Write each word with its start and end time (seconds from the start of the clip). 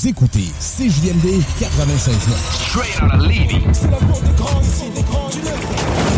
Vous 0.00 0.06
écoutez 0.06 0.52
CJMD 0.60 1.42
96.9. 1.58 2.18
Straight 2.52 3.02
out 3.02 3.14
of. 3.14 3.32
C'est 3.72 3.90
la 3.90 3.96
porte 3.96 4.22
d'écran 4.22 4.60
ici, 4.60 4.84
l'écran 4.94 5.28
du 5.28 6.17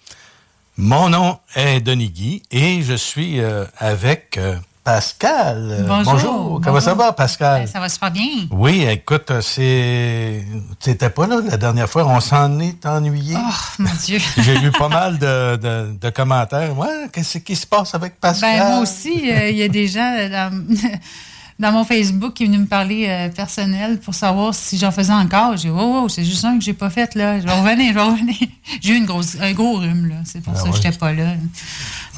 Mon 0.76 1.10
nom 1.10 1.38
est 1.54 1.80
Denis 1.80 2.10
Guy 2.10 2.42
et 2.50 2.82
je 2.82 2.94
suis 2.94 3.38
euh, 3.38 3.64
avec 3.78 4.36
euh, 4.36 4.56
Pascal. 4.84 5.68
Euh, 5.70 6.02
Bonjour. 6.04 6.60
Comment 6.62 6.78
ça 6.80 6.92
va, 6.92 7.12
Pascal? 7.14 7.62
Ben, 7.62 7.66
ça 7.66 7.80
va 7.80 7.88
super 7.88 8.10
bien. 8.10 8.28
Oui, 8.50 8.84
écoute, 8.86 9.32
c'est. 9.40 10.44
T'étais 10.78 11.08
pas 11.08 11.26
là 11.26 11.40
la 11.42 11.56
dernière 11.56 11.88
fois, 11.88 12.06
on 12.06 12.20
s'en 12.20 12.60
est 12.60 12.84
ennuyé. 12.84 13.34
Oh, 13.38 13.54
mon 13.78 13.88
Dieu. 14.04 14.18
J'ai 14.36 14.56
eu 14.58 14.70
pas 14.72 14.88
mal 14.88 15.18
de, 15.18 15.56
de- 15.56 15.96
de 15.98 16.10
commentaires. 16.10 16.76
Ouais, 16.78 17.08
qu'est-ce 17.10 17.38
qui 17.38 17.56
se 17.56 17.66
passe 17.66 17.94
avec 17.94 18.20
Pascal? 18.20 18.58
Ben, 18.58 18.68
moi 18.72 18.80
aussi, 18.80 19.30
euh, 19.32 19.48
il 19.48 19.56
y 19.56 19.62
a 19.62 19.68
des 19.68 19.88
gens 19.88 20.14
euh, 20.18 20.28
dans, 20.28 20.64
dans 21.58 21.72
mon 21.72 21.84
Facebook 21.84 22.34
qui 22.34 22.44
venaient 22.44 22.58
me 22.58 22.66
parler 22.66 23.06
euh, 23.08 23.30
personnel 23.30 23.98
pour 24.00 24.14
savoir 24.14 24.54
si 24.54 24.76
j'en 24.76 24.90
faisais 24.92 25.14
encore. 25.14 25.56
J'ai 25.56 25.70
dit, 25.70 25.74
oh, 25.74 26.02
oh, 26.04 26.08
c'est 26.10 26.24
juste 26.26 26.44
un 26.44 26.58
que 26.58 26.64
j'ai 26.64 26.74
pas 26.74 26.90
fait, 26.90 27.14
là. 27.14 27.40
Je 27.40 27.46
vais 27.46 27.58
revenir, 27.58 27.88
je 27.88 27.94
vais 27.94 28.02
revenir. 28.02 28.36
J'ai 28.82 28.92
eu 28.92 28.96
une 28.96 29.06
grosse, 29.06 29.36
un 29.40 29.52
gros 29.52 29.78
rhume, 29.78 30.08
là. 30.10 30.16
C'est 30.26 30.42
pour 30.42 30.52
Ah 30.54 30.60
ça 30.60 30.68
que 30.68 30.76
j'étais 30.76 30.92
pas 30.92 31.12
là. 31.12 31.32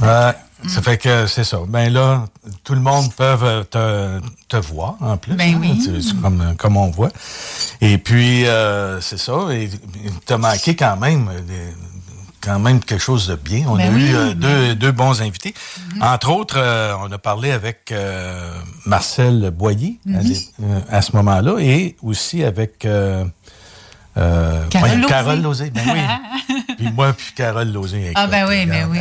Ouais, 0.00 0.32
ça 0.68 0.82
fait 0.82 0.98
que 0.98 1.26
c'est 1.26 1.44
ça. 1.44 1.58
Ben 1.68 1.92
là, 1.92 2.26
tout 2.64 2.74
le 2.74 2.80
monde 2.80 3.12
peut 3.14 3.36
te, 3.70 4.20
te 4.48 4.56
voir 4.56 4.96
en 5.00 5.16
plus. 5.16 5.34
Ben 5.34 5.54
hein. 5.54 5.58
oui. 5.60 5.80
C'est- 5.84 6.00
c'est 6.00 6.20
comme, 6.20 6.54
comme 6.56 6.76
on 6.76 6.90
voit. 6.90 7.10
Et 7.80 7.98
puis, 7.98 8.46
euh, 8.46 9.00
c'est 9.00 9.18
ça. 9.18 9.34
Et 9.52 9.68
t'as 10.24 10.38
manqué 10.38 10.74
quand 10.74 10.96
même, 10.96 11.28
euh, 11.28 11.40
des- 11.40 11.74
quand 12.40 12.58
même 12.60 12.80
quelque 12.80 13.02
chose 13.02 13.26
de 13.26 13.34
bien. 13.34 13.66
On 13.68 13.76
Ben 13.76 13.90
a 13.92 13.94
oui, 13.94 14.02
eu 14.10 14.14
euh, 14.14 14.34
deux, 14.34 14.74
deux 14.76 14.92
bons 14.92 15.20
invités. 15.20 15.52
Entre 16.00 16.30
autres, 16.30 16.56
euh, 16.58 16.94
on 17.00 17.10
a 17.10 17.18
parlé 17.18 17.50
avec 17.50 17.90
euh, 17.92 18.52
Marcel 18.86 19.50
Boyer 19.50 19.98
Mhm. 20.06 20.32
euh, 20.62 20.80
à, 20.88 21.02
ce 21.02 21.14
moment-là 21.16 21.56
et 21.58 21.96
aussi 22.02 22.44
avec 22.44 22.86
euh, 24.16 24.66
Carole 24.68 25.00
Lauzé. 25.00 25.08
Carole 25.08 25.42
Lauzé. 25.42 25.70
Ben 25.70 25.82
oui. 25.92 26.64
puis 26.78 26.90
moi, 26.92 27.12
puis 27.12 27.32
Carole 27.34 27.70
Lozé. 27.70 28.12
Ah, 28.14 28.26
ben 28.26 28.46
oui, 28.48 28.66
ben 28.66 28.88
oui. 28.90 29.00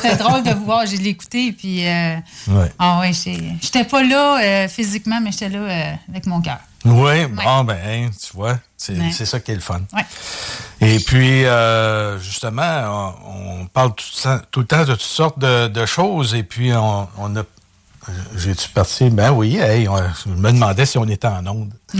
C'était 0.00 0.16
drôle 0.16 0.42
de 0.42 0.50
vous 0.52 0.64
voir. 0.64 0.86
J'ai 0.86 0.96
l'écouté, 0.96 1.52
puis. 1.52 1.86
Euh, 1.86 2.16
ouais. 2.48 2.72
Ah, 2.78 3.00
ouais, 3.00 3.12
j'étais 3.12 3.84
pas 3.84 4.02
là 4.02 4.40
euh, 4.40 4.68
physiquement, 4.68 5.20
mais 5.22 5.32
j'étais 5.32 5.50
là 5.50 5.96
avec 6.08 6.26
mon 6.26 6.40
cœur. 6.40 6.58
Oui, 6.84 7.26
bon, 7.26 7.64
ben, 7.64 8.08
tu 8.10 8.36
vois, 8.36 8.58
c'est 8.76 9.26
ça 9.26 9.40
qui 9.40 9.50
est 9.50 9.56
le 9.56 9.60
fun. 9.60 9.80
Ouais. 9.92 10.06
Et 10.80 11.00
puis, 11.00 11.44
justement, 12.20 13.14
on, 13.26 13.66
parle 13.66 13.92
tout, 13.94 14.60
le 14.60 14.66
temps 14.66 14.84
de 14.84 14.92
toutes 14.92 15.00
sortes 15.00 15.38
de, 15.38 15.86
choses, 15.86 16.34
et 16.34 16.42
puis 16.42 16.72
on, 16.72 17.08
on 17.18 17.36
a 17.36 17.42
j'ai-tu 18.36 18.70
parti? 18.70 19.10
Ben 19.10 19.32
oui, 19.32 19.56
hey, 19.58 19.84
je 20.24 20.30
me 20.30 20.50
demandais 20.52 20.86
si 20.86 20.96
on 20.98 21.06
était 21.08 21.26
en 21.26 21.46
onde. 21.46 21.72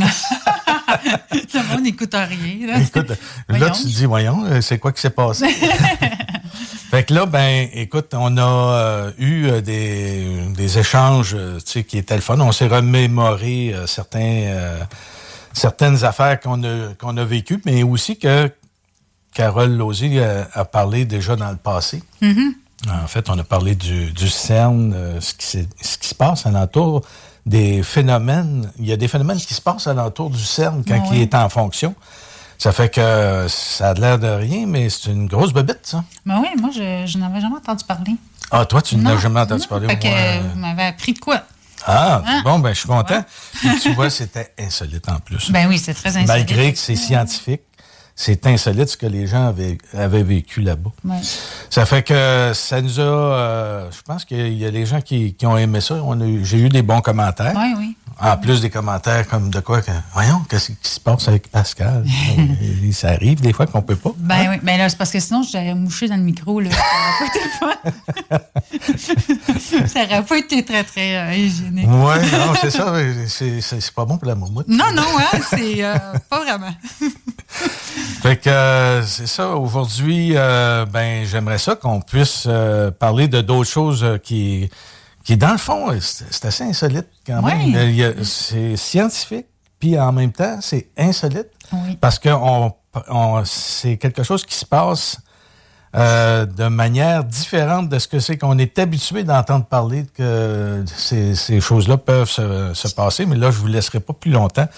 Le 1.55 1.69
monde 1.69 1.83
n'écoute 1.83 2.15
rien. 2.15 2.67
Là, 2.67 2.81
écoute, 2.81 3.13
là 3.49 3.71
tu 3.71 3.83
te 3.83 3.89
dis, 3.89 4.05
voyons, 4.05 4.45
euh, 4.45 4.61
c'est 4.61 4.79
quoi 4.79 4.93
qui 4.93 5.01
s'est 5.01 5.11
passé? 5.11 5.47
fait 6.91 7.05
que 7.05 7.15
là, 7.15 7.27
ben, 7.27 7.69
écoute, 7.73 8.15
on 8.15 8.37
a 8.37 8.43
euh, 8.43 9.13
eu 9.19 9.47
euh, 9.47 9.61
des, 9.61 10.79
échanges 10.79 11.37
tu 11.65 11.73
sais, 11.73 11.85
qui 11.85 11.99
étaient 11.99 12.15
le 12.15 12.21
fun. 12.21 12.39
On 12.41 12.53
s'est 12.53 12.69
remémoré 12.69 13.75
certains, 13.87 14.79
certaines 15.53 16.05
affaires 16.05 16.41
qu'on 16.41 16.63
a, 16.65 16.95
qu'on 16.99 17.17
a 17.17 17.25
vécues, 17.25 17.61
mais 17.65 17.83
aussi 17.83 18.19
que 18.19 18.51
Carole 19.35 19.77
Lausier 19.77 20.23
a, 20.53 20.65
parlé 20.65 21.05
déjà 21.05 21.37
dans 21.37 21.51
le 21.51 21.57
passé. 21.57 22.03
Mm-hmm. 22.23 22.53
En 22.91 23.07
fait, 23.09 23.29
on 23.29 23.39
a 23.39 23.45
parlé 23.45 23.75
du, 23.75 24.13
du 24.13 24.29
CERN, 24.29 25.21
ce, 25.21 25.35
qui 25.35 25.69
ce 25.81 25.99
qui 25.99 26.09
se 26.09 26.15
passe 26.15 26.47
alentour 26.47 27.03
des 27.49 27.83
phénomènes. 27.83 28.71
Il 28.79 28.87
y 28.87 28.93
a 28.93 28.97
des 28.97 29.09
phénomènes 29.09 29.39
qui 29.39 29.55
se 29.55 29.61
passent 29.61 29.87
alentour 29.87 30.31
du 30.31 30.43
CERN 30.43 30.85
quand 30.87 31.11
il 31.13 31.23
est 31.23 31.35
en 31.35 31.49
fonction. 31.49 31.95
Ça 32.59 32.73
fait 32.73 32.93
que 32.93 33.47
ça 33.49 33.91
a 33.91 33.95
l'air 33.95 34.19
de 34.19 34.27
rien, 34.27 34.67
mais 34.67 34.91
c'est 34.91 35.11
une 35.11 35.27
grosse 35.29 35.53
bobette, 35.53 35.87
ça. 35.87 36.05
Ben 36.27 36.41
oui, 36.41 36.49
moi, 36.61 36.71
je, 36.75 37.17
n'avais 37.19 37.41
jamais 37.41 37.57
entendu 37.57 37.85
parler. 37.85 38.17
Ah, 38.51 38.67
toi, 38.67 38.83
tu 38.83 38.97
n'as 38.97 39.17
jamais 39.17 39.41
entendu 39.41 39.67
parler. 39.67 39.87
Fait 39.89 39.99
que 39.99 40.43
vous 40.53 40.59
m'avez 40.59 40.85
appris 40.85 41.13
de 41.13 41.21
quoi? 41.21 41.43
Ah, 41.87 42.23
hein? 42.27 42.43
bon, 42.45 42.59
ben 42.59 42.75
je 42.75 42.81
suis 42.81 42.89
content. 42.89 43.25
tu 43.83 43.93
vois, 43.95 44.11
c'était 44.11 44.53
insolite 44.59 45.09
en 45.09 45.21
plus. 45.21 45.53
Ben 45.53 45.69
oui, 45.69 45.79
c'est 45.79 45.95
très 45.95 46.09
insolite. 46.09 46.29
Malgré 46.29 46.73
que 46.73 46.79
c'est 46.79 46.97
scientifique, 46.97 47.63
c'est 48.21 48.49
insolite 48.49 48.89
ce 48.89 48.97
que 48.97 49.07
les 49.07 49.29
gens 49.29 49.47
avaient, 49.47 49.79
avaient 49.97 50.25
vécu 50.25 50.61
là-bas. 50.61 50.91
Ça 51.71 51.87
fait 51.87 52.03
que 52.03 52.51
ça 52.53 52.83
nous 52.83 52.99
a. 52.99 53.03
Euh, 53.03 53.91
je 53.93 54.03
pense 54.03 54.25
qu'il 54.25 54.55
y 54.55 54.67
a 54.67 54.73
des 54.73 54.87
gens 54.87 55.01
qui, 55.01 55.35
qui 55.35 55.47
ont 55.47 55.57
aimé 55.57 55.81
ça. 55.81 55.95
J'ai 56.43 56.59
eu 56.59 56.69
des 56.69 56.83
bons 56.83 57.01
commentaires. 57.01 57.55
Oui, 57.57 57.75
oui. 57.79 57.97
En 58.21 58.37
plus 58.37 58.61
des 58.61 58.71
commentaires 58.71 59.29
comme 59.29 59.49
de 59.49 59.61
quoi 59.61 59.81
que, 59.81 59.93
voyons, 60.13 60.41
qu'est-ce 60.51 60.73
qui 60.73 60.91
se 60.91 60.99
passe 60.99 61.29
avec 61.29 61.49
Pascal? 61.53 62.05
ça 62.93 63.11
arrive 63.11 63.41
des 63.41 63.53
fois 63.53 63.67
qu'on 63.67 63.83
peut 63.83 63.95
pas. 63.95 64.11
Ben 64.17 64.35
hein? 64.35 64.47
oui, 64.51 64.57
mais 64.65 64.77
là, 64.77 64.89
c'est 64.89 64.99
parce 64.99 65.13
que 65.13 65.21
sinon, 65.21 65.45
j'aurais 65.45 65.77
mouché 65.77 66.09
dans 66.09 66.17
le 66.17 66.23
micro. 66.23 66.59
Là. 66.59 66.71
Ça 69.87 70.07
n'aurait 70.07 70.23
pas 70.29 70.39
été 70.39 70.65
très, 70.65 70.83
très 70.83 71.17
euh, 71.17 71.35
hygiénique. 71.35 71.87
Oui, 71.89 72.17
non, 72.33 72.55
c'est 72.61 72.71
ça. 72.73 72.93
C'est 73.29 73.95
pas 73.95 74.05
bon 74.05 74.19
pour 74.19 74.27
la 74.27 74.35
moumoute. 74.35 74.67
Non, 74.67 74.91
non, 74.93 75.07
hein, 75.17 75.39
c'est 75.51 75.85
euh, 75.85 75.95
pas 76.29 76.41
vraiment. 76.43 76.75
fait 78.23 78.37
que 78.37 78.51
euh, 78.51 79.03
c'est 79.03 79.27
ça. 79.27 79.57
Aujourd'hui, 79.57 80.33
ben 80.33 81.25
j'aimerais 81.25 81.59
ça 81.59 81.77
qu'on 81.77 82.01
puisse 82.01 82.49
parler 82.99 83.29
de 83.29 83.41
d'autres 83.41 83.71
choses 83.71 84.19
qui 84.23 84.71
qui, 85.29 85.37
dans 85.37 85.53
le 85.53 85.59
fond, 85.59 85.89
c'est 86.01 86.47
assez 86.47 86.65
insolite 86.65 87.07
quand 87.27 87.43
même. 87.43 88.25
C'est 88.25 88.77
scientifique, 88.77 89.45
puis 89.79 90.01
en 90.01 90.11
même 90.11 90.33
temps, 90.33 90.59
c'est 90.63 90.89
insolite. 90.97 91.49
Parce 92.01 92.19
que 92.19 92.31
on, 92.31 92.73
c'est 93.45 93.99
quelque 93.99 94.23
chose 94.23 94.47
qui 94.47 94.55
se 94.55 94.65
passe 94.65 95.19
euh, 95.95 96.47
de 96.47 96.69
manière 96.69 97.25
différente 97.25 97.91
de 97.91 97.99
ce 97.99 98.09
que 98.09 98.21
c'est 98.21 98.39
qu'on 98.39 98.57
est 98.57 98.79
habitué 98.79 99.23
d'entendre 99.23 99.67
parler 99.67 100.07
que 100.15 100.83
ces, 100.97 101.35
ces 101.35 101.61
choses-là 101.61 101.99
peuvent 101.99 102.31
se, 102.31 102.73
se, 102.73 102.89
passer. 102.95 103.27
Mais 103.27 103.37
là, 103.37 103.51
je 103.51 103.59
vous 103.59 103.67
laisserai 103.67 104.01
pas 104.01 104.15
plus 104.15 104.31
longtemps 104.31 104.69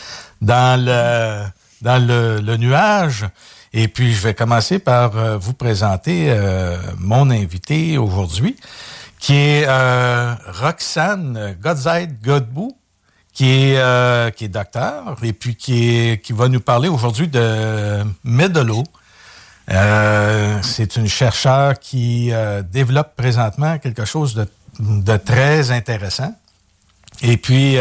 dans 0.40 0.84
le, 0.84 1.44
dans 1.80 2.04
le, 2.04 2.56
nuage. 2.56 3.26
Et 3.72 3.88
puis, 3.88 4.14
je 4.14 4.20
vais 4.20 4.34
commencer 4.34 4.78
par 4.78 5.16
euh, 5.16 5.38
vous 5.38 5.54
présenter 5.54 6.26
euh, 6.28 6.76
mon 6.98 7.30
invité 7.30 7.98
aujourd'hui 7.98 8.56
qui 9.18 9.34
est 9.34 9.66
euh, 9.68 10.34
Roxane 10.46 11.56
Godzeit 11.60 12.08
Godbout, 12.22 12.76
qui 13.32 13.50
est, 13.50 13.76
euh, 13.76 14.30
qui 14.30 14.46
est 14.46 14.48
docteur 14.48 15.16
et 15.22 15.32
puis 15.32 15.56
qui, 15.56 16.18
va 16.30 16.48
nous 16.48 16.60
parler 16.60 16.88
aujourd'hui 16.88 17.28
de 17.28 18.02
Medelo. 18.24 18.82
C'est 20.62 20.96
une 20.96 21.06
chercheure 21.06 21.78
qui 21.78 22.32
développe 22.72 23.14
présentement 23.14 23.78
quelque 23.78 24.04
chose 24.04 24.34
de, 24.34 24.48
de 24.80 25.16
très 25.16 25.70
intéressant. 25.70 26.34
Et 27.22 27.36
puis, 27.36 27.76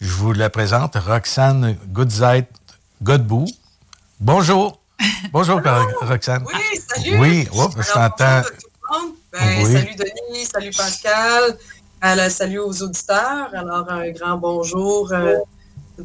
je 0.00 0.12
vous 0.12 0.32
la 0.32 0.50
présente, 0.50 0.96
Roxane 0.96 1.76
Godzeit 1.88 2.48
Godbout. 3.02 3.46
Bonjour. 4.20 4.78
Bonjour, 5.32 5.58
Roxane. 6.02 6.44
Oui, 6.46 6.80
salut. 6.86 7.18
Oui, 7.18 7.48
oh, 7.54 7.68
je 7.78 7.92
t'entends. 7.92 8.42
Ben, 9.32 9.64
salut 9.64 9.94
Denis, 9.96 10.44
salut 10.44 10.70
Pascal, 10.76 11.56
salut 12.30 12.58
aux 12.58 12.82
auditeurs. 12.82 13.48
Alors, 13.54 13.90
un 13.90 14.10
grand 14.10 14.36
bonjour 14.36 15.10
euh, 15.12 15.36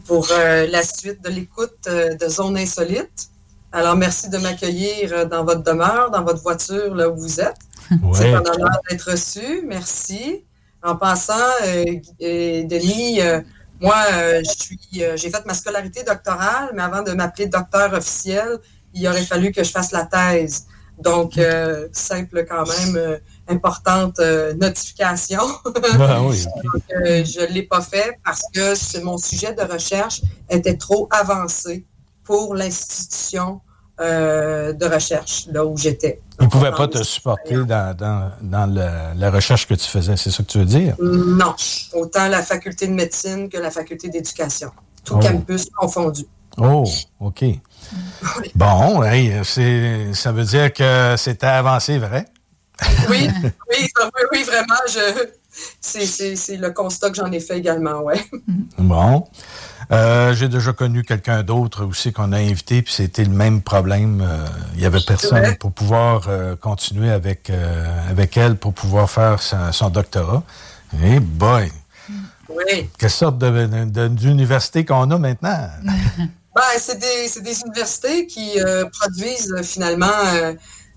pour 0.06 0.28
euh, 0.32 0.68
la 0.68 0.84
suite 0.84 1.22
de 1.22 1.30
l'écoute 1.30 1.76
euh, 1.88 2.16
de 2.16 2.30
Zone 2.30 2.58
Insolite. 2.58 3.30
Alors, 3.74 3.98
merci 3.98 4.30
de 4.30 4.38
m'accueillir 4.38 5.28
dans 5.28 5.44
votre 5.44 5.64
demeure, 5.64 6.12
dans 6.12 6.24
votre 6.24 6.42
voiture, 6.42 6.96
là 6.96 7.10
où 7.10 7.18
vous 7.18 7.42
êtes. 7.42 7.60
C'est 8.14 8.34
un 8.34 8.40
honneur 8.40 8.80
d'être 8.90 9.12
reçu. 9.12 9.64
Merci. 9.68 10.46
En 10.82 10.96
passant, 10.96 11.34
Denis, 12.22 13.20
moi, 13.86 13.96
j'ai 15.16 15.30
fait 15.30 15.46
ma 15.46 15.54
scolarité 15.54 16.04
doctorale, 16.04 16.72
mais 16.74 16.84
avant 16.84 17.04
de 17.04 17.12
m'appeler 17.12 17.48
docteur 17.48 17.94
officiel, 17.94 18.60
il 18.94 19.08
aurait 19.08 19.24
fallu 19.24 19.52
que 19.52 19.64
je 19.64 19.72
fasse 19.72 19.92
la 19.92 20.06
thèse. 20.06 20.66
Donc, 20.98 21.38
euh, 21.38 21.88
simple 21.92 22.46
quand 22.50 22.66
même, 22.66 22.96
euh, 22.96 23.18
importante 23.48 24.20
euh, 24.20 24.54
notification. 24.54 25.42
Ah 26.00 26.22
oui, 26.24 26.44
je 26.90 27.42
ne 27.42 27.54
l'ai 27.54 27.64
pas 27.64 27.82
fait 27.82 28.18
parce 28.24 28.44
que 28.54 29.04
mon 29.04 29.18
sujet 29.18 29.54
de 29.54 29.62
recherche 29.62 30.22
était 30.50 30.78
trop 30.78 31.08
avancé 31.12 31.86
pour 32.24 32.56
l'institution 32.56 33.62
de 34.00 34.94
recherche, 34.94 35.48
là 35.52 35.66
où 35.66 35.78
j'étais. 35.78 36.20
Ils 36.40 36.46
ne 36.46 36.50
pouvaient 36.50 36.72
pas 36.72 36.88
te 36.88 37.02
supporter 37.04 37.56
dans, 37.66 37.96
dans, 38.42 39.14
la 39.16 39.32
recherche 39.32 39.68
que 39.68 39.74
tu 39.74 39.88
faisais, 39.88 40.18
c'est 40.18 40.32
ça 40.32 40.44
que 40.44 40.50
tu 40.50 40.60
veux 40.60 40.66
dire? 40.66 40.96
Non, 41.00 41.56
autant 41.94 42.28
la 42.28 42.44
faculté 42.44 42.88
de 42.88 42.94
médecine 42.94 43.50
que 43.50 43.58
la 43.58 43.72
faculté 43.72 44.10
d'éducation, 44.10 44.72
tout 45.04 45.16
oh. 45.16 45.20
campus 45.20 45.70
confondu. 45.70 46.26
Oh, 46.58 46.86
OK. 47.20 47.44
Bon, 48.56 49.02
ça 50.14 50.32
veut 50.32 50.46
dire 50.46 50.74
que 50.74 51.16
c'était 51.18 51.48
avancé, 51.48 51.98
vrai? 51.98 52.26
Oui, 53.10 53.30
oui, 53.70 53.90
oui, 54.32 54.44
vraiment. 54.44 54.76
c'est, 55.82 56.58
le 56.58 56.70
constat 56.70 57.10
que 57.10 57.16
j'en 57.16 57.32
ai 57.32 57.40
fait 57.40 57.58
également, 57.58 58.02
oui. 58.04 58.16
Bon. 58.78 59.28
Euh, 59.92 60.34
j'ai 60.34 60.48
déjà 60.48 60.74
connu 60.74 61.04
quelqu'un 61.04 61.44
d'autre 61.44 61.86
aussi 61.86 62.12
qu'on 62.12 62.32
a 62.32 62.38
invité, 62.38 62.82
puis 62.82 62.94
c'était 62.94 63.24
le 63.24 63.32
même 63.32 63.62
problème. 63.62 64.22
Euh, 64.22 64.46
il 64.74 64.80
n'y 64.80 64.86
avait 64.86 65.00
personne 65.06 65.56
pour 65.58 65.72
pouvoir 65.72 66.26
euh, 66.28 66.56
continuer 66.56 67.12
avec, 67.12 67.52
avec 68.10 68.38
elle, 68.38 68.56
pour 68.56 68.74
pouvoir 68.74 69.10
faire 69.10 69.42
son, 69.42 69.90
doctorat. 69.90 70.44
Eh 71.04 71.20
boy! 71.20 71.72
Oui. 72.50 72.90
Quelle 72.98 73.10
sorte 73.10 73.38
d'université 73.40 74.86
qu'on 74.86 75.10
a 75.12 75.18
maintenant? 75.18 75.70
Ben, 76.56 76.62
c'est 76.80 76.98
des, 76.98 77.42
des, 77.42 77.62
universités 77.64 78.28
qui 78.28 78.58
produisent 78.98 79.54
finalement 79.64 80.08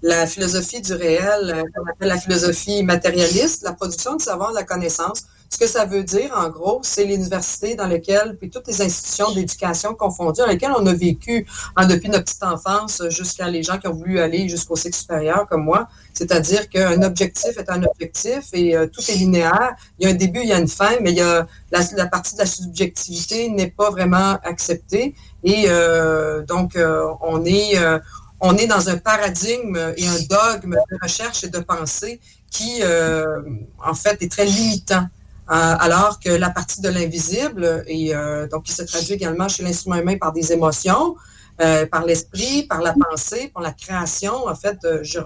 la 0.03 0.25
philosophie 0.29 0.81
du 0.81 0.93
réel, 0.93 1.65
qu'on 1.75 1.91
appelle 1.91 2.11
la 2.11 2.17
philosophie 2.17 2.85
matérialiste, 2.85 3.65
la 3.65 3.73
production 3.73 4.15
du 4.15 4.25
savoir, 4.25 4.51
de 4.51 4.55
la 4.55 4.63
connaissance. 4.63 5.25
Ce 5.51 5.59
que 5.59 5.67
ça 5.67 5.85
veut 5.85 6.03
dire, 6.03 6.33
en 6.37 6.49
gros, 6.51 6.81
c'est 6.83 7.05
l'université 7.05 7.75
dans 7.75 7.87
lesquelles, 7.87 8.37
puis 8.39 8.51
toutes 8.51 8.67
les 8.67 8.83
institutions 8.83 9.33
d'éducation 9.33 9.95
confondues, 9.95 10.41
dans 10.41 10.47
lesquelles 10.47 10.75
on 10.77 10.87
a 10.87 10.93
vécu 10.93 11.47
hein, 11.77 11.87
depuis 11.87 12.09
notre 12.09 12.25
petite 12.25 12.43
enfance 12.43 13.03
jusqu'à 13.09 13.49
les 13.49 13.63
gens 13.63 13.79
qui 13.79 13.89
ont 13.89 13.95
voulu 13.95 14.21
aller 14.21 14.49
jusqu'au 14.49 14.77
cycle 14.77 14.97
supérieur 14.97 15.47
comme 15.49 15.65
moi. 15.65 15.89
C'est-à-dire 16.13 16.69
qu'un 16.69 17.03
objectif 17.03 17.57
est 17.57 17.71
un 17.71 17.83
objectif 17.85 18.49
et 18.53 18.75
tout 18.93 19.01
est 19.09 19.15
linéaire. 19.15 19.75
Il 19.99 20.07
y 20.07 20.11
a 20.11 20.13
un 20.13 20.17
début, 20.17 20.41
il 20.41 20.49
y 20.49 20.53
a 20.53 20.59
une 20.59 20.69
fin, 20.69 20.91
mais 21.01 21.13
il 21.13 21.17
y 21.17 21.23
a 21.23 21.47
la, 21.71 21.81
la 21.97 22.07
partie 22.07 22.35
de 22.35 22.41
la 22.41 22.47
subjectivité 22.47 23.49
n'est 23.49 23.71
pas 23.71 23.91
vraiment 23.91 24.39
acceptée. 24.43 25.15
Et 25.45 25.65
euh, 25.69 26.43
donc, 26.43 26.77
euh, 26.77 27.07
on, 27.21 27.45
est, 27.45 27.79
euh, 27.79 27.99
on 28.41 28.57
est 28.57 28.67
dans 28.67 28.89
un 28.89 28.97
paradigme 28.97 29.77
et 29.97 30.07
un 30.07 30.21
dogme 30.29 30.75
de 30.91 30.99
recherche 31.03 31.45
et 31.45 31.49
de 31.49 31.59
pensée 31.59 32.21
qui, 32.51 32.81
en 33.85 33.95
fait, 33.95 34.23
est 34.23 34.31
très 34.31 34.47
limitant. 34.47 35.07
Alors 35.49 36.21
que 36.21 36.31
la 36.31 36.51
partie 36.51 36.81
de 36.81 36.89
l'invisible, 36.89 37.85
et 37.87 38.13
donc 38.51 38.65
qui 38.65 38.73
se 38.73 38.83
traduit 38.83 39.15
également 39.15 39.49
chez 39.49 39.63
l'instrument 39.63 39.97
humain 39.97 40.17
par 40.19 40.33
des 40.33 40.53
émotions, 40.53 41.17
par 41.91 42.05
l'esprit, 42.05 42.65
par 42.65 42.83
la 42.83 42.93
pensée, 42.93 43.51
par 43.53 43.63
la 43.63 43.73
création, 43.73 44.47
en 44.47 44.55
fait, 44.55 44.79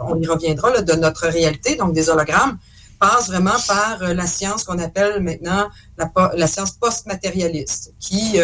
on 0.07 0.21
y 0.21 0.27
reviendra, 0.27 0.81
de 0.81 0.93
notre 0.95 1.27
réalité, 1.27 1.75
donc 1.77 1.93
des 1.93 2.09
hologrammes, 2.09 2.57
passe 3.01 3.29
vraiment 3.29 3.59
par 3.67 4.15
la 4.15 4.27
science 4.27 4.63
qu'on 4.63 4.79
appelle 4.79 5.21
maintenant 5.21 5.69
la, 5.99 6.11
la 6.37 6.47
science 6.47 6.71
post-matérialiste, 6.73 7.93
qui 7.99 8.39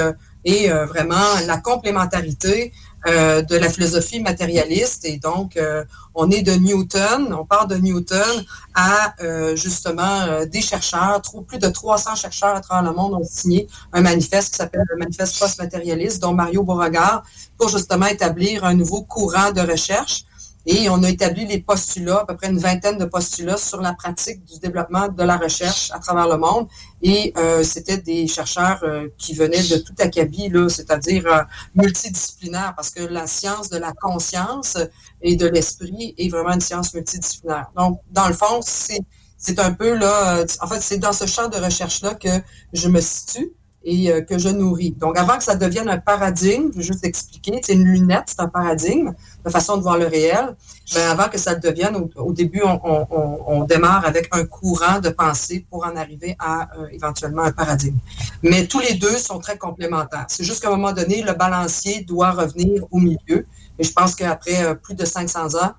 est 0.44 0.68
vraiment 0.84 1.14
la 1.46 1.58
complémentarité 1.58 2.72
euh, 3.08 3.42
de 3.42 3.56
la 3.56 3.68
philosophie 3.68 4.20
matérialiste. 4.20 5.04
Et 5.04 5.16
donc, 5.16 5.56
euh, 5.56 5.84
on 6.14 6.30
est 6.30 6.42
de 6.42 6.52
Newton, 6.52 7.32
on 7.32 7.44
part 7.44 7.66
de 7.66 7.76
Newton 7.76 8.44
à 8.74 9.14
euh, 9.22 9.56
justement 9.56 10.44
des 10.46 10.60
chercheurs, 10.60 11.22
plus 11.46 11.58
de 11.58 11.68
300 11.68 12.16
chercheurs 12.16 12.54
à 12.54 12.60
travers 12.60 12.90
le 12.90 12.96
monde 12.96 13.14
ont 13.14 13.24
signé 13.24 13.68
un 13.92 14.00
manifeste 14.00 14.50
qui 14.50 14.56
s'appelle 14.56 14.84
le 14.88 14.96
manifeste 14.96 15.38
post-matérialiste, 15.38 16.20
dont 16.20 16.32
Mario 16.32 16.62
Beauregard, 16.62 17.22
pour 17.56 17.68
justement 17.68 18.06
établir 18.06 18.64
un 18.64 18.74
nouveau 18.74 19.02
courant 19.02 19.52
de 19.52 19.60
recherche 19.60 20.24
et 20.70 20.90
on 20.90 21.02
a 21.02 21.08
établi 21.08 21.46
les 21.46 21.60
postulats, 21.60 22.20
à 22.20 22.26
peu 22.26 22.36
près 22.36 22.48
une 22.48 22.58
vingtaine 22.58 22.98
de 22.98 23.06
postulats 23.06 23.56
sur 23.56 23.80
la 23.80 23.94
pratique 23.94 24.44
du 24.44 24.58
développement 24.58 25.08
de 25.08 25.22
la 25.22 25.38
recherche 25.38 25.90
à 25.92 25.98
travers 25.98 26.28
le 26.28 26.36
monde. 26.36 26.68
Et 27.00 27.32
euh, 27.38 27.62
c'était 27.62 27.96
des 27.96 28.26
chercheurs 28.26 28.80
euh, 28.82 29.08
qui 29.16 29.32
venaient 29.32 29.62
de 29.62 29.78
tout 29.78 29.94
acabit, 29.98 30.52
c'est-à-dire 30.68 31.26
euh, 31.26 31.40
multidisciplinaire, 31.74 32.74
parce 32.76 32.90
que 32.90 33.02
la 33.02 33.26
science 33.26 33.70
de 33.70 33.78
la 33.78 33.92
conscience 33.92 34.76
et 35.22 35.36
de 35.36 35.46
l'esprit 35.46 36.14
est 36.18 36.28
vraiment 36.28 36.52
une 36.52 36.60
science 36.60 36.92
multidisciplinaire. 36.92 37.70
Donc, 37.74 38.02
dans 38.10 38.28
le 38.28 38.34
fond, 38.34 38.60
c'est 38.62 39.00
c'est 39.40 39.60
un 39.60 39.72
peu 39.72 39.94
là, 39.94 40.44
en 40.60 40.66
fait, 40.66 40.80
c'est 40.80 40.98
dans 40.98 41.12
ce 41.12 41.24
champ 41.24 41.48
de 41.48 41.56
recherche-là 41.56 42.14
que 42.14 42.42
je 42.72 42.88
me 42.88 43.00
situe 43.00 43.52
et 43.88 44.12
euh, 44.12 44.20
que 44.20 44.36
je 44.38 44.50
nourris. 44.50 44.90
Donc, 44.90 45.16
avant 45.18 45.38
que 45.38 45.44
ça 45.44 45.56
devienne 45.56 45.88
un 45.88 45.96
paradigme, 45.96 46.70
je 46.72 46.78
vais 46.78 46.84
juste 46.84 47.04
expliquer, 47.06 47.58
c'est 47.62 47.72
une 47.72 47.84
lunette, 47.84 48.24
c'est 48.26 48.40
un 48.40 48.48
paradigme, 48.48 49.14
de 49.44 49.50
façon 49.50 49.78
de 49.78 49.82
voir 49.82 49.96
le 49.96 50.06
réel. 50.06 50.54
Ben, 50.94 51.10
avant 51.10 51.28
que 51.28 51.38
ça 51.38 51.54
devienne, 51.54 51.96
au, 52.16 52.32
début, 52.32 52.62
on, 52.64 53.64
démarre 53.64 54.04
avec 54.06 54.28
un 54.32 54.44
courant 54.44 55.00
de 55.00 55.08
pensée 55.08 55.66
pour 55.70 55.86
en 55.86 55.96
arriver 55.96 56.36
à 56.38 56.68
euh, 56.78 56.86
éventuellement 56.92 57.42
un 57.42 57.52
paradigme. 57.52 57.98
Mais 58.42 58.66
tous 58.66 58.80
les 58.80 58.94
deux 58.94 59.16
sont 59.16 59.38
très 59.38 59.56
complémentaires. 59.56 60.26
C'est 60.28 60.44
juste 60.44 60.62
qu'à 60.62 60.68
un 60.68 60.76
moment 60.76 60.92
donné, 60.92 61.22
le 61.22 61.32
balancier 61.32 62.02
doit 62.02 62.30
revenir 62.30 62.84
au 62.90 62.98
milieu. 62.98 63.46
Et 63.78 63.84
je 63.84 63.92
pense 63.92 64.14
qu'après 64.14 64.64
euh, 64.64 64.74
plus 64.74 64.94
de 64.94 65.04
500 65.04 65.54
ans, 65.62 65.72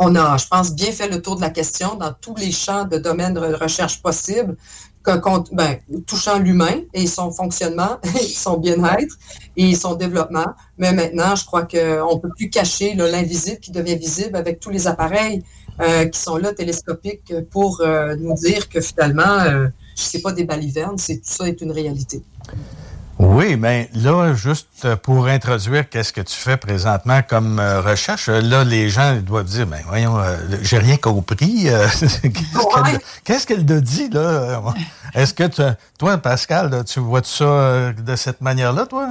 on 0.00 0.16
a, 0.16 0.36
je 0.36 0.46
pense, 0.48 0.74
bien 0.74 0.90
fait 0.90 1.08
le 1.08 1.22
tour 1.22 1.36
de 1.36 1.40
la 1.40 1.50
question 1.50 1.94
dans 1.94 2.12
tous 2.12 2.34
les 2.34 2.50
champs 2.50 2.84
de 2.84 2.98
domaines 2.98 3.34
de 3.34 3.40
recherche 3.40 4.02
possibles 4.02 4.56
ben, 5.52 5.76
touchant 6.06 6.38
l'humain 6.38 6.80
et 6.92 7.06
son 7.06 7.30
fonctionnement, 7.30 7.98
son 8.34 8.58
bien-être 8.58 9.16
et 9.56 9.74
son 9.74 9.94
développement. 9.94 10.46
Mais 10.78 10.92
maintenant, 10.92 11.36
je 11.36 11.44
crois 11.44 11.62
qu'on 11.62 12.14
ne 12.14 12.20
peut 12.20 12.30
plus 12.36 12.50
cacher 12.50 12.94
l'invisible 12.94 13.58
qui 13.58 13.70
devient 13.70 13.96
visible 13.96 14.36
avec 14.36 14.60
tous 14.60 14.70
les 14.70 14.86
appareils 14.86 15.42
euh, 15.80 16.06
qui 16.06 16.20
sont 16.20 16.36
là, 16.36 16.52
télescopiques, 16.52 17.34
pour 17.50 17.80
euh, 17.80 18.14
nous 18.16 18.34
dire 18.34 18.68
que 18.68 18.80
finalement, 18.80 19.40
euh, 19.40 19.68
ce 19.96 20.16
n'est 20.16 20.22
pas 20.22 20.32
des 20.32 20.44
balivernes, 20.44 20.98
c'est 20.98 21.16
tout 21.16 21.22
ça 21.24 21.48
est 21.48 21.60
une 21.60 21.72
réalité. 21.72 22.22
Oui, 23.18 23.56
mais 23.56 23.88
là, 23.94 24.34
juste 24.34 24.94
pour 24.96 25.26
introduire 25.26 25.88
qu'est-ce 25.88 26.12
que 26.12 26.20
tu 26.20 26.34
fais 26.34 26.56
présentement 26.56 27.22
comme 27.22 27.60
euh, 27.60 27.80
recherche, 27.80 28.28
là, 28.28 28.64
les 28.64 28.88
gens 28.88 29.14
doivent 29.16 29.46
dire, 29.46 29.66
ben 29.66 29.80
voyons, 29.86 30.18
euh, 30.18 30.36
j'ai 30.62 30.78
rien 30.78 30.96
compris. 30.96 31.68
Euh, 31.68 31.86
qu'est-ce 33.24 33.46
qu'elle 33.46 33.70
a 33.72 33.80
dit, 33.80 34.08
là? 34.10 34.62
Est-ce 35.14 35.32
que 35.32 35.44
toi, 35.96 36.18
Pascal, 36.18 36.84
tu 36.84 37.00
vois 37.00 37.22
ça 37.22 37.92
de 37.92 38.16
cette 38.16 38.40
manière-là, 38.40 38.86
toi? 38.86 39.10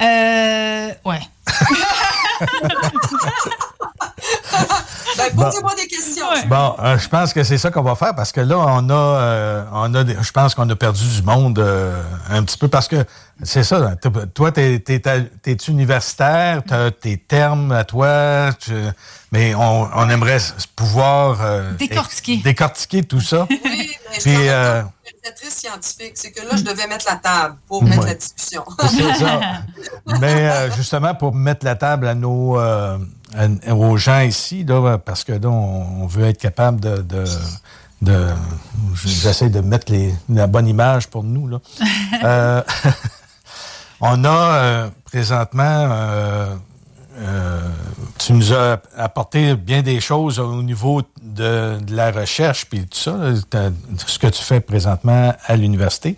Euh, 0.00 0.90
ouais. 1.04 1.20
ben, 5.18 5.44
posez-moi 5.44 5.74
des 5.74 5.86
questions. 5.86 6.26
Bon, 6.46 6.74
je 6.96 7.08
pense 7.08 7.32
que 7.32 7.42
c'est 7.42 7.58
ça 7.58 7.70
qu'on 7.70 7.82
va 7.82 7.94
faire 7.94 8.14
parce 8.14 8.32
que 8.32 8.40
là, 8.40 8.58
on 8.58 8.88
a, 8.90 9.66
on 9.72 9.94
a 9.94 10.04
je 10.04 10.32
pense 10.32 10.54
qu'on 10.54 10.68
a 10.70 10.76
perdu 10.76 11.06
du 11.06 11.22
monde 11.22 11.58
un 12.30 12.42
petit 12.42 12.58
peu 12.58 12.68
parce 12.68 12.88
que 12.88 13.04
c'est 13.42 13.62
ça. 13.62 13.94
Toi, 14.34 14.52
tu 14.52 14.60
es, 14.60 15.56
universitaire, 15.68 16.62
tu 16.66 16.74
as 16.74 16.90
tes 16.90 17.16
termes 17.18 17.70
à 17.70 17.84
toi, 17.84 18.50
mais 19.30 19.54
on, 19.54 20.08
aimerait 20.10 20.38
pouvoir 20.74 21.40
euh, 21.42 21.72
décortiquer. 21.74 22.38
décortiquer 22.38 23.02
tout 23.04 23.20
ça. 23.20 23.46
Oui, 23.50 23.60
mais 23.64 24.18
Puis, 24.18 24.34
je 24.34 24.48
euh, 24.48 24.82
scientifique. 25.50 26.12
C'est 26.14 26.32
que 26.32 26.40
là, 26.42 26.56
je 26.56 26.62
devais 26.62 26.86
mettre 26.86 27.06
la 27.08 27.16
table 27.16 27.56
pour 27.68 27.84
mettre 27.84 28.06
la 28.06 28.14
discussion. 28.14 28.64
C'est 28.80 29.14
ça. 29.14 29.40
mais 30.20 30.48
euh, 30.48 30.70
justement, 30.72 31.14
pour 31.14 31.34
mettre 31.34 31.64
la 31.64 31.76
table 31.76 32.08
à 32.08 32.14
nos 32.14 32.58
aux 33.70 33.96
gens 33.96 34.20
ici, 34.20 34.64
là, 34.64 34.98
parce 34.98 35.24
que 35.24 35.32
là, 35.32 35.48
on, 35.48 36.06
veut 36.06 36.26
être 36.26 36.40
capable 36.40 36.80
de 36.80 37.24
de 38.00 38.28
j'essaie 39.04 39.50
de 39.50 39.60
mettre 39.60 39.90
les, 39.90 40.14
la 40.28 40.46
bonne 40.46 40.68
image 40.68 41.08
pour 41.08 41.24
nous 41.24 41.48
là. 41.48 41.60
euh, 42.24 42.62
on 44.00 44.24
a 44.24 44.28
euh, 44.28 44.88
présentement, 45.04 45.88
euh, 45.90 46.54
euh, 47.18 47.60
tu 48.18 48.32
nous 48.32 48.52
as 48.52 48.80
apporté 48.96 49.56
bien 49.56 49.82
des 49.82 50.00
choses 50.00 50.38
au 50.38 50.62
niveau 50.62 51.02
de, 51.22 51.78
la 51.88 52.10
recherche 52.10 52.66
puis 52.66 52.86
tout 52.86 52.98
ça, 52.98 53.16
ce 54.06 54.18
que 54.18 54.28
tu 54.28 54.42
fais 54.42 54.60
présentement 54.60 55.34
à 55.46 55.56
l'université. 55.56 56.16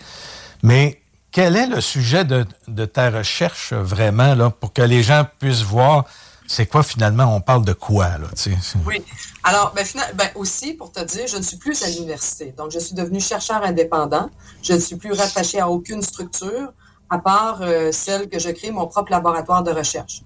Mais 0.63 1.01
quel 1.33 1.57
est 1.57 1.67
le 1.67 1.81
sujet 1.81 2.25
de, 2.25 2.45
ta 2.85 3.11
recherche 3.11 3.73
vraiment 3.73 4.35
là, 4.35 4.51
pour 4.51 4.73
que 4.73 4.83
les 4.83 5.03
gens 5.03 5.25
puissent 5.39 5.63
voir 5.63 6.05
c'est 6.51 6.67
quoi 6.67 6.83
finalement, 6.83 7.33
on 7.37 7.41
parle 7.41 7.65
de 7.65 7.73
quoi 7.73 8.19
là, 8.19 8.27
Oui. 8.85 9.05
Alors, 9.45 9.73
ben, 9.73 9.87
ben, 10.15 10.29
aussi, 10.35 10.75
pour 10.75 10.91
te 10.91 10.99
dire, 11.05 11.29
je 11.29 11.37
ne 11.37 11.43
suis 11.43 11.57
plus 11.57 11.81
à 11.85 11.89
l'université. 11.89 12.53
Donc, 12.59 12.73
je 12.73 12.81
suis 12.81 12.97
devenu 12.97 13.21
chercheur 13.21 13.63
indépendant. 13.63 14.29
Je 14.61 14.73
ne 14.73 14.81
suis 14.81 14.97
plus 14.97 15.13
rattaché 15.13 15.61
à 15.61 15.69
aucune 15.69 16.03
structure 16.03 16.73
à 17.09 17.19
part 17.19 17.63
euh, 17.63 17.93
celle 17.93 18.29
que 18.29 18.41
je 18.41 18.51
crée 18.51 18.73
mon 18.73 18.89
propre 18.89 19.13
laboratoire 19.13 19.63
de 19.63 19.71
recherche. 19.71 20.23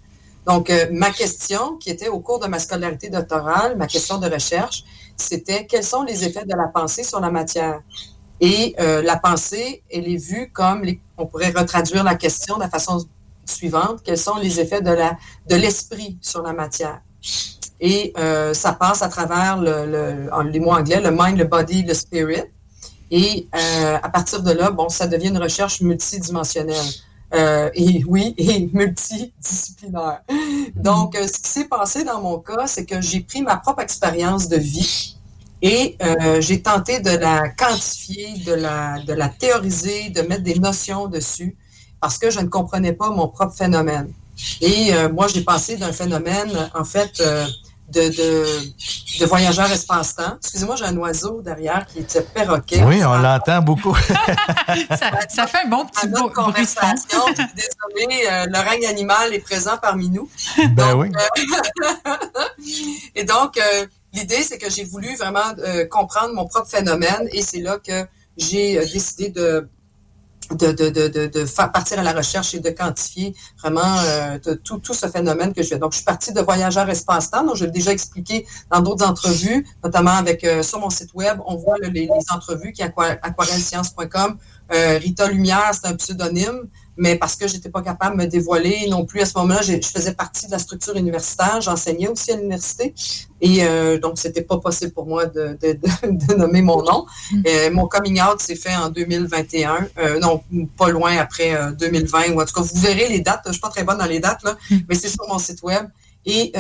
Donc, 0.46 0.70
euh, 0.70 0.86
ma 0.92 1.10
question, 1.10 1.76
qui 1.76 1.90
était 1.90 2.08
au 2.08 2.20
cours 2.20 2.38
de 2.38 2.46
ma 2.46 2.58
scolarité 2.58 3.10
doctorale, 3.10 3.76
ma 3.76 3.86
question 3.86 4.16
de 4.16 4.26
recherche, 4.26 4.82
c'était 5.18 5.66
quels 5.66 5.84
sont 5.84 6.04
les 6.04 6.24
effets 6.24 6.46
de 6.46 6.56
la 6.56 6.68
pensée 6.68 7.04
sur 7.04 7.20
la 7.20 7.30
matière? 7.30 7.80
Et 8.40 8.74
euh, 8.80 9.02
la 9.02 9.16
pensée, 9.16 9.82
elle 9.92 10.08
est 10.08 10.16
vue 10.16 10.50
comme, 10.50 10.84
on 11.18 11.26
pourrait 11.26 11.52
retraduire 11.54 12.02
la 12.02 12.14
question 12.14 12.56
de 12.56 12.60
la 12.60 12.70
façon 12.70 13.06
suivante, 13.50 14.02
quels 14.04 14.18
sont 14.18 14.36
les 14.36 14.60
effets 14.60 14.82
de 14.82 14.90
la 14.90 15.16
de 15.48 15.56
l'esprit 15.56 16.18
sur 16.20 16.42
la 16.42 16.52
matière? 16.52 17.00
Et 17.80 18.12
ça 18.52 18.72
passe 18.72 19.02
à 19.02 19.08
travers 19.08 19.60
les 19.60 20.60
mots 20.60 20.72
anglais, 20.72 21.00
le 21.00 21.10
mind, 21.10 21.36
le 21.36 21.44
body, 21.44 21.82
le 21.82 21.94
spirit. 21.94 22.44
Et 23.10 23.48
euh, 23.54 23.98
à 24.02 24.08
partir 24.08 24.42
de 24.42 24.50
là, 24.50 24.70
bon, 24.70 24.88
ça 24.88 25.06
devient 25.06 25.28
une 25.28 25.38
recherche 25.38 25.80
multidimensionnelle. 25.80 26.90
Euh, 27.34 27.70
et 27.74 28.02
oui, 28.06 28.34
et 28.36 28.68
multidisciplinaire. 28.72 30.22
Donc, 30.74 31.14
euh, 31.14 31.26
ce 31.26 31.40
qui 31.40 31.48
s'est 31.48 31.68
passé 31.68 32.04
dans 32.04 32.20
mon 32.20 32.38
cas, 32.38 32.66
c'est 32.66 32.84
que 32.84 33.00
j'ai 33.00 33.20
pris 33.20 33.42
ma 33.42 33.56
propre 33.56 33.82
expérience 33.82 34.48
de 34.48 34.56
vie 34.56 35.16
et 35.62 35.96
j'ai 36.40 36.60
tenté 36.60 37.00
de 37.00 37.10
la 37.10 37.48
quantifier, 37.48 38.34
de 38.44 38.52
la, 38.52 38.98
de 39.00 39.14
la 39.14 39.28
théoriser, 39.28 40.10
de 40.10 40.20
mettre 40.22 40.42
des 40.42 40.58
notions 40.58 41.06
dessus, 41.06 41.56
parce 42.04 42.18
que 42.18 42.28
je 42.28 42.38
ne 42.40 42.49
comprenais 42.49 42.92
pas 42.92 43.08
mon 43.08 43.28
propre 43.28 43.54
phénomène. 43.54 44.12
Et 44.61 44.92
moi, 45.11 45.26
j'ai 45.26 45.40
passé 45.40 45.76
d'un 45.76 45.90
phénomène, 45.90 46.52
en 46.75 46.84
fait, 46.84 47.23
de, 47.88 48.08
de, 48.08 49.20
de 49.20 49.26
voyageurs 49.26 49.70
espace-temps. 49.70 50.37
Excusez-moi, 50.38 50.76
j'ai 50.76 50.84
un 50.84 50.96
oiseau 50.96 51.40
derrière 51.42 51.87
qui 51.87 52.00
est 52.00 52.34
perroquet. 52.34 52.82
Oui, 52.84 53.04
on 53.04 53.16
l'entend 53.16 53.62
beaucoup. 53.62 53.96
ça, 55.28 55.46
fait 55.46 55.64
un 55.64 55.68
bon 55.68 55.87
petit 55.87 56.08
de 56.08 56.34
conversation. 56.34 57.25
Désolé, 57.37 58.26
euh, 58.30 58.46
le 58.49 58.58
règne 58.58 58.87
animal 58.87 59.32
est 59.32 59.40
présent 59.40 59.78
parmi 59.80 60.11
nous. 60.11 60.28
Ben 60.70 60.94
oui. 60.94 61.08
Euh, 61.14 62.16
et 63.14 63.25
donc, 63.25 63.56
euh, 63.56 63.87
l'idée, 64.12 64.42
c'est 64.42 64.58
que 64.58 64.70
j'ai 64.70 64.84
voulu 64.84 65.16
vraiment 65.16 65.54
comprendre 65.90 66.34
mon 66.34 66.46
propre 66.46 66.68
phénomène 66.68 67.28
et 67.32 67.40
c'est 67.40 67.61
là 67.61 67.78
que 67.78 68.06
j'ai 68.37 68.78
décidé 68.92 69.28
de 69.30 69.68
de, 70.50 70.72
de, 70.72 70.90
de, 70.90 71.26
de, 71.26 71.46
faire 71.46 71.72
partir 71.72 71.98
à 71.98 72.02
la 72.02 72.12
recherche 72.12 72.54
et 72.54 72.60
de 72.60 72.70
quantifier 72.70 73.34
vraiment 73.60 73.96
euh, 74.04 74.38
tout, 74.62 74.78
tout 74.78 74.94
ce 74.94 75.06
phénomène 75.06 75.52
que 75.52 75.62
je 75.62 75.68
fais. 75.68 75.78
Donc, 75.78 75.92
je 75.92 75.98
suis 75.98 76.04
partie 76.04 76.32
de 76.32 76.40
voyageurs 76.40 76.88
espace-temps, 76.88 77.44
donc 77.44 77.56
je 77.56 77.64
l'ai 77.64 77.70
déjà 77.70 77.92
expliqué 77.92 78.46
dans 78.70 78.80
d'autres 78.80 79.06
entrevues, 79.06 79.66
notamment 79.82 80.12
avec 80.12 80.44
euh, 80.44 80.62
sur 80.62 80.80
mon 80.80 80.90
site 80.90 81.14
web, 81.14 81.38
on 81.46 81.56
voit 81.56 81.76
les, 81.78 82.08
entrevues 82.30 82.72
qui 82.72 82.82
aquarellescience.com. 82.82 84.36
Euh, 84.72 84.98
Rita 84.98 85.28
Lumière, 85.28 85.72
c'est 85.72 85.86
un 85.86 85.94
pseudonyme. 85.94 86.68
mais 86.96 87.16
parce 87.16 87.36
que 87.36 87.46
j'étais 87.48 87.68
pas 87.68 87.82
capable 87.82 88.16
de 88.16 88.24
me 88.24 88.28
dévoiler 88.28 88.86
non 88.88 89.04
plus 89.04 89.20
à 89.20 89.26
ce 89.26 89.36
moment-là, 89.38 89.62
je 89.62 89.80
faisais 89.80 90.14
partie 90.14 90.46
de 90.46 90.52
la 90.52 90.58
structure 90.58 90.96
universitaire, 90.96 91.60
j'enseignais 91.60 92.08
aussi 92.08 92.32
à 92.32 92.36
l'université, 92.36 92.94
et 93.44 93.62
euh, 93.62 93.98
donc 93.98 94.18
c'était 94.18 94.40
pas 94.40 94.56
possible 94.56 94.92
pour 94.92 95.06
moi 95.06 95.26
de, 95.26 95.58
nommer 96.34 96.62
mon 96.62 96.82
nom. 96.82 97.04
Mm. 97.30 97.42
Euh, 97.46 97.70
mon 97.72 97.86
coming 97.86 98.18
out 98.22 98.40
s'est 98.40 98.56
fait 98.56 98.74
en 98.74 98.88
2021, 98.88 99.88
euh, 99.98 100.18
non, 100.18 100.42
pas 100.78 100.88
loin 100.88 101.18
après 101.18 101.54
2020, 101.78 102.32
ou 102.32 102.40
en 102.40 102.46
tout 102.46 102.54
cas, 102.54 102.62
vous 102.62 102.80
verrez 102.80 103.06
les 103.08 103.20
dates, 103.20 103.42
je 103.46 103.52
suis 103.52 103.60
pas 103.60 103.68
très 103.68 103.84
bonne 103.84 103.98
dans 103.98 104.06
les 104.06 104.18
dates, 104.18 104.42
là, 104.44 104.56
mm. 104.70 104.76
mais 104.88 104.94
c'est 104.94 105.10
sur 105.10 105.28
mon 105.28 105.38
site 105.38 105.62
web. 105.62 105.86
Et, 106.26 106.54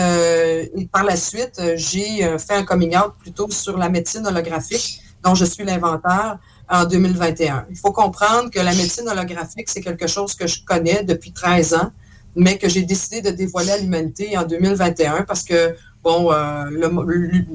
et 0.76 0.86
par 0.92 1.04
la 1.04 1.16
suite, 1.16 1.58
j'ai 1.76 2.20
fait 2.38 2.52
un 2.52 2.64
coming 2.64 2.94
out 2.98 3.14
plutôt 3.18 3.48
sur 3.50 3.78
la 3.78 3.88
médecine 3.88 4.26
holographique, 4.26 5.00
dont 5.22 5.34
je 5.34 5.46
suis 5.46 5.64
l'inventeur 5.64 6.38
en 6.68 6.84
2021. 6.84 7.68
Il 7.70 7.76
faut 7.78 7.92
comprendre 7.92 8.50
que 8.50 8.58
la 8.60 8.74
médecine 8.74 9.08
holographique, 9.08 9.70
c'est 9.70 9.80
quelque 9.80 10.06
chose 10.06 10.34
que 10.34 10.46
je 10.46 10.62
connais 10.66 11.02
depuis 11.02 11.32
13 11.32 11.74
ans, 11.74 11.92
mais 12.36 12.58
que 12.58 12.68
j'ai 12.68 12.82
décidé 12.82 13.22
de 13.22 13.30
dévoiler 13.30 13.70
à 13.70 13.78
l'humanité 13.78 14.36
en 14.36 14.42
2021 14.42 15.22
parce 15.22 15.44
que, 15.44 15.74
bon, 16.04 16.30
euh, 16.30 16.64
le, 16.70 16.88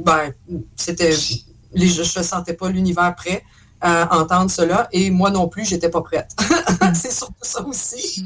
ben, 0.04 0.34
c'était, 0.76 1.14
je 1.14 2.00
ne 2.20 2.24
sentais 2.24 2.54
pas 2.54 2.70
l'univers 2.70 3.16
prêt 3.16 3.44
à 3.82 4.18
entendre 4.18 4.52
cela 4.52 4.90
et 4.92 5.10
moi 5.10 5.30
non 5.30 5.48
plus, 5.48 5.66
j'étais 5.66 5.90
pas 5.90 6.02
prête. 6.02 6.36
c'est 6.94 7.14
surtout 7.14 7.34
ça 7.42 7.62
aussi. 7.64 8.26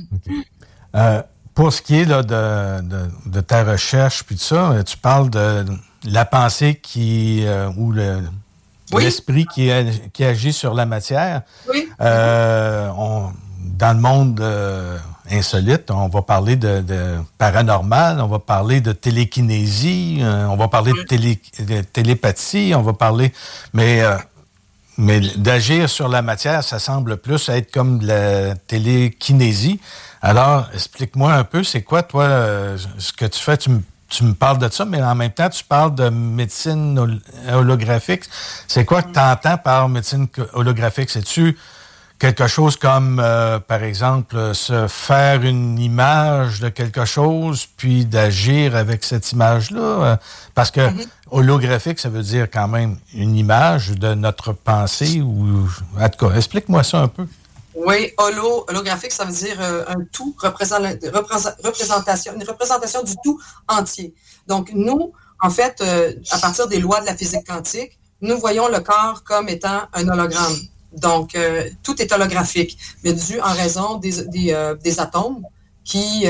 Euh, 0.95 1.21
pour 1.53 1.71
ce 1.71 1.81
qui 1.81 1.97
est 1.97 2.05
là, 2.05 2.23
de, 2.23 3.09
de, 3.29 3.41
ta 3.41 3.63
recherche, 3.63 4.23
puis 4.23 4.35
tout 4.35 4.43
ça, 4.43 4.83
tu 4.83 4.97
parles 4.97 5.29
de 5.29 5.65
la 6.05 6.25
pensée 6.25 6.75
qui, 6.75 7.45
euh, 7.45 7.69
ou 7.77 7.91
le, 7.91 8.23
l'esprit 8.97 9.45
qui, 9.45 9.69
qui, 10.11 10.23
agit 10.23 10.53
sur 10.53 10.73
la 10.73 10.87
matière. 10.87 11.43
Euh, 12.01 12.89
dans 12.89 13.95
le 13.95 14.01
monde 14.01 14.43
euh, 15.31 15.37
insolite, 15.37 15.91
on 15.91 16.07
va 16.07 16.21
parler 16.21 16.55
de, 16.55 16.83
paranormal, 17.37 18.19
on 18.21 18.27
va 18.27 18.39
parler 18.39 18.81
de 18.81 18.91
télékinésie, 18.91 20.19
euh, 20.21 20.45
on 20.47 20.55
va 20.55 20.67
parler 20.67 20.91
de, 20.91 21.81
télépathie, 21.81 22.73
on 22.75 22.81
va 22.81 22.93
parler... 22.93 23.33
Mais, 23.73 24.01
mais 24.97 25.19
d'agir 25.37 25.89
sur 25.89 26.07
la 26.07 26.21
matière, 26.21 26.63
ça 26.63 26.77
semble 26.77 27.17
plus 27.17 27.49
être 27.49 27.71
comme 27.71 27.97
de 27.97 28.07
la 28.07 28.55
télékinésie. 28.55 29.79
Alors, 30.21 30.69
explique-moi 30.73 31.33
un 31.33 31.43
peu, 31.43 31.63
c'est 31.63 31.81
quoi, 31.81 32.03
toi, 32.03 32.27
ce 32.99 33.11
que 33.11 33.25
tu 33.25 33.39
fais? 33.39 33.57
Tu 33.57 33.71
me 33.71 33.81
tu 34.13 34.23
me 34.23 34.33
parles 34.33 34.59
de 34.59 34.69
ça, 34.69 34.85
mais 34.85 35.01
en 35.01 35.15
même 35.15 35.31
temps, 35.31 35.49
tu 35.49 35.63
parles 35.63 35.95
de 35.95 36.09
médecine 36.09 37.19
holographique. 37.51 38.23
C'est 38.67 38.85
quoi 38.85 39.01
que 39.01 39.11
tu 39.11 39.19
entends 39.19 39.57
par 39.57 39.89
médecine 39.89 40.27
holographique? 40.53 41.09
C'est-tu 41.09 41.57
quelque 42.23 42.47
chose 42.47 42.77
comme, 42.77 43.19
euh, 43.21 43.59
par 43.59 43.83
exemple, 43.83 44.55
se 44.55 44.87
faire 44.87 45.41
une 45.41 45.77
image 45.77 46.61
de 46.61 46.69
quelque 46.69 47.03
chose, 47.03 47.67
puis 47.75 48.05
d'agir 48.05 48.77
avec 48.77 49.03
cette 49.03 49.29
image-là? 49.33 50.17
Parce 50.55 50.71
que 50.71 50.79
mm-hmm. 50.79 51.07
holographique, 51.31 51.99
ça 51.99 52.07
veut 52.07 52.23
dire 52.23 52.47
quand 52.49 52.69
même 52.69 52.95
une 53.13 53.35
image 53.35 53.89
de 53.89 54.13
notre 54.13 54.53
pensée. 54.53 55.19
ou 55.19 55.67
En 55.99 56.07
tout 56.07 56.25
cas, 56.25 56.33
explique-moi 56.37 56.81
ça 56.85 57.01
un 57.01 57.09
peu. 57.09 57.27
Oui, 57.75 58.13
holo, 58.17 58.63
holographique, 58.69 59.11
ça 59.11 59.25
veut 59.25 59.33
dire 59.33 59.57
euh, 59.59 59.83
un 59.89 60.05
tout, 60.13 60.33
représentation, 60.41 62.33
une 62.35 62.47
représentation 62.47 63.03
du 63.03 63.15
tout 63.21 63.37
entier. 63.67 64.13
Donc, 64.47 64.71
nous, 64.73 65.11
en 65.41 65.49
fait, 65.49 65.81
euh, 65.81 66.13
à 66.31 66.37
partir 66.37 66.69
des 66.69 66.79
lois 66.79 67.01
de 67.01 67.05
la 67.05 67.17
physique 67.17 67.45
quantique, 67.45 67.99
nous 68.21 68.39
voyons 68.39 68.69
le 68.69 68.79
corps 68.79 69.25
comme 69.25 69.49
étant 69.49 69.81
un 69.91 70.07
hologramme. 70.07 70.55
Donc, 70.95 71.35
euh, 71.35 71.69
tout 71.83 72.01
est 72.01 72.11
holographique, 72.11 72.77
mais 73.03 73.13
dû 73.13 73.39
en 73.41 73.53
raison 73.53 73.97
des, 73.97 74.25
des, 74.25 74.99
atomes 74.99 75.43
qui, 75.83 76.25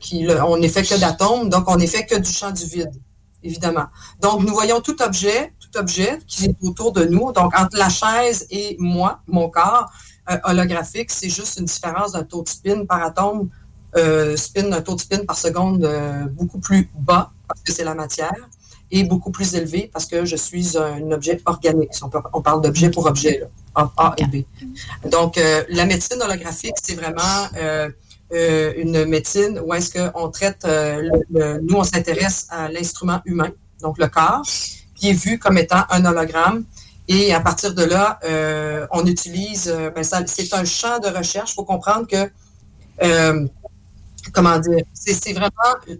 qui 0.00 0.26
on 0.46 0.56
n'est 0.58 0.68
fait 0.68 0.82
que 0.82 0.98
d'atomes, 0.98 1.48
donc 1.48 1.68
on 1.68 1.76
n'est 1.76 1.86
fait 1.86 2.04
que 2.06 2.16
du 2.16 2.30
champ 2.30 2.50
du 2.50 2.64
vide, 2.64 2.92
évidemment. 3.42 3.86
Donc, 4.20 4.42
nous 4.42 4.52
voyons 4.52 4.80
tout 4.80 5.00
objet, 5.02 5.52
tout 5.60 5.78
objet 5.78 6.18
qui 6.26 6.46
est 6.46 6.56
autour 6.62 6.92
de 6.92 7.04
nous. 7.04 7.32
Donc, 7.32 7.58
entre 7.58 7.76
la 7.78 7.88
chaise 7.88 8.46
et 8.50 8.76
moi, 8.78 9.20
mon 9.26 9.48
corps, 9.48 9.90
euh, 10.30 10.38
holographique, 10.44 11.10
c'est 11.10 11.30
juste 11.30 11.58
une 11.58 11.64
différence 11.64 12.12
d'un 12.12 12.22
taux 12.22 12.42
de 12.42 12.48
spin 12.48 12.84
par 12.84 13.02
atome, 13.02 13.48
euh, 13.96 14.36
spin, 14.36 14.70
un 14.72 14.80
taux 14.80 14.94
de 14.94 15.00
spin 15.00 15.24
par 15.24 15.36
seconde 15.36 15.84
euh, 15.84 16.26
beaucoup 16.26 16.58
plus 16.60 16.88
bas, 16.94 17.32
parce 17.48 17.60
que 17.62 17.72
c'est 17.72 17.84
la 17.84 17.94
matière, 17.94 18.48
et 18.90 19.04
beaucoup 19.04 19.30
plus 19.30 19.54
élevé 19.54 19.90
parce 19.92 20.06
que 20.06 20.24
je 20.24 20.36
suis 20.36 20.76
un 20.76 21.10
objet 21.12 21.40
organique. 21.46 21.90
On, 22.32 22.42
parle 22.42 22.60
d'objet 22.60 22.90
pour 22.90 23.06
objet, 23.06 23.42
A, 23.74 24.14
et 24.18 24.26
B. 24.26 24.44
Donc, 25.10 25.38
la 25.68 25.86
médecine 25.86 26.20
holographique, 26.20 26.74
c'est 26.82 26.94
vraiment 26.94 27.48
une 28.32 29.04
médecine 29.04 29.60
où 29.64 29.72
est-ce 29.74 29.96
qu'on 29.96 30.28
traite, 30.30 30.66
nous, 31.30 31.76
on 31.76 31.84
s'intéresse 31.84 32.46
à 32.50 32.68
l'instrument 32.68 33.20
humain, 33.24 33.50
donc 33.80 33.98
le 33.98 34.08
corps, 34.08 34.42
qui 34.96 35.10
est 35.10 35.14
vu 35.14 35.38
comme 35.38 35.56
étant 35.56 35.84
un 35.90 36.04
hologramme 36.04 36.64
et 37.12 37.34
à 37.34 37.40
partir 37.40 37.74
de 37.74 37.82
là, 37.82 38.20
euh, 38.24 38.86
on 38.92 39.04
utilise, 39.04 39.68
euh, 39.68 39.90
ben, 39.90 40.04
c'est 40.04 40.54
un 40.54 40.64
champ 40.64 41.00
de 41.00 41.08
recherche. 41.08 41.50
Il 41.50 41.54
faut 41.54 41.64
comprendre 41.64 42.06
que, 42.06 42.30
euh, 43.02 43.48
comment 44.32 44.58
dire, 44.58 44.84
c'est 44.92 45.32
vraiment, 45.32 45.50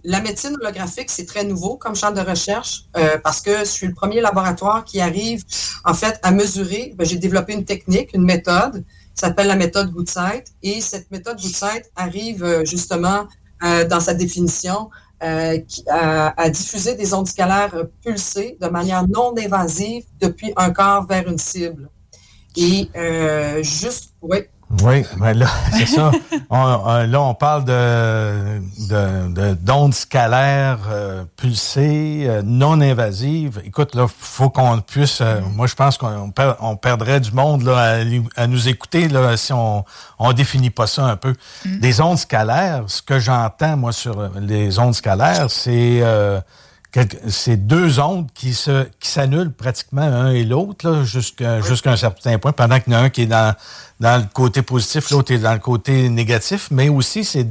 la 0.05 0.21
médecine 0.21 0.57
holographique, 0.61 1.11
c'est 1.11 1.27
très 1.27 1.45
nouveau 1.45 1.77
comme 1.77 1.95
champ 1.95 2.11
de 2.11 2.21
recherche 2.21 2.85
parce 3.23 3.41
que 3.41 3.61
je 3.61 3.65
suis 3.65 3.87
le 3.87 3.95
premier 3.95 4.21
laboratoire 4.21 4.85
qui 4.85 5.01
arrive, 5.01 5.45
en 5.85 5.95
fait, 5.95 6.19
à 6.23 6.31
mesurer. 6.31 6.95
Ben, 6.97 7.07
j'ai 7.07 7.17
développé 7.17 7.53
une 7.53 7.65
technique, 7.65 8.13
une 8.15 8.25
méthode, 8.25 8.85
qui 9.15 9.21
s'appelle 9.21 9.47
la 9.49 9.57
méthode 9.57 9.93
Woodside. 9.95 10.45
Et 10.63 10.81
cette 10.81 11.11
méthode 11.11 11.41
Woodside 11.41 11.85
arrive 11.97 12.63
justement 12.65 13.27
dans 13.61 14.01
sa 14.01 14.15
définition 14.15 14.91
euh, 15.23 15.59
à, 15.91 16.49
diffuser 16.49 16.95
des 16.95 17.13
ondes 17.13 17.29
scalaires 17.29 17.75
pulsées 18.03 18.57
de 18.59 18.69
manière 18.69 19.07
non 19.07 19.35
invasive 19.37 20.05
depuis 20.19 20.51
un 20.57 20.71
corps 20.71 21.07
vers 21.07 21.29
une 21.29 21.37
cible. 21.37 21.91
Et 22.57 22.89
euh, 22.97 23.63
juste, 23.63 24.15
oui, 24.23 24.39
oui, 24.83 25.05
mais 25.19 25.35
là, 25.35 25.49
c'est 25.73 25.87
ça. 25.87 26.13
là, 26.51 27.21
on 27.21 27.35
parle 27.35 27.65
de, 27.65 29.55
d'ondes 29.55 29.95
scalaires 29.95 30.79
euh, 30.91 31.25
pulsées, 31.37 32.27
euh, 32.27 32.43
non 32.45 32.81
invasives. 32.81 33.61
Écoute, 33.65 33.97
là, 33.97 34.07
faut 34.09 34.49
qu'on 34.49 34.81
puisse. 34.81 35.21
Euh, 35.21 35.41
moi, 35.55 35.67
je 35.67 35.75
pense 35.75 35.99
qu'on 35.99 36.33
on 36.61 36.77
perdrait 36.77 37.19
du 37.19 37.33
monde 37.33 37.63
là, 37.63 37.99
à, 38.37 38.47
nous 38.47 38.69
écouter 38.69 39.09
là, 39.09 39.37
si 39.37 39.53
on 39.53 39.85
on 40.21 40.33
définit 40.33 40.71
pas 40.71 40.87
ça 40.87 41.05
un 41.05 41.17
peu. 41.17 41.35
Mm. 41.65 41.81
Des 41.81 42.01
ondes 42.01 42.19
scalaires, 42.19 42.85
ce 42.87 43.03
que 43.03 43.19
j'entends 43.19 43.77
moi 43.77 43.93
sur 43.93 44.31
les 44.41 44.79
ondes 44.79 44.95
scalaires, 44.95 45.51
c'est 45.51 46.01
c'est 47.29 47.57
deux 47.57 48.01
ondes 48.01 48.29
qui 48.35 48.53
se 48.53 48.85
qui 48.99 49.09
s'annulent 49.09 49.53
pratiquement 49.53 50.03
un 50.03 50.31
et 50.31 50.45
l'autre 50.45 51.03
jusqu'à 51.05 51.59
un 51.59 51.97
certain 51.97 52.39
point, 52.39 52.53
pendant 52.53 52.81
qu'il 52.81 52.93
y 52.93 52.97
en 52.97 53.01
a 53.01 53.03
un 53.03 53.11
qui 53.11 53.23
est 53.23 53.27
dans, 53.27 53.55
dans 54.01 54.21
le 54.21 54.27
côté 54.33 54.63
positif, 54.63 55.11
l'autre 55.11 55.33
est 55.33 55.39
dans 55.39 55.53
le 55.53 55.61
côté 55.61 56.09
négatif, 56.09 56.69
mais 56.73 56.89
aussi 56.89 57.25
c'est 57.25 57.49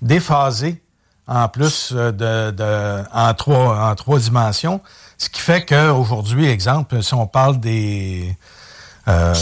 déphasé 0.00 0.82
en 1.26 1.48
plus 1.48 1.92
euh, 1.92 2.12
de, 2.12 2.50
de, 2.50 3.04
en 3.12 3.34
trois 3.34 3.90
en 3.90 3.94
trois 3.94 4.18
dimensions, 4.18 4.80
ce 5.18 5.28
qui 5.28 5.40
fait 5.40 5.64
qu'aujourd'hui, 5.64 6.46
exemple, 6.46 7.02
si 7.02 7.14
on 7.14 7.26
parle 7.26 7.60
des, 7.60 8.36
euh, 9.06 9.34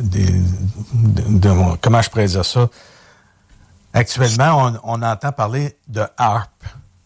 des 0.00 0.42
de, 0.94 1.76
comment 1.82 2.00
je 2.02 2.08
pourrais 2.08 2.26
dire 2.26 2.44
ça, 2.44 2.68
actuellement 3.92 4.78
on, 4.84 5.00
on 5.00 5.02
entend 5.02 5.32
parler 5.32 5.76
de 5.88 6.04
harp 6.16 6.50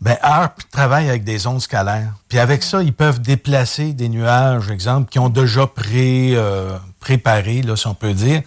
ben, 0.02 0.18
ARP 0.20 0.68
travaille 0.72 1.08
avec 1.08 1.22
des 1.22 1.46
ondes 1.46 1.60
scalaires. 1.60 2.12
Puis 2.26 2.40
avec 2.40 2.64
ça, 2.64 2.82
ils 2.82 2.92
peuvent 2.92 3.20
déplacer 3.20 3.92
des 3.92 4.08
nuages, 4.08 4.68
exemple, 4.68 5.08
qui 5.08 5.20
ont 5.20 5.28
déjà 5.28 5.68
pré, 5.68 6.32
euh, 6.34 6.76
préparé, 6.98 7.62
là, 7.62 7.76
si 7.76 7.86
on 7.86 7.94
peut 7.94 8.12
dire. 8.12 8.42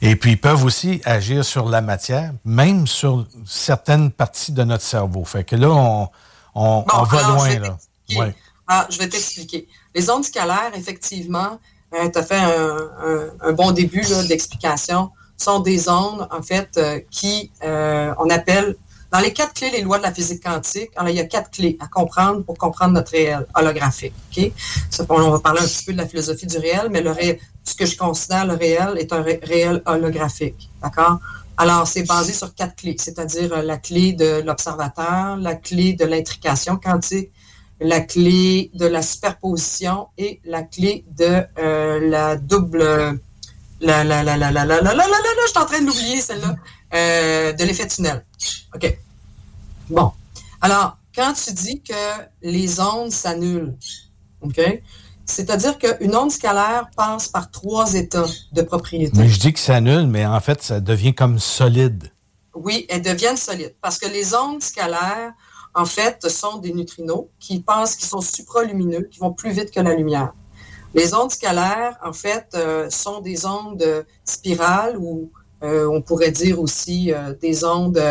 Et 0.00 0.16
puis, 0.16 0.32
ils 0.32 0.40
peuvent 0.40 0.64
aussi 0.64 1.02
agir 1.04 1.44
sur 1.44 1.68
la 1.68 1.82
matière, 1.82 2.32
même 2.46 2.86
sur 2.86 3.26
certaines 3.44 4.10
parties 4.10 4.52
de 4.52 4.64
notre 4.64 4.84
cerveau. 4.84 5.26
Fait 5.26 5.44
que 5.44 5.54
là, 5.54 5.68
on, 5.68 6.08
on, 6.54 7.02
va 7.02 7.28
loin. 7.28 7.58
Là. 7.58 8.28
Ah, 8.66 8.86
je 8.88 8.96
vais 8.96 9.10
t'expliquer. 9.10 9.68
Les 9.94 10.08
ondes 10.08 10.24
scalaires, 10.24 10.72
effectivement, 10.74 11.60
euh, 11.94 12.08
tu 12.10 12.18
as 12.18 12.22
fait 12.22 12.40
un, 12.40 13.52
bon 13.52 13.72
début 13.72 14.02
d'explication, 14.28 15.10
sont 15.36 15.60
des 15.60 15.90
ondes, 15.90 16.26
en 16.30 16.40
fait, 16.40 16.70
euh, 16.78 17.00
qui, 17.10 17.50
on 17.62 18.30
appelle 18.30 18.76
dans 19.12 19.20
les 19.20 19.32
quatre 19.32 19.54
clés, 19.54 19.70
les 19.70 19.82
lois 19.82 19.98
de 19.98 20.02
la 20.02 20.12
physique 20.12 20.42
quantique, 20.42 20.90
alors 20.96 21.10
il 21.10 21.16
y 21.16 21.20
a 21.20 21.24
quatre 21.24 21.50
clés 21.50 21.76
à 21.80 21.86
comprendre 21.86 22.42
pour 22.44 22.58
comprendre 22.58 22.94
notre 22.94 23.12
réel 23.12 23.46
holographique. 23.54 24.12
OK? 24.36 24.52
on 25.08 25.30
va 25.30 25.38
parler 25.38 25.60
un 25.60 25.66
petit 25.66 25.84
peu 25.84 25.92
de 25.92 25.98
la 25.98 26.08
philosophie 26.08 26.46
du 26.46 26.58
réel, 26.58 26.88
mais 26.90 27.00
le 27.00 27.14
ce 27.64 27.74
que 27.74 27.86
je 27.86 27.96
considère 27.96 28.46
le 28.46 28.54
réel 28.54 28.96
est 28.98 29.12
un 29.12 29.22
réel 29.22 29.82
holographique. 29.86 30.68
D'accord? 30.82 31.18
Alors, 31.56 31.86
c'est 31.86 32.02
basé 32.02 32.32
sur 32.32 32.54
quatre 32.54 32.76
clés, 32.76 32.96
c'est-à-dire 32.98 33.52
euh, 33.54 33.62
la 33.62 33.78
clé 33.78 34.12
de 34.12 34.42
l'observateur, 34.44 35.36
la 35.38 35.54
clé 35.54 35.94
de 35.94 36.04
l'intrication 36.04 36.76
quantique, 36.76 37.30
la 37.80 38.00
clé 38.00 38.70
de 38.74 38.86
la 38.86 39.00
superposition 39.02 40.08
et 40.18 40.40
la 40.44 40.62
clé 40.62 41.04
de 41.16 41.42
euh, 41.58 42.10
la 42.10 42.36
double... 42.36 43.18
La, 43.78 44.04
la, 44.04 44.22
la, 44.22 44.38
la, 44.38 44.50
la, 44.50 44.64
la, 44.64 44.80
la, 44.80 44.80
la, 44.80 44.94
la, 44.94 45.06
la, 45.06 45.16
je 45.44 45.50
suis 45.50 45.58
en 45.58 45.66
train 45.66 45.80
de 45.82 45.86
l'oublier, 45.86 46.18
celle-là. 46.22 46.56
Euh, 46.94 47.52
de 47.52 47.64
l'effet 47.64 47.86
tunnel. 47.86 48.24
OK. 48.74 48.98
Bon. 49.88 50.12
Alors, 50.60 50.96
quand 51.14 51.32
tu 51.32 51.52
dis 51.52 51.82
que 51.82 51.94
les 52.42 52.80
ondes 52.80 53.10
s'annulent, 53.10 53.74
OK? 54.42 54.60
C'est-à-dire 55.24 55.76
qu'une 55.78 56.14
onde 56.14 56.30
scalaire 56.30 56.88
passe 56.96 57.26
par 57.26 57.50
trois 57.50 57.94
états 57.94 58.26
de 58.52 58.62
propriété. 58.62 59.18
Mais 59.18 59.28
je 59.28 59.40
dis 59.40 59.52
que 59.52 59.58
ça 59.58 59.76
annule, 59.76 60.06
mais 60.06 60.24
en 60.24 60.40
fait, 60.40 60.62
ça 60.62 60.80
devient 60.80 61.14
comme 61.14 61.40
solide. 61.40 62.12
Oui, 62.54 62.86
elles 62.88 63.02
deviennent 63.02 63.36
solides. 63.36 63.74
Parce 63.80 63.98
que 63.98 64.08
les 64.08 64.34
ondes 64.34 64.62
scalaires, 64.62 65.32
en 65.74 65.84
fait, 65.84 66.28
sont 66.28 66.58
des 66.58 66.72
neutrinos 66.72 67.26
qui 67.40 67.60
passent, 67.60 67.96
qui 67.96 68.06
sont 68.06 68.20
supralumineux, 68.20 69.08
qui 69.10 69.18
vont 69.18 69.32
plus 69.32 69.50
vite 69.50 69.72
que 69.72 69.80
la 69.80 69.94
lumière. 69.94 70.32
Les 70.94 71.12
ondes 71.12 71.30
scalaires, 71.30 71.98
en 72.04 72.12
fait, 72.12 72.48
euh, 72.54 72.88
sont 72.88 73.20
des 73.20 73.44
ondes 73.44 74.06
spirales 74.24 74.96
ou 74.96 75.30
on 75.62 76.02
pourrait 76.02 76.30
dire 76.30 76.60
aussi 76.60 77.12
euh, 77.12 77.34
des 77.40 77.64
ondes, 77.64 78.02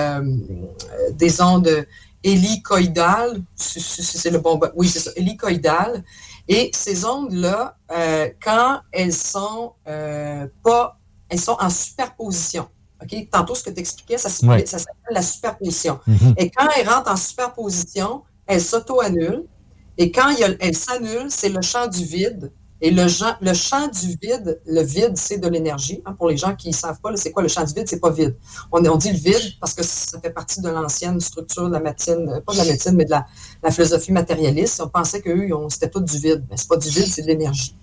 des 1.14 1.42
ondes 1.42 1.86
hélicoïdales. 2.26 3.42
C'est 3.56 4.32
le 4.32 4.40
bon. 4.40 4.60
Oui, 4.76 4.90
c'est 4.90 5.00
ça, 5.00 5.12
hélicoïdales. 5.16 6.04
Et 6.48 6.72
ces 6.74 7.06
ondes-là, 7.06 7.78
euh, 7.92 8.30
quand 8.44 8.82
elles 8.92 9.14
sont 9.14 9.74
euh, 9.88 10.48
pas, 10.64 11.00
elles 11.30 11.40
sont 11.40 11.58
en 11.60 11.70
superposition. 11.70 12.68
Tantôt, 13.32 13.54
ce 13.54 13.64
que 13.64 13.70
tu 13.70 13.80
expliquais, 13.80 14.18
ça, 14.18 14.30
s'appelle 14.30 14.66
la 15.12 15.22
superposition. 15.22 16.00
Mm-hmm. 16.08 16.34
Et 16.38 16.50
quand 16.50 16.68
elles 16.76 16.90
rentrent 16.90 17.12
en 17.12 17.18
superposition, 17.18 18.24
elles 18.48 18.62
s'auto-annulent. 18.62 19.46
Et 19.98 20.12
quand 20.12 20.34
elles 20.60 20.76
s'annulent, 20.76 21.30
c'est 21.30 21.50
le 21.50 21.62
champ 21.62 21.88
du 21.88 22.04
vide 22.04 22.52
et 22.86 22.92
le, 22.92 23.08
champ 23.08 23.88
du 23.88 24.16
vide, 24.22 24.62
le 24.68 24.84
vide, 24.84 25.14
c'est 25.16 25.40
de 25.40 25.48
l'énergie. 25.48 26.04
Hein, 26.06 26.14
pour 26.14 26.30
les 26.30 26.38
gens 26.38 26.56
qui 26.56 26.68
ne 26.68 26.74
savent 26.74 27.00
pas, 27.02 27.10
c'est 27.16 27.32
quoi 27.32 27.42
le 27.42 27.50
champ 27.50 27.64
du 27.64 27.74
vide? 27.74 27.88
C'est 27.90 28.00
pas 28.00 28.12
vide. 28.12 28.36
On, 28.72 28.80
dit 28.98 29.12
le 29.12 29.18
vide 29.18 29.56
parce 29.60 29.74
que 29.74 29.82
ça 29.82 30.20
fait 30.20 30.30
partie 30.30 30.62
de 30.62 30.70
l'ancienne 30.70 31.20
structure 31.20 31.68
de 31.68 31.74
la 31.74 31.80
médecine, 31.80 32.44
pas 32.46 32.54
de 32.54 32.60
la 32.60 32.66
médecine, 32.66 32.92
mais 32.96 33.06
de 33.06 33.10
la, 33.10 33.72
philosophie 33.72 34.12
matérialiste. 34.12 34.84
On 34.86 34.90
pensait 34.90 35.20
qu'eux, 35.20 35.50
c'était 35.70 35.90
tout 35.90 36.00
du 36.00 36.16
vide. 36.20 36.46
Mais 36.48 36.58
c'est 36.58 36.68
pas 36.68 36.78
du 36.78 36.88
vide, 36.90 37.08
c'est 37.08 37.24
de 37.24 37.28
l'énergie. 37.28 37.76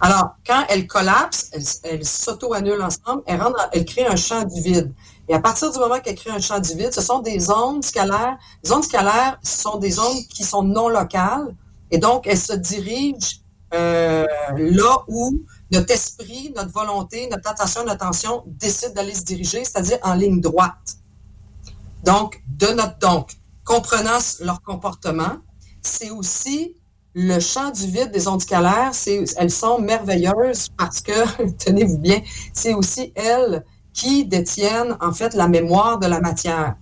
Alors, 0.00 0.30
quand 0.44 0.64
elles 0.68 0.88
collapsent, 0.88 1.52
elles 1.84 2.04
s'auto-annulent 2.04 2.82
ensemble, 2.82 3.22
elles, 3.24 3.40
rendent, 3.40 3.54
elles 3.72 3.84
créent 3.84 4.08
un 4.08 4.16
champ 4.16 4.42
du 4.42 4.60
vide. 4.60 4.92
Et 5.28 5.34
à 5.34 5.38
partir 5.38 5.70
du 5.70 5.78
moment 5.78 6.00
qu'elles 6.00 6.16
créent 6.16 6.32
un 6.32 6.40
champ 6.40 6.58
du 6.58 6.74
vide, 6.74 6.92
ce 6.92 7.02
sont 7.02 7.20
des 7.20 7.50
ondes 7.50 7.84
scalaires. 7.84 8.36
Les 8.64 8.72
ondes 8.72 8.82
scalaires 8.82 9.38
sont 9.44 9.78
des 9.78 10.00
ondes 10.00 10.26
qui 10.28 10.42
sont 10.42 10.64
non 10.64 10.88
locales. 10.88 11.54
Et 11.92 11.98
donc, 11.98 12.26
elles 12.26 12.36
se 12.36 12.54
dirigent 12.54 13.42
euh, 13.74 14.26
là 14.56 15.04
où 15.08 15.42
notre 15.70 15.92
esprit, 15.92 16.52
notre 16.56 16.72
volonté, 16.72 17.28
notre 17.30 17.50
attention, 17.50 17.82
notre 17.82 18.04
attention 18.04 18.44
décide 18.46 18.94
d'aller 18.94 19.14
se 19.14 19.24
diriger, 19.24 19.64
c'est-à-dire 19.64 19.98
en 20.02 20.14
ligne 20.14 20.40
droite. 20.40 20.96
Donc, 22.04 22.42
de 22.46 22.68
notre 22.68 22.98
donc, 22.98 23.32
comprenant 23.64 24.18
leur 24.40 24.62
comportement, 24.62 25.36
c'est 25.82 26.10
aussi 26.10 26.74
le 27.14 27.40
champ 27.40 27.70
du 27.70 27.86
vide 27.86 28.10
des 28.12 28.28
ondes 28.28 28.40
scalaires, 28.40 28.92
elles 29.36 29.50
sont 29.50 29.78
merveilleuses 29.80 30.68
parce 30.76 31.00
que, 31.00 31.42
tenez-vous 31.64 31.98
bien, 31.98 32.20
c'est 32.52 32.74
aussi 32.74 33.12
elles 33.14 33.64
qui 33.92 34.24
détiennent 34.24 34.96
en 35.00 35.12
fait 35.12 35.34
la 35.34 35.48
mémoire 35.48 35.98
de 35.98 36.06
la 36.06 36.20
matière. 36.20 36.76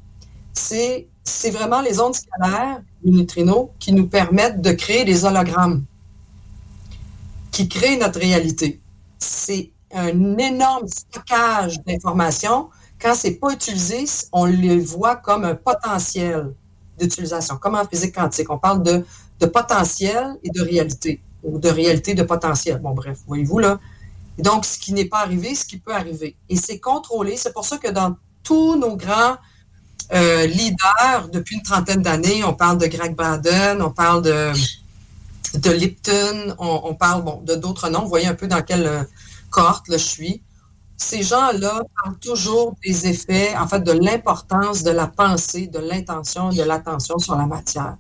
C'est, 0.52 1.08
c'est 1.24 1.50
vraiment 1.50 1.80
les 1.80 2.00
ondes 2.00 2.14
scalaires, 2.14 2.82
les 3.02 3.12
neutrinos, 3.12 3.70
qui 3.78 3.92
nous 3.92 4.06
permettent 4.06 4.60
de 4.60 4.72
créer 4.72 5.04
des 5.04 5.24
hologrammes 5.24 5.84
qui 7.56 7.68
crée 7.68 7.96
notre 7.96 8.20
réalité. 8.20 8.82
C'est 9.18 9.70
un 9.90 10.36
énorme 10.36 10.86
stockage 10.88 11.80
d'informations. 11.86 12.68
Quand 13.00 13.14
c'est 13.14 13.36
pas 13.36 13.50
utilisé, 13.50 14.04
on 14.30 14.44
le 14.44 14.78
voit 14.78 15.16
comme 15.16 15.44
un 15.44 15.54
potentiel 15.54 16.52
d'utilisation, 16.98 17.56
comme 17.56 17.74
en 17.74 17.86
physique 17.86 18.14
quantique. 18.14 18.50
On 18.50 18.58
parle 18.58 18.82
de, 18.82 19.06
de 19.40 19.46
potentiel 19.46 20.36
et 20.44 20.50
de 20.50 20.60
réalité, 20.60 21.22
ou 21.42 21.58
de 21.58 21.70
réalité 21.70 22.12
de 22.12 22.24
potentiel. 22.24 22.78
Bon, 22.78 22.92
bref, 22.92 23.20
voyez-vous 23.26 23.58
là. 23.60 23.78
donc, 24.36 24.66
ce 24.66 24.78
qui 24.78 24.92
n'est 24.92 25.06
pas 25.06 25.20
arrivé, 25.20 25.54
ce 25.54 25.64
qui 25.64 25.78
peut 25.78 25.94
arriver. 25.94 26.36
Et 26.50 26.56
c'est 26.56 26.78
contrôlé. 26.78 27.38
C'est 27.38 27.54
pour 27.54 27.64
ça 27.64 27.78
que 27.78 27.90
dans 27.90 28.16
tous 28.42 28.76
nos 28.76 28.96
grands 28.96 29.36
euh, 30.12 30.46
leaders, 30.46 31.30
depuis 31.32 31.56
une 31.56 31.62
trentaine 31.62 32.02
d'années, 32.02 32.44
on 32.44 32.52
parle 32.52 32.76
de 32.76 32.86
Greg 32.86 33.16
Braden, 33.16 33.80
on 33.80 33.92
parle 33.92 34.20
de 34.20 34.52
de 35.56 35.70
Lipton, 35.70 36.54
on, 36.58 36.94
parle 36.94 37.44
de 37.44 37.54
d'autres 37.54 37.88
noms. 37.88 38.02
Vous 38.02 38.08
voyez 38.08 38.26
un 38.26 38.34
peu 38.34 38.46
dans 38.46 38.62
quelle 38.62 38.86
euh, 38.86 39.02
cohorte 39.50 39.86
je 39.90 39.96
suis. 39.96 40.42
Ces 40.96 41.22
gens-là 41.22 41.82
parlent 42.02 42.18
toujours 42.18 42.74
des 42.84 43.06
effets, 43.06 43.54
en 43.56 43.68
fait, 43.68 43.80
de 43.80 43.92
l'importance 43.92 44.82
de 44.82 44.90
la 44.90 45.06
pensée, 45.06 45.66
de 45.66 45.78
l'intention, 45.78 46.48
de 46.48 46.62
l'attention 46.62 47.18
sur 47.18 47.36
la 47.36 47.46
matière. 47.46 47.96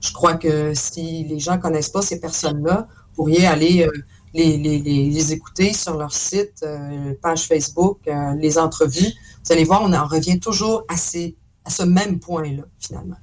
Je 0.00 0.12
crois 0.12 0.34
que 0.34 0.74
si 0.74 1.24
les 1.24 1.38
gens 1.38 1.56
ne 1.56 1.60
connaissent 1.60 1.90
pas 1.90 2.02
ces 2.02 2.18
personnes-là, 2.18 2.88
vous 2.90 3.14
pourriez 3.14 3.46
aller 3.46 3.86
euh, 3.86 3.90
les, 4.34 5.32
écouter 5.32 5.72
sur 5.72 5.96
leur 5.96 6.12
site, 6.12 6.64
euh, 6.64 7.14
page 7.22 7.46
Facebook, 7.46 8.00
les 8.38 8.58
entrevues. 8.58 9.12
Vous 9.44 9.52
allez 9.52 9.64
voir, 9.64 9.82
on 9.82 9.92
en 9.92 10.06
revient 10.06 10.40
toujours 10.40 10.84
à, 10.88 10.94
à 10.94 11.70
ce 11.70 11.82
même 11.84 12.18
point-là, 12.18 12.64
finalement. 12.80 13.18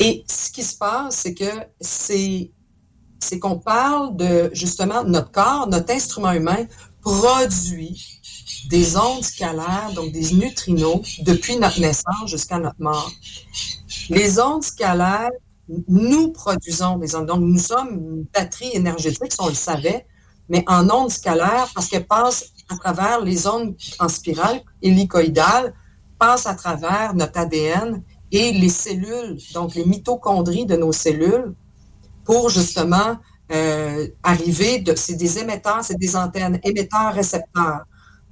Et 0.00 0.24
ce 0.26 0.50
qui 0.50 0.62
se 0.62 0.78
passe, 0.78 1.16
c'est 1.16 1.34
que 1.34 1.50
c'est 1.78 2.50
c'est 3.20 3.38
qu'on 3.38 3.58
parle 3.58 4.16
de 4.16 4.50
justement 4.52 5.04
notre 5.04 5.30
corps, 5.30 5.68
notre 5.68 5.92
instrument 5.92 6.32
humain 6.32 6.66
produit 7.02 8.20
des 8.68 8.96
ondes 8.96 9.24
scalaires, 9.24 9.90
donc 9.94 10.12
des 10.12 10.34
neutrinos, 10.34 11.02
depuis 11.22 11.56
notre 11.56 11.80
naissance 11.80 12.26
jusqu'à 12.26 12.58
notre 12.58 12.80
mort. 12.80 13.10
Les 14.08 14.38
ondes 14.38 14.62
scalaires, 14.62 15.30
nous 15.88 16.32
produisons 16.32 16.98
des 16.98 17.14
ondes. 17.14 17.26
Donc, 17.26 17.40
nous 17.40 17.58
sommes 17.58 17.90
une 17.90 18.26
batterie 18.34 18.70
énergétique, 18.74 19.32
si 19.32 19.40
on 19.40 19.48
le 19.48 19.54
savait, 19.54 20.06
mais 20.48 20.64
en 20.66 20.88
ondes 20.90 21.10
scalaires, 21.10 21.68
parce 21.74 21.88
qu'elles 21.88 22.06
passent 22.06 22.46
à 22.68 22.76
travers 22.76 23.20
les 23.20 23.46
ondes 23.46 23.76
en 23.98 24.08
spirale 24.08 24.60
hélicoïdales, 24.82 25.74
passent 26.18 26.46
à 26.46 26.54
travers 26.54 27.14
notre 27.14 27.38
ADN 27.38 28.02
et 28.32 28.52
les 28.52 28.68
cellules, 28.68 29.38
donc 29.54 29.74
les 29.74 29.84
mitochondries 29.84 30.66
de 30.66 30.76
nos 30.76 30.92
cellules, 30.92 31.54
pour 32.24 32.50
justement 32.50 33.16
euh, 33.52 34.06
arriver, 34.22 34.78
de, 34.78 34.94
c'est 34.94 35.14
des 35.14 35.38
émetteurs, 35.38 35.82
c'est 35.82 35.98
des 35.98 36.16
antennes, 36.16 36.60
émetteurs-récepteurs. 36.62 37.80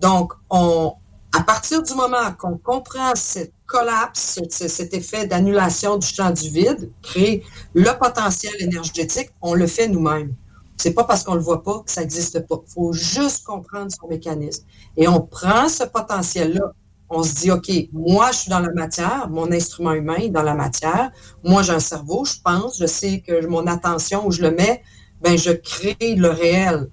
Donc, 0.00 0.32
on, 0.50 0.92
à 1.36 1.42
partir 1.42 1.82
du 1.82 1.94
moment 1.94 2.32
qu'on 2.38 2.56
comprend 2.56 3.14
ce 3.14 3.40
collapse, 3.66 4.40
cet 4.50 4.94
effet 4.94 5.26
d'annulation 5.26 5.98
du 5.98 6.06
champ 6.06 6.30
du 6.30 6.48
vide, 6.48 6.90
créer 7.02 7.44
le 7.74 7.90
potentiel 7.98 8.54
énergétique, 8.60 9.30
on 9.42 9.54
le 9.54 9.66
fait 9.66 9.88
nous-mêmes. 9.88 10.34
C'est 10.76 10.94
pas 10.94 11.04
parce 11.04 11.24
qu'on 11.24 11.34
le 11.34 11.40
voit 11.40 11.62
pas 11.62 11.80
que 11.80 11.90
ça 11.90 12.00
n'existe 12.00 12.46
pas. 12.46 12.56
Il 12.66 12.72
faut 12.72 12.92
juste 12.92 13.44
comprendre 13.44 13.90
son 13.90 14.08
mécanisme. 14.08 14.64
Et 14.96 15.08
on 15.08 15.20
prend 15.20 15.68
ce 15.68 15.84
potentiel-là, 15.84 16.72
on 17.10 17.22
se 17.22 17.34
dit, 17.34 17.50
OK, 17.50 17.70
moi, 17.92 18.30
je 18.32 18.38
suis 18.38 18.50
dans 18.50 18.60
la 18.60 18.72
matière, 18.72 19.28
mon 19.30 19.50
instrument 19.50 19.92
humain 19.92 20.16
est 20.16 20.28
dans 20.28 20.42
la 20.42 20.54
matière, 20.54 21.10
moi, 21.42 21.62
j'ai 21.62 21.72
un 21.72 21.80
cerveau, 21.80 22.24
je 22.24 22.34
pense, 22.42 22.78
je 22.78 22.86
sais 22.86 23.22
que 23.26 23.46
mon 23.46 23.66
attention, 23.66 24.26
où 24.26 24.30
je 24.30 24.42
le 24.42 24.50
mets, 24.50 24.82
ben, 25.22 25.36
je 25.36 25.50
crée 25.50 26.14
le 26.16 26.28
réel, 26.28 26.88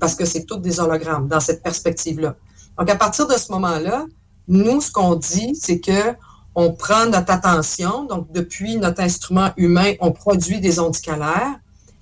parce 0.00 0.14
que 0.14 0.24
c'est 0.24 0.44
tout 0.44 0.58
des 0.58 0.80
hologrammes 0.80 1.28
dans 1.28 1.40
cette 1.40 1.62
perspective-là. 1.62 2.36
Donc, 2.78 2.88
à 2.88 2.96
partir 2.96 3.26
de 3.26 3.34
ce 3.34 3.50
moment-là, 3.52 4.06
nous, 4.48 4.80
ce 4.80 4.90
qu'on 4.90 5.16
dit, 5.16 5.54
c'est 5.54 5.80
que 5.80 6.14
on 6.54 6.72
prend 6.72 7.06
notre 7.06 7.32
attention, 7.32 8.04
donc 8.04 8.30
depuis 8.30 8.76
notre 8.76 9.00
instrument 9.00 9.50
humain, 9.56 9.94
on 10.00 10.12
produit 10.12 10.60
des 10.60 10.78
ondes 10.78 10.94
scalaires 10.94 11.58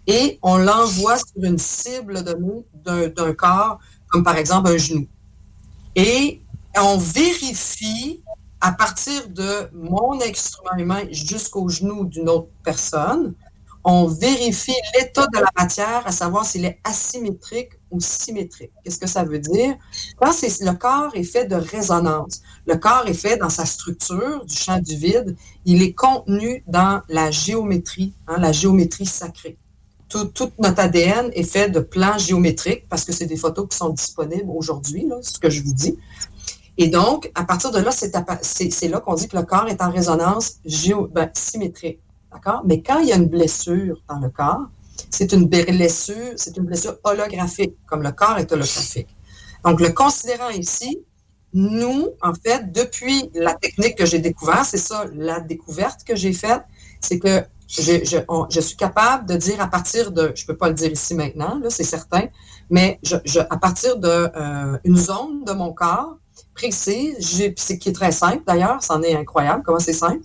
et 0.06 0.38
on 0.42 0.56
l'envoie 0.56 1.16
sur 1.18 1.44
une 1.44 1.58
cible 1.58 2.24
d'un 2.24 3.32
corps, 3.34 3.78
comme 4.08 4.24
par 4.24 4.36
exemple 4.36 4.70
un 4.70 4.76
genou. 4.76 5.06
Et 5.94 6.40
on 6.76 6.98
vérifie 6.98 8.22
à 8.60 8.72
partir 8.72 9.28
de 9.28 9.70
mon 9.72 10.20
instrument 10.20 10.76
humain 10.76 11.02
jusqu'au 11.10 11.68
genou 11.68 12.04
d'une 12.04 12.28
autre 12.28 12.48
personne, 12.62 13.34
on 13.84 14.06
vérifie 14.06 14.76
l'état 14.98 15.26
de 15.32 15.38
la 15.38 15.48
matière, 15.56 16.02
à 16.06 16.12
savoir 16.12 16.44
s'il 16.44 16.66
est 16.66 16.78
asymétrique 16.84 17.70
ou 17.90 17.98
symétrique. 17.98 18.72
Qu'est-ce 18.84 18.98
que 18.98 19.08
ça 19.08 19.24
veut 19.24 19.38
dire? 19.38 19.74
Quand 20.20 20.32
le 20.42 20.72
corps 20.74 21.10
est 21.14 21.24
fait 21.24 21.46
de 21.46 21.54
résonance, 21.54 22.42
le 22.66 22.76
corps 22.76 23.04
est 23.06 23.14
fait 23.14 23.38
dans 23.38 23.48
sa 23.48 23.64
structure 23.64 24.44
du 24.44 24.54
champ 24.54 24.78
du 24.78 24.96
vide, 24.96 25.34
il 25.64 25.82
est 25.82 25.94
contenu 25.94 26.62
dans 26.66 27.00
la 27.08 27.30
géométrie, 27.30 28.12
hein, 28.28 28.36
la 28.38 28.52
géométrie 28.52 29.06
sacrée. 29.06 29.56
Tout, 30.10 30.28
notre 30.58 30.80
ADN 30.80 31.30
est 31.34 31.44
fait 31.44 31.70
de 31.70 31.78
plans 31.78 32.18
géométriques 32.18 32.88
parce 32.88 33.04
que 33.04 33.12
c'est 33.12 33.26
des 33.26 33.36
photos 33.36 33.68
qui 33.70 33.76
sont 33.76 33.90
disponibles 33.90 34.50
aujourd'hui, 34.50 35.06
ce 35.22 35.38
que 35.38 35.48
je 35.48 35.62
vous 35.62 35.72
dis. 35.72 35.96
Et 36.78 36.88
donc, 36.88 37.30
à 37.34 37.44
partir 37.44 37.70
de 37.70 37.80
là, 37.80 37.90
c'est 37.92 38.88
là 38.88 39.00
qu'on 39.00 39.14
dit 39.14 39.28
que 39.28 39.36
le 39.36 39.42
corps 39.42 39.68
est 39.68 39.82
en 39.82 39.90
résonance 39.90 40.54
géo, 40.64 41.08
ben, 41.08 41.30
symétrique. 41.34 42.00
D'accord? 42.32 42.62
Mais 42.64 42.80
quand 42.80 43.00
il 43.00 43.08
y 43.08 43.12
a 43.12 43.16
une 43.16 43.28
blessure 43.28 44.00
dans 44.08 44.18
le 44.18 44.30
corps, 44.30 44.68
c'est 45.10 45.32
une 45.32 45.46
blessure, 45.46 46.32
c'est 46.36 46.56
une 46.56 46.64
blessure 46.64 46.96
holographique, 47.04 47.74
comme 47.86 48.02
le 48.02 48.12
corps 48.12 48.38
est 48.38 48.50
holographique. 48.52 49.08
Donc, 49.64 49.80
le 49.80 49.90
considérant 49.90 50.50
ici, 50.50 51.02
nous, 51.52 52.08
en 52.22 52.32
fait, 52.34 52.70
depuis 52.72 53.30
la 53.34 53.54
technique 53.54 53.96
que 53.96 54.06
j'ai 54.06 54.20
découverte, 54.20 54.66
c'est 54.66 54.78
ça, 54.78 55.04
la 55.14 55.40
découverte 55.40 56.04
que 56.04 56.14
j'ai 56.14 56.32
faite, 56.32 56.62
c'est 57.00 57.18
que 57.18 57.42
je, 57.66 58.04
je, 58.04 58.18
je 58.50 58.60
suis 58.60 58.76
capable 58.76 59.26
de 59.26 59.36
dire 59.36 59.60
à 59.60 59.68
partir 59.68 60.10
de, 60.10 60.32
je 60.34 60.44
peux 60.44 60.56
pas 60.56 60.68
le 60.68 60.74
dire 60.74 60.90
ici 60.90 61.14
maintenant, 61.14 61.58
là, 61.60 61.70
c'est 61.70 61.84
certain, 61.84 62.28
mais 62.68 62.98
je, 63.02 63.16
à 63.38 63.56
partir 63.56 63.98
de 63.98 64.08
euh, 64.08 64.78
zone 64.94 65.44
de 65.44 65.52
mon 65.52 65.72
corps 65.72 66.16
précise, 66.60 67.16
c'est 67.56 67.78
qui 67.78 67.88
est 67.88 67.92
très 68.02 68.12
simple 68.12 68.42
d'ailleurs, 68.46 68.78
c'en 68.82 69.00
est 69.02 69.16
incroyable 69.16 69.62
comment 69.64 69.78
c'est 69.88 69.92
simple. 70.06 70.24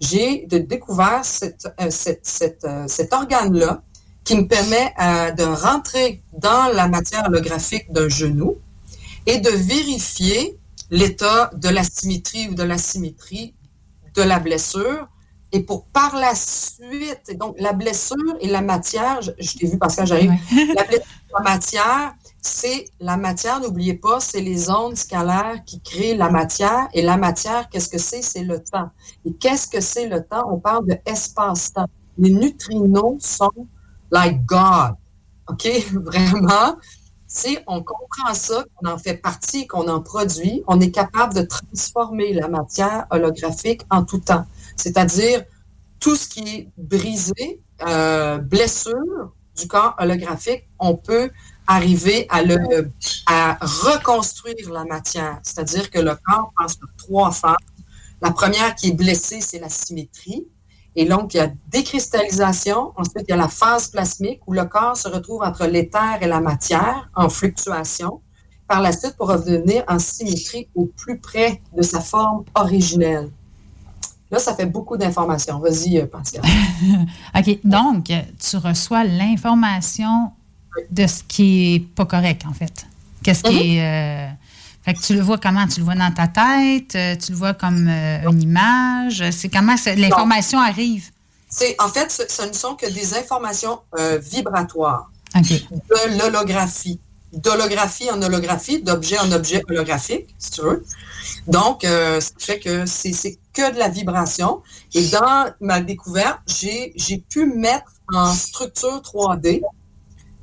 J'ai 0.00 0.46
découvert 0.74 1.24
cette, 1.24 1.66
euh, 1.80 1.90
cette- 1.90 2.26
cette, 2.38 2.64
euh, 2.64 2.84
cet 2.96 3.12
organe-là 3.12 3.82
qui 4.24 4.34
me 4.36 4.46
permet 4.56 4.86
euh, 5.00 5.30
de 5.40 5.44
rentrer 5.66 6.08
dans 6.46 6.64
la 6.78 6.86
matière 6.88 7.24
holographique 7.28 7.86
d'un 7.92 8.08
genou 8.08 8.56
et 9.26 9.38
de 9.38 9.50
vérifier 9.50 10.56
l'état 10.90 11.50
de 11.64 11.68
la 11.68 11.84
symétrie 11.84 12.48
ou 12.50 12.54
de 12.54 12.62
l'asymétrie 12.70 13.54
de 14.14 14.22
la 14.22 14.38
blessure. 14.46 15.08
Et 15.52 15.60
pour 15.68 15.80
par 15.98 16.12
la 16.16 16.34
suite, 16.34 17.26
donc 17.40 17.54
la 17.66 17.72
blessure 17.72 18.32
et 18.40 18.48
la 18.48 18.60
matière, 18.72 19.22
je, 19.22 19.30
je 19.38 19.52
t'ai 19.56 19.66
vu 19.70 19.78
parce 19.78 19.96
que 19.96 20.04
j'arrive, 20.04 20.32
la 20.78 20.84
blessure 20.84 21.06
et 21.30 21.32
la 21.38 21.44
matière, 21.52 22.14
c'est 22.46 22.86
la 23.00 23.16
matière, 23.16 23.60
n'oubliez 23.60 23.94
pas, 23.94 24.20
c'est 24.20 24.40
les 24.40 24.70
ondes 24.70 24.96
scalaires 24.96 25.64
qui 25.66 25.80
créent 25.80 26.14
la 26.14 26.30
matière. 26.30 26.88
Et 26.94 27.02
la 27.02 27.16
matière, 27.16 27.68
qu'est-ce 27.68 27.88
que 27.88 27.98
c'est? 27.98 28.22
C'est 28.22 28.44
le 28.44 28.62
temps. 28.62 28.90
Et 29.24 29.32
qu'est-ce 29.34 29.66
que 29.66 29.80
c'est 29.80 30.08
le 30.08 30.24
temps? 30.24 30.48
On 30.50 30.58
parle 30.58 30.86
de 30.86 30.96
espace-temps. 31.04 31.88
Les 32.18 32.30
neutrinos 32.30 33.18
sont 33.20 33.66
like 34.10 34.44
God. 34.46 34.94
OK? 35.48 35.68
Vraiment. 35.92 36.76
Si 37.26 37.58
on 37.66 37.82
comprend 37.82 38.32
ça, 38.32 38.64
qu'on 38.76 38.88
en 38.88 38.98
fait 38.98 39.16
partie, 39.16 39.66
qu'on 39.66 39.88
en 39.88 40.00
produit, 40.00 40.62
on 40.68 40.80
est 40.80 40.92
capable 40.92 41.34
de 41.34 41.42
transformer 41.42 42.32
la 42.32 42.48
matière 42.48 43.06
holographique 43.10 43.82
en 43.90 44.04
tout 44.04 44.20
temps. 44.20 44.46
C'est-à-dire 44.76 45.44
tout 45.98 46.14
ce 46.14 46.28
qui 46.28 46.48
est 46.48 46.70
brisé, 46.78 47.60
euh, 47.86 48.38
blessure 48.38 49.32
du 49.56 49.66
corps 49.66 49.96
holographique, 49.98 50.68
on 50.78 50.94
peut 50.94 51.30
arriver 51.66 52.26
à, 52.28 52.42
le, 52.42 52.90
à 53.26 53.58
reconstruire 53.60 54.70
la 54.70 54.84
matière. 54.84 55.38
C'est-à-dire 55.42 55.90
que 55.90 55.98
le 55.98 56.16
corps 56.24 56.52
passe 56.56 56.76
par 56.76 56.88
trois 56.96 57.30
phases. 57.30 57.56
La 58.22 58.30
première 58.30 58.74
qui 58.74 58.88
est 58.88 58.92
blessée, 58.92 59.40
c'est 59.40 59.58
la 59.58 59.68
symétrie. 59.68 60.46
Et 60.94 61.04
donc, 61.04 61.34
il 61.34 61.36
y 61.36 61.40
a 61.40 61.50
décristallisation. 61.68 62.92
Ensuite, 62.96 63.24
il 63.28 63.30
y 63.30 63.34
a 63.34 63.36
la 63.36 63.48
phase 63.48 63.88
plasmique 63.88 64.40
où 64.46 64.54
le 64.54 64.64
corps 64.64 64.96
se 64.96 65.08
retrouve 65.08 65.42
entre 65.42 65.66
l'éther 65.66 66.18
et 66.22 66.26
la 66.26 66.40
matière 66.40 67.10
en 67.14 67.28
fluctuation. 67.28 68.22
Par 68.66 68.80
la 68.80 68.92
suite, 68.92 69.14
pour 69.16 69.28
revenir 69.28 69.84
en 69.88 69.98
symétrie 69.98 70.68
au 70.74 70.86
plus 70.86 71.18
près 71.18 71.60
de 71.76 71.82
sa 71.82 72.00
forme 72.00 72.44
originelle. 72.54 73.30
Là, 74.30 74.38
ça 74.40 74.54
fait 74.56 74.66
beaucoup 74.66 74.96
d'informations. 74.96 75.60
Vas-y, 75.60 75.98
euh, 75.98 76.06
Pascal. 76.06 76.42
OK. 77.38 77.60
Donc, 77.62 78.10
tu 78.40 78.56
reçois 78.56 79.04
l'information 79.04 80.32
de 80.90 81.06
ce 81.06 81.22
qui 81.26 81.74
est 81.74 81.80
pas 81.80 82.06
correct, 82.06 82.42
en 82.48 82.52
fait. 82.52 82.86
Qu'est-ce 83.22 83.42
qui 83.42 83.76
est. 83.78 83.82
euh, 83.82 84.28
fait 84.84 84.94
que 84.94 85.00
tu 85.00 85.14
le 85.14 85.20
vois 85.20 85.38
comment? 85.38 85.66
Tu 85.66 85.80
le 85.80 85.84
vois 85.84 85.96
dans 85.96 86.12
ta 86.12 86.28
tête? 86.28 86.94
euh, 86.94 87.16
tu 87.16 87.32
le 87.32 87.38
vois 87.38 87.54
comme 87.54 87.88
euh, 87.88 88.30
une 88.30 88.42
image? 88.42 89.24
C'est 89.32 89.48
comment 89.48 89.74
l'information 89.96 90.60
arrive? 90.60 91.10
C'est, 91.48 91.74
en 91.80 91.88
fait, 91.88 92.10
ce, 92.10 92.22
ce 92.28 92.46
ne 92.46 92.52
sont 92.52 92.74
que 92.74 92.86
des 92.92 93.14
informations 93.16 93.80
euh, 93.98 94.18
vibratoires 94.18 95.10
de 95.34 96.18
l'holographie. 96.18 96.98
D'holographie 97.32 98.10
en 98.10 98.22
holographie, 98.22 98.82
d'objet 98.82 99.18
en 99.18 99.30
objet 99.32 99.62
holographique, 99.68 100.34
si 100.38 100.50
tu 100.52 100.60
veux. 100.62 100.84
Donc, 101.46 101.84
euh, 101.84 102.20
ça 102.20 102.30
fait 102.38 102.60
que 102.60 102.86
c'est, 102.86 103.38
que 103.52 103.72
de 103.74 103.78
la 103.78 103.88
vibration. 103.88 104.62
Et 104.94 105.06
dans 105.08 105.46
ma 105.60 105.80
découverte, 105.80 106.38
j'ai, 106.46 106.92
j'ai 106.96 107.18
pu 107.18 107.46
mettre 107.46 107.90
en 108.14 108.32
structure 108.32 109.02
3D 109.02 109.62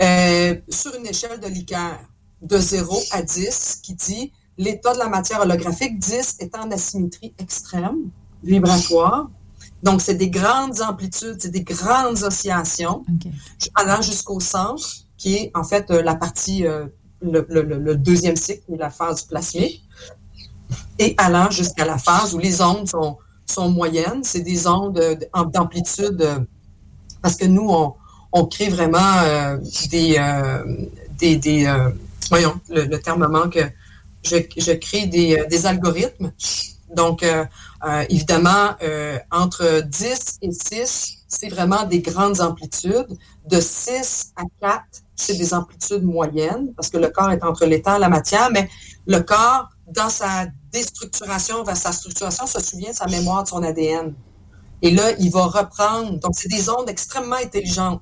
euh, 0.03 0.55
sur 0.69 0.93
une 0.95 1.07
échelle 1.07 1.39
de 1.39 1.47
Likert 1.47 1.99
de 2.41 2.57
0 2.57 2.99
à 3.11 3.21
10 3.21 3.79
qui 3.83 3.93
dit 3.95 4.31
l'état 4.57 4.93
de 4.93 4.99
la 4.99 5.07
matière 5.09 5.41
holographique, 5.41 5.97
10 5.99 6.37
étant 6.39 6.63
en 6.63 6.71
asymétrie 6.71 7.33
extrême, 7.39 8.09
vibratoire. 8.43 9.29
Donc, 9.81 10.01
c'est 10.01 10.15
des 10.15 10.29
grandes 10.29 10.81
amplitudes, 10.81 11.37
c'est 11.39 11.49
des 11.49 11.63
grandes 11.63 12.21
oscillations, 12.23 13.03
allant 13.75 14.01
jusqu'au 14.01 14.39
centre, 14.39 14.87
qui 15.17 15.35
est 15.35 15.51
en 15.55 15.63
fait 15.63 15.89
euh, 15.91 16.01
la 16.01 16.15
partie, 16.15 16.65
euh, 16.67 16.85
le, 17.21 17.45
le- 17.49 17.61
le- 17.63 17.79
le 17.79 17.95
deuxième 17.95 18.35
cycle, 18.35 18.63
la 18.77 18.89
phase 18.89 19.23
plasmique, 19.23 19.83
et 20.99 21.13
allant 21.17 21.49
jusqu'à 21.49 21.85
la 21.85 21.97
phase 21.97 22.33
où 22.35 22.39
les 22.39 22.61
ondes 22.61 22.87
sont, 22.89 23.17
sont 23.45 23.69
moyennes. 23.69 24.23
C'est 24.23 24.41
des 24.41 24.67
ondes 24.67 25.01
d'amplitude, 25.53 26.45
parce 27.21 27.35
que 27.35 27.45
nous, 27.45 27.67
on, 27.69 27.93
on 28.33 28.45
crée 28.45 28.69
vraiment 28.69 29.17
euh, 29.23 29.57
des, 29.89 30.17
euh, 30.17 30.63
euh, 31.23 31.91
voyons, 32.29 32.59
le, 32.69 32.97
terme 32.97 33.21
me 33.21 33.27
manque, 33.27 33.59
je, 34.23 34.73
crée 34.73 35.05
des, 35.05 35.45
des 35.49 35.65
algorithmes. 35.67 36.33
Donc, 36.95 37.25
évidemment, 38.09 38.75
entre 39.31 39.81
10 39.81 40.39
et 40.41 40.51
6, 40.51 41.17
c'est 41.27 41.49
vraiment 41.49 41.85
des 41.85 42.01
grandes 42.01 42.39
amplitudes. 42.41 43.17
De 43.47 43.59
6 43.59 44.33
à 44.35 44.43
4, 44.61 44.83
c'est 45.15 45.35
des 45.35 45.53
amplitudes 45.53 46.03
moyennes, 46.03 46.73
parce 46.75 46.89
que 46.89 46.97
le 46.97 47.09
corps 47.09 47.31
est 47.31 47.43
entre 47.43 47.65
l'éther 47.65 47.95
et 47.95 47.99
la 47.99 48.09
matière, 48.09 48.49
mais 48.51 48.69
le 49.07 49.19
corps, 49.19 49.69
dans 49.87 50.09
sa 50.09 50.45
déstructuration 50.71 51.63
vers 51.63 51.77
sa 51.77 51.91
structuration, 51.91 52.45
se 52.47 52.61
souvient 52.61 52.91
de 52.91 52.95
sa 52.95 53.07
mémoire 53.07 53.43
de 53.43 53.49
son 53.49 53.63
ADN. 53.63 54.13
Et 54.81 54.91
là, 54.91 55.11
il 55.19 55.31
va 55.31 55.45
reprendre. 55.45 56.19
Donc, 56.19 56.33
c'est 56.35 56.49
des 56.49 56.69
ondes 56.69 56.89
extrêmement 56.89 57.37
intelligentes. 57.37 58.01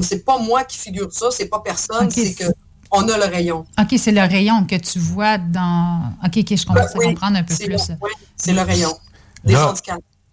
C'est 0.00 0.24
pas 0.24 0.38
moi 0.38 0.64
qui 0.64 0.78
figure 0.78 1.08
ça, 1.12 1.26
c'est 1.30 1.46
pas 1.46 1.60
personne, 1.60 2.10
c'est 2.10 2.34
que 2.34 2.44
on 2.90 3.08
a 3.08 3.16
le 3.16 3.24
rayon. 3.24 3.66
OK, 3.80 3.94
c'est 3.98 4.12
le 4.12 4.20
rayon 4.20 4.64
que 4.64 4.76
tu 4.76 4.98
vois 4.98 5.38
dans. 5.38 6.12
OK, 6.24 6.36
OK, 6.38 6.56
je 6.56 6.66
commence 6.66 6.94
à 6.94 6.98
Oui, 6.98 7.06
comprendre 7.06 7.38
un 7.38 7.42
peu 7.42 7.54
c'est 7.54 7.64
plus. 7.66 7.88
le- 7.88 7.94
oui, 8.00 8.10
c'est 8.36 8.52
le 8.52 8.60
rayon. 8.62 8.94
Des 9.44 9.56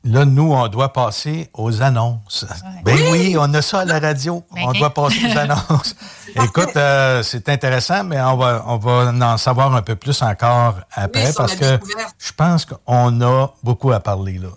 Là, 0.05 0.23
nous, 0.23 0.53
on 0.53 0.67
doit 0.69 0.93
passer 0.93 1.49
aux 1.53 1.81
annonces. 1.81 2.45
Ben 2.85 2.95
oui, 3.11 3.35
on 3.37 3.53
a 3.53 3.61
ça 3.61 3.81
à 3.81 3.85
la 3.85 3.99
radio. 3.99 4.43
on 4.51 4.71
doit 4.71 4.93
passer 4.93 5.25
aux 5.25 5.37
annonces. 5.37 5.93
Écoute, 6.41 6.75
euh, 6.77 7.21
c'est 7.21 7.49
intéressant, 7.49 8.05
mais 8.05 8.21
on 8.21 8.37
va, 8.37 8.63
on 8.65 8.77
va 8.77 9.11
en 9.33 9.37
savoir 9.37 9.75
un 9.75 9.81
peu 9.81 9.97
plus 9.97 10.21
encore 10.21 10.75
après 10.93 11.27
Oui, 11.27 11.33
parce 11.35 11.55
que 11.55 11.79
je 12.17 12.31
pense 12.31 12.65
qu'on 12.65 13.21
a 13.21 13.53
beaucoup 13.61 13.91
à 13.91 13.99
parler 13.99 14.37
là. 14.37 14.47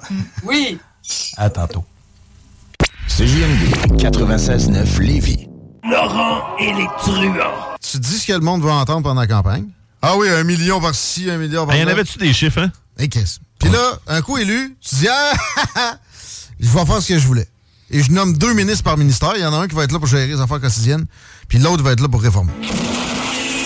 Oui. 0.44 0.78
À 1.36 1.50
tantôt. 1.50 1.84
CJMD 3.18 3.98
96.9 3.98 5.00
Lévis. 5.02 5.46
Laurent 5.84 6.56
et 6.58 6.72
les 6.72 6.86
truands. 6.96 7.76
Tu 7.82 7.98
dis 7.98 8.18
ce 8.18 8.26
que 8.26 8.32
le 8.32 8.40
monde 8.40 8.62
va 8.62 8.72
entendre 8.72 9.02
pendant 9.02 9.20
la 9.20 9.26
campagne? 9.26 9.66
Ah 10.00 10.16
oui, 10.16 10.30
un 10.30 10.44
million 10.44 10.80
par-ci, 10.80 11.30
un 11.30 11.36
million 11.36 11.66
par-là. 11.66 11.84
Ben, 11.84 11.88
y 11.88 11.90
en 11.90 11.92
avait-tu 11.92 12.16
des 12.16 12.32
chiffres, 12.32 12.60
hein? 12.62 12.72
Hey, 12.98 13.10
Chris. 13.10 13.36
Puis 13.60 13.68
là, 13.68 13.98
un 14.06 14.22
coup 14.22 14.38
élu, 14.38 14.78
tu 14.80 14.94
dis, 14.94 15.08
ah, 15.10 15.32
je 16.58 16.66
vais 16.70 16.86
faire 16.86 17.02
ce 17.02 17.08
que 17.08 17.18
je 17.18 17.26
voulais. 17.26 17.46
Et 17.90 18.02
je 18.02 18.10
nomme 18.12 18.32
deux 18.38 18.54
ministres 18.54 18.84
par 18.84 18.96
ministère. 18.96 19.34
Il 19.36 19.42
y 19.42 19.44
en 19.46 19.52
a 19.52 19.58
un 19.58 19.68
qui 19.68 19.74
va 19.74 19.84
être 19.84 19.92
là 19.92 19.98
pour 19.98 20.08
gérer 20.08 20.28
les 20.28 20.40
affaires 20.40 20.60
quotidiennes, 20.60 21.04
puis 21.48 21.58
l'autre 21.58 21.82
va 21.82 21.92
être 21.92 22.00
là 22.00 22.08
pour 22.08 22.22
réformer. 22.22 22.52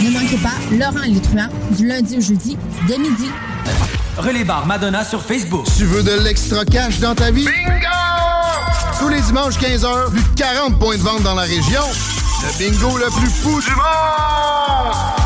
Ne 0.03 0.11
manquez 0.11 0.39
pas 0.39 0.55
Laurent 0.73 1.05
et 1.05 1.11
les 1.11 1.21
truands 1.21 1.51
du 1.71 1.87
lundi 1.87 2.17
au 2.17 2.21
jeudi 2.21 2.59
dès 2.89 2.99
midi. 2.99 3.31
Relais 4.19 4.43
Bar 4.43 4.67
Madonna 4.67 5.05
sur 5.05 5.23
Facebook. 5.23 5.67
Tu 5.77 5.85
veux 5.85 6.03
de 6.03 6.21
l'extra 6.25 6.65
cash 6.65 6.99
dans 6.99 7.15
ta 7.15 7.31
vie? 7.31 7.45
Bingo! 7.45 8.36
Tous 8.99 9.09
les 9.09 9.21
dimanches 9.21 9.59
15h, 9.59 10.11
plus 10.11 10.23
de 10.23 10.37
40 10.37 10.79
points 10.79 10.97
de 10.97 11.03
vente 11.03 11.23
dans 11.23 11.35
la 11.35 11.43
région. 11.43 11.83
Le 12.43 12.59
bingo 12.59 12.97
le 12.97 13.07
plus 13.07 13.31
fou 13.31 13.61
du 13.61 13.71
monde! 13.71 15.26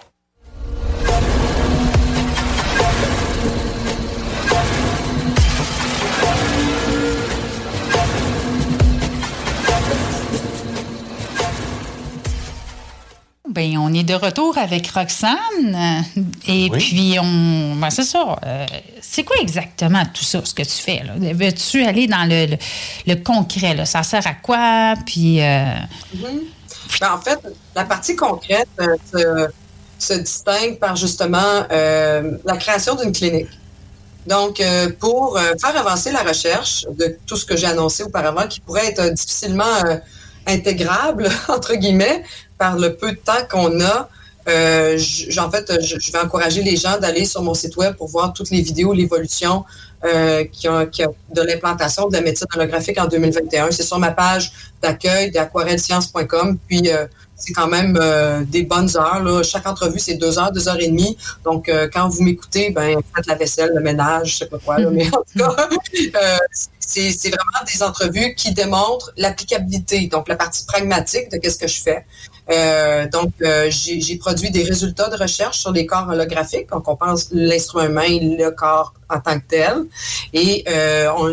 Ben, 13.51 13.77
on 13.77 13.93
est 13.93 14.03
de 14.03 14.13
retour 14.13 14.57
avec 14.57 14.87
Roxane. 14.87 16.05
Et 16.47 16.69
puis, 16.69 17.17
on. 17.19 17.75
Ben, 17.75 17.89
c'est 17.89 18.03
ça. 18.03 18.39
Euh, 18.45 18.65
c'est 19.01 19.23
quoi 19.23 19.35
exactement 19.41 20.03
tout 20.13 20.23
ça, 20.23 20.39
ce 20.45 20.53
que 20.53 20.63
tu 20.63 20.69
fais? 20.81 21.03
Là? 21.03 21.15
Veux-tu 21.33 21.83
aller 21.83 22.07
dans 22.07 22.29
le, 22.29 22.55
le, 23.05 23.15
concret? 23.15 23.75
Là? 23.75 23.85
Ça 23.85 24.03
sert 24.03 24.25
à 24.25 24.35
quoi? 24.35 24.93
Puis. 25.05 25.41
Euh, 25.41 25.65
mm-hmm. 26.15 26.39
ben, 27.01 27.13
en 27.13 27.19
fait, 27.19 27.39
la 27.75 27.83
partie 27.83 28.15
concrète 28.15 28.69
euh, 28.79 29.47
se, 29.99 30.13
distingue 30.13 30.79
par 30.79 30.95
justement 30.95 31.67
la 31.69 32.57
création 32.57 32.95
d'une 32.95 33.11
clinique. 33.11 33.49
Donc, 34.27 34.61
pour 34.99 35.37
faire 35.37 35.77
avancer 35.77 36.11
la 36.11 36.23
recherche 36.23 36.85
de 36.97 37.17
tout 37.25 37.35
ce 37.35 37.45
que 37.45 37.57
j'ai 37.57 37.67
annoncé 37.67 38.03
auparavant, 38.03 38.47
qui 38.47 38.61
pourrait 38.61 38.87
être 38.87 39.13
difficilement 39.13 39.83
intégrable, 40.47 41.29
entre 41.49 41.75
guillemets, 41.75 42.23
par 42.61 42.77
le 42.77 42.93
peu 42.93 43.13
de 43.13 43.17
temps 43.17 43.43
qu'on 43.49 43.81
a. 43.81 44.07
Euh, 44.47 44.99
en 45.39 45.49
fait, 45.49 45.81
je, 45.81 46.11
vais 46.11 46.19
encourager 46.19 46.61
les 46.61 46.75
gens 46.75 46.99
d'aller 46.99 47.25
sur 47.25 47.41
mon 47.41 47.55
site 47.55 47.75
web 47.75 47.95
pour 47.95 48.07
voir 48.07 48.33
toutes 48.33 48.51
les 48.51 48.61
vidéos, 48.61 48.93
l'évolution 48.93 49.65
euh, 50.05 50.43
qui 50.43 50.67
de 50.67 51.41
l'implantation 51.41 52.07
de 52.07 52.13
la 52.13 52.21
médecine 52.21 52.45
holographique 52.53 52.99
en 53.01 53.07
2021. 53.07 53.71
C'est 53.71 53.81
sur 53.81 53.97
ma 53.97 54.11
page 54.11 54.51
d'accueil 54.79 55.31
d'aquarellescience.com. 55.31 56.59
Puis, 56.67 56.83
euh, 56.91 57.07
c'est 57.35 57.53
quand 57.53 57.67
même 57.67 57.97
des 58.45 58.61
bonnes 58.61 58.95
heures. 58.95 59.23
Là. 59.23 59.41
Chaque 59.41 59.65
entrevue, 59.65 59.97
c'est 59.97 60.13
deux 60.13 60.37
heures, 60.37 60.51
deux 60.51 60.69
heures 60.69 60.79
et 60.79 60.87
demie. 60.87 61.17
Donc, 61.43 61.71
quand 61.91 62.07
vous 62.07 62.21
m'écoutez, 62.21 62.69
ben, 62.69 62.99
faites 63.15 63.25
la 63.25 63.33
vaisselle, 63.33 63.71
le 63.73 63.81
ménage, 63.81 64.33
je 64.33 64.37
sais 64.37 64.45
pas 64.45 64.59
quoi. 64.59 64.77
mais 64.91 65.07
en 65.07 65.23
tout 65.23 65.39
cas, 65.39 65.67
euh, 66.21 66.37
c'est 66.91 67.29
vraiment 67.29 67.65
des 67.65 67.83
entrevues 67.83 68.35
qui 68.35 68.53
démontrent 68.53 69.11
l'applicabilité, 69.17 70.07
donc 70.07 70.27
la 70.27 70.35
partie 70.35 70.65
pragmatique 70.65 71.31
de 71.31 71.37
qu'est-ce 71.37 71.57
que 71.57 71.67
je 71.67 71.81
fais. 71.81 72.05
Donc, 73.11 73.31
j'ai 73.69 74.15
produit 74.17 74.51
des 74.51 74.63
résultats 74.63 75.09
de 75.09 75.17
recherche 75.17 75.59
sur 75.59 75.71
les 75.71 75.85
corps 75.85 76.07
holographiques. 76.09 76.69
Donc, 76.69 76.87
on 76.87 76.95
pense 76.95 77.29
l'instrument 77.31 77.85
humain, 77.85 78.19
le 78.21 78.49
corps 78.51 78.93
en 79.09 79.19
tant 79.19 79.39
que 79.39 79.45
tel. 79.47 79.85
Et 80.33 80.65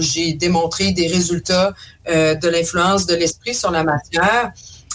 j'ai 0.00 0.32
démontré 0.34 0.92
des 0.92 1.06
résultats 1.06 1.72
de 2.06 2.48
l'influence 2.48 3.06
de 3.06 3.14
l'esprit 3.14 3.54
sur 3.54 3.70
la 3.70 3.84
matière 3.84 4.52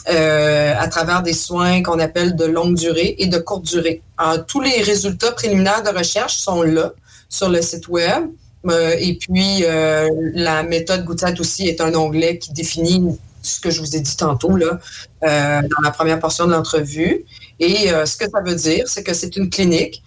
euh, 0.09 0.73
à 0.77 0.89
travers 0.89 1.23
des 1.23 1.31
soins 1.31 1.81
qu'on 1.81 1.97
appelle 1.99 2.35
de 2.35 2.43
longue 2.43 2.75
durée 2.75 3.15
et 3.19 3.27
de 3.27 3.37
courte 3.37 3.63
durée. 3.63 4.01
tous 4.47 4.59
les 4.59 4.81
résultats 4.81 5.31
préliminaires 5.31 5.81
de 5.81 5.97
recherche 5.97 6.35
sont 6.35 6.61
là 6.61 6.91
sur 7.29 7.47
le 7.47 7.61
site 7.61 7.87
web. 7.87 8.25
Euh, 8.69 8.95
et 8.99 9.15
puis, 9.15 9.63
euh, 9.63 10.09
la 10.33 10.63
méthode 10.63 11.05
Goutat 11.05 11.33
aussi 11.39 11.69
est 11.69 11.79
un 11.79 11.93
onglet 11.95 12.37
qui 12.37 12.51
définit 12.51 13.17
ce 13.43 13.59
que 13.59 13.69
je 13.69 13.79
vous 13.79 13.95
ai 13.95 13.99
dit 13.99 14.17
tantôt 14.17 14.55
là, 14.55 14.79
dans 15.21 15.81
la 15.83 15.91
première 15.91 16.19
portion 16.19 16.47
de 16.47 16.51
l'entrevue. 16.51 17.25
Et 17.59 17.89
ce 18.05 18.17
que 18.17 18.29
ça 18.29 18.41
veut 18.41 18.55
dire, 18.55 18.87
c'est 18.87 19.03
que 19.03 19.13
c'est 19.13 19.35
une 19.35 19.49
clinique 19.49 20.01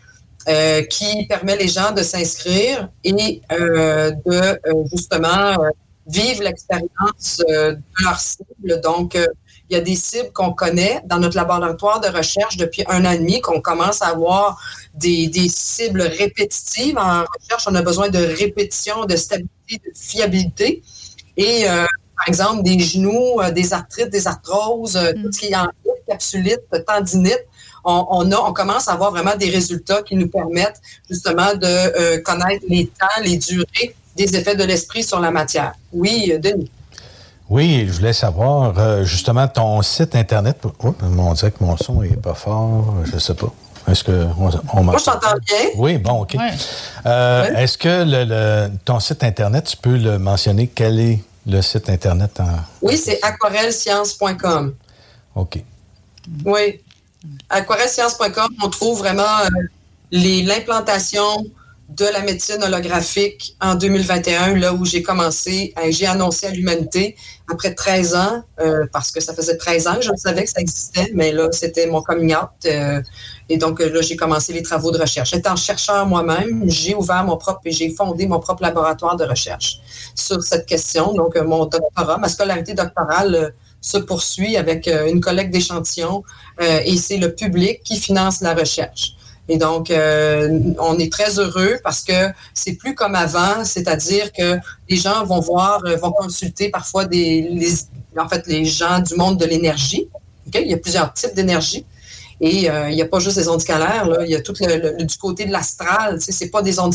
qui 0.90 1.27
permet 1.29 1.57
les 1.57 1.68
gens 1.68 1.92
de 1.92 2.03
s'inscrire 2.03 2.88
et 3.05 3.12
de 3.12 4.61
justement 4.92 5.57
vivre 6.07 6.42
l'expérience 6.42 7.38
de 7.46 7.79
leur 8.03 8.18
cible. 8.18 8.81
Donc, 8.83 9.16
il 9.68 9.77
y 9.77 9.79
a 9.79 9.83
des 9.83 9.96
cibles 9.96 10.33
qu'on 10.33 10.53
connaît 10.53 11.03
dans 11.07 11.18
notre 11.18 11.37
laboratoire 11.37 12.01
de 12.01 12.09
recherche 12.09 12.57
depuis 12.57 12.85
un 12.88 13.05
an 13.05 13.11
et 13.11 13.18
demi, 13.18 13.40
qu'on 13.40 13.61
commence 13.61 14.01
à 14.01 14.09
avoir 14.09 14.61
des, 14.94 15.31
cibles 15.49 16.03
répétitives. 16.03 16.96
En 16.99 17.25
recherche, 17.40 17.66
on 17.66 17.75
a 17.75 17.83
besoin 17.83 18.09
de 18.09 18.18
répétition, 18.18 19.07
de 19.07 19.16
stabilité, 19.16 19.81
de 19.85 19.92
fiabilité. 19.94 20.83
Et 21.37 21.68
euh, 21.68 21.85
par 22.16 22.29
exemple, 22.29 22.62
des 22.62 22.79
genoux, 22.79 23.40
euh, 23.40 23.50
des 23.50 23.72
arthrites, 23.72 24.11
des 24.11 24.26
arthroses, 24.26 24.96
euh, 24.96 25.12
tout 25.12 25.33
ce 25.33 25.40
qui 25.40 25.46
est 25.46 25.57
en 25.57 25.68
capsulite, 26.09 26.61
tendinite, 26.87 27.44
on, 27.85 28.07
on, 28.11 28.33
a, 28.33 28.37
on 28.37 28.52
commence 28.52 28.88
à 28.88 28.92
avoir 28.92 29.11
vraiment 29.11 29.37
des 29.37 29.50
résultats 29.50 30.02
qui 30.02 30.16
nous 30.16 30.29
permettent 30.29 30.81
justement 31.09 31.55
de 31.55 32.18
connaître 32.18 32.64
les 32.68 32.87
temps, 32.87 33.22
les 33.22 33.37
durées 33.37 33.94
des 34.16 34.37
effets 34.37 34.57
de 34.57 34.64
l'esprit 34.64 35.05
sur 35.05 35.20
la 35.20 35.31
matière. 35.31 35.74
Oui, 35.92 36.33
Denis. 36.40 36.70
Oui, 37.48 37.85
je 37.87 37.92
voulais 37.92 38.12
savoir 38.12 38.76
euh, 38.76 39.05
justement 39.05 39.46
ton 39.46 39.81
site 39.83 40.16
internet. 40.16 40.59
Oh, 40.83 40.94
on 41.00 41.33
dirait 41.35 41.52
que 41.52 41.62
mon 41.62 41.76
son 41.76 42.02
est 42.02 42.20
pas 42.20 42.35
fort, 42.35 42.94
je 43.05 43.18
sais 43.18 43.35
pas. 43.35 43.52
Est-ce 43.88 44.02
que 44.02 44.26
on, 44.72 44.83
Moi, 44.83 44.96
je 44.98 45.05
t'entends 45.05 45.37
bien. 45.46 45.68
Oui, 45.76 45.98
bon, 45.98 46.22
ok. 46.22 46.37
Euh, 47.07 47.44
est-ce 47.55 47.79
que 47.79 48.05
le, 48.05 48.68
ton 48.85 48.98
site 48.98 49.22
internet, 49.22 49.64
tu 49.66 49.76
peux 49.76 49.96
le 49.96 50.18
mentionner 50.18 50.66
Quel 50.66 50.98
est 50.98 51.22
le 51.46 51.62
site 51.62 51.88
internet 51.88 52.40
en... 52.40 52.59
Oui, 52.82 52.96
c'est 52.96 53.22
aquarellescience.com. 53.22 54.74
Ok. 55.35 55.59
Oui, 56.44 56.80
aquarellescience.com, 57.48 58.48
on 58.62 58.68
trouve 58.68 58.98
vraiment 58.98 59.22
euh, 59.22 59.48
l'implantation 60.11 61.44
de 61.88 62.04
la 62.04 62.20
médecine 62.22 62.62
holographique 62.62 63.56
en 63.61 63.76
2021, 63.76 64.56
là 64.56 64.72
où 64.74 64.85
j'ai 64.85 65.02
commencé, 65.02 65.72
j'ai 65.90 66.06
annoncé 66.06 66.46
à 66.46 66.50
l'humanité 66.50 67.16
après 67.48 67.74
13 67.74 68.14
ans, 68.16 68.42
euh, 68.59 68.87
parce 68.92 69.12
que 69.12 69.20
ça 69.20 69.35
faisait 69.35 69.56
13 69.56 69.87
ans 69.87 69.94
que 69.94 70.02
je 70.02 70.11
savais 70.16 70.44
que 70.44 70.50
ça 70.50 70.61
existait, 70.61 71.11
mais 71.14 71.30
là, 71.30 71.48
c'était 71.52 71.87
mon 71.87 72.02
coming 72.02 72.35
out. 72.35 72.50
Euh, 72.66 73.00
et 73.48 73.59
donc, 73.59 73.80
là, 73.80 74.00
j'ai 74.00 74.16
commencé 74.16 74.52
les 74.52 74.62
travaux 74.62 74.90
de 74.90 74.98
recherche. 74.98 75.32
Étant 75.32 75.56
chercheur 75.56 76.06
moi-même, 76.06 76.64
j'ai 76.66 76.94
ouvert 76.94 77.24
mon 77.24 77.37
propre, 77.37 77.61
et 77.64 77.70
j'ai 77.70 77.90
fondé 77.90 78.26
mon 78.26 78.40
propre 78.40 78.62
laboratoire 78.62 79.16
de 79.16 79.24
recherche 79.24 79.80
sur 80.14 80.42
cette 80.42 80.66
question. 80.66 81.12
Donc, 81.14 81.37
euh, 81.37 81.44
mon 81.44 81.66
doctorat, 81.66 82.18
ma 82.18 82.28
scolarité 82.28 82.74
doctorale 82.74 83.54
se 83.80 83.98
poursuit 83.98 84.56
avec 84.56 84.88
une 84.88 85.20
collecte 85.20 85.52
d'échantillons 85.52 86.24
et 86.59 86.96
c'est 86.96 87.18
le 87.18 87.37
public 87.37 87.82
qui 87.85 87.96
finance 88.00 88.40
la 88.40 88.52
recherche. 88.52 89.16
Et 89.48 89.59
donc, 89.59 89.90
euh, 89.90 90.59
on 90.80 90.98
est 90.98 91.12
très 91.12 91.38
heureux 91.38 91.78
parce 91.85 92.02
que 92.02 92.30
c'est 92.52 92.72
plus 92.72 92.94
comme 92.94 93.14
avant, 93.14 93.64
c'est-à-dire 93.64 94.32
que 94.32 94.59
les 94.88 94.96
gens 94.96 95.24
vont 95.24 95.40
voir, 95.40 95.85
euh, 95.85 95.96
vont 95.96 96.11
consulter 96.11 96.68
parfois 96.68 97.04
des, 97.04 97.42
les, 97.42 97.74
en 98.18 98.28
fait, 98.28 98.46
les 98.46 98.64
gens 98.64 98.98
du 98.98 99.14
monde 99.14 99.38
de 99.38 99.46
l'énergie. 99.46 100.09
Il 100.52 100.68
y 100.68 100.74
a 100.74 100.78
plusieurs 100.78 101.12
types 101.12 101.35
d'énergie. 101.35 101.85
Et 102.40 102.70
euh, 102.70 102.90
il 102.90 102.94
n'y 102.94 103.03
a 103.03 103.07
pas 103.07 103.18
juste 103.18 103.38
les 103.38 103.49
ondes 103.49 103.62
là. 103.68 104.05
il 104.25 104.31
y 104.31 104.35
a 104.35 104.40
tout 104.40 104.55
le, 104.61 105.05
du 105.05 105.16
côté 105.16 105.46
de 105.46 105.53
l'astral, 105.53 106.18
tu 106.18 106.27
sais, 106.27 106.33
c'est 106.33 106.51
pas 106.51 106.62
des 106.62 106.79
ondes 106.79 106.94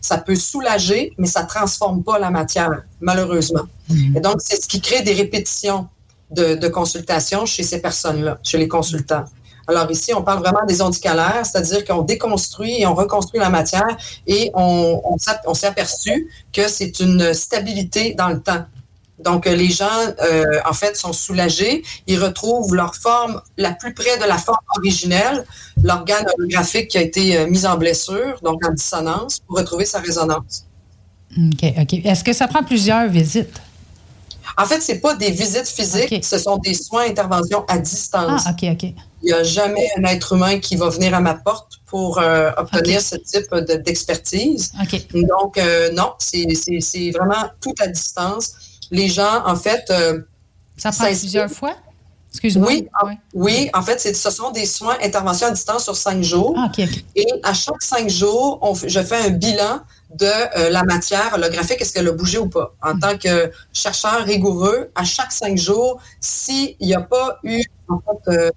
Ça 0.00 0.18
peut 0.18 0.36
soulager, 0.36 1.12
mais 1.18 1.26
ça 1.26 1.42
transforme 1.42 2.02
pas 2.02 2.18
la 2.18 2.30
matière, 2.30 2.82
malheureusement. 3.00 3.66
Mm-hmm. 3.90 4.16
Et 4.16 4.20
donc, 4.20 4.36
c'est 4.38 4.62
ce 4.62 4.66
qui 4.66 4.80
crée 4.80 5.02
des 5.02 5.14
répétitions 5.14 5.88
de, 6.30 6.54
de 6.54 6.68
consultation 6.68 7.44
chez 7.46 7.62
ces 7.62 7.80
personnes-là, 7.80 8.38
chez 8.42 8.58
les 8.58 8.68
consultants. 8.68 9.24
Alors 9.66 9.90
ici, 9.90 10.12
on 10.14 10.22
parle 10.22 10.40
vraiment 10.40 10.64
des 10.66 10.82
ondes 10.82 10.94
c'est-à-dire 10.94 11.84
qu'on 11.84 12.02
déconstruit 12.02 12.80
et 12.80 12.86
on 12.86 12.94
reconstruit 12.94 13.40
la 13.40 13.48
matière 13.48 13.96
et 14.26 14.50
on, 14.54 15.00
on, 15.04 15.54
s'est 15.54 15.66
aperçu 15.66 16.30
que 16.52 16.68
c'est 16.68 17.00
une 17.00 17.32
stabilité 17.32 18.14
dans 18.14 18.28
le 18.28 18.40
temps. 18.40 18.64
Donc, 19.24 19.46
les 19.46 19.70
gens, 19.70 19.88
euh, 20.22 20.44
en 20.68 20.74
fait, 20.74 20.96
sont 20.96 21.12
soulagés. 21.12 21.82
Ils 22.06 22.22
retrouvent 22.22 22.74
leur 22.74 22.94
forme 22.94 23.40
la 23.56 23.72
plus 23.72 23.94
près 23.94 24.18
de 24.18 24.24
la 24.24 24.36
forme 24.36 24.58
originelle, 24.76 25.44
l'organe 25.82 26.26
holographique 26.36 26.88
qui 26.88 26.98
a 26.98 27.00
été 27.00 27.38
euh, 27.38 27.46
mis 27.46 27.64
en 27.64 27.76
blessure, 27.76 28.38
donc 28.42 28.64
en 28.66 28.72
dissonance, 28.72 29.40
pour 29.40 29.56
retrouver 29.56 29.86
sa 29.86 30.00
résonance. 30.00 30.66
OK, 31.36 31.72
OK. 31.80 31.94
Est-ce 32.04 32.22
que 32.22 32.32
ça 32.32 32.46
prend 32.46 32.62
plusieurs 32.62 33.08
visites? 33.08 33.60
En 34.56 34.66
fait, 34.66 34.80
ce 34.80 34.92
n'est 34.92 34.98
pas 34.98 35.14
des 35.16 35.30
visites 35.30 35.66
physiques, 35.66 36.24
ce 36.24 36.38
sont 36.38 36.58
des 36.58 36.74
soins, 36.74 37.06
interventions 37.08 37.64
à 37.66 37.78
distance. 37.78 38.42
Ah, 38.46 38.52
OK, 38.52 38.68
OK. 38.72 38.92
Il 39.22 39.26
n'y 39.28 39.32
a 39.32 39.42
jamais 39.42 39.88
un 39.96 40.04
être 40.04 40.34
humain 40.34 40.58
qui 40.58 40.76
va 40.76 40.90
venir 40.90 41.14
à 41.14 41.20
ma 41.20 41.34
porte 41.34 41.80
pour 41.86 42.18
euh, 42.18 42.50
obtenir 42.56 43.00
ce 43.00 43.16
type 43.16 43.52
d'expertise. 43.84 44.72
Donc, 45.14 45.56
euh, 45.56 45.90
non, 45.92 46.12
c'est 46.18 47.10
vraiment 47.10 47.48
tout 47.60 47.74
à 47.80 47.86
distance. 47.88 48.52
Les 48.90 49.08
gens, 49.08 49.42
en 49.46 49.56
fait... 49.56 49.84
Euh, 49.90 50.20
ça 50.76 50.90
prend 50.90 51.06
plusieurs 51.06 51.50
fois? 51.50 51.76
Excuse-moi. 52.30 52.66
Oui, 52.68 52.88
oui, 53.32 53.70
en 53.74 53.82
fait, 53.82 54.00
ce 54.00 54.30
sont 54.30 54.50
des 54.50 54.66
soins, 54.66 54.96
interventions 55.00 55.46
à 55.46 55.50
distance 55.52 55.84
sur 55.84 55.94
cinq 55.94 56.20
jours. 56.22 56.54
Ah, 56.58 56.70
Et 57.14 57.26
à 57.44 57.54
chaque 57.54 57.80
cinq 57.80 58.10
jours, 58.10 58.58
on, 58.60 58.74
je 58.74 59.00
fais 59.00 59.16
un 59.16 59.30
bilan 59.30 59.80
de 60.18 60.26
euh, 60.26 60.70
la 60.70 60.82
matière 60.82 61.32
holographique, 61.34 61.80
est-ce 61.80 61.92
qu'elle 61.92 62.08
a 62.08 62.12
bougé 62.12 62.38
ou 62.38 62.48
pas? 62.48 62.74
En 62.82 62.98
tant 62.98 63.16
que 63.16 63.52
chercheur 63.72 64.24
rigoureux, 64.24 64.90
à 64.96 65.04
chaque 65.04 65.30
cinq 65.30 65.56
jours, 65.56 66.00
s'il 66.20 66.76
n'y 66.80 66.94
a 66.94 67.00
pas 67.00 67.38
eu 67.44 67.62
en 67.88 68.00
fait, 68.00 68.32
euh, 68.32 68.50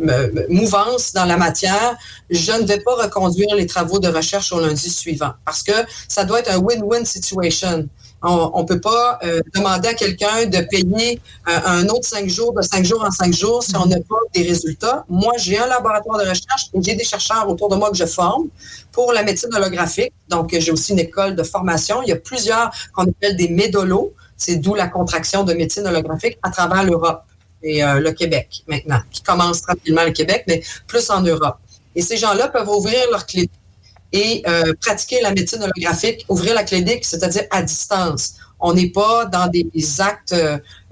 euh, 0.00 0.46
mouvance 0.48 1.12
dans 1.12 1.24
la 1.24 1.36
matière, 1.36 1.96
je 2.30 2.52
ne 2.52 2.66
vais 2.66 2.80
pas 2.80 2.94
reconduire 2.94 3.54
les 3.56 3.66
travaux 3.66 3.98
de 3.98 4.08
recherche 4.08 4.52
au 4.52 4.60
lundi 4.60 4.90
suivant 4.90 5.32
parce 5.44 5.62
que 5.62 5.72
ça 6.08 6.24
doit 6.24 6.40
être 6.40 6.50
un 6.50 6.58
win-win 6.58 7.04
situation. 7.04 7.88
On 8.26 8.62
ne 8.62 8.66
peut 8.66 8.80
pas 8.80 9.18
euh, 9.22 9.42
demander 9.54 9.88
à 9.88 9.94
quelqu'un 9.94 10.46
de 10.46 10.60
payer 10.62 11.20
euh, 11.46 11.58
un 11.66 11.88
autre 11.88 12.08
cinq 12.08 12.26
jours, 12.26 12.54
de 12.54 12.62
cinq 12.62 12.82
jours 12.82 13.04
en 13.04 13.10
cinq 13.10 13.34
jours, 13.34 13.62
si 13.62 13.76
on 13.76 13.84
n'a 13.84 13.96
pas 13.96 14.16
des 14.34 14.42
résultats. 14.42 15.04
Moi, 15.10 15.34
j'ai 15.36 15.58
un 15.58 15.66
laboratoire 15.66 16.18
de 16.18 16.28
recherche 16.28 16.70
et 16.72 16.82
j'ai 16.82 16.94
des 16.94 17.04
chercheurs 17.04 17.46
autour 17.48 17.68
de 17.68 17.76
moi 17.76 17.90
que 17.90 17.96
je 17.96 18.06
forme 18.06 18.48
pour 18.92 19.12
la 19.12 19.22
médecine 19.24 19.54
holographique. 19.54 20.14
Donc, 20.28 20.56
j'ai 20.58 20.72
aussi 20.72 20.92
une 20.92 21.00
école 21.00 21.36
de 21.36 21.42
formation. 21.42 22.02
Il 22.02 22.08
y 22.08 22.12
a 22.12 22.16
plusieurs 22.16 22.70
qu'on 22.94 23.04
appelle 23.04 23.36
des 23.36 23.48
médolos. 23.48 24.14
C'est 24.38 24.56
d'où 24.56 24.74
la 24.74 24.88
contraction 24.88 25.44
de 25.44 25.52
médecine 25.52 25.86
holographique 25.86 26.38
à 26.42 26.50
travers 26.50 26.82
l'Europe. 26.82 27.22
et 27.62 27.82
le 27.82 28.10
Québec 28.10 28.62
maintenant, 28.66 29.00
qui 29.10 29.22
commence 29.22 29.62
tranquillement 29.62 30.04
le 30.04 30.12
Québec, 30.12 30.44
mais 30.48 30.62
plus 30.86 31.08
en 31.10 31.20
Europe. 31.22 31.56
Et 31.94 32.02
ces 32.02 32.16
gens-là 32.16 32.48
peuvent 32.48 32.68
ouvrir 32.68 33.00
leur 33.10 33.24
clinique 33.26 33.52
et 34.16 34.42
pratiquer 34.80 35.20
la 35.20 35.32
médecine 35.32 35.62
holographique, 35.62 36.24
ouvrir 36.28 36.54
la 36.54 36.62
clinique, 36.62 37.04
c'est-à-dire 37.04 37.44
à 37.50 37.62
distance. 37.62 38.34
On 38.60 38.72
n'est 38.72 38.90
pas 38.90 39.24
dans 39.26 39.48
des 39.48 39.66
actes 40.00 40.34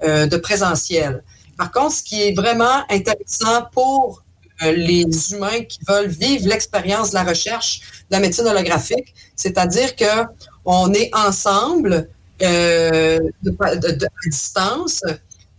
de 0.01 0.37
présentiel. 0.37 1.23
Par 1.57 1.71
contre, 1.71 1.95
ce 1.95 2.03
qui 2.03 2.21
est 2.21 2.33
vraiment 2.33 2.83
intéressant 2.89 3.67
pour 3.71 4.23
les 4.61 5.05
humains 5.31 5.63
qui 5.67 5.79
veulent 5.87 6.09
vivre 6.09 6.47
l'expérience 6.47 7.11
de 7.11 7.15
la 7.15 7.23
recherche 7.23 7.81
de 8.09 8.15
la 8.15 8.19
médecine 8.19 8.45
holographique, 8.45 9.13
c'est-à-dire 9.35 9.95
que 9.95 10.25
on 10.65 10.93
est 10.93 11.09
ensemble 11.15 12.09
euh, 12.41 13.19
de, 13.43 14.07
distance, 14.29 15.01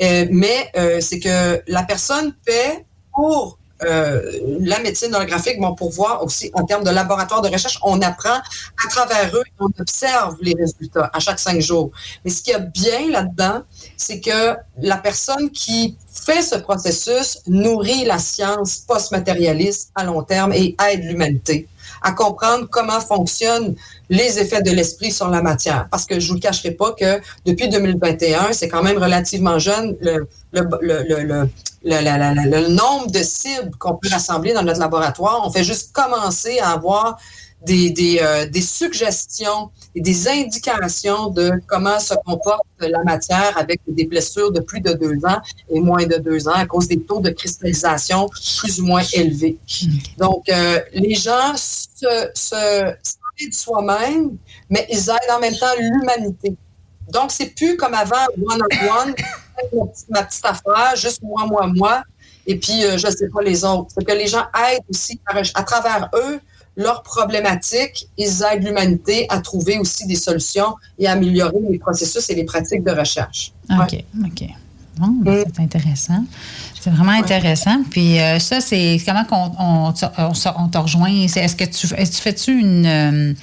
euh, 0.03 0.27
mais 0.31 0.71
euh, 0.77 1.01
c'est 1.01 1.21
que 1.21 1.63
la 1.67 1.83
personne 1.85 2.35
paie 2.45 2.85
pour 3.15 3.59
la 3.85 4.79
médecine 4.81 5.15
holographique, 5.15 5.61
bon, 5.61 5.75
pour 5.75 5.91
voir 5.91 6.23
aussi 6.25 6.51
en 6.55 6.65
termes 6.65 6.85
de 6.85 6.91
laboratoire 6.91 7.43
de 7.43 7.49
recherche, 7.49 7.79
on 7.83 8.01
apprend 8.01 8.39
à 8.39 8.89
travers 8.91 9.35
eux, 9.35 9.43
on 9.61 9.69
observe 9.79 10.37
les 10.41 10.55
résultats 10.55 11.11
à 11.13 11.21
chaque 11.21 11.39
cinq 11.39 11.61
jours. 11.61 11.91
Mais 12.25 12.31
ce 12.31 12.43
qui 12.43 12.51
est 12.51 12.61
bien 12.61 13.11
là-dedans, 13.11 13.63
c'est 13.97 14.21
que 14.21 14.57
la 14.79 14.97
personne 14.97 15.51
qui 15.51 15.97
fait 16.13 16.43
ce 16.43 16.57
processus 16.57 17.41
nourrit 17.47 18.05
la 18.05 18.19
science 18.19 18.79
post-matérialiste 18.79 19.91
à 19.95 20.05
long 20.05 20.23
terme 20.23 20.53
et 20.53 20.77
aide 20.91 21.05
l'humanité 21.05 21.69
à 22.05 22.13
comprendre 22.13 22.69
comment 22.71 23.01
fonctionnent 23.01 23.75
les 24.11 24.39
effets 24.39 24.63
de 24.63 24.71
l'esprit 24.71 25.11
sur 25.11 25.29
la 25.29 25.43
matière. 25.43 25.89
Parce 25.91 26.05
que 26.05 26.21
je 26.21 26.29
vous 26.29 26.35
le 26.35 26.41
cacherai 26.41 26.73
pas 26.73 26.93
que 26.93 27.19
depuis 27.47 27.69
2021, 27.69 28.53
c'est 28.53 28.69
quand 28.69 28.83
même 28.83 28.99
relativement 28.99 29.59
jeune 29.59 29.97
le, 30.01 30.29
le, 30.53 30.63
le, 30.83 31.49
le 31.85 32.69
nombre 32.69 33.11
de 33.11 33.23
cibles 33.23 33.71
qu'on 33.79 33.95
peut 33.97 34.09
rassembler 34.11 34.53
dans 34.53 34.63
notre 34.63 34.81
laboratoire. 34.81 35.43
On 35.45 35.51
fait 35.51 35.65
juste 35.65 35.93
commencer 35.93 36.59
à 36.59 36.73
avoir 36.73 37.19
des, 37.65 38.19
euh, 38.23 38.47
des, 38.47 38.61
suggestions 38.61 39.71
et 39.95 40.01
des 40.01 40.29
indications 40.29 41.29
de 41.29 41.53
comment 41.67 41.99
se 41.99 42.15
comporte 42.27 42.67
la 42.81 43.03
matière 43.05 43.57
avec 43.57 43.81
des 43.87 44.05
blessures 44.07 44.53
de 44.53 44.61
plus 44.61 44.81
de 44.81 44.93
deux 44.93 45.17
ans 45.25 45.41
et 45.71 45.81
moins 45.81 46.05
de 46.05 46.17
deux 46.17 46.47
ans 46.49 46.55
à 46.55 46.67
cause 46.67 46.89
des 46.89 47.01
taux 47.01 47.21
de 47.21 47.31
cristallisation 47.31 48.29
plus 48.29 48.81
ou 48.81 48.87
moins 48.87 49.03
élevés. 49.13 49.59
Donc, 50.19 50.49
euh, 50.49 50.81
les 50.93 51.15
gens 51.15 51.55
se, 51.57 52.31
se 52.35 52.95
de 53.49 53.53
soi-même, 53.53 54.37
mais 54.71 54.87
ils 54.91 55.11
aident 55.11 55.33
en 55.37 55.41
même 55.41 55.57
temps 55.57 55.75
l'humanité. 55.79 56.55
Donc, 57.09 57.31
c'est 57.31 57.55
plus 57.55 57.77
comme 57.77 57.95
avant, 57.95 58.25
one-on-one, 58.39 59.15
ma, 60.11 60.23
petite 60.23 60.45
affaire, 60.45 60.97
juste 60.97 61.23
moi, 61.23 61.47
moi, 61.47 61.67
moi, 61.67 62.03
et 62.47 62.59
puis 62.59 62.85
euh, 62.85 62.97
je 62.97 63.07
ne 63.07 63.13
sais 63.13 63.29
pas 63.29 63.43
les 63.43 63.65
autres. 63.65 63.91
C'est 63.95 64.05
que 64.05 64.13
les 64.13 64.27
gens 64.27 64.45
aident 64.71 64.85
aussi 64.89 65.21
à 65.55 65.63
travers 65.63 66.11
eux 66.15 66.41
leurs 66.77 67.03
problématiques, 67.03 68.09
ils 68.19 68.43
aident 68.43 68.65
l'humanité 68.65 69.27
à 69.29 69.41
trouver 69.41 69.79
aussi 69.79 70.07
des 70.07 70.17
solutions 70.17 70.75
et 70.99 71.07
à 71.07 71.13
améliorer 71.13 71.61
les 71.71 71.79
processus 71.79 72.29
et 72.31 72.35
les 72.35 72.45
pratiques 72.45 72.83
de 72.83 72.91
recherche. 72.91 73.53
OK, 73.71 74.05
OK. 74.25 74.49
Bon, 74.97 75.09
ben, 75.09 75.41
mm. 75.41 75.45
c'est 75.55 75.63
intéressant. 75.63 76.25
C'est 76.81 76.91
vraiment 76.91 77.13
intéressant. 77.13 77.83
Puis 77.91 78.21
euh, 78.21 78.39
ça, 78.39 78.61
c'est 78.61 78.99
comment 79.05 79.25
on, 79.31 79.95
on, 80.19 80.33
on, 80.57 80.69
te 80.69 80.79
rejoint? 80.79 81.11
Est-ce 81.11 81.57
que 81.57 81.65
tu, 81.65 81.93
est 81.95 82.11
tu 82.11 82.21
fais-tu 82.21 82.59
une, 82.59 82.87
euh, 82.87 83.35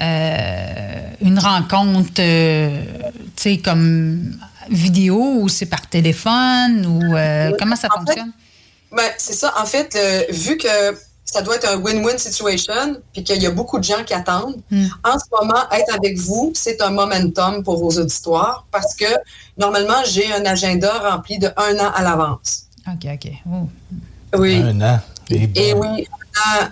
euh, 0.00 1.00
une 1.20 1.38
rencontre, 1.38 2.10
tu 2.14 2.22
sais, 3.36 3.58
comme 3.58 4.36
vidéo 4.70 5.40
ou 5.40 5.48
c'est 5.48 5.66
par 5.66 5.86
téléphone 5.88 6.86
ou 6.86 7.00
comment 7.58 7.76
ça 7.76 7.88
fonctionne? 7.94 8.32
ben, 8.90 9.10
c'est 9.18 9.34
ça. 9.34 9.54
En 9.60 9.66
fait, 9.66 9.96
vu 10.30 10.56
que 10.56 10.66
ça 11.24 11.42
doit 11.42 11.56
être 11.56 11.68
un 11.68 11.76
win-win 11.76 12.18
situation, 12.18 12.96
puis 13.12 13.22
qu'il 13.22 13.42
y 13.42 13.46
a 13.46 13.50
beaucoup 13.50 13.78
de 13.78 13.84
gens 13.84 14.04
qui 14.04 14.12
attendent. 14.12 14.60
Hmm. 14.70 14.86
En 15.04 15.18
ce 15.18 15.24
moment, 15.30 15.60
être 15.70 15.94
avec 15.94 16.18
vous, 16.18 16.52
c'est 16.54 16.80
un 16.82 16.90
momentum 16.90 17.62
pour 17.62 17.78
vos 17.78 17.90
auditoires 17.98 18.66
parce 18.70 18.94
que 18.94 19.06
normalement, 19.56 20.02
j'ai 20.04 20.32
un 20.32 20.44
agenda 20.44 20.92
rempli 21.10 21.38
de 21.38 21.48
un 21.56 21.78
an 21.78 21.90
à 21.94 22.02
l'avance. 22.02 22.64
OK, 22.88 23.08
OK. 23.14 23.32
Oui. 24.38 24.56
Un 24.56 24.80
an. 24.80 25.00
Et, 25.30 25.72
oui, 25.72 26.06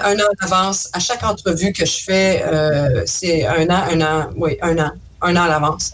un 0.01 0.15
an, 0.15 0.29
à 0.41 0.43
l'avance. 0.43 0.89
À 0.93 0.99
chaque 0.99 1.23
entrevue 1.23 1.73
que 1.73 1.87
je 1.87 2.03
fais, 2.05 2.43
euh, 2.45 3.03
c'est 3.07 3.47
un 3.47 3.69
an, 3.71 3.85
un 3.91 4.01
an, 4.01 4.31
oui, 4.37 4.59
un 4.63 4.79
an 4.79 4.91
un 5.23 5.37
an 5.37 5.43
à 5.43 5.49
l'avance. 5.49 5.93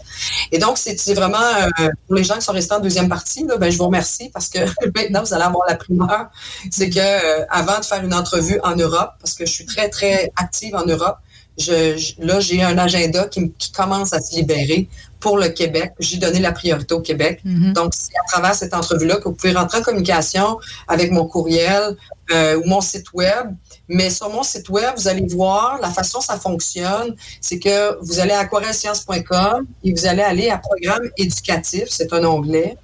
Et 0.51 0.59
donc, 0.59 0.77
c'est 0.77 1.13
vraiment, 1.13 1.37
euh, 1.37 1.89
pour 2.07 2.15
les 2.15 2.23
gens 2.23 2.35
qui 2.35 2.41
sont 2.41 2.53
restés 2.53 2.73
en 2.73 2.79
deuxième 2.79 3.09
partie, 3.09 3.45
ben, 3.45 3.69
je 3.69 3.77
vous 3.77 3.85
remercie 3.85 4.29
parce 4.33 4.49
que 4.49 4.59
maintenant, 4.95 5.23
vous 5.23 5.33
allez 5.33 5.43
avoir 5.43 5.67
la 5.67 5.75
primeur. 5.75 6.27
C'est 6.71 6.89
que 6.89 6.99
euh, 6.99 7.45
avant 7.49 7.79
de 7.79 7.85
faire 7.85 8.03
une 8.03 8.13
entrevue 8.13 8.59
en 8.63 8.75
Europe, 8.75 9.11
parce 9.19 9.33
que 9.33 9.45
je 9.45 9.51
suis 9.51 9.65
très, 9.65 9.89
très 9.89 10.31
active 10.35 10.75
en 10.75 10.85
Europe, 10.85 11.17
je, 11.57 12.13
là, 12.19 12.39
j'ai 12.39 12.61
un 12.61 12.77
agenda 12.77 13.27
qui, 13.27 13.51
commence 13.75 14.13
à 14.13 14.21
se 14.21 14.35
libérer 14.35 14.89
pour 15.19 15.37
le 15.37 15.49
Québec. 15.49 15.93
J'ai 15.99 16.17
donné 16.17 16.39
la 16.39 16.51
priorité 16.51 16.93
au 16.93 17.01
Québec. 17.01 17.41
Mm-hmm. 17.45 17.73
Donc, 17.73 17.93
c'est 17.95 18.15
à 18.17 18.27
travers 18.31 18.55
cette 18.55 18.73
entrevue-là 18.73 19.17
que 19.17 19.25
vous 19.25 19.33
pouvez 19.33 19.53
rentrer 19.53 19.79
en 19.79 19.81
communication 19.81 20.59
avec 20.87 21.11
mon 21.11 21.25
courriel 21.25 21.95
euh, 22.31 22.57
ou 22.57 22.67
mon 22.67 22.81
site 22.81 23.13
web. 23.13 23.47
Mais 23.87 24.09
sur 24.09 24.29
mon 24.29 24.43
site 24.43 24.69
web, 24.69 24.93
vous 24.97 25.07
allez 25.07 25.25
voir 25.27 25.79
la 25.81 25.89
façon 25.89 26.17
dont 26.17 26.21
ça 26.21 26.37
fonctionne. 26.37 27.15
C'est 27.41 27.59
que 27.59 27.97
vous 28.03 28.19
allez 28.19 28.33
à 28.33 28.39
aquarelscience.com 28.39 29.65
et 29.83 29.93
vous 29.93 30.05
allez 30.05 30.23
aller 30.23 30.49
à 30.49 30.57
programme 30.57 31.09
éducatif, 31.17 31.85
c'est 31.89 32.11
un 32.13 32.23
onglet. 32.25 32.77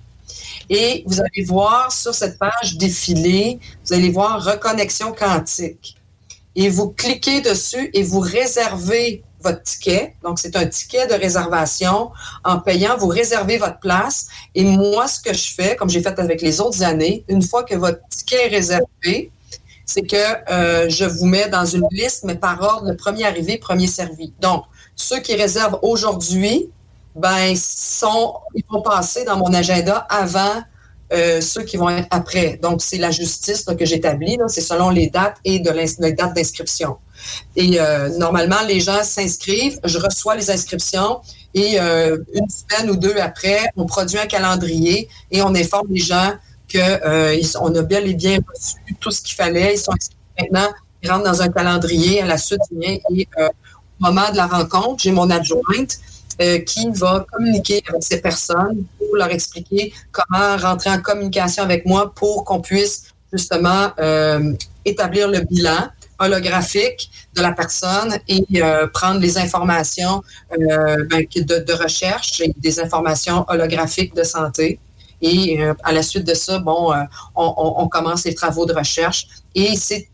Et 0.69 1.03
vous 1.05 1.19
allez 1.19 1.43
voir 1.45 1.91
sur 1.91 2.13
cette 2.13 2.37
page 2.39 2.77
défilée, 2.77 3.59
vous 3.85 3.93
allez 3.93 4.09
voir 4.09 4.43
reconnexion 4.43 5.11
quantique. 5.11 5.97
Et 6.55 6.69
vous 6.69 6.89
cliquez 6.89 7.41
dessus 7.41 7.89
et 7.93 8.03
vous 8.03 8.19
réservez 8.19 9.23
votre 9.43 9.61
ticket. 9.63 10.15
Donc, 10.23 10.39
c'est 10.39 10.55
un 10.55 10.65
ticket 10.65 11.07
de 11.07 11.13
réservation. 11.13 12.11
En 12.43 12.59
payant, 12.59 12.97
vous 12.97 13.07
réservez 13.07 13.57
votre 13.57 13.79
place. 13.79 14.27
Et 14.55 14.63
moi, 14.63 15.07
ce 15.07 15.19
que 15.19 15.33
je 15.33 15.53
fais, 15.53 15.75
comme 15.75 15.89
j'ai 15.89 16.01
fait 16.01 16.17
avec 16.19 16.41
les 16.41 16.61
autres 16.61 16.81
années, 16.83 17.25
une 17.27 17.41
fois 17.41 17.63
que 17.63 17.75
votre 17.75 17.99
ticket 18.09 18.47
est 18.47 18.55
réservé, 18.55 19.31
c'est 19.85 20.03
que 20.03 20.15
euh, 20.49 20.89
je 20.89 21.05
vous 21.05 21.25
mets 21.25 21.49
dans 21.49 21.65
une 21.65 21.85
liste, 21.91 22.23
mais 22.23 22.35
par 22.35 22.61
ordre, 22.61 22.89
le 22.89 22.95
premier 22.95 23.25
arrivé, 23.25 23.57
premier 23.57 23.87
servi. 23.87 24.33
Donc, 24.39 24.63
ceux 24.95 25.19
qui 25.19 25.35
réservent 25.35 25.79
aujourd'hui, 25.81 26.69
ben, 27.15 27.53
sont, 27.55 28.35
ils 28.55 28.63
vont 28.69 28.81
passer 28.81 29.23
dans 29.23 29.37
mon 29.37 29.53
agenda 29.53 29.97
avant 30.09 30.63
euh, 31.11 31.41
ceux 31.41 31.63
qui 31.63 31.77
vont 31.77 31.89
être 31.89 32.07
après. 32.09 32.59
Donc, 32.61 32.81
c'est 32.81 32.97
la 32.97 33.11
justice 33.11 33.65
que 33.65 33.85
j'établis. 33.85 34.37
C'est 34.47 34.61
selon 34.61 34.89
les 34.89 35.07
dates 35.07 35.37
et 35.43 35.59
de 35.59 35.69
les 35.69 36.13
dates 36.13 36.33
d'inscription. 36.33 36.97
Et 37.55 37.79
euh, 37.79 38.09
normalement, 38.17 38.61
les 38.67 38.79
gens 38.79 39.03
s'inscrivent, 39.03 39.79
je 39.83 39.97
reçois 39.97 40.35
les 40.35 40.49
inscriptions 40.51 41.21
et 41.53 41.77
une 41.77 42.49
semaine 42.49 42.89
ou 42.89 42.95
deux 42.95 43.15
après, 43.17 43.59
on 43.77 43.85
produit 43.85 44.17
un 44.17 44.25
calendrier 44.25 45.07
et 45.29 45.43
on 45.43 45.53
informe 45.53 45.87
les 45.91 46.01
gens 46.01 46.33
qu'on 46.73 46.79
euh, 46.79 47.75
a 47.75 47.81
bien 47.83 48.01
et 48.01 48.13
bien 48.13 48.39
reçu 48.53 48.95
tout 48.99 49.11
ce 49.11 49.21
qu'il 49.21 49.35
fallait. 49.35 49.75
Ils 49.75 49.79
sont 49.79 49.93
maintenant, 50.39 50.69
ils 51.01 51.11
rentrent 51.11 51.25
dans 51.25 51.41
un 51.41 51.49
calendrier 51.49 52.21
à 52.21 52.25
la 52.25 52.37
suite. 52.37 52.61
Et 52.81 53.27
euh, 53.37 53.47
au 53.47 54.05
moment 54.05 54.29
de 54.31 54.37
la 54.37 54.47
rencontre, 54.47 55.03
j'ai 55.03 55.11
mon 55.11 55.29
adjointe 55.29 55.99
euh, 56.41 56.59
qui 56.59 56.89
va 56.91 57.25
communiquer 57.31 57.83
avec 57.87 58.03
ces 58.03 58.21
personnes 58.21 58.85
pour 58.97 59.15
leur 59.15 59.29
expliquer 59.29 59.93
comment 60.11 60.57
rentrer 60.57 60.89
en 60.89 60.99
communication 60.99 61.63
avec 61.63 61.85
moi 61.85 62.13
pour 62.13 62.43
qu'on 62.43 62.61
puisse 62.61 63.13
justement 63.31 63.91
établir 64.85 65.27
le 65.27 65.39
bilan 65.41 65.87
holographique 66.23 67.09
de 67.35 67.41
la 67.41 67.51
personne 67.51 68.17
et 68.27 68.45
prendre 68.93 69.19
les 69.19 69.37
informations 69.37 70.21
ben, 70.49 71.25
de, 71.35 71.73
recherche 71.73 72.41
et 72.41 72.53
des 72.57 72.79
informations 72.79 73.45
holographiques 73.47 74.15
de 74.15 74.23
santé. 74.23 74.79
Et 75.23 75.61
euh, 75.61 75.73
à 75.83 75.93
la 75.93 76.03
suite 76.03 76.27
de 76.27 76.33
ça, 76.33 76.59
bon, 76.59 76.91
euh, 76.91 76.97
on, 77.35 77.87
commence 77.87 78.25
les 78.25 78.35
travaux 78.35 78.65
de 78.65 78.73
recherche. 78.73 79.27
Et 79.55 79.73
c'est 79.77 80.09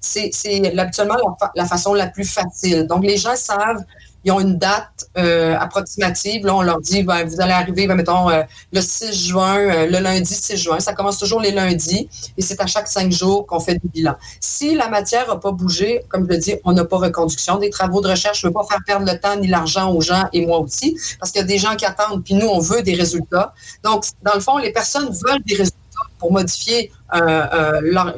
habituellement 0.77 1.15
la, 1.55 1.65
façon 1.65 1.95
la 1.95 2.07
plus 2.07 2.31
facile. 2.31 2.85
Donc, 2.85 3.03
les 3.03 3.17
gens 3.17 3.35
savent 3.35 3.83
ils 4.23 4.31
ont 4.31 4.39
une 4.39 4.57
date 4.57 5.09
euh, 5.17 5.55
approximative. 5.57 6.45
Là, 6.45 6.55
on 6.55 6.61
leur 6.61 6.81
dit, 6.81 7.03
ben, 7.03 7.25
vous 7.25 7.39
allez 7.41 7.53
arriver, 7.53 7.87
ben, 7.87 7.95
mettons, 7.95 8.29
euh, 8.29 8.43
le 8.73 8.81
6 8.81 9.27
juin, 9.27 9.57
euh, 9.57 9.85
le 9.85 9.99
lundi 9.99 10.33
6 10.33 10.57
juin. 10.57 10.79
Ça 10.79 10.93
commence 10.93 11.17
toujours 11.17 11.39
les 11.39 11.51
lundis 11.51 12.09
et 12.37 12.41
c'est 12.41 12.61
à 12.61 12.67
chaque 12.67 12.87
cinq 12.87 13.11
jours 13.11 13.45
qu'on 13.47 13.59
fait 13.59 13.75
du 13.75 13.87
bilan. 13.87 14.15
Si 14.39 14.75
la 14.75 14.89
matière 14.89 15.27
n'a 15.27 15.37
pas 15.37 15.51
bougé, 15.51 16.03
comme 16.09 16.25
je 16.25 16.29
le 16.29 16.37
dis, 16.37 16.55
on 16.65 16.73
n'a 16.73 16.85
pas 16.85 16.97
reconduction 16.97 17.57
des 17.57 17.69
travaux 17.69 18.01
de 18.01 18.09
recherche. 18.09 18.41
Je 18.41 18.47
ne 18.47 18.49
veux 18.49 18.53
pas 18.53 18.65
faire 18.69 18.79
perdre 18.85 19.05
le 19.11 19.17
temps 19.19 19.35
ni 19.37 19.47
l'argent 19.47 19.93
aux 19.93 20.01
gens 20.01 20.27
et 20.33 20.45
moi 20.45 20.59
aussi, 20.59 20.97
parce 21.19 21.31
qu'il 21.31 21.41
y 21.41 21.43
a 21.43 21.47
des 21.47 21.57
gens 21.57 21.75
qui 21.75 21.85
attendent, 21.85 22.23
puis 22.23 22.33
nous, 22.33 22.47
on 22.47 22.59
veut 22.59 22.81
des 22.81 22.95
résultats. 22.95 23.53
Donc, 23.83 24.05
dans 24.23 24.33
le 24.33 24.41
fond, 24.41 24.57
les 24.57 24.71
personnes 24.71 25.09
veulent 25.09 25.43
des 25.45 25.55
résultats 25.55 25.77
pour 26.17 26.31
modifier 26.31 26.91
leur 27.11 28.13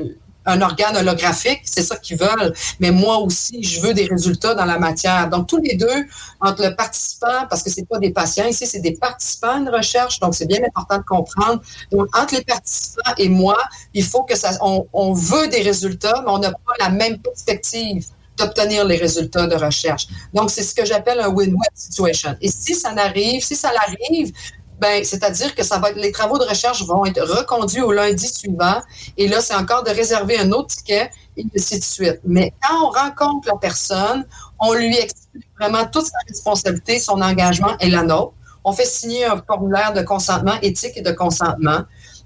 un 0.46 0.62
organe 0.62 0.98
holographique, 0.98 1.62
c'est 1.66 1.84
ça 1.84 1.98
qu'ils 1.98 2.18
veulent. 2.18 2.54
Mais 2.80 2.92
moi 2.92 3.18
aussi, 3.18 3.64
je 3.64 3.80
veux 3.82 3.94
des 3.94 4.06
résultats 4.06 4.56
dans 4.56 4.66
la 4.66 4.80
matière. 4.80 5.30
Donc, 5.30 5.48
tous 5.48 5.58
les 5.58 5.76
deux, 5.76 6.06
entre 6.40 6.64
le 6.64 6.76
participant, 6.76 7.46
parce 7.50 7.64
que 7.64 7.70
c'est 7.70 7.88
pas 7.88 8.00
des 8.00 8.12
patients 8.12 8.48
ici, 8.48 8.66
c'est 8.66 8.80
des 8.80 8.94
participants 8.94 9.58
une 9.58 9.70
recherche, 9.70 10.20
donc 10.20 10.36
c'est 10.36 10.48
bien 10.48 10.62
important 10.64 10.98
de 10.98 11.04
comprendre. 11.04 11.62
Donc, 11.92 12.08
entre 12.18 12.36
les 12.36 12.44
participants 12.44 13.14
et 13.18 13.30
moi, 13.30 13.58
il 13.94 14.04
faut 14.04 14.24
que 14.24 14.36
ça, 14.36 14.52
on, 14.62 14.88
on 14.94 15.14
veut 15.14 15.48
des 15.48 15.62
résultats, 15.62 16.22
mais 16.26 16.32
on 16.32 16.40
n'a 16.40 16.52
pas 16.52 16.74
la 16.80 16.90
même 16.90 17.20
perspective 17.20 18.06
d'obtenir 18.38 18.86
les 18.86 18.98
résultats 18.98 19.48
de 19.48 19.56
recherche. 19.56 20.08
Donc, 20.34 20.50
c'est 20.50 20.64
ce 20.64 20.74
que 20.74 20.86
j'appelle 20.86 21.20
un 21.20 21.30
win-win 21.30 21.76
situation. 21.76 22.36
Et 22.42 22.50
si 22.50 22.74
ça 22.76 22.94
n'arrive, 22.94 23.44
si 23.44 23.56
ça 23.56 23.72
l'arrive, 23.72 24.34
ben, 24.82 25.04
c'est-à-dire 25.04 25.54
que 25.54 25.62
les 26.00 26.12
travaux 26.12 26.40
de 26.40 26.44
recherche 26.44 26.84
vont 26.88 27.06
être 27.06 27.22
reconduits 27.22 27.84
au 27.84 27.92
lundi 27.92 28.28
suivant. 28.28 28.82
Et 29.16 29.28
là, 29.28 29.40
c'est 29.40 29.54
encore 29.54 29.84
de 29.84 29.92
réserver 29.92 30.40
un 30.40 30.52
autre 30.52 30.76
ticket 30.76 31.12
et 31.38 31.46
ainsi 31.56 31.78
de 31.78 31.84
suite. 31.84 32.20
Mais 32.26 32.52
quand 32.64 32.88
on 32.88 32.90
rencontre 32.90 33.48
la 33.48 33.58
personne, 33.58 34.26
on 34.60 34.74
lui 34.74 34.98
explique 34.98 35.46
vraiment 35.60 35.86
toute 35.86 36.06
sa 36.06 36.18
responsabilité, 36.28 36.98
son 36.98 37.22
engagement 37.22 37.78
et 37.80 37.92
la 37.92 38.02
nôtre. 38.02 38.34
On 38.64 38.74
fait 38.74 38.86
signer 38.86 39.26
un 39.26 39.40
formulaire 39.46 39.94
de 39.94 40.02
consentement 40.02 40.56
éthique 40.64 40.94
et 40.96 41.02
de 41.02 41.12
consentement. 41.12 41.82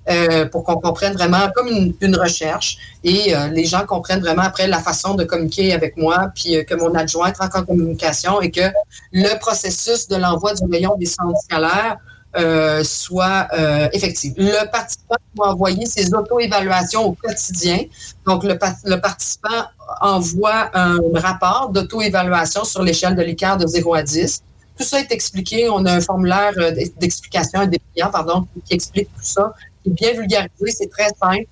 Euh, 0.08 0.46
pour 0.46 0.64
qu'on 0.64 0.76
comprenne 0.76 1.14
vraiment 1.14 1.50
comme 1.56 1.68
une, 1.68 2.16
recherche 2.16 2.78
et 3.04 3.36
euh, 3.36 3.48
les 3.48 3.66
gens 3.66 3.88
comprennent 3.88 4.20
vraiment 4.20 4.44
après 4.44 4.68
la 4.68 4.78
façon 4.78 5.16
de 5.16 5.24
communiquer 5.24 5.74
avec 5.74 5.98
moi, 5.98 6.30
puis 6.36 6.56
euh, 6.56 6.64
que 6.64 6.76
mon 6.76 6.94
adjoint 6.94 7.30
entre 7.30 7.58
en 7.58 7.64
communication 7.66 8.40
et 8.40 8.52
que 8.52 8.70
le 9.12 9.40
processus 9.40 10.08
de 10.08 10.16
l'envoi 10.16 10.54
du 10.54 10.64
rayon 10.72 10.96
des 10.96 11.08
centres 11.08 11.40
scalaires 11.42 11.98
euh, 12.38 12.84
soit 12.84 13.48
euh, 13.54 13.88
effectif. 13.94 14.34
Le 14.38 14.70
participant 14.70 15.16
doit 15.36 15.50
envoyer 15.50 15.86
ses 15.86 16.14
auto-évaluations 16.14 17.06
au 17.06 17.12
quotidien. 17.14 17.80
Donc, 18.26 18.44
le, 18.44 18.58
le, 18.86 18.96
participant 19.02 19.66
envoie 20.02 20.70
un 20.74 21.00
rapport 21.16 21.70
d'auto-évaluation 21.70 22.64
sur 22.64 22.84
l'échelle 22.84 23.16
de 23.16 23.22
l'écart 23.22 23.58
de 23.58 23.68
0 23.68 23.94
à 23.94 24.04
10. 24.04 24.44
Tout 24.78 24.84
ça 24.84 25.00
est 25.00 25.12
expliqué. 25.12 25.70
On 25.70 25.86
a 25.86 25.94
un 25.94 26.02
formulaire 26.02 26.54
d'explication, 26.98 27.62
un 27.62 27.68
dépliant, 27.68 28.12
pardon, 28.12 28.48
qui 28.66 28.74
explique 28.74 29.08
tout 29.16 29.24
ça 29.24 29.54
bien 29.90 30.14
vulgarisé, 30.14 30.72
c'est 30.72 30.90
très 30.90 31.10
simple. 31.22 31.46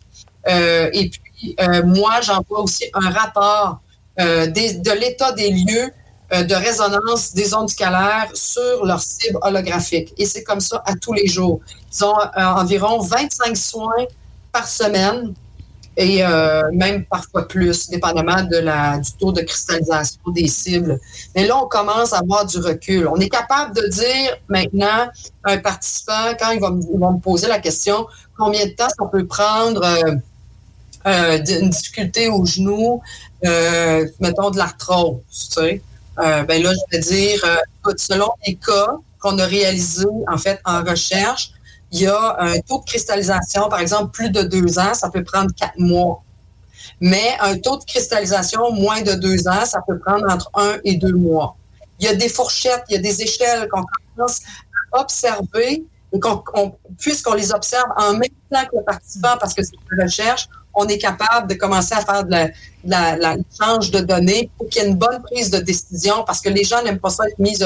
Euh, 0.47 0.89
et 0.93 1.09
puis, 1.09 1.55
euh, 1.59 1.83
moi, 1.83 2.21
j'envoie 2.21 2.61
aussi 2.61 2.85
un 2.93 3.09
rapport 3.09 3.79
euh, 4.19 4.47
de 4.47 4.99
l'état 4.99 5.31
des 5.31 5.49
lieux 5.51 5.85
euh, 5.85 5.89
de 6.41 6.55
résonance 6.55 7.33
des 7.33 7.53
ondes 7.53 7.69
scalaires 7.69 8.29
sur 8.33 8.85
leur 8.85 8.99
cible 8.99 9.37
holographique. 9.41 10.13
Et 10.17 10.25
c'est 10.25 10.43
comme 10.43 10.59
ça 10.59 10.81
à 10.85 10.95
tous 10.95 11.13
les 11.13 11.27
jours. 11.27 11.59
Ils 11.93 12.05
ont 12.05 12.19
euh, 12.19 12.41
environ 12.41 12.99
25 12.99 13.55
soins 13.55 14.05
par 14.51 14.67
semaine 14.67 15.33
et 15.95 16.25
euh, 16.25 16.63
même 16.71 17.05
parfois 17.05 17.47
plus, 17.47 17.89
dépendamment 17.89 18.41
de 18.43 18.57
la, 18.57 18.97
du 18.97 19.11
taux 19.13 19.31
de 19.31 19.41
cristallisation 19.41 20.21
des 20.27 20.47
cibles. 20.47 20.99
Mais 21.35 21.45
là, 21.45 21.57
on 21.57 21.67
commence 21.67 22.13
à 22.13 22.19
avoir 22.19 22.45
du 22.45 22.57
recul. 22.57 23.07
On 23.07 23.17
est 23.17 23.29
capable 23.29 23.75
de 23.75 23.87
dire 23.87 24.35
maintenant 24.47 25.07
un 25.43 25.57
participant, 25.59 26.33
quand 26.39 26.51
il 26.51 26.59
va, 26.59 26.71
il 26.91 26.99
va 26.99 27.11
me 27.11 27.19
poser 27.19 27.47
la 27.47 27.59
question, 27.59 28.07
combien 28.37 28.65
de 28.65 28.71
temps 28.71 28.89
ça 28.89 29.05
peut 29.11 29.27
prendre 29.27 29.83
euh, 29.83 30.15
euh, 31.05 31.37
une 31.37 31.69
difficulté 31.69 32.29
au 32.29 32.45
genou, 32.45 33.01
euh, 33.45 34.07
mettons 34.19 34.51
de 34.51 34.57
l'arthrose, 34.57 35.19
tu 35.29 35.61
sais. 35.61 35.81
Euh, 36.19 36.43
ben 36.43 36.61
là, 36.61 36.71
je 36.73 36.97
vais 36.97 37.03
dire, 37.03 37.43
euh, 37.45 37.93
selon 37.97 38.29
les 38.45 38.55
cas 38.55 38.97
qu'on 39.19 39.37
a 39.39 39.45
réalisés, 39.45 40.05
en 40.27 40.37
fait, 40.37 40.59
en 40.65 40.83
recherche, 40.83 41.51
il 41.91 42.01
y 42.01 42.07
a 42.07 42.35
un 42.39 42.59
taux 42.59 42.79
de 42.79 42.85
cristallisation, 42.85 43.69
par 43.69 43.79
exemple, 43.79 44.11
plus 44.11 44.29
de 44.29 44.41
deux 44.41 44.79
ans, 44.79 44.93
ça 44.93 45.09
peut 45.09 45.23
prendre 45.23 45.51
quatre 45.55 45.77
mois. 45.77 46.23
Mais 46.99 47.35
un 47.39 47.57
taux 47.57 47.77
de 47.77 47.83
cristallisation 47.85 48.71
moins 48.73 49.01
de 49.01 49.13
deux 49.13 49.47
ans, 49.47 49.65
ça 49.65 49.79
peut 49.87 49.99
prendre 49.99 50.29
entre 50.29 50.49
un 50.55 50.77
et 50.83 50.95
deux 50.97 51.13
mois. 51.13 51.55
Il 51.99 52.05
y 52.05 52.09
a 52.09 52.15
des 52.15 52.29
fourchettes, 52.29 52.83
il 52.89 52.95
y 52.95 52.97
a 52.97 53.01
des 53.01 53.21
échelles 53.21 53.67
qu'on 53.69 53.83
commence 54.15 54.41
à 54.91 55.01
observer, 55.01 55.83
puisqu'on 56.99 57.33
les 57.33 57.53
observe 57.53 57.89
en 57.97 58.13
même 58.13 58.29
temps 58.51 58.65
que 58.71 58.77
le 58.77 58.83
participant, 58.83 59.37
parce 59.39 59.53
que 59.53 59.63
c'est 59.63 59.75
une 59.91 60.03
recherche, 60.03 60.47
on 60.73 60.87
est 60.87 60.97
capable 60.97 61.47
de 61.47 61.55
commencer 61.55 61.93
à 61.93 62.01
faire 62.01 62.23
de 62.23 62.51
l'échange 62.83 63.91
de 63.91 63.99
données 63.99 64.49
pour 64.57 64.67
qu'il 64.69 64.81
y 64.81 64.85
ait 64.85 64.89
une 64.89 64.95
bonne 64.95 65.21
prise 65.21 65.49
de 65.49 65.59
décision, 65.59 66.23
parce 66.25 66.41
que 66.41 66.49
les 66.49 66.63
gens 66.63 66.81
n'aiment 66.83 66.99
pas 66.99 67.09
ça 67.09 67.27
être 67.27 67.39
mis 67.39 67.57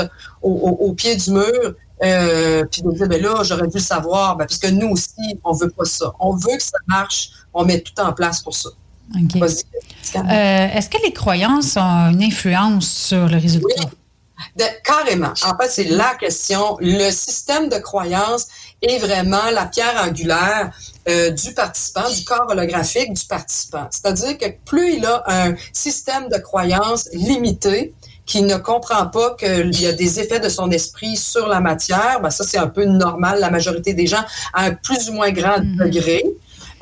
au, 0.42 0.50
au, 0.50 0.70
au 0.88 0.94
pied 0.94 1.16
du 1.16 1.32
mur 1.32 1.76
euh, 2.04 2.64
puis 2.72 2.82
de 2.84 2.92
dire, 2.92 3.08
ben 3.08 3.22
là, 3.22 3.42
j'aurais 3.44 3.68
dû 3.68 3.78
le 3.78 3.84
savoir, 3.84 4.36
ben, 4.36 4.46
parce 4.46 4.60
que 4.60 4.68
nous 4.68 4.90
aussi, 4.90 5.40
on 5.44 5.54
veut 5.54 5.70
pas 5.70 5.86
ça. 5.86 6.14
On 6.20 6.36
veut 6.36 6.58
que 6.58 6.64
ça 6.64 6.78
marche, 6.88 7.30
on 7.54 7.66
met 7.66 7.82
tout 7.82 8.00
en 8.00 8.14
place 8.14 8.42
pour 8.42 8.56
ça. 8.56 8.70
Okay. 9.16 9.42
Euh, 9.42 10.68
Est-ce 10.76 10.90
que 10.90 11.02
les 11.04 11.14
croyances 11.14 11.78
ont 11.78 12.12
une 12.12 12.22
influence 12.22 12.88
sur 12.88 13.28
le 13.28 13.38
résultat? 13.38 13.68
Oui. 13.80 13.97
De, 14.56 14.64
carrément. 14.84 15.34
En 15.44 15.58
fait, 15.58 15.70
c'est 15.70 15.86
la 15.86 16.16
question. 16.16 16.78
Le 16.80 17.10
système 17.12 17.70
de 17.70 17.78
croyance 17.78 18.48
est 18.82 19.00
vraiment 19.00 19.50
la 19.52 19.66
pierre 19.66 20.02
angulaire 20.08 20.72
euh, 21.10 21.32
du 21.32 21.54
participant, 21.54 22.10
du 22.10 22.24
corps 22.24 22.48
holographique 22.50 23.14
du 23.14 23.26
participant. 23.26 23.88
C'est-à-dire 23.90 24.38
que 24.38 24.46
plus 24.66 24.98
il 24.98 25.06
a 25.06 25.24
un 25.28 25.56
système 25.74 26.30
de 26.30 26.38
croyance 26.38 27.10
limité, 27.14 27.94
qui 28.28 28.42
ne 28.42 28.58
comprend 28.58 29.08
pas 29.08 29.36
qu'il 29.40 29.80
y 29.82 29.88
a 29.88 29.94
des 29.94 30.20
effets 30.20 30.42
de 30.42 30.50
son 30.50 30.70
esprit 30.70 31.16
sur 31.16 31.48
la 31.48 31.62
matière, 31.62 32.20
ben 32.22 32.30
ça 32.30 32.44
c'est 32.44 32.58
un 32.58 32.68
peu 32.68 32.84
normal, 32.84 33.40
la 33.40 33.50
majorité 33.50 33.94
des 33.94 34.06
gens 34.06 34.24
à 34.54 34.66
un 34.66 34.74
plus 34.74 35.10
ou 35.10 35.14
moins 35.14 35.32
grand 35.32 35.60
mm 35.60 35.64
-hmm. 35.64 35.84
degré. 35.86 36.24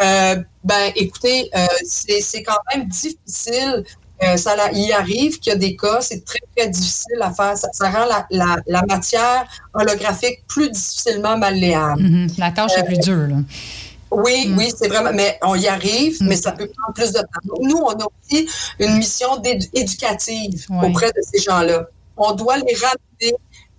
Euh, 0.02 0.36
ben 0.64 0.92
écoutez, 0.96 1.50
euh, 1.56 1.66
c'est 1.88 2.44
quand 2.44 2.62
même 2.74 2.88
difficile. 2.88 3.86
Euh, 4.24 4.38
ça, 4.38 4.56
il 4.74 4.92
arrive 4.94 5.40
qu'il 5.40 5.52
y 5.52 5.56
a 5.56 5.60
des 5.60 5.76
cas, 5.76 6.00
c'est 6.00 6.24
très, 6.24 6.40
très 6.56 6.70
difficile 6.70 7.22
à 7.22 7.34
faire. 7.34 7.58
Ça, 7.58 7.68
ça 7.74 7.90
rend 7.90 8.06
la, 8.06 8.26
la, 8.32 8.58
la, 8.66 8.82
matière 8.88 9.46
holographique 9.74 10.46
plus 10.48 10.70
difficilement 10.70 11.38
malléable. 11.38 12.02
Mm 12.02 12.26
-hmm. 12.26 12.40
La 12.40 12.52
tâche 12.52 12.78
est 12.78 12.86
plus 12.86 13.00
dure. 13.00 13.28
Là. 13.28 13.38
Oui, 14.12 14.48
mm. 14.48 14.58
oui, 14.58 14.72
c'est 14.78 14.88
vraiment, 14.88 15.12
mais 15.14 15.38
on 15.42 15.56
y 15.56 15.68
arrive, 15.68 16.22
mm. 16.22 16.28
mais 16.28 16.36
ça 16.36 16.52
peut 16.52 16.68
prendre 16.76 16.94
plus 16.94 17.12
de 17.12 17.20
temps. 17.20 17.56
Nous, 17.62 17.78
on 17.78 17.92
a 17.92 18.06
aussi 18.18 18.48
une 18.80 18.98
mission 18.98 19.42
éducative 19.74 20.66
oui. 20.70 20.88
auprès 20.88 21.08
de 21.08 21.22
ces 21.30 21.40
gens-là. 21.42 21.88
On 22.18 22.32
doit 22.34 22.58
les 22.58 22.76
ramener 22.76 23.34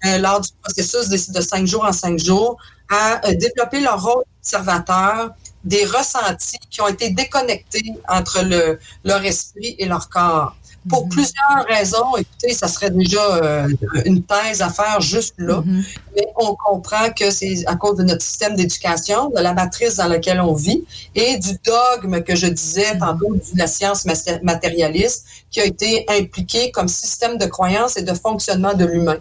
euh, 0.05 0.18
lors 0.18 0.41
du 0.41 0.51
processus 0.62 1.09
de, 1.09 1.18
de, 1.32 1.41
cinq 1.41 1.66
jours 1.66 1.84
en 1.84 1.93
cinq 1.93 2.18
jours 2.18 2.57
à 2.91 3.26
euh, 3.26 3.34
développer 3.34 3.80
leur 3.80 4.03
rôle 4.03 4.24
d'observateur 4.24 5.30
des 5.73 5.85
ressentis 5.97 6.59
qui 6.71 6.81
ont 6.81 6.89
été 6.97 7.07
déconnectés 7.11 7.89
entre 8.09 8.39
le, 8.53 8.62
leur 9.05 9.23
esprit 9.33 9.73
et 9.81 9.87
leur 9.93 10.05
corps. 10.17 10.53
Pour 10.89 11.03
mm 11.03 11.09
-hmm. 11.09 11.14
plusieurs 11.17 11.61
raisons, 11.77 12.11
écoutez, 12.23 12.53
ça 12.62 12.69
serait 12.75 12.93
déjà 13.03 13.25
euh, 13.37 14.11
une 14.11 14.21
thèse 14.33 14.61
à 14.69 14.71
faire 14.81 14.99
juste 15.14 15.35
là, 15.49 15.59
mm 15.61 15.64
-hmm. 15.69 15.83
mais 16.14 16.27
on 16.47 16.51
comprend 16.67 17.07
que 17.19 17.27
c'est 17.39 17.57
à 17.73 17.75
cause 17.83 17.97
de 18.01 18.05
notre 18.11 18.25
système 18.31 18.55
d'éducation, 18.61 19.21
de 19.37 19.41
la 19.49 19.53
matrice 19.62 19.95
dans 20.01 20.11
laquelle 20.14 20.41
on 20.51 20.55
vit 20.69 20.83
et 21.23 21.31
du 21.47 21.53
dogme 21.73 22.14
que 22.27 22.35
je 22.43 22.49
disais 22.62 22.87
Mm-hmm. 22.95 22.99
tantôt 22.99 23.35
de 23.35 23.59
la 23.59 23.67
science 23.67 24.05
matérialiste 24.43 25.25
qui 25.51 25.61
a 25.61 25.64
été 25.64 26.05
impliqué 26.09 26.71
comme 26.71 26.89
système 26.89 27.39
de 27.39 27.47
croyance 27.47 27.97
et 27.97 28.03
de 28.03 28.14
fonctionnement 28.14 28.75
de 28.75 28.85
l'humain. 28.85 29.19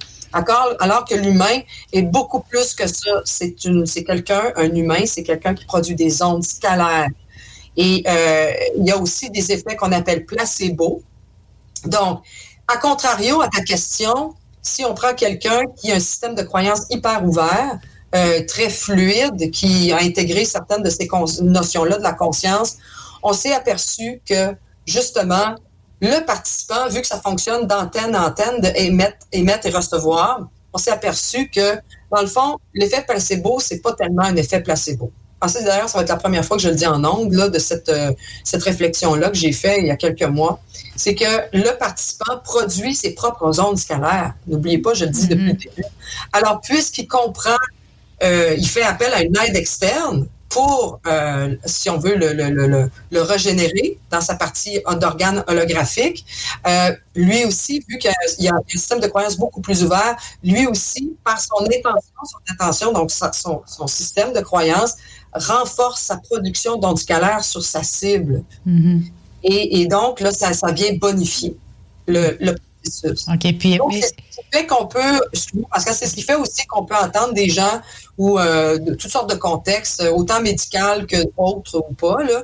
Alors 0.80 1.06
que 1.06 1.16
l'humain 1.16 1.62
est 1.94 2.02
beaucoup 2.02 2.42
plus 2.42 2.74
que 2.74 2.88
ça. 2.88 3.22
C'est 3.24 4.04
quelqu'un, 4.04 4.52
un 4.56 4.74
humain, 4.74 5.06
c'est 5.06 5.24
quelqu'un 5.24 5.54
qui 5.54 5.66
produit 5.66 5.96
des 5.96 6.22
ondes 6.22 6.44
scalaires. 6.44 7.10
Et 7.78 8.04
euh, 8.08 8.52
il 8.78 8.86
y 8.86 8.92
a 8.92 8.98
aussi 8.98 9.30
des 9.30 9.52
effets 9.52 9.76
qu'on 9.76 9.92
appelle 9.92 10.26
placebo, 10.26 11.02
donc, 11.86 12.24
à 12.68 12.78
contrario 12.78 13.42
à 13.42 13.48
ta 13.48 13.62
question, 13.62 14.34
si 14.62 14.84
on 14.84 14.94
prend 14.94 15.14
quelqu'un 15.14 15.62
qui 15.78 15.92
a 15.92 15.96
un 15.96 16.00
système 16.00 16.36
de 16.36 16.42
croyance 16.42 16.82
hyper 16.90 17.24
ouvert, 17.24 17.80
euh, 18.16 18.44
très 18.48 18.70
fluide, 18.70 19.52
qui 19.52 19.92
a 19.92 19.98
intégré 19.98 20.46
certaines 20.46 20.82
de 20.82 20.90
ces 20.90 21.08
notions-là 21.42 21.98
de 21.98 22.04
la 22.04 22.14
conscience, 22.14 22.78
on 23.22 23.34
s'est 23.34 23.54
aperçu 23.54 24.22
que, 24.26 24.56
justement, 24.86 25.56
le 26.02 26.26
participant, 26.26 26.88
vu 26.90 27.02
que 27.02 27.08
ça 27.08 27.20
fonctionne 27.22 27.68
d'antenne 27.68 28.16
en 28.16 28.28
antenne, 28.28 28.60
d'émettre 28.60 29.18
émettre 29.32 29.68
et 29.68 29.72
recevoir, 29.72 30.48
on 30.74 30.78
s'est 30.78 30.92
aperçu 30.92 31.50
que, 31.50 31.76
dans 32.12 32.22
le 32.22 32.28
fond, 32.28 32.58
l'effet 32.74 33.04
placebo, 33.08 33.60
c'est 33.60 33.80
pas 33.80 33.94
tellement 33.94 34.24
un 34.24 34.36
effet 34.36 34.62
placebo. 34.62 35.12
D'ailleurs, 35.42 35.90
ça 35.90 35.98
va 35.98 36.04
être 36.04 36.10
la 36.10 36.18
première 36.18 36.44
fois 36.44 36.58
que 36.58 36.64
je 36.64 36.70
le 36.70 36.76
dis 36.76 36.88
en 36.88 37.04
ongle 37.04 37.36
là, 37.38 37.50
de 37.50 37.60
cette, 37.60 37.90
euh, 37.90 38.12
cette 38.44 38.64
réflexion-là 38.64 39.30
que 39.30 39.36
j'ai 39.38 39.52
fait 39.52 39.80
il 39.80 39.88
y 39.88 39.92
a 39.92 39.96
quelques 39.96 40.24
mois. 40.24 40.60
C'est 40.96 41.14
que 41.14 41.26
le 41.54 41.78
participant 41.78 42.40
produit 42.44 42.96
ses 42.96 43.14
propres 43.14 43.60
ondes 43.60 43.78
scalaires. 43.78 44.34
N'oubliez 44.48 44.80
pas, 44.80 44.94
je 44.94 45.06
le 45.06 45.12
dis 45.12 45.28
mm 45.28 45.30
-hmm. 45.30 45.48
depuis 45.52 45.70
le 45.70 45.76
début. 45.76 45.88
Alors, 46.34 46.62
puisqu'il 46.62 47.08
comprend, 47.08 47.58
euh, 48.24 48.56
il 48.58 48.68
fait 48.68 48.84
appel 48.84 49.14
à 49.14 49.22
une 49.22 49.38
aide 49.38 49.56
externe 49.56 50.28
pour, 50.56 51.02
euh, 51.06 51.54
si 51.66 51.90
on 51.90 51.98
veut, 51.98 52.16
le, 52.16 52.32
le, 52.32 52.50
le, 52.50 52.90
le, 53.12 53.22
régénérer 53.22 54.00
dans 54.10 54.22
sa 54.22 54.36
partie 54.36 54.80
d'organes 55.02 55.44
holographiques. 55.48 56.26
Euh, 56.66 56.96
lui 57.14 57.44
aussi, 57.44 57.84
vu 57.90 57.98
qu'il 57.98 58.14
y, 58.40 58.48
a 58.48 58.54
un 58.54 58.62
système 58.66 59.02
de 59.02 59.08
croyance 59.08 59.36
beaucoup 59.36 59.60
plus 59.60 59.84
ouvert, 59.84 60.16
lui 60.42 60.66
aussi, 60.66 61.14
par 61.26 61.42
son 61.42 61.62
intention, 61.66 62.22
son 62.24 62.54
intention, 62.54 62.94
donc 62.94 63.12
son, 63.12 63.64
son 63.66 63.88
système 63.88 64.32
de 64.32 64.40
croyance, 64.40 64.94
renforce 65.34 66.04
sa 66.04 66.16
production 66.16 66.78
d'anticalaire 66.78 67.44
sur 67.44 67.62
sa 67.62 67.84
cible. 67.84 68.42
Mm-hmm. 68.66 69.02
et, 69.44 69.82
et, 69.82 69.88
donc, 69.88 70.22
là, 70.22 70.32
ça, 70.32 70.54
ça 70.54 70.72
vient 70.72 70.94
bonifier 70.94 71.58
le, 72.08 72.38
le 72.40 72.56
processus. 72.86 73.28
OK. 73.28 73.58
Puis, 73.58 73.78
donc, 73.78 73.94
c'est 73.94 74.08
ce 74.08 74.14
qui 74.14 74.46
fait 74.52 74.66
qu'on 74.66 74.88
peut, 74.88 75.20
parce 75.72 75.86
que 75.86 75.94
c'est 75.94 76.08
ce 76.08 76.16
qui 76.16 76.22
fait 76.22 76.36
aussi 76.36 76.66
qu'on 76.68 76.86
peut 76.86 76.96
entendre 76.96 77.34
des 77.34 77.50
gens 77.50 77.82
ou 78.18 78.40
euh, 78.40 78.78
de 78.78 78.94
toutes 78.94 79.12
sortes 79.12 79.30
de 79.30 79.36
contextes, 79.36 80.04
autant 80.14 80.42
médical 80.42 81.06
que 81.08 81.18
autres 81.38 81.84
ou 81.90 81.94
pas, 81.94 82.24
là, 82.24 82.44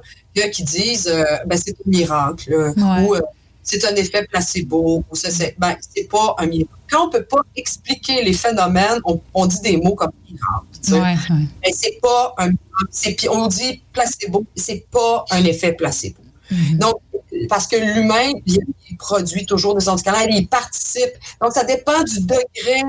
qui 0.49 0.63
disent 0.63 1.07
euh, 1.07 1.23
ben, 1.45 1.57
c'est 1.57 1.71
un 1.71 1.89
miracle 1.89 2.53
ouais. 2.53 3.05
ou 3.05 3.15
euh, 3.15 3.21
c'est 3.63 3.85
un 3.85 3.95
effet 3.95 4.25
placebo 4.25 5.03
ou 5.09 5.15
c'est 5.15 5.55
ben, 5.59 5.75
c'est 5.93 6.09
pas 6.09 6.35
un 6.39 6.47
miracle. 6.47 6.71
Quand 6.89 7.07
on 7.07 7.09
peut 7.09 7.23
pas 7.23 7.41
expliquer 7.55 8.23
les 8.23 8.33
phénomènes, 8.33 8.99
on, 9.05 9.21
on 9.33 9.45
dit 9.45 9.61
des 9.61 9.77
mots 9.77 9.95
comme 9.95 10.11
miracle. 10.29 10.65
Tu 10.83 10.91
sais. 10.91 10.99
Ouais, 10.99 11.71
c'est 11.71 11.99
pas 12.01 12.33
un 12.37 12.47
miracle. 12.47 13.29
On 13.31 13.47
dit 13.47 13.81
placebo, 13.93 14.45
c'est 14.55 14.85
pas 14.89 15.25
un 15.31 15.43
effet 15.43 15.73
placebo. 15.73 16.20
-hmm. 16.51 16.77
Donc, 16.77 17.01
parce 17.49 17.67
que 17.67 17.75
l'humain, 17.77 18.31
il, 18.45 18.59
produit 18.99 19.45
toujours 19.45 19.73
des 19.75 19.87
anticorps, 19.89 20.21
il 20.29 20.47
participe. 20.47 21.13
Donc, 21.41 21.53
ça 21.53 21.63
dépend 21.63 22.03
du 22.03 22.19
degré, 22.19 22.83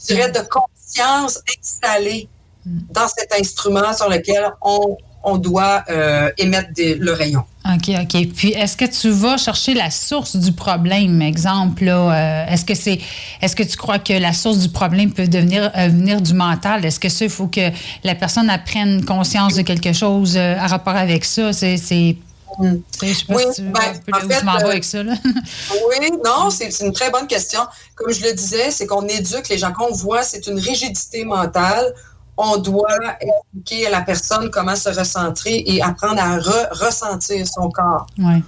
je 0.00 0.14
dirais, 0.14 0.30
de 0.30 0.40
conscience 0.48 1.40
installée 1.58 2.28
dans 2.64 3.08
cet 3.08 3.32
instrument 3.38 3.92
sur 3.92 4.08
lequel 4.08 4.50
on, 4.62 4.96
on 5.24 5.38
doit 5.38 5.84
euh, 5.90 6.30
émettre 6.38 6.72
des, 6.72 6.94
le 6.94 7.12
rayon. 7.12 7.42
OK, 7.66 7.90
OK. 8.00 8.28
Puis, 8.34 8.48
est-ce 8.52 8.76
que 8.76 8.84
tu 8.84 9.10
vas 9.10 9.36
chercher 9.36 9.74
la 9.74 9.90
source 9.90 10.36
du 10.36 10.52
problème, 10.52 11.20
exemple? 11.20 11.86
Euh, 11.86 12.46
est-ce 12.46 12.64
que 12.64 12.74
c'est, 12.74 12.98
est-ce 13.42 13.54
que 13.54 13.62
tu 13.62 13.76
crois 13.76 13.98
que 13.98 14.14
la 14.14 14.32
source 14.32 14.58
du 14.58 14.70
problème 14.70 15.12
peut 15.12 15.28
devenir 15.28 15.70
euh, 15.76 15.88
venir 15.88 16.20
du 16.22 16.32
mental? 16.32 16.84
Est-ce 16.84 17.00
que 17.00 17.08
ça, 17.08 17.24
il 17.26 17.30
faut 17.30 17.48
que 17.48 17.70
la 18.04 18.14
personne 18.14 18.48
apprenne 18.48 19.04
conscience 19.04 19.54
de 19.54 19.62
quelque 19.62 19.92
chose 19.92 20.36
à 20.36 20.66
rapport 20.66 20.96
avec 20.96 21.24
ça? 21.24 21.52
C'est, 21.52 22.16
c'est 22.60 22.68
Mm. 22.68 22.82
Je 23.02 23.12
sais 23.12 23.24
pas 23.24 23.34
oui, 23.34 23.42
si 23.52 23.62
tu, 23.62 23.68
ben, 23.68 23.80
en 24.12 24.28
fait, 24.28 24.42
m'en 24.42 24.58
vas 24.58 24.68
avec 24.68 24.84
ça. 24.84 25.02
Là. 25.02 25.14
oui, 25.24 26.10
non, 26.24 26.50
c'est 26.50 26.68
une 26.80 26.92
très 26.92 27.10
bonne 27.10 27.26
question. 27.26 27.60
Comme 27.94 28.12
je 28.12 28.22
le 28.22 28.32
disais, 28.32 28.70
c'est 28.70 28.86
qu'on 28.86 29.06
éduque 29.06 29.48
les 29.48 29.58
gens. 29.58 29.72
Qu'on 29.72 29.92
voit, 29.92 30.22
c'est 30.22 30.46
une 30.46 30.58
rigidité 30.58 31.24
mentale. 31.24 31.94
On 32.36 32.56
doit 32.56 32.96
expliquer 33.20 33.86
à 33.88 33.90
la 33.90 34.00
personne 34.02 34.50
comment 34.50 34.76
se 34.76 34.88
recentrer 34.88 35.62
et 35.66 35.82
apprendre 35.82 36.20
à 36.20 36.38
re 36.38 36.68
ressentir 36.70 37.46
son 37.46 37.68
corps. 37.70 38.06
Ouais. 38.18 38.42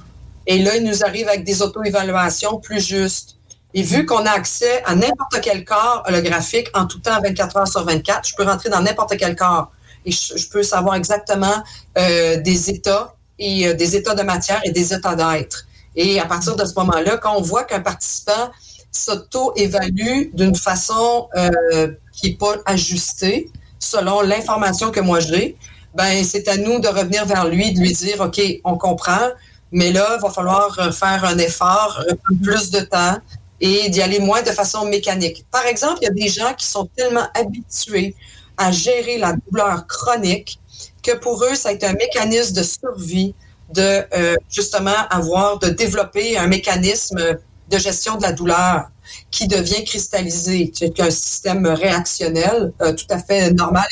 Et 0.46 0.58
là, 0.58 0.76
il 0.76 0.84
nous 0.84 1.04
arrive 1.04 1.28
avec 1.28 1.44
des 1.44 1.62
auto-évaluations 1.62 2.58
plus 2.58 2.86
justes. 2.86 3.36
Et 3.72 3.82
vu 3.82 4.04
qu'on 4.04 4.26
a 4.26 4.30
accès 4.30 4.82
à 4.84 4.94
n'importe 4.96 5.40
quel 5.42 5.64
corps 5.64 6.02
holographique 6.06 6.68
en 6.74 6.86
tout 6.86 6.98
temps, 6.98 7.20
24 7.20 7.56
heures 7.56 7.68
sur 7.68 7.84
24, 7.84 8.28
je 8.28 8.34
peux 8.34 8.42
rentrer 8.42 8.68
dans 8.68 8.80
n'importe 8.80 9.16
quel 9.16 9.36
corps 9.36 9.70
et 10.04 10.10
je, 10.10 10.36
je, 10.36 10.48
peux 10.48 10.62
savoir 10.62 10.94
exactement 10.94 11.62
euh, 11.98 12.40
des 12.40 12.70
états 12.70 13.14
et 13.40 13.66
euh, 13.66 13.74
des 13.74 13.96
états 13.96 14.14
de 14.14 14.22
matière 14.22 14.60
et 14.64 14.70
des 14.70 14.94
états 14.94 15.16
d'être. 15.16 15.66
Et 15.96 16.20
à 16.20 16.26
partir 16.26 16.54
de 16.54 16.64
ce 16.64 16.74
moment-là, 16.76 17.16
quand 17.16 17.36
on 17.36 17.42
voit 17.42 17.64
qu'un 17.64 17.80
participant 17.80 18.50
s'auto-évalue 18.92 20.30
d'une 20.34 20.54
façon 20.54 21.28
euh, 21.36 21.92
qui 22.12 22.30
n'est 22.30 22.36
pas 22.36 22.56
ajustée 22.66 23.50
selon 23.78 24.20
l'information 24.20 24.90
que 24.90 25.00
moi 25.00 25.18
j'ai, 25.20 25.56
ben 25.94 26.22
c'est 26.22 26.46
à 26.46 26.56
nous 26.56 26.78
de 26.78 26.86
revenir 26.86 27.24
vers 27.26 27.48
lui, 27.48 27.72
de 27.72 27.80
lui 27.80 27.92
dire, 27.92 28.20
OK, 28.20 28.40
on 28.62 28.76
comprend, 28.76 29.30
mais 29.72 29.90
là, 29.90 30.16
il 30.16 30.22
va 30.22 30.30
falloir 30.30 30.94
faire 30.94 31.24
un 31.24 31.38
effort, 31.38 32.04
prendre 32.24 32.42
plus 32.42 32.70
de 32.70 32.80
temps 32.80 33.16
et 33.60 33.88
d'y 33.88 34.00
aller 34.00 34.18
moins 34.20 34.42
de 34.42 34.50
façon 34.50 34.86
mécanique. 34.86 35.44
Par 35.50 35.66
exemple, 35.66 35.98
il 36.02 36.04
y 36.04 36.08
a 36.08 36.12
des 36.12 36.28
gens 36.28 36.54
qui 36.54 36.66
sont 36.66 36.88
tellement 36.96 37.26
habitués 37.34 38.14
à 38.56 38.70
gérer 38.70 39.18
la 39.18 39.34
douleur 39.34 39.86
chronique 39.86 40.59
que 41.02 41.16
pour 41.16 41.42
eux, 41.44 41.54
ça 41.54 41.70
a 41.70 41.72
été 41.72 41.86
un 41.86 41.94
mécanisme 41.94 42.54
de 42.54 42.62
survie 42.62 43.34
de 43.72 44.02
euh, 44.14 44.34
justement 44.50 44.96
avoir, 45.10 45.58
de 45.58 45.68
développer 45.68 46.36
un 46.36 46.48
mécanisme 46.48 47.38
de 47.70 47.78
gestion 47.78 48.16
de 48.16 48.22
la 48.22 48.32
douleur 48.32 48.90
qui 49.30 49.48
devient 49.48 49.84
cristallisé, 49.84 50.72
c'est 50.74 50.98
un 51.00 51.10
système 51.10 51.66
réactionnel 51.66 52.72
euh, 52.82 52.92
tout 52.92 53.06
à 53.10 53.18
fait 53.18 53.52
normal 53.52 53.86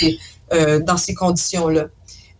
euh, 0.53 0.81
dans 0.81 0.97
ces 0.97 1.15
conditions-là. 1.15 1.87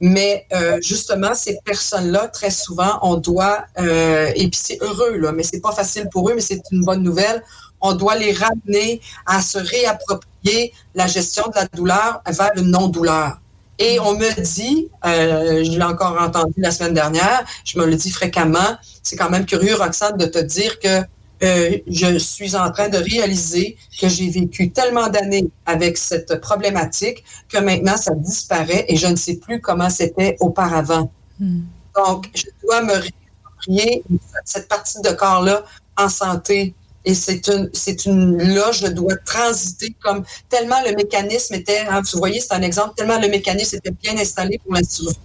Mais 0.01 0.47
euh, 0.53 0.79
justement, 0.81 1.35
ces 1.35 1.59
personnes-là, 1.65 2.29
très 2.29 2.51
souvent, 2.51 2.99
on 3.03 3.17
doit, 3.17 3.65
euh, 3.79 4.31
et 4.37 4.49
puis 4.49 4.61
c'est 4.63 4.79
heureux, 4.81 5.17
là, 5.17 5.33
mais 5.33 5.43
c'est 5.43 5.61
pas 5.61 5.73
facile 5.73 6.09
pour 6.13 6.31
eux, 6.31 6.35
mais 6.35 6.41
c'est 6.41 6.63
une 6.71 6.85
bonne 6.85 7.03
nouvelle, 7.03 7.43
on 7.81 7.95
doit 7.95 8.17
les 8.17 8.33
ramener 8.33 9.01
à 9.27 9.43
se 9.43 9.59
réapproprier 9.59 10.73
la 10.95 11.07
gestion 11.07 11.45
de 11.49 11.57
la 11.57 11.67
douleur 11.67 12.23
vers 12.27 12.53
le 12.55 12.63
non-douleur. 12.63 13.41
Et 13.79 14.01
on 14.01 14.15
me 14.15 14.41
dit, 14.43 14.89
euh, 15.07 15.63
je 15.63 15.71
l'ai 15.71 15.83
encore 15.83 16.21
entendu 16.21 16.55
la 16.57 16.71
semaine 16.71 16.95
dernière, 16.95 17.45
je 17.65 17.79
me 17.79 17.87
le 17.87 17.95
dis 17.95 18.11
fréquemment, 18.11 18.77
c'est 19.03 19.17
quand 19.17 19.31
même 19.31 19.47
curieux, 19.47 19.77
Roxane, 19.77 20.17
de 20.17 20.27
te 20.27 20.39
dire 20.39 20.81
que 20.81 21.03
euh, 21.45 21.79
je 21.87 22.19
suis 22.19 22.57
en 22.57 22.73
train 22.73 22.89
de 22.89 22.99
réaliser 22.99 23.77
que 24.01 24.09
j'ai 24.09 24.29
vécu 24.29 24.71
tellement 24.71 25.09
d'années 25.09 25.49
avec 25.67 25.97
cette 25.97 26.41
problématique 26.41 27.23
que 27.49 27.59
maintenant 27.59 27.97
ça 27.97 28.13
disparaît 28.17 28.87
et 28.89 28.97
je 28.97 29.07
ne 29.07 29.15
sais 29.15 29.37
plus 29.37 29.61
comment 29.61 29.91
c'était 29.91 30.37
auparavant. 30.41 31.13
Mm. 31.39 31.61
Donc, 31.95 32.29
je 32.35 32.45
dois 32.65 32.83
me 32.83 32.93
réapproprier 32.93 34.03
cette 34.45 34.69
partie 34.69 35.01
de 35.01 35.11
corps-là 35.11 35.65
en 35.97 36.09
santé. 36.09 36.75
Et 37.09 37.15
c'est 37.15 37.49
une, 37.49 37.71
c'est 37.73 38.05
une, 38.05 38.37
là, 38.37 38.71
je 38.71 38.87
dois 38.89 39.17
transiter 39.25 39.97
comme 39.99 40.25
tellement 40.51 40.77
le 40.87 40.95
mécanisme 40.95 41.55
était, 41.55 41.87
hein, 41.89 42.03
vous 42.03 42.19
voyez, 42.19 42.39
c'est 42.39 42.53
un 42.53 42.61
exemple, 42.61 42.93
tellement 42.97 43.19
le 43.19 43.29
mécanisme 43.29 43.77
était 43.77 43.93
bien 44.03 44.19
installé 44.19 44.61
pour 44.63 44.75
la 44.75 44.83
survie. 44.85 45.17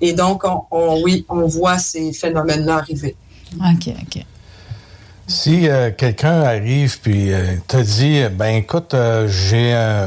Et 0.00 0.14
donc, 0.14 0.44
on, 0.44 0.62
on, 0.70 1.02
oui, 1.02 1.26
on 1.28 1.46
voit 1.46 1.78
ces 1.78 2.14
phénomènes-là 2.14 2.76
arriver. 2.76 3.14
OK, 3.56 3.88
OK. 3.88 4.24
Si 5.26 5.68
euh, 5.68 5.90
quelqu'un 5.90 6.40
arrive 6.40 6.98
puis 7.00 7.30
euh, 7.30 7.56
te 7.68 7.76
dit, 7.76 8.22
ben 8.32 8.54
écoute, 8.54 8.94
euh, 8.94 9.28
j'ai 9.28 10.06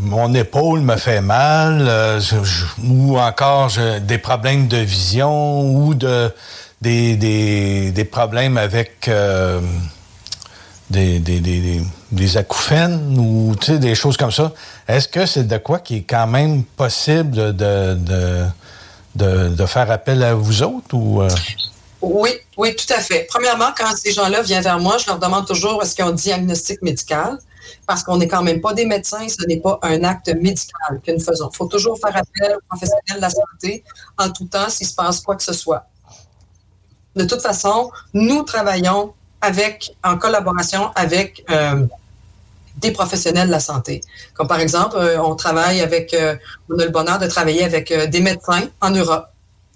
mon 0.00 0.34
épaule 0.34 0.80
me 0.80 0.96
fait 0.96 1.20
mal, 1.20 1.86
je, 2.18 2.42
je, 2.42 2.64
ou 2.82 3.18
encore 3.18 3.70
des 4.00 4.16
problèmes 4.16 4.68
de 4.68 4.78
vision, 4.78 5.60
ou 5.76 5.94
de 5.94 6.32
des, 6.84 7.16
des, 7.16 7.90
des 7.90 8.04
problèmes 8.04 8.58
avec 8.58 9.10
des, 10.90 11.18
des, 11.18 11.40
des, 12.12 12.36
acouphènes 12.36 13.18
ou 13.18 13.54
des 13.56 13.94
choses 13.94 14.16
comme 14.16 14.30
ça. 14.30 14.52
Est-ce 14.86 15.08
que 15.08 15.26
c'est 15.26 15.44
de 15.44 15.58
quoi 15.58 15.78
qui 15.80 15.96
est 15.96 16.02
quand 16.02 16.26
même 16.26 16.62
possible 16.62 17.32
de, 17.32 17.96
de, 19.14 19.48
de, 19.48 19.66
faire 19.66 19.90
appel 19.90 20.22
à 20.22 20.34
vous 20.34 20.62
autres 20.62 20.94
ou 20.94 21.22
oui, 22.06 22.30
oui, 22.58 22.76
tout 22.76 22.92
à 22.92 23.00
fait. 23.00 23.26
Premièrement, 23.30 23.70
quand 23.76 23.96
ces 23.96 24.12
gens-là 24.12 24.42
viennent 24.42 24.62
vers 24.62 24.78
moi, 24.78 24.98
je 24.98 25.06
leur 25.06 25.18
demande 25.18 25.46
toujours 25.46 25.82
est-ce 25.82 25.94
qu'ils 25.94 26.04
ont 26.04 26.08
un 26.08 26.12
diagnostic 26.12 26.82
médical, 26.82 27.38
parce 27.86 28.02
qu'on 28.02 28.18
n'est 28.18 28.28
quand 28.28 28.42
même 28.42 28.60
pas 28.60 28.74
des 28.74 28.84
médecins, 28.84 29.26
ce 29.26 29.46
n'est 29.46 29.60
pas 29.60 29.78
un 29.82 30.04
acte 30.04 30.28
médical 30.28 31.00
que 31.04 31.12
nous 31.12 31.20
faisons. 31.20 31.48
Il 31.50 31.56
faut 31.56 31.66
toujours 31.66 31.98
faire 31.98 32.14
appel 32.14 32.56
aux 32.56 32.66
professionnels 32.68 33.16
de 33.16 33.20
la 33.20 33.30
santé 33.30 33.84
en 34.18 34.28
tout 34.28 34.44
temps 34.44 34.68
s'il 34.68 34.86
se 34.86 34.94
passe 34.94 35.20
quoi 35.20 35.36
que 35.36 35.42
ce 35.42 35.54
soit. 35.54 35.86
De 37.16 37.24
toute 37.24 37.40
façon, 37.40 37.90
nous 38.12 38.42
travaillons 38.42 39.12
avec, 39.40 39.94
en 40.02 40.16
collaboration 40.16 40.90
avec 40.94 41.44
euh, 41.50 41.84
des 42.76 42.90
professionnels 42.90 43.46
de 43.46 43.52
la 43.52 43.60
santé. 43.60 44.00
Comme 44.34 44.48
par 44.48 44.60
exemple, 44.60 44.96
euh, 44.96 45.22
on 45.22 45.36
travaille 45.36 45.80
avec, 45.80 46.14
euh, 46.14 46.36
on 46.68 46.78
a 46.78 46.84
le 46.84 46.90
bonheur 46.90 47.18
de 47.18 47.26
travailler 47.26 47.64
avec 47.64 47.92
des 47.92 48.20
médecins 48.20 48.62
en 48.80 48.90
Europe 48.90 49.26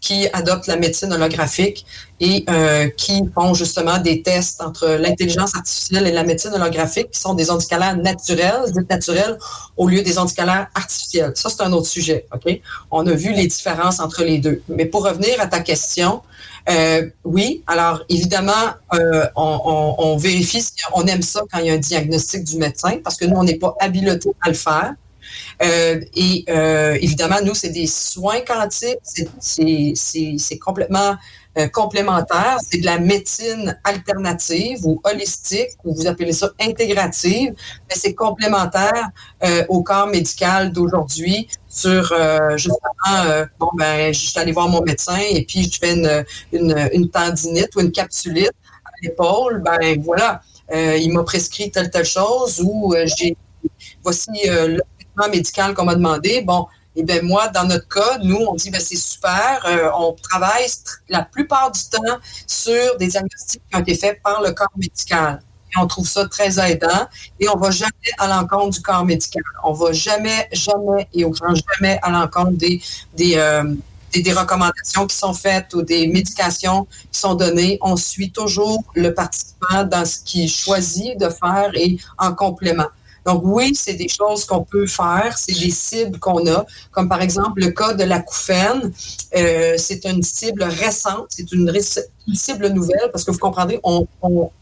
qui 0.01 0.29
adoptent 0.33 0.67
la 0.67 0.77
médecine 0.77 1.13
holographique 1.13 1.85
et 2.21 2.45
euh, 2.49 2.89
qui 2.89 3.23
font 3.35 3.55
justement 3.55 3.99
des 3.99 4.23
tests 4.23 4.61
entre 4.61 4.89
l'intelligence 4.89 5.55
artificielle 5.55 6.07
et 6.07 6.13
la 6.13 6.25
médecine 6.25 6.53
holographique, 6.53 7.11
qui 7.11 7.21
sont 7.21 7.35
des 7.35 7.51
anticalaires 7.51 7.97
naturels, 7.97 8.73
dites 8.73 8.91
naturels, 8.91 9.39
au 9.77 9.89
lieu 9.89 10.03
des 10.03 10.19
anticalaires 10.19 10.69
artificiels. 10.75 11.33
Ça, 11.35 11.49
c'est 11.49 11.63
un 11.63 11.73
autre 11.73 11.87
sujet, 11.87 12.27
OK? 12.35 12.61
On 12.91 13.07
a 13.07 13.13
vu 13.13 13.33
les 13.33 13.47
différences 13.47 14.01
entre 14.01 14.25
les 14.25 14.39
deux. 14.39 14.63
Mais 14.69 14.87
pour 14.87 15.05
revenir 15.05 15.41
à 15.41 15.47
ta 15.47 15.61
question, 15.61 16.23
euh, 16.69 17.09
oui, 17.25 17.63
alors 17.67 18.03
évidemment, 18.09 18.53
euh, 18.95 19.27
on, 19.37 19.61
on, 19.65 19.95
on, 19.99 20.17
vérifie 20.17 20.61
si 20.61 20.73
on 20.95 21.07
aime 21.07 21.23
ça 21.23 21.41
quand 21.51 21.61
il 21.61 21.67
y 21.67 21.71
a 21.71 21.75
un 21.75 21.79
diagnostic 21.79 22.45
du 22.45 22.57
médecin, 22.59 22.99
parce 23.03 23.17
que 23.17 23.25
nous, 23.25 23.37
on 23.37 23.45
n'est 23.45 23.59
pas 23.59 23.75
habilité 23.81 24.31
à 24.43 24.49
le 24.49 24.55
faire. 24.55 24.95
Euh, 25.63 26.01
et 26.15 26.45
euh, 26.49 26.97
évidemment, 27.01 27.39
nous, 27.45 27.55
c'est 27.55 27.71
des 27.71 27.87
soins 27.87 28.41
quantiques, 28.41 28.99
c'est- 29.05 30.59
complètement 30.59 31.17
euh, 31.57 31.67
complémentaire, 31.69 32.59
c'est 32.69 32.79
de 32.79 32.85
la 32.85 32.99
médecine 32.99 33.79
alternative 33.83 34.79
ou 34.85 35.01
holistique, 35.05 35.71
ou 35.85 35.95
vous 35.95 36.07
appelez 36.07 36.33
ça 36.33 36.51
intégrative, 36.61 37.53
mais 37.89 37.97
c'est 37.97 38.15
complémentaire 38.15 39.11
au 39.69 39.83
corps 39.83 40.07
médical 40.07 40.73
d'aujourd'hui 40.73 41.49
sur 41.69 42.15
justement, 42.57 43.45
bon, 43.59 43.71
ben, 43.77 44.13
je 44.13 44.27
suis 44.29 44.39
allée 44.39 44.53
voir 44.53 44.69
mon 44.69 44.83
médecin 44.83 45.19
et 45.19 45.45
puis 45.45 45.65
je 45.71 45.79
fais 45.79 45.95
une, 46.53 47.11
tendinite 47.11 47.75
ou 47.77 47.81
une 47.81 47.93
capsulite 47.93 48.53
à 48.85 48.91
l'épaule, 49.03 49.63
ben 49.65 50.01
voilà, 50.03 50.43
il 50.73 51.13
m'a 51.13 51.25
prescrit 51.25 51.71
telle, 51.71 51.91
telle 51.91 52.05
chose 52.05 52.61
ou 52.65 52.95
j'ai, 53.17 53.37
voici 54.03 54.31
euh, 54.49 54.79
médical 55.27 55.75
qu'on 55.75 55.85
m'a 55.85 55.97
demandé. 55.97 56.43
Bon, 56.43 56.69
et 56.95 57.03
bien 57.03 57.23
moi, 57.23 57.49
dans 57.49 57.65
notre 57.65 57.89
cas, 57.89 58.19
nous, 58.23 58.37
on 58.37 58.55
dit, 58.55 58.71
ben, 58.71 58.81
c'est 58.81 58.97
super, 58.97 59.65
euh, 59.67 59.91
on 59.99 60.13
travaille 60.13 60.67
tr- 60.67 60.99
la 61.09 61.23
plupart 61.23 61.73
du 61.73 61.81
temps 61.91 62.19
sur 62.47 62.97
des 62.99 63.09
diagnostics 63.09 63.63
qui 63.69 63.77
ont 63.77 63.81
été 63.81 63.97
faits 63.97 64.23
par 64.23 64.41
le 64.43 64.53
corps 64.53 64.69
médical. 64.77 65.41
Et 65.75 65.79
on 65.79 65.87
trouve 65.87 66.09
ça 66.09 66.27
très 66.27 66.59
aidant 66.59 67.07
et 67.39 67.49
on 67.51 67.57
va 67.57 67.71
jamais 67.71 67.93
à 68.19 68.27
l'encontre 68.27 68.71
du 68.77 68.81
corps 68.81 69.05
médical. 69.05 69.43
On 69.65 69.73
va 69.73 69.93
jamais, 69.93 70.49
jamais 70.51 71.09
et 71.13 71.25
au 71.27 71.31
grand 71.31 71.55
jamais 71.55 71.99
à 72.03 72.11
l'encontre 72.11 72.53
des, 72.53 72.81
euh, 73.37 73.75
des, 74.11 74.23
des 74.23 74.33
recommandations 74.33 75.07
qui 75.07 75.15
sont 75.15 75.35
faites 75.35 75.75
ou 75.75 75.83
des 75.83 76.07
médications 76.07 76.87
qui 77.13 77.21
sont 77.21 77.35
données. 77.35 77.79
On 77.83 77.97
suit 77.97 78.33
toujours 78.33 78.83
le 78.95 79.13
participant 79.13 79.85
dans 79.85 80.07
ce 80.07 80.21
qu'il 80.25 80.49
choisit 80.51 81.21
de 81.21 81.29
faire 81.29 81.71
et 81.75 81.99
en 82.17 82.33
complément. 82.33 82.89
Donc 83.29 83.43
oui, 83.45 83.75
c'est 83.75 83.93
des 83.93 84.09
choses 84.09 84.47
qu'on 84.47 84.65
peut 84.65 84.87
faire, 84.87 85.37
c'est 85.37 85.53
des 85.53 85.71
cibles 85.71 86.19
qu'on 86.19 86.47
a, 86.47 86.65
comme 86.91 87.11
par 87.11 87.21
exemple 87.21 87.61
le 87.61 87.71
cas 87.73 87.93
de 87.93 88.05
la 88.05 88.21
couffaine. 88.21 88.91
Euh, 89.37 89.75
c'est 89.77 90.03
une 90.07 90.23
cible 90.23 90.63
récente, 90.63 91.27
c'est 91.29 91.53
une, 91.53 91.71
cible 92.33 92.69
nouvelle 92.69 93.11
parce 93.13 93.25
que 93.25 93.31
vous 93.31 93.39
on- 93.83 94.07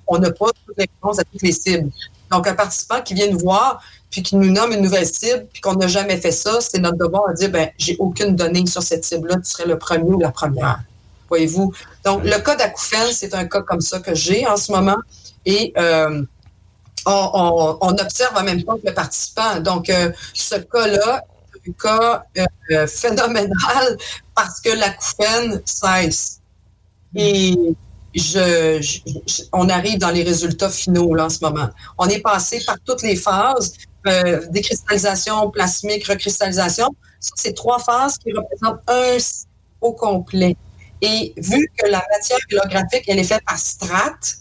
on 0.09 0.19
n'a 0.19 0.33
pas 0.33 0.47
toutes 0.47 0.77
les 0.79 0.89
réponses 0.91 1.21
à 1.21 1.23
toutes 1.23 1.43
les 1.43 1.53
cibles. 1.53 1.93
Donc 2.33 2.49
un 2.49 2.55
participant 2.55 3.01
qui 3.03 3.15
vient 3.15 3.31
nous 3.31 3.39
voir 3.39 3.81
puis 4.11 4.25
qui 4.25 4.35
nous 4.35 4.51
nomme 4.51 4.73
une 4.73 4.83
nouvelle 4.83 5.07
cible 5.07 5.47
puis 5.53 5.61
qu'on 5.61 5.75
n'a 5.75 5.87
jamais 5.87 6.17
fait 6.17 6.33
ça, 6.33 6.59
c'est 6.61 6.81
notre 6.81 6.99
devoir 6.99 7.31
de 7.31 7.35
dire 7.35 7.51
ben 7.51 7.69
j'ai 7.79 7.95
aucune 8.01 8.35
donnée 8.35 8.67
sur 8.67 8.83
cette 8.83 9.05
cible-là, 9.05 9.37
tu 9.37 9.49
serais 9.49 9.67
le 9.67 9.79
premier 9.79 10.11
ou 10.11 10.19
la 10.19 10.33
première. 10.33 10.81
Voyez-vous? 11.29 11.73
Donc 12.05 12.25
le 12.25 12.39
cas 12.43 12.57
d'acouphène, 12.57 13.13
c'est 13.13 13.33
un 13.33 13.45
cas 13.45 13.63
comme 13.63 13.81
ça 13.81 14.01
que 14.01 14.13
j'ai 14.13 14.45
en 14.45 14.57
ce 14.57 14.73
moment 14.73 14.99
et 15.45 15.73
euh, 15.79 16.25
on, 17.07 17.31
on- 17.35 17.79
on 17.81 17.93
observe 17.99 18.37
en 18.37 18.43
même 18.43 18.63
temps 18.63 18.77
que 18.77 18.87
le 18.87 18.95
participant. 18.95 19.61
Donc, 19.61 19.89
euh, 19.91 20.13
ce 20.35 20.57
cas-là 20.57 21.23
est 21.65 21.69
un 21.69 21.73
cas 21.73 22.25
euh, 22.73 22.87
phénoménal 22.87 23.97
parce 24.35 24.61
que 24.61 24.71
l'acouphène 24.71 25.63
cesse. 25.65 26.41
Et 27.15 27.55
je, 28.15 28.79
je- 28.81 28.99
je- 29.27 29.43
on 29.53 29.69
arrive 29.69 29.99
dans 29.99 30.11
les 30.11 30.23
résultats 30.23 30.69
finaux 30.71 31.15
là, 31.15 31.27
en 31.27 31.31
ce 31.31 31.39
moment. 31.43 31.69
On 31.99 32.07
est 32.09 32.21
passé 32.21 32.63
par 32.67 32.77
toutes 32.85 33.03
les 33.03 33.17
phases, 33.17 33.73
euh, 34.07 34.43
décristallisation, 34.51 35.51
plasmique, 35.51 36.07
recristallisation. 36.07 36.89
Ça, 37.21 37.33
C'est 37.37 37.55
trois 37.55 37.79
phases 37.79 38.19
qui 38.19 38.33
représentent 38.33 38.81
un 38.89 39.19
cycle 39.19 39.49
au 39.81 39.93
complet. 39.93 40.57
Et 41.03 41.35
vu 41.37 41.71
que 41.77 41.87
la 41.89 42.03
matière 42.13 42.39
holographique, 42.53 43.05
elle 43.09 43.19
est 43.19 43.25
faite 43.25 43.43
par 43.47 43.59
strates, 43.59 44.37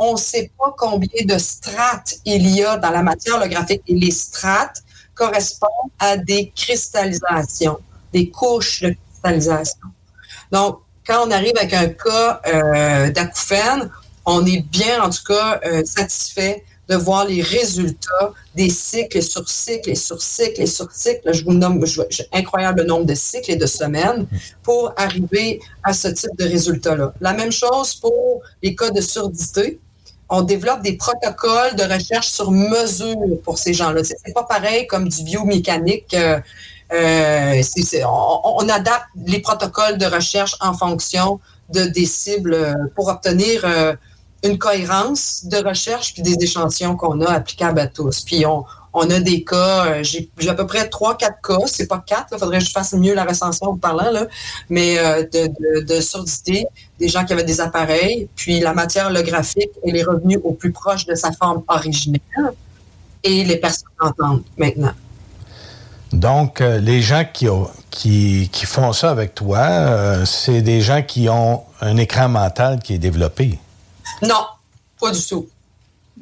on 0.00 0.14
ne 0.14 0.18
sait 0.18 0.50
pas 0.58 0.74
combien 0.76 1.24
de 1.26 1.38
strates 1.38 2.14
il 2.24 2.48
y 2.48 2.64
a 2.64 2.78
dans 2.78 2.90
la 2.90 3.02
matière 3.02 3.36
holographique. 3.36 3.82
Et 3.86 3.94
les 3.94 4.10
strates 4.10 4.82
correspondent 5.14 5.92
à 5.98 6.16
des 6.16 6.50
cristallisations, 6.56 7.78
des 8.12 8.30
couches 8.30 8.80
de 8.82 8.96
cristallisation. 9.20 9.86
Donc, 10.50 10.80
quand 11.06 11.26
on 11.26 11.30
arrive 11.30 11.52
avec 11.58 11.74
un 11.74 11.88
cas 11.90 12.40
euh, 12.46 13.10
d'acouphène, 13.10 13.90
on 14.24 14.44
est 14.46 14.62
bien, 14.62 15.02
en 15.02 15.10
tout 15.10 15.24
cas, 15.26 15.60
euh, 15.66 15.84
satisfait 15.84 16.64
de 16.88 16.96
voir 16.96 17.26
les 17.26 17.42
résultats 17.42 18.32
des 18.54 18.68
cycles 18.70 19.22
sur 19.22 19.48
cycles 19.48 19.90
et 19.90 19.94
sur 19.94 20.20
cycles 20.20 20.62
et 20.62 20.66
sur 20.66 20.90
cycles. 20.90 21.32
Je 21.32 21.44
vous 21.44 21.52
nomme 21.52 21.84
je, 21.86 22.00
je- 22.10 22.84
nombre 22.84 23.04
de 23.04 23.14
cycles 23.14 23.52
et 23.52 23.56
de 23.56 23.66
semaines 23.66 24.26
pour 24.62 24.92
arriver 24.96 25.60
à 25.84 25.92
ce 25.92 26.08
type 26.08 26.36
de 26.36 26.44
résultats-là. 26.44 27.12
La 27.20 27.32
même 27.32 27.52
chose 27.52 27.94
pour 27.94 28.40
les 28.62 28.74
cas 28.74 28.90
de 28.90 29.00
surdité. 29.00 29.78
On 30.30 30.42
développe 30.42 30.82
des 30.82 30.96
protocoles 30.96 31.74
de 31.74 31.82
recherche 31.82 32.28
sur 32.28 32.52
mesure 32.52 33.16
pour 33.44 33.58
ces 33.58 33.74
gens-là. 33.74 34.02
C'est 34.04 34.32
pas 34.32 34.44
pareil 34.44 34.86
comme 34.86 35.08
du 35.08 35.24
biomécanique. 35.24 36.14
euh, 36.14 36.38
euh, 36.92 37.62
on, 38.04 38.68
adapte 38.68 39.06
les 39.26 39.40
protocoles 39.40 39.98
de 39.98 40.06
recherche 40.06 40.56
en 40.60 40.72
fonction 40.72 41.40
de 41.72 41.84
des 41.84 42.06
cibles 42.06 42.54
euh, 42.54 42.74
pour 42.96 43.08
obtenir 43.08 43.64
une 44.42 44.58
cohérence 44.58 45.44
de 45.44 45.58
recherche 45.58 46.14
puis 46.14 46.22
des 46.22 46.36
échantillons 46.42 46.96
qu'on 46.96 47.20
a 47.20 47.32
applicables 47.32 47.80
à 47.80 47.86
tous. 47.86 48.22
Puis 48.22 48.46
on, 48.46 48.64
on 48.92 49.08
a 49.10 49.20
des 49.20 49.44
cas, 49.44 49.86
euh, 49.86 50.02
j'ai 50.02 50.28
à 50.48 50.54
peu 50.54 50.66
près 50.66 50.88
trois, 50.88 51.16
quatre 51.16 51.40
cas, 51.42 51.64
c'est 51.66 51.86
pas 51.86 52.02
quatre, 52.04 52.28
il 52.32 52.38
faudrait 52.38 52.58
que 52.58 52.64
je 52.64 52.70
fasse 52.70 52.92
mieux 52.94 53.14
la 53.14 53.24
recension 53.24 53.66
en 53.68 53.72
vous 53.72 53.78
parlant, 53.78 54.10
là, 54.10 54.26
mais 54.68 54.98
euh, 54.98 55.22
de, 55.22 55.46
de, 55.80 55.94
de 55.94 56.00
surdité, 56.00 56.66
des 56.98 57.08
gens 57.08 57.24
qui 57.24 57.32
avaient 57.32 57.44
des 57.44 57.60
appareils, 57.60 58.28
puis 58.36 58.58
la 58.60 58.74
matière 58.74 59.06
holographique, 59.06 59.70
elle 59.86 59.96
est 59.96 60.02
revenue 60.02 60.38
au 60.42 60.52
plus 60.52 60.72
proche 60.72 61.06
de 61.06 61.14
sa 61.14 61.30
forme 61.32 61.62
originelle 61.68 62.20
et 63.22 63.44
les 63.44 63.56
personnes 63.58 63.88
entendent 64.00 64.42
maintenant. 64.56 64.92
Donc, 66.12 66.60
euh, 66.60 66.78
les 66.78 67.00
gens 67.02 67.24
qui, 67.32 67.48
ont- 67.48 67.70
qui, 67.90 68.48
qui 68.52 68.66
font 68.66 68.92
ça 68.92 69.10
avec 69.10 69.34
toi, 69.34 69.58
euh, 69.60 70.24
c'est 70.24 70.60
des 70.62 70.80
gens 70.80 71.02
qui 71.02 71.28
ont 71.28 71.62
un 71.80 71.96
écran 71.96 72.28
mental 72.28 72.80
qui 72.80 72.94
est 72.94 72.98
développé. 72.98 73.58
Non, 74.22 74.44
pas 75.00 75.12
du 75.12 75.24
tout. 75.24 75.48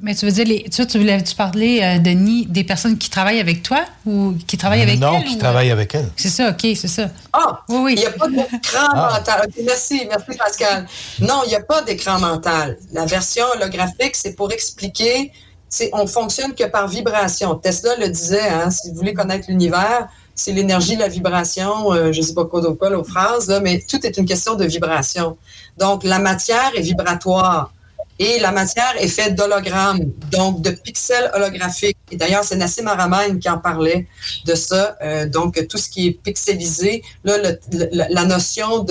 Mais 0.00 0.14
tu 0.14 0.26
veux 0.26 0.30
dire, 0.32 0.44
les, 0.46 0.62
tu, 0.70 0.86
tu 0.86 0.98
voulais 0.98 1.20
tu 1.24 1.34
parler, 1.34 1.80
euh, 1.82 1.98
Denis, 1.98 2.46
des 2.46 2.62
personnes 2.62 2.96
qui 2.98 3.10
travaillent 3.10 3.40
avec 3.40 3.64
toi 3.64 3.80
ou 4.06 4.34
qui 4.46 4.56
travaillent 4.56 4.82
avec 4.82 5.00
non, 5.00 5.18
elle? 5.18 5.24
qui 5.24 5.34
ou- 5.34 5.38
travaillent 5.38 5.72
avec 5.72 5.92
elle. 5.94 6.08
C'est 6.16 6.28
ça, 6.28 6.50
OK, 6.50 6.60
c'est 6.76 6.86
ça. 6.86 7.10
Ah, 7.32 7.62
oui, 7.68 7.76
oui. 7.82 7.94
il 7.96 8.00
n'y 8.00 8.06
a 8.06 8.10
pas 8.12 8.28
d'écran 8.28 8.48
Ah. 8.94 9.18
mental. 9.18 9.42
Ok, 9.48 9.54
merci, 9.64 10.02
merci 10.08 10.38
Pascal. 10.38 10.86
Non, 11.20 11.42
il 11.46 11.48
n'y 11.48 11.56
a 11.56 11.62
pas 11.62 11.82
d'écran 11.82 12.20
mental. 12.20 12.78
La 12.92 13.06
version 13.06 13.44
holographique, 13.56 14.14
c'est 14.14 14.34
pour 14.34 14.52
expliquer, 14.52 15.32
c'est 15.68 15.90
on 15.92 16.06
fonctionne 16.06 16.54
que 16.54 16.64
par 16.64 16.86
vibration. 16.86 17.56
Tesla 17.56 17.96
le 17.98 18.08
disait, 18.08 18.48
hein, 18.48 18.70
si 18.70 18.90
vous 18.90 18.94
voulez 18.96 19.14
connaître 19.14 19.46
l'univers, 19.48 20.06
c'est 20.34 20.52
l'énergie, 20.52 20.94
la 20.94 21.08
vibration, 21.08 21.92
euh, 21.92 22.12
je 22.12 22.20
ne 22.20 22.24
sais 22.24 22.34
pas 22.34 22.44
quoi 22.44 22.60
d'autre, 22.60 22.78
pas 22.78 22.88
l'autre 22.88 23.10
phrase, 23.10 23.48
là, 23.48 23.58
mais 23.58 23.80
tout 23.90 24.06
est 24.06 24.16
une 24.16 24.26
question 24.26 24.54
de 24.54 24.64
vibration. 24.64 25.36
Donc, 25.76 26.04
la 26.04 26.20
matière 26.20 26.70
est 26.76 26.82
vibratoire. 26.82 27.72
Et 28.18 28.38
la 28.40 28.50
matière 28.52 28.94
est 28.98 29.08
faite 29.08 29.34
d'hologrammes, 29.36 30.00
donc 30.32 30.60
de 30.62 30.70
pixels 30.70 31.30
holographiques. 31.34 31.96
Et 32.10 32.16
d'ailleurs, 32.16 32.42
c'est 32.44 32.56
Nassim 32.56 32.86
Haramein 32.88 33.38
qui 33.38 33.48
en 33.48 33.58
parlait 33.58 34.08
de 34.44 34.54
ça. 34.54 34.96
Euh, 35.02 35.26
donc, 35.26 35.66
tout 35.68 35.78
ce 35.78 35.88
qui 35.88 36.08
est 36.08 36.12
pixelisé, 36.12 37.02
là, 37.24 37.38
le- 37.38 37.58
le- 37.72 37.88
la 38.12 38.24
notion 38.24 38.84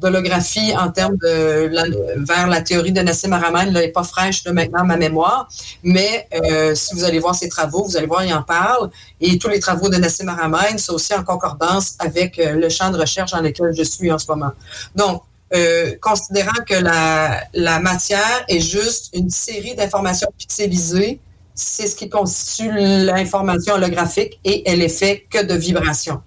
d'holographie 0.00 0.74
en 0.76 0.90
termes 0.90 1.16
de 1.18 1.68
la- 1.70 1.84
vers 2.16 2.46
la 2.48 2.60
théorie 2.62 2.92
de 2.92 3.00
Nassim 3.00 3.32
Haramein 3.32 3.66
n'est 3.70 3.88
pas 3.88 4.02
fraîche 4.04 4.44
là, 4.44 4.52
maintenant 4.52 4.84
ma 4.84 4.96
mémoire. 4.96 5.48
Mais 5.82 6.26
euh, 6.34 6.74
si 6.74 6.94
vous 6.94 7.04
allez 7.04 7.18
voir 7.20 7.34
ses 7.34 7.48
travaux, 7.48 7.84
vous 7.84 7.96
allez 7.96 8.06
voir, 8.06 8.24
il 8.24 8.34
en 8.34 8.42
parle. 8.42 8.90
Et 9.20 9.38
tous 9.38 9.48
les 9.48 9.60
travaux 9.60 9.88
de 9.88 9.96
Nassim 9.96 10.28
Haramein 10.28 10.78
sont 10.78 10.94
aussi 10.94 11.14
en 11.14 11.22
concordance 11.22 11.94
avec 11.98 12.38
euh, 12.38 12.52
le 12.54 12.68
champ 12.68 12.90
de 12.90 12.98
recherche 12.98 13.30
dans 13.32 13.40
lequel 13.40 13.72
je 13.76 13.82
suis 13.84 14.10
en 14.10 14.18
ce 14.18 14.26
moment. 14.28 14.52
Donc, 14.94 15.22
euh, 15.54 15.94
considérant 16.00 16.64
que 16.66 16.74
la, 16.74 17.78
matière 17.80 18.44
est 18.48 18.60
juste 18.60 19.10
une 19.14 19.30
série 19.30 19.74
d'informations 19.74 20.28
pixelisées, 20.36 21.20
c'est 21.54 21.86
ce 21.86 21.94
qui 21.94 22.08
constitue 22.08 22.72
l'information 22.72 23.74
holographique 23.74 24.40
et 24.44 24.68
elle 24.68 24.82
est 24.82 24.88
faite 24.88 25.28
que 25.28 25.44
de 25.44 25.54
vibrations. 25.54 26.20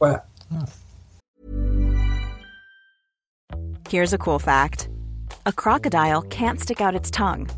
Voilà. 0.00 0.24
Here's 3.88 4.12
a 4.12 4.18
cool 4.18 4.40
fact 4.40 4.88
a 5.46 5.52
crocodile 5.52 6.22
can't 6.22 6.58
stick 6.58 6.80
out 6.80 6.96
its 6.96 7.10
tongue. 7.10 7.48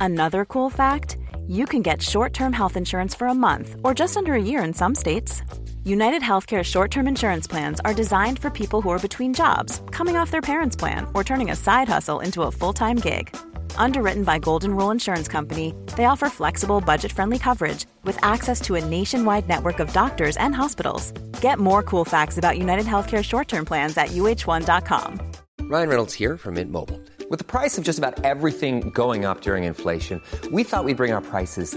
Another 0.00 0.44
cool 0.44 0.70
fact 0.70 1.16
you 1.48 1.66
can 1.66 1.82
get 1.82 2.00
short 2.00 2.32
term 2.32 2.52
health 2.52 2.76
insurance 2.76 3.16
for 3.16 3.26
a 3.26 3.34
month 3.34 3.74
or 3.82 3.94
just 3.94 4.16
under 4.16 4.34
a 4.34 4.40
year 4.40 4.62
in 4.62 4.72
some 4.72 4.94
states. 4.94 5.42
United 5.84 6.22
Healthcare 6.22 6.62
short 6.62 6.92
term 6.92 7.08
insurance 7.08 7.48
plans 7.48 7.80
are 7.80 7.92
designed 7.92 8.38
for 8.38 8.50
people 8.50 8.80
who 8.80 8.90
are 8.90 9.00
between 9.00 9.34
jobs, 9.34 9.82
coming 9.90 10.16
off 10.16 10.30
their 10.30 10.40
parents' 10.40 10.76
plan, 10.76 11.08
or 11.12 11.24
turning 11.24 11.50
a 11.50 11.56
side 11.56 11.88
hustle 11.88 12.20
into 12.20 12.42
a 12.42 12.52
full 12.52 12.72
time 12.72 12.96
gig. 12.96 13.34
Underwritten 13.76 14.22
by 14.22 14.38
Golden 14.38 14.76
Rule 14.76 14.92
Insurance 14.92 15.26
Company, 15.26 15.74
they 15.96 16.04
offer 16.04 16.28
flexible, 16.28 16.80
budget 16.80 17.10
friendly 17.10 17.38
coverage 17.38 17.86
with 18.04 18.16
access 18.22 18.60
to 18.60 18.76
a 18.76 18.84
nationwide 18.84 19.48
network 19.48 19.80
of 19.80 19.92
doctors 19.92 20.36
and 20.36 20.54
hospitals. 20.54 21.10
Get 21.40 21.58
more 21.58 21.82
cool 21.82 22.04
facts 22.04 22.38
about 22.38 22.58
United 22.58 22.86
Healthcare 22.86 23.24
short 23.24 23.48
term 23.48 23.64
plans 23.64 23.96
at 23.96 24.10
uh1.com. 24.10 25.20
Ryan 25.62 25.88
Reynolds 25.88 26.14
here 26.14 26.36
from 26.36 26.54
Mint 26.54 26.70
Mobile. 26.70 27.00
With 27.28 27.40
the 27.40 27.52
price 27.58 27.76
of 27.76 27.82
just 27.82 27.98
about 27.98 28.24
everything 28.24 28.90
going 28.90 29.24
up 29.24 29.40
during 29.40 29.64
inflation, 29.64 30.20
we 30.52 30.62
thought 30.62 30.84
we'd 30.84 30.96
bring 30.96 31.12
our 31.12 31.22
prices 31.22 31.76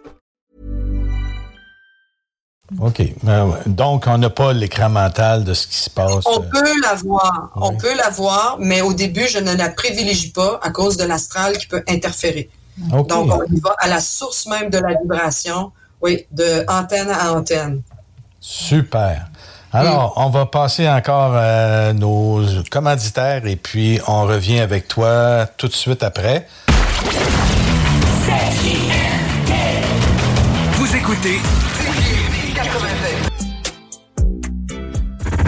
OK. 2.79 3.01
Euh, 3.27 3.51
Donc, 3.65 4.05
on 4.07 4.17
n'a 4.17 4.29
pas 4.29 4.53
l'écran 4.53 4.89
mental 4.89 5.43
de 5.43 5.53
ce 5.53 5.67
qui 5.67 5.77
se 5.77 5.89
passe. 5.89 6.25
On 6.25 6.41
euh, 6.41 6.49
peut 6.51 6.81
la 6.81 6.95
voir, 6.95 7.51
on 7.55 7.75
peut 7.75 7.95
la 7.95 8.09
voir, 8.09 8.57
mais 8.59 8.81
au 8.81 8.93
début, 8.93 9.27
je 9.27 9.39
ne 9.39 9.53
la 9.55 9.69
privilégie 9.69 10.31
pas 10.31 10.59
à 10.63 10.69
cause 10.69 10.97
de 10.97 11.03
l'astral 11.03 11.57
qui 11.57 11.67
peut 11.67 11.83
interférer. 11.87 12.49
OK. 12.93 13.07
Donc, 13.07 13.31
on 13.31 13.43
y 13.53 13.59
va 13.59 13.75
à 13.79 13.87
la 13.87 13.99
source 13.99 14.47
même 14.47 14.69
de 14.69 14.77
la 14.77 14.93
vibration, 15.01 15.71
oui, 16.01 16.25
de 16.31 16.63
antenne 16.67 17.09
à 17.09 17.33
antenne. 17.33 17.81
Super. 18.39 19.27
Alors, 19.73 20.13
on 20.17 20.29
va 20.29 20.45
passer 20.45 20.89
encore 20.89 21.33
à 21.35 21.93
nos 21.93 22.41
commanditaires 22.69 23.45
et 23.45 23.55
puis 23.55 24.01
on 24.05 24.23
revient 24.23 24.59
avec 24.59 24.87
toi 24.89 25.45
tout 25.57 25.69
de 25.69 25.73
suite 25.73 26.03
après. 26.03 26.47
Vous 30.73 30.95
écoutez 30.95 31.39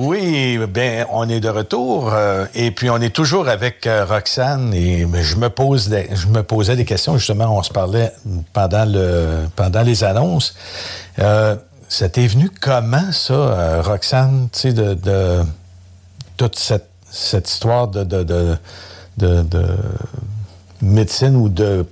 Oui, 0.00 0.60
ben 0.68 1.06
on 1.10 1.28
est 1.28 1.40
de 1.40 1.48
retour 1.48 2.12
euh, 2.12 2.46
et 2.54 2.70
puis 2.70 2.88
on 2.88 2.98
est 2.98 3.12
toujours 3.12 3.48
avec 3.48 3.84
euh, 3.84 4.04
Roxane 4.04 4.72
et 4.72 5.04
ben, 5.04 5.22
je 5.22 5.34
me 5.34 5.50
pose 5.50 5.88
des- 5.88 6.08
je 6.14 6.28
me 6.28 6.44
posais 6.44 6.76
des 6.76 6.84
questions 6.84 7.18
justement 7.18 7.46
on 7.58 7.64
se 7.64 7.72
parlait 7.72 8.12
pendant 8.52 8.84
le 8.84 9.48
pendant 9.56 9.82
les 9.82 10.04
annonces. 10.04 10.54
Euh, 11.18 11.56
ça 11.88 12.08
t'est 12.08 12.28
venu 12.28 12.48
comment 12.60 13.10
ça 13.10 13.32
euh, 13.34 13.82
Roxane, 13.82 14.48
tu 14.52 14.60
sais 14.60 14.72
de, 14.72 15.42
toute 16.36 16.56
cette, 16.56 17.48
histoire 17.48 17.88
de 17.88 18.04
de, 18.04 18.22
de, 18.22 18.56
de- 19.16 19.42
de 19.42 19.66
médecine 20.80 21.34
ou 21.34 21.48
de 21.48 21.84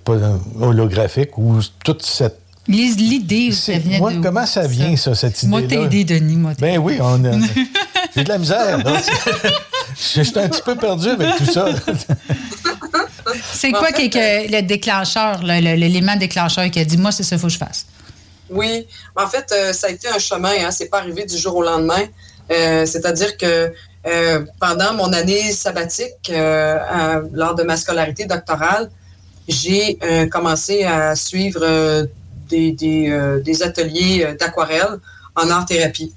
holographique 0.60 1.36
ou 1.38 1.58
toute 1.82 2.02
cette 2.04 2.38
L'idée, 2.68 3.52
ça 3.52 3.78
vient 3.78 3.98
moi, 3.98 4.12
de 4.12 4.18
où, 4.18 4.22
comment 4.22 4.46
ça 4.46 4.66
vient 4.66 4.96
ça, 4.96 5.14
cette 5.14 5.42
idée 5.42 5.50
Moi, 5.50 5.62
t'as 5.68 5.82
aidé, 5.82 6.04
Denis. 6.04 6.36
Moi, 6.36 6.52
ben 6.58 6.78
oui, 6.78 6.98
on 7.00 7.24
a... 7.24 7.32
J'ai 8.16 8.24
de 8.24 8.28
la 8.28 8.38
misère. 8.38 8.78
là. 8.84 9.00
J'étais 10.14 10.40
un 10.40 10.48
petit 10.48 10.62
peu 10.62 10.74
perdu 10.74 11.08
avec 11.10 11.36
tout 11.36 11.44
ça. 11.46 11.66
C'est 13.52 13.70
quoi 13.72 13.92
qui 13.92 14.02
est 14.06 14.10
que 14.10 14.50
le 14.52 14.62
déclencheur, 14.62 15.40
le- 15.42 15.60
le- 15.60 15.74
l'élément 15.74 16.16
déclencheur 16.16 16.70
qui 16.70 16.78
a 16.80 16.84
dit, 16.84 16.96
moi, 16.96 17.12
c'est 17.12 17.22
ça 17.22 17.30
qu'il 17.36 17.40
faut 17.40 17.46
que 17.48 17.52
je 17.52 17.58
fasse? 17.58 17.86
Oui, 18.48 18.86
en 19.16 19.26
fait, 19.26 19.46
euh, 19.52 19.72
ça 19.72 19.88
a 19.88 19.90
été 19.90 20.08
un 20.08 20.18
chemin, 20.18 20.52
hein, 20.64 20.70
c'est 20.70 20.88
pas 20.88 20.98
arrivé 20.98 21.24
du 21.24 21.36
jour 21.36 21.56
au 21.56 21.62
lendemain. 21.62 22.02
Euh, 22.50 22.86
C'est-à-dire 22.86 23.36
que 23.36 23.72
euh, 24.06 24.44
pendant 24.60 24.94
mon 24.94 25.12
année 25.12 25.50
sabbatique, 25.52 26.30
euh, 26.30 26.78
à- 26.88 27.20
lors 27.32 27.54
de 27.56 27.64
ma 27.64 27.76
scolarité 27.76 28.24
doctorale, 28.26 28.88
j'ai 29.48 29.98
euh, 30.04 30.26
commencé 30.28 30.84
à 30.84 31.16
suivre 31.16 31.60
euh, 31.62 32.06
des, 32.48 32.72
des, 32.72 33.10
euh, 33.10 33.40
ateliers 33.64 34.24
euh, 34.24 34.34
d'aquarelle 34.34 34.98
en 35.34 35.50
art-thérapie. 35.50 36.12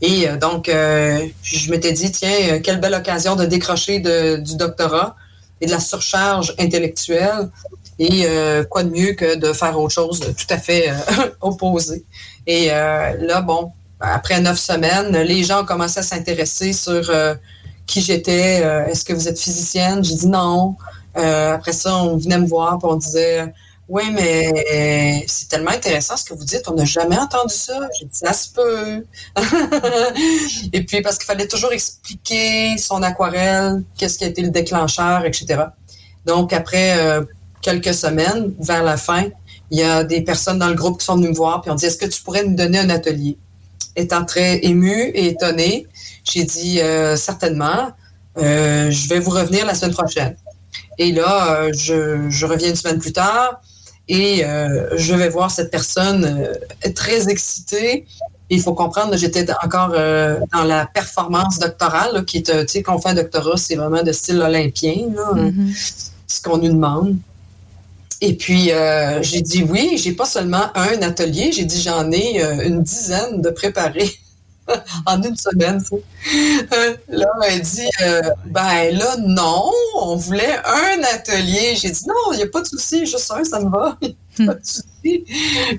Et 0.00 0.28
euh, 0.28 0.36
donc, 0.36 0.66
je 0.68 1.70
m'étais 1.70 1.92
dit, 1.92 2.10
tiens, 2.12 2.58
quelle 2.62 2.80
belle 2.80 2.94
occasion 2.94 3.36
de 3.36 3.44
décrocher 3.44 4.00
de- 4.00 4.36
du 4.36 4.56
doctorat 4.56 5.16
et 5.60 5.66
de 5.66 5.70
la 5.70 5.80
surcharge 5.80 6.54
intellectuelle. 6.58 7.48
Et 8.00 8.26
quoi 8.70 8.82
de 8.82 8.90
mieux 8.90 9.12
que 9.12 9.36
de 9.36 9.52
faire 9.52 9.78
autre 9.78 9.94
chose 9.94 10.18
tout 10.18 10.50
à 10.50 10.58
fait 10.58 10.90
euh, 10.90 10.94
opposé. 11.40 12.04
Et 12.44 12.66
là, 12.66 13.40
bon, 13.40 13.70
après 14.00 14.40
neuf 14.40 14.58
semaines, 14.58 15.16
les 15.16 15.44
gens 15.44 15.62
ont 15.62 15.64
commencé 15.64 16.00
à 16.00 16.02
s'intéresser 16.02 16.72
sur 16.72 17.08
qui 17.86 18.00
j'étais. 18.00 18.62
Est-ce 18.88 19.04
que 19.04 19.12
vous 19.12 19.28
êtes 19.28 19.38
physicienne? 19.38 20.02
J'ai 20.04 20.16
dit 20.16 20.26
non. 20.26 20.74
Après 21.14 21.72
ça, 21.72 21.96
on 21.96 22.16
venait 22.16 22.38
me 22.38 22.48
voir 22.48 22.74
et 22.82 22.86
on 22.86 22.96
disait 22.96 23.44
Oui, 23.88 24.04
mais 24.12 25.24
c'est 25.26 25.48
tellement 25.48 25.70
intéressant 25.70 26.16
ce 26.16 26.24
que 26.24 26.32
vous 26.32 26.44
dites, 26.44 26.62
on 26.68 26.74
n'a 26.74 26.86
jamais 26.86 27.18
entendu 27.18 27.54
ça. 27.54 27.78
J'ai 27.98 28.06
dit 28.06 28.16
ça 28.16 28.32
se 28.32 28.48
peut. 28.50 29.04
et 30.72 30.82
puis 30.84 31.02
parce 31.02 31.18
qu'il 31.18 31.26
fallait 31.26 31.46
toujours 31.46 31.72
expliquer 31.72 32.78
son 32.78 33.02
aquarelle, 33.02 33.82
qu'est-ce 33.96 34.16
qui 34.18 34.24
a 34.24 34.28
été 34.28 34.40
le 34.40 34.48
déclencheur, 34.48 35.26
etc. 35.26 35.64
Donc 36.24 36.54
après 36.54 36.98
euh, 36.98 37.24
quelques 37.60 37.92
semaines, 37.92 38.54
vers 38.58 38.82
la 38.82 38.96
fin, 38.96 39.24
il 39.70 39.78
y 39.78 39.82
a 39.82 40.02
des 40.02 40.22
personnes 40.22 40.58
dans 40.58 40.68
le 40.68 40.74
groupe 40.74 41.00
qui 41.00 41.04
sont 41.04 41.16
venues 41.16 41.28
me 41.28 41.34
voir 41.34 41.62
et 41.66 41.70
ont 41.70 41.74
dit 41.74 41.84
Est-ce 41.84 41.98
que 41.98 42.06
tu 42.06 42.22
pourrais 42.22 42.44
nous 42.44 42.56
donner 42.56 42.78
un 42.78 42.88
atelier? 42.88 43.36
Étant 43.96 44.24
très 44.24 44.64
émue 44.64 45.10
et 45.14 45.28
étonnée, 45.28 45.86
j'ai 46.24 46.44
dit 46.44 46.80
euh, 46.80 47.16
certainement, 47.16 47.92
euh, 48.38 48.90
je 48.90 49.08
vais 49.10 49.20
vous 49.20 49.30
revenir 49.30 49.66
la 49.66 49.74
semaine 49.74 49.94
prochaine. 49.94 50.36
Et 50.96 51.12
là, 51.12 51.70
je 51.72 52.46
reviens 52.46 52.70
une 52.70 52.76
semaine 52.76 52.98
plus 52.98 53.12
tard 53.12 53.60
et 54.08 54.44
euh, 54.44 54.96
je 54.96 55.14
vais 55.14 55.28
voir 55.28 55.50
cette 55.50 55.70
personne 55.70 56.24
euh, 56.24 56.90
très 56.92 57.28
excitée. 57.28 58.06
Il 58.50 58.60
faut 58.60 58.74
comprendre, 58.74 59.16
j'étais 59.16 59.46
encore 59.62 59.92
euh, 59.94 60.38
dans 60.52 60.64
la 60.64 60.86
performance 60.86 61.58
doctorale, 61.58 62.10
là, 62.14 62.22
qui 62.22 62.38
est, 62.38 62.50
euh, 62.50 62.64
tu 62.64 62.72
sais, 62.72 62.82
quand 62.82 62.94
on 62.96 63.00
fait 63.00 63.08
un 63.10 63.14
doctorat, 63.14 63.56
c'est 63.56 63.74
vraiment 63.74 64.02
de 64.02 64.12
style 64.12 64.40
olympien, 64.40 64.96
là, 65.14 65.32
Mm-hmm. 65.34 66.12
ce 66.26 66.42
qu'on 66.42 66.58
nous 66.58 66.68
demande. 66.68 67.16
Et 68.20 68.34
puis, 68.34 68.70
euh, 68.72 69.22
j'ai 69.22 69.40
dit 69.40 69.62
oui, 69.62 69.98
j'ai 70.02 70.12
pas 70.12 70.26
seulement 70.26 70.66
un 70.74 71.02
atelier, 71.02 71.52
j'ai 71.52 71.64
dit 71.64 71.80
j'en 71.80 72.10
ai 72.10 72.42
euh, 72.42 72.66
une 72.66 72.82
dizaine 72.82 73.40
de 73.42 73.50
préparés 73.50 74.18
en 75.06 75.22
une 75.22 75.36
semaine. 75.36 75.82
Euh, 76.72 76.96
là, 77.08 77.26
elle 77.48 77.60
dit 77.60 77.88
euh, 78.02 78.22
ben 78.46 78.96
là, 78.96 79.16
non, 79.18 79.70
on 80.00 80.16
voulait 80.16 80.56
un 80.64 81.02
atelier. 81.14 81.74
J'ai 81.76 81.90
dit 81.90 82.06
non, 82.06 82.32
il 82.32 82.38
n'y 82.38 82.42
a 82.42 82.46
pas 82.46 82.62
de 82.62 82.66
souci, 82.66 83.06
juste 83.06 83.30
un, 83.30 83.44
ça 83.44 83.60
me 83.60 83.70
va. 83.70 83.96
pas 84.46 84.54
de 84.54 84.60
souci. 84.64 85.24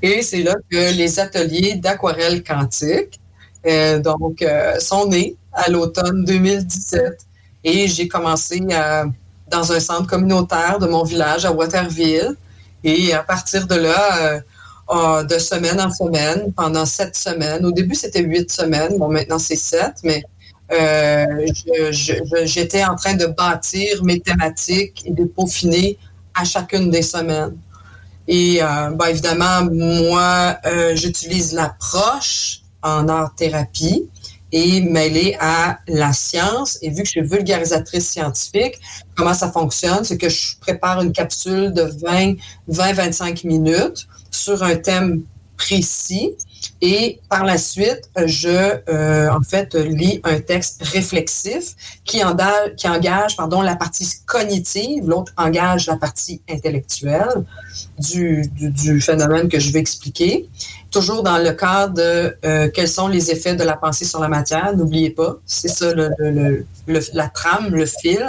Et 0.02 0.22
c'est 0.22 0.44
là 0.44 0.56
que 0.70 0.94
les 0.94 1.20
ateliers 1.20 1.76
d'aquarelle 1.76 2.44
quantique 2.44 3.20
euh, 3.66 4.00
donc, 4.00 4.42
euh, 4.42 4.80
sont 4.80 5.08
nés 5.08 5.36
à 5.52 5.70
l'automne 5.70 6.24
2017. 6.26 7.18
Et 7.64 7.88
j'ai 7.88 8.08
commencé 8.08 8.62
à- 8.72 9.06
dans 9.50 9.72
un 9.72 9.80
centre 9.80 10.08
communautaire 10.08 10.78
de 10.80 10.88
mon 10.88 11.04
village 11.04 11.46
à 11.46 11.52
Waterville. 11.52 12.36
Et 12.84 13.14
à 13.14 13.24
partir 13.24 13.66
de 13.66 13.76
là, 13.76 14.42
de 14.90 15.40
semaine 15.40 15.82
en 15.82 15.90
semaine, 15.92 16.54
pendant 16.54 16.86
sept 16.86 17.16
semaines. 17.16 17.66
Au 17.66 17.72
début, 17.72 17.96
c'était 17.96 18.22
huit 18.22 18.52
semaines. 18.52 18.98
Bon, 18.98 19.10
maintenant, 19.10 19.40
c'est 19.40 19.56
sept, 19.56 19.96
mais 20.04 20.24
euh, 20.72 21.46
j'étais 22.44 22.84
en 22.84 22.96
train 22.96 23.14
de 23.14 23.28
bâtir 23.28 24.04
mes 24.04 24.20
thématiques 24.20 25.04
et 25.06 25.12
de 25.12 25.26
peaufiner 25.26 25.98
à 26.34 26.44
chacune 26.44 26.90
des 26.90 27.04
semaines. 27.04 27.56
Et 28.28 28.62
euh, 28.62 28.90
ben, 28.92 29.06
évidemment, 29.08 29.70
moi, 29.72 30.58
euh, 30.66 30.96
j'utilise 30.96 31.54
l'approche 31.54 32.62
en 32.82 33.08
art-thérapie 33.08 34.10
et 34.52 34.82
mêlée 34.82 35.38
à 35.40 35.80
la 35.88 36.14
science. 36.14 36.80
Et 36.82 36.90
vu 36.90 37.04
que 37.04 37.06
je 37.06 37.12
suis 37.12 37.22
vulgarisatrice 37.22 38.10
scientifique, 38.10 38.80
comment 39.16 39.34
ça 39.36 39.52
fonctionne, 39.52 40.04
c'est 40.04 40.18
que 40.18 40.30
je 40.30 40.58
prépare 40.60 41.02
une 41.02 41.12
capsule 41.12 41.74
de 41.74 41.84
20, 41.84 42.34
20-25 42.72 43.46
minutes 43.46 44.08
sur 44.36 44.64
un 44.64 44.76
thème 44.76 45.24
précis. 45.58 46.36
Et 46.82 47.20
par 47.30 47.46
la 47.46 47.58
suite, 47.58 48.10
je, 48.26 48.50
euh, 48.90 49.30
en 49.30 49.42
fait, 49.42 49.76
lis 49.76 50.20
un 50.24 50.40
texte 50.40 50.84
réflexif 50.84 51.76
qui, 52.04 52.24
engage, 52.24 52.76
qui 52.76 52.88
engage 52.90 53.38
pardon, 53.38 53.62
la 53.62 53.76
partie 53.76 54.08
cognitive, 54.26 55.08
l'autre 55.08 55.32
engage 55.38 55.88
la 55.88 55.96
partie 55.96 56.42
intellectuelle 56.50 57.46
du, 57.98 58.44
du, 58.52 59.00
phénomène 59.00 59.48
que 59.48 59.60
je 59.60 59.72
vais 59.72 59.80
expliquer. 59.80 60.50
Toujours 60.92 61.24
dans 61.24 61.38
le 61.38 61.52
cadre 61.52 61.94
de 61.94 62.38
euh, 62.46 62.70
quels 62.74 62.90
sont 62.90 63.08
les 63.08 63.32
effets 63.32 63.56
de 63.56 63.64
la 63.64 63.78
pensée 63.78 64.06
sur 64.06 64.20
la 64.20 64.28
matière. 64.28 64.76
N'oubliez 64.76 65.12
pas, 65.12 65.38
c'est 65.46 65.70
ça 65.70 65.94
le, 65.94 66.10
le, 66.20 66.66
le, 66.88 67.00
la 67.14 67.30
trame, 67.30 67.74
le 67.74 67.86
fil. 67.86 68.28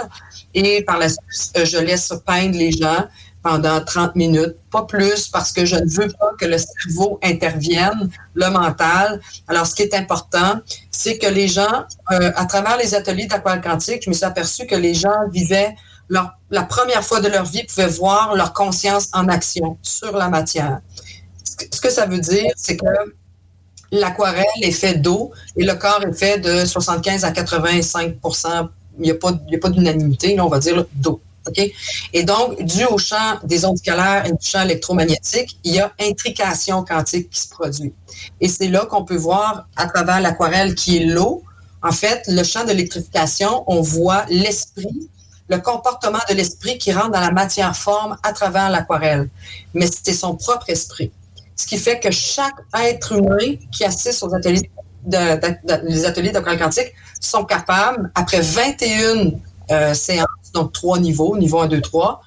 Et 0.53 0.83
par 0.83 0.97
la 0.99 1.09
suite, 1.09 1.65
je 1.65 1.77
laisse 1.77 2.13
peindre 2.25 2.57
les 2.57 2.71
gens 2.71 3.05
pendant 3.47 3.79
30 3.79 4.17
minutes, 4.17 4.57
pas 4.69 4.83
plus, 4.83 5.29
parce 5.29 5.53
que 5.53 5.63
je 5.63 5.77
ne 5.77 5.89
veux 5.89 6.09
pas 6.09 6.31
que 6.37 6.45
le 6.45 6.57
cerveau 6.57 7.17
intervienne, 7.23 8.09
le 8.33 8.49
mental. 8.49 9.21
Alors, 9.47 9.65
ce 9.65 9.73
qui 9.73 9.83
est 9.83 9.93
important, 9.93 10.59
c'est 10.91 11.17
que 11.17 11.27
les 11.27 11.47
gens, 11.47 11.85
euh, 12.11 12.31
à 12.35 12.45
travers 12.45 12.75
les 12.77 12.93
ateliers 12.93 13.25
d'aquarelle 13.25 13.61
quantique, 13.61 14.01
je 14.03 14.09
me 14.09 14.13
suis 14.13 14.25
aperçu 14.25 14.65
que 14.65 14.75
les 14.75 14.93
gens 14.93 15.29
vivaient 15.31 15.73
leur, 16.09 16.33
la 16.51 16.63
première 16.63 17.05
fois 17.05 17.21
de 17.21 17.29
leur 17.29 17.45
vie, 17.45 17.63
pouvaient 17.63 17.87
voir 17.87 18.35
leur 18.35 18.51
conscience 18.51 19.07
en 19.13 19.29
action 19.29 19.77
sur 19.81 20.17
la 20.17 20.27
matière. 20.27 20.81
Ce 21.71 21.79
que 21.79 21.89
ça 21.89 22.05
veut 22.05 22.19
dire, 22.19 22.51
c'est 22.57 22.75
que 22.75 23.15
l'aquarelle 23.93 24.61
est 24.61 24.71
fait 24.71 24.95
d'eau 24.95 25.31
et 25.55 25.63
le 25.63 25.75
corps 25.75 26.03
est 26.03 26.19
fait 26.19 26.37
de 26.39 26.65
75 26.65 27.23
à 27.23 27.31
85% 27.31 28.67
Il 28.97 29.03
n'y 29.03 29.11
a 29.11 29.15
pas, 29.15 29.31
pas 29.61 29.69
d'unanimité, 29.69 30.37
on 30.41 30.49
va 30.49 30.59
dire 30.59 30.85
d'eau. 30.95 31.21
Et 32.13 32.23
donc, 32.23 32.61
dû 32.63 32.85
au 32.85 32.97
champ 32.97 33.39
des 33.43 33.65
ondes 33.65 33.77
scalaires 33.77 34.25
et 34.25 34.31
du 34.31 34.45
champ 34.45 34.61
électromagnétique, 34.61 35.57
il 35.63 35.75
y 35.75 35.79
a 35.79 35.91
intrication 35.99 36.83
quantique 36.83 37.29
qui 37.29 37.41
se 37.41 37.49
produit. 37.49 37.93
Et 38.41 38.47
c'est 38.47 38.67
là 38.67 38.85
qu'on 38.85 39.03
peut 39.03 39.17
voir, 39.17 39.67
à 39.75 39.87
travers 39.87 40.21
l'aquarelle 40.21 40.75
qui 40.75 40.97
est 40.97 41.05
l'eau, 41.05 41.43
en 41.83 41.91
fait, 41.91 42.23
le 42.27 42.43
champ 42.43 42.63
de 42.63 42.69
l'électrification, 42.69 43.63
on 43.67 43.81
voit 43.81 44.25
l'esprit, 44.29 45.09
le 45.49 45.59
comportement 45.59 46.19
de 46.29 46.35
l'esprit 46.35 46.77
qui 46.77 46.91
rentre 46.91 47.11
dans 47.11 47.21
la 47.21 47.31
matière 47.31 47.75
forme 47.75 48.17
à 48.23 48.33
travers 48.33 48.69
l'aquarelle. 48.69 49.29
Mais 49.73 49.87
c'est 49.87 50.13
son 50.13 50.35
propre 50.35 50.69
esprit. 50.69 51.11
Ce 51.55 51.65
qui 51.65 51.77
fait 51.77 51.99
que 51.99 52.11
chaque 52.11 52.55
être 52.83 53.13
humain 53.13 53.55
qui 53.71 53.83
assiste 53.83 54.23
aux 54.23 54.33
ateliers 54.33 54.69
de, 55.05 55.87
les 55.87 56.05
ateliers 56.05 56.31
d'aquarelle 56.31 56.59
quantique 56.59 56.93
sont 57.21 57.45
capables, 57.45 58.11
après 58.13 58.41
21 58.41 59.31
euh, 59.71 59.93
séances, 59.93 60.27
donc 60.53 60.73
trois 60.73 60.99
niveaux, 60.99 61.37
niveau 61.37 61.59
1, 61.59 61.67
2, 61.67 61.81
3. 61.81 62.21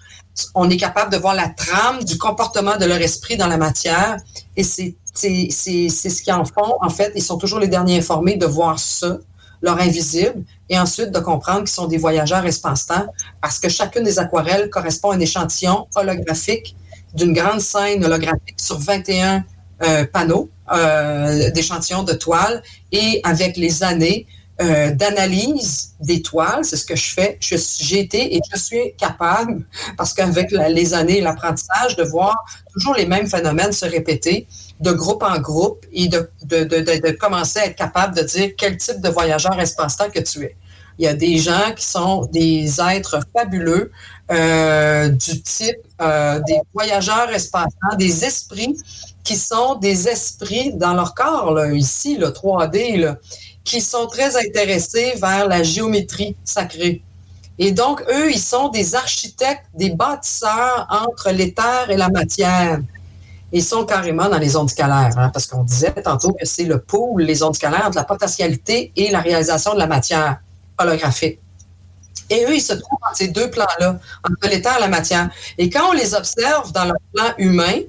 On 0.54 0.70
est 0.70 0.76
capable 0.76 1.12
de 1.12 1.18
voir 1.18 1.34
la 1.34 1.48
trame 1.48 2.02
du 2.04 2.16
comportement 2.16 2.76
de 2.76 2.84
leur 2.84 2.98
esprit 2.98 3.36
dans 3.36 3.48
la 3.48 3.56
matière 3.56 4.16
et 4.56 4.62
c'est 4.62 4.96
ce 5.14 6.22
qu'ils 6.22 6.32
en 6.32 6.44
font. 6.44 6.76
En 6.80 6.90
fait, 6.90 7.12
ils 7.14 7.22
sont 7.22 7.36
toujours 7.36 7.58
les 7.58 7.68
derniers 7.68 7.98
informés 7.98 8.36
de 8.36 8.46
voir 8.46 8.78
ça, 8.78 9.18
leur 9.62 9.78
invisible, 9.78 10.42
et 10.68 10.78
ensuite 10.78 11.10
de 11.10 11.18
comprendre 11.18 11.60
qu'ils 11.60 11.68
sont 11.68 11.86
des 11.86 11.98
voyageurs 11.98 12.46
espace-temps 12.46 13.06
parce 13.42 13.58
que 13.58 13.68
chacune 13.68 14.04
des 14.04 14.18
aquarelles 14.18 14.70
correspond 14.70 15.10
à 15.10 15.16
un 15.16 15.20
échantillon 15.20 15.86
holographique 15.94 16.76
d'une 17.14 17.32
grande 17.32 17.60
scène 17.60 18.04
holographique 18.04 18.58
sur 18.58 18.78
21 18.78 19.44
euh, 19.82 20.04
panneaux 20.06 20.48
euh, 20.72 21.50
d'échantillons 21.50 22.04
de 22.04 22.12
toile 22.12 22.62
et 22.92 23.20
avec 23.24 23.56
les 23.56 23.82
années, 23.82 24.26
euh, 24.60 24.90
d'analyse 24.90 25.92
d'étoiles, 26.00 26.64
c'est 26.64 26.76
ce 26.76 26.84
que 26.84 26.96
je 26.96 27.14
fais. 27.14 27.38
J'ai 27.40 28.00
été 28.00 28.36
et 28.36 28.40
je 28.52 28.58
suis 28.58 28.94
capable, 28.98 29.64
parce 29.96 30.12
qu'avec 30.12 30.50
les 30.50 30.92
années 30.92 31.18
et 31.18 31.20
l'apprentissage, 31.22 31.96
de 31.96 32.02
voir 32.02 32.36
toujours 32.72 32.94
les 32.94 33.06
mêmes 33.06 33.26
phénomènes 33.26 33.72
se 33.72 33.86
répéter 33.86 34.46
de 34.80 34.92
groupe 34.92 35.22
en 35.22 35.38
groupe 35.38 35.86
et 35.92 36.08
de, 36.08 37.10
commencer 37.12 37.60
à 37.60 37.66
être 37.66 37.76
capable 37.76 38.14
de 38.14 38.22
dire 38.22 38.50
quel 38.58 38.76
type 38.76 39.00
de 39.00 39.08
voyageur 39.08 39.58
espace-temps 39.58 40.10
que 40.10 40.20
tu 40.20 40.44
es. 40.44 40.56
Il 40.98 41.04
y 41.04 41.08
a 41.08 41.14
des 41.14 41.38
gens 41.38 41.72
qui 41.74 41.84
sont 41.84 42.26
des 42.26 42.80
êtres 42.80 43.20
fabuleux, 43.34 43.90
euh, 44.30 45.08
du 45.08 45.40
type 45.42 45.78
euh, 46.02 46.38
des 46.46 46.60
voyageurs 46.74 47.30
espace-temps, 47.30 47.96
des 47.96 48.24
esprits 48.26 48.76
qui 49.24 49.36
sont 49.36 49.76
des 49.76 50.08
esprits 50.08 50.72
dans 50.74 50.94
leur 50.94 51.14
corps, 51.14 51.58
ici, 51.72 52.16
le 52.16 52.28
3D, 52.28 53.00
là, 53.00 53.16
qui 53.64 53.80
sont 53.80 54.06
très 54.06 54.36
intéressés 54.36 55.14
vers 55.20 55.46
la 55.46 55.62
géométrie 55.62 56.36
sacrée. 56.44 57.02
Et 57.58 57.72
donc, 57.72 58.02
eux, 58.10 58.30
ils 58.30 58.40
sont 58.40 58.68
des 58.68 58.94
architectes, 58.94 59.66
des 59.74 59.90
bâtisseurs 59.90 60.86
entre 60.90 61.30
l'éther 61.30 61.90
et 61.90 61.96
la 61.96 62.08
matière. 62.08 62.80
Ils 63.52 63.64
sont 63.64 63.84
carrément 63.84 64.28
dans 64.28 64.38
les 64.38 64.56
ondes 64.56 64.70
scalaires, 64.70 65.18
hein, 65.18 65.28
parce 65.30 65.46
qu'on 65.46 65.64
disait 65.64 65.92
tantôt 66.02 66.32
que 66.32 66.46
c'est 66.46 66.64
le 66.64 66.78
pôle, 66.78 67.22
les 67.22 67.42
ondes 67.42 67.54
scalaires, 67.54 67.86
entre 67.86 67.96
la 67.96 68.04
potentialité 68.04 68.92
et 68.96 69.10
la 69.10 69.20
réalisation 69.20 69.74
de 69.74 69.78
la 69.78 69.86
matière 69.86 70.38
holographique. 70.78 71.38
Et 72.30 72.44
eux, 72.44 72.54
ils 72.54 72.62
se 72.62 72.72
trouvent 72.72 72.98
dans 73.02 73.14
ces 73.14 73.28
deux 73.28 73.50
plans-là, 73.50 73.98
entre 74.24 74.48
l'éther 74.48 74.76
et 74.78 74.80
la 74.80 74.88
matière. 74.88 75.28
Et 75.58 75.68
quand 75.68 75.90
on 75.90 75.92
les 75.92 76.14
observe 76.14 76.72
dans 76.72 76.84
leur 76.84 76.96
plan 77.12 77.34
humain, 77.38 77.80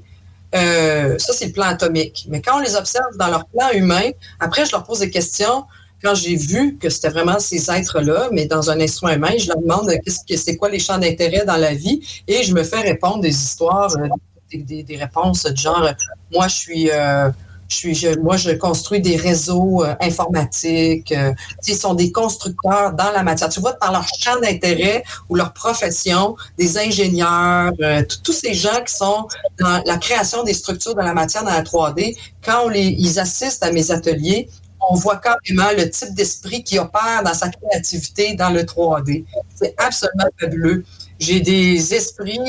euh, 0.55 1.17
ça, 1.17 1.33
c'est 1.33 1.47
le 1.47 1.51
plan 1.51 1.65
atomique. 1.65 2.25
Mais 2.29 2.41
quand 2.41 2.57
on 2.57 2.61
les 2.61 2.75
observe 2.75 3.15
dans 3.17 3.27
leur 3.27 3.45
plan 3.45 3.69
humain, 3.73 4.11
après, 4.39 4.65
je 4.65 4.71
leur 4.71 4.83
pose 4.83 4.99
des 4.99 5.09
questions. 5.09 5.65
Quand 6.03 6.15
j'ai 6.15 6.35
vu 6.35 6.77
que 6.77 6.89
c'était 6.89 7.09
vraiment 7.09 7.39
ces 7.39 7.69
êtres-là, 7.69 8.29
mais 8.31 8.45
dans 8.45 8.71
un 8.71 8.79
instrument 8.79 9.13
humain, 9.13 9.33
je 9.37 9.47
leur 9.47 9.59
demande 9.59 9.87
qu'est-ce 10.03 10.25
que 10.27 10.35
c'est 10.35 10.57
quoi 10.57 10.69
les 10.69 10.79
champs 10.79 10.97
d'intérêt 10.97 11.45
dans 11.45 11.57
la 11.57 11.75
vie? 11.75 12.01
Et 12.27 12.41
je 12.43 12.53
me 12.53 12.63
fais 12.63 12.81
répondre 12.81 13.21
des 13.21 13.29
histoires, 13.29 13.95
euh, 13.97 14.07
des, 14.51 14.83
des, 14.83 14.97
réponses 14.97 15.45
du 15.45 15.61
genre 15.61 15.87
moi 16.33 16.47
je 16.47 16.55
suis 16.55 16.89
euh, 16.91 17.29
je 17.71 17.93
suis, 17.93 18.07
moi, 18.21 18.35
je 18.37 18.51
construis 18.51 18.99
des 18.99 19.15
réseaux 19.15 19.83
euh, 19.83 19.95
informatiques. 20.01 21.11
Euh, 21.13 21.33
ils 21.65 21.75
sont 21.75 21.93
des 21.93 22.11
constructeurs 22.11 22.93
dans 22.93 23.11
la 23.11 23.23
matière. 23.23 23.49
Tu 23.49 23.61
vois, 23.61 23.73
par 23.73 23.91
leur 23.93 24.05
champ 24.19 24.39
d'intérêt 24.41 25.03
ou 25.29 25.35
leur 25.35 25.53
profession, 25.53 26.35
des 26.57 26.77
ingénieurs, 26.77 27.71
euh, 27.81 28.03
tous 28.23 28.33
ces 28.33 28.53
gens 28.53 28.83
qui 28.85 28.93
sont 28.93 29.27
dans 29.59 29.81
la 29.85 29.97
création 29.97 30.43
des 30.43 30.53
structures 30.53 30.95
de 30.95 31.01
la 31.01 31.13
matière 31.13 31.43
dans 31.43 31.51
la 31.51 31.63
3D, 31.63 32.17
quand 32.43 32.69
ils 32.71 33.19
assistent 33.19 33.63
à 33.63 33.71
mes 33.71 33.91
ateliers, 33.91 34.49
on 34.89 34.95
voit 34.95 35.17
carrément 35.17 35.71
le 35.77 35.89
type 35.89 36.13
d'esprit 36.13 36.63
qui 36.63 36.77
opère 36.77 37.21
dans 37.23 37.33
sa 37.33 37.49
créativité 37.49 38.33
dans 38.35 38.49
le 38.49 38.63
3D. 38.63 39.23
C'est 39.55 39.75
absolument 39.77 40.25
fabuleux. 40.39 40.83
J'ai 41.19 41.39
des 41.39 41.93
esprits 41.93 42.39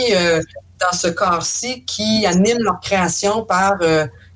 dans 0.80 0.96
ce 0.96 1.08
corps-ci 1.08 1.84
qui 1.84 2.24
animent 2.24 2.62
leur 2.62 2.80
création 2.80 3.44
par 3.44 3.76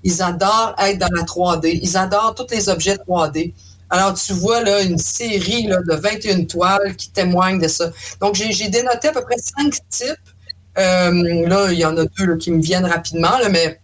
ils 0.07 0.23
adorent 0.23 0.77
être 0.79 0.99
dans 0.99 1.11
la 1.13 1.23
3D. 1.23 1.81
Ils 1.83 1.97
adorent 1.97 2.35
tous 2.37 2.47
les 2.55 2.69
objets 2.69 2.95
3D. 2.95 3.53
Alors, 3.91 4.15
tu 4.15 4.33
vois 4.33 4.63
là 4.63 4.81
une 4.83 4.99
série 4.99 5.67
là, 5.67 5.79
de 5.79 5.95
21 5.95 6.45
toiles 6.45 6.95
qui 6.95 7.11
témoignent 7.11 7.59
de 7.59 7.67
ça. 7.67 7.91
Donc, 8.21 8.37
j'ai 8.37 8.69
dénoté 8.69 9.09
à 9.09 9.13
peu 9.13 9.23
près 9.23 9.37
cinq 9.39 9.81
types. 9.91 10.29
Euh, 10.79 11.49
là, 11.49 11.73
il 11.73 11.79
y 11.79 11.85
en 11.85 11.97
a 11.97 12.05
deux 12.05 12.37
qui 12.37 12.53
me 12.53 12.63
viennent 12.63 12.87
rapidement, 12.87 13.37
là, 13.39 13.49
mais 13.49 13.81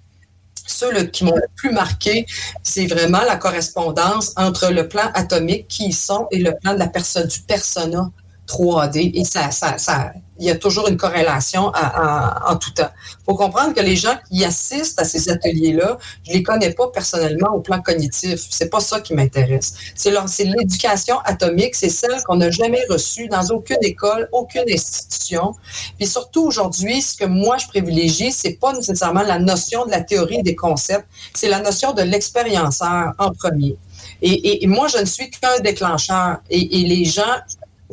ceux 0.65 0.93
qui 1.07 1.25
m'ont 1.25 1.35
le 1.35 1.49
plus 1.57 1.73
marqué, 1.73 2.25
c'est 2.63 2.87
vraiment 2.87 3.23
la 3.23 3.37
correspondance 3.37 4.33
entre 4.37 4.71
le 4.71 4.87
plan 4.87 5.11
atomique 5.15 5.67
qui 5.67 5.87
y 5.89 5.93
sont 5.93 6.29
et 6.31 6.39
le 6.39 6.53
plan 6.63 6.75
de 6.75 6.79
la 6.79 6.89
personne, 6.89 7.27
du 7.27 7.41
persona 7.41 8.11
3D. 8.49 9.13
Et 9.15 9.25
ça, 9.25 9.51
ça, 9.51 10.13
il 10.39 10.47
y 10.47 10.51
a 10.51 10.57
toujours 10.57 10.89
une 10.89 10.97
corrélation 10.97 11.71
en 11.75 12.57
tout 12.57 12.73
temps. 12.73 12.91
Il 13.21 13.25
faut 13.27 13.37
comprendre 13.37 13.75
que 13.75 13.81
les 13.81 13.97
gens 13.97 14.17
qui 14.29 14.45
assistent 14.45 15.01
à 15.01 15.05
ces 15.05 15.31
ateliers-là, 15.31 15.99
je 16.25 16.33
ne 16.33 16.37
les 16.37 16.43
connais 16.43 16.73
pas 16.73 16.89
personnellement 16.89 17.51
au 17.55 17.61
plan 17.61 17.81
cognitif. 17.81 18.41
C'est 18.51 18.69
pas 18.69 18.81
ça 18.81 19.01
qui 19.01 19.15
m'intéresse. 19.15 19.75
C'est 19.95 20.45
l'éducation 20.45 21.19
atomique, 21.25 21.75
c'est 21.77 21.91
celle 21.91 22.23
qu'on 22.25 22.37
n'a 22.37 22.51
jamais 22.51 22.81
reçue 22.91 23.29
dans 23.29 23.47
aucune 23.51 23.83
école, 23.83 24.29
aucune 24.33 24.65
institution. 24.69 25.55
Puis 25.97 26.09
surtout 26.09 26.43
aujourd'hui, 26.43 27.03
ce 27.03 27.17
que 27.17 27.25
moi 27.25 27.59
je 27.59 27.69
privilégie, 27.69 28.33
c'est 28.33 28.55
pas 28.55 28.73
nécessairement 28.73 29.23
la 29.23 29.39
notion 29.39 29.87
de 29.87 29.91
la 29.91 30.01
théorie 30.01 30.43
des 30.43 30.57
concepts, 30.57 31.07
c'est 31.35 31.49
la 31.49 31.61
notion 31.61 31.93
de 31.93 32.03
l'expérienceur 32.03 33.13
en 33.19 33.31
premier. 33.31 33.77
Et, 34.25 34.67
moi, 34.69 34.87
je 34.89 34.99
ne 34.99 35.05
suis 35.05 35.31
qu'un 35.31 35.59
déclencheur. 35.61 36.39
Et 36.49 36.85
les 36.85 37.05
gens 37.05 37.23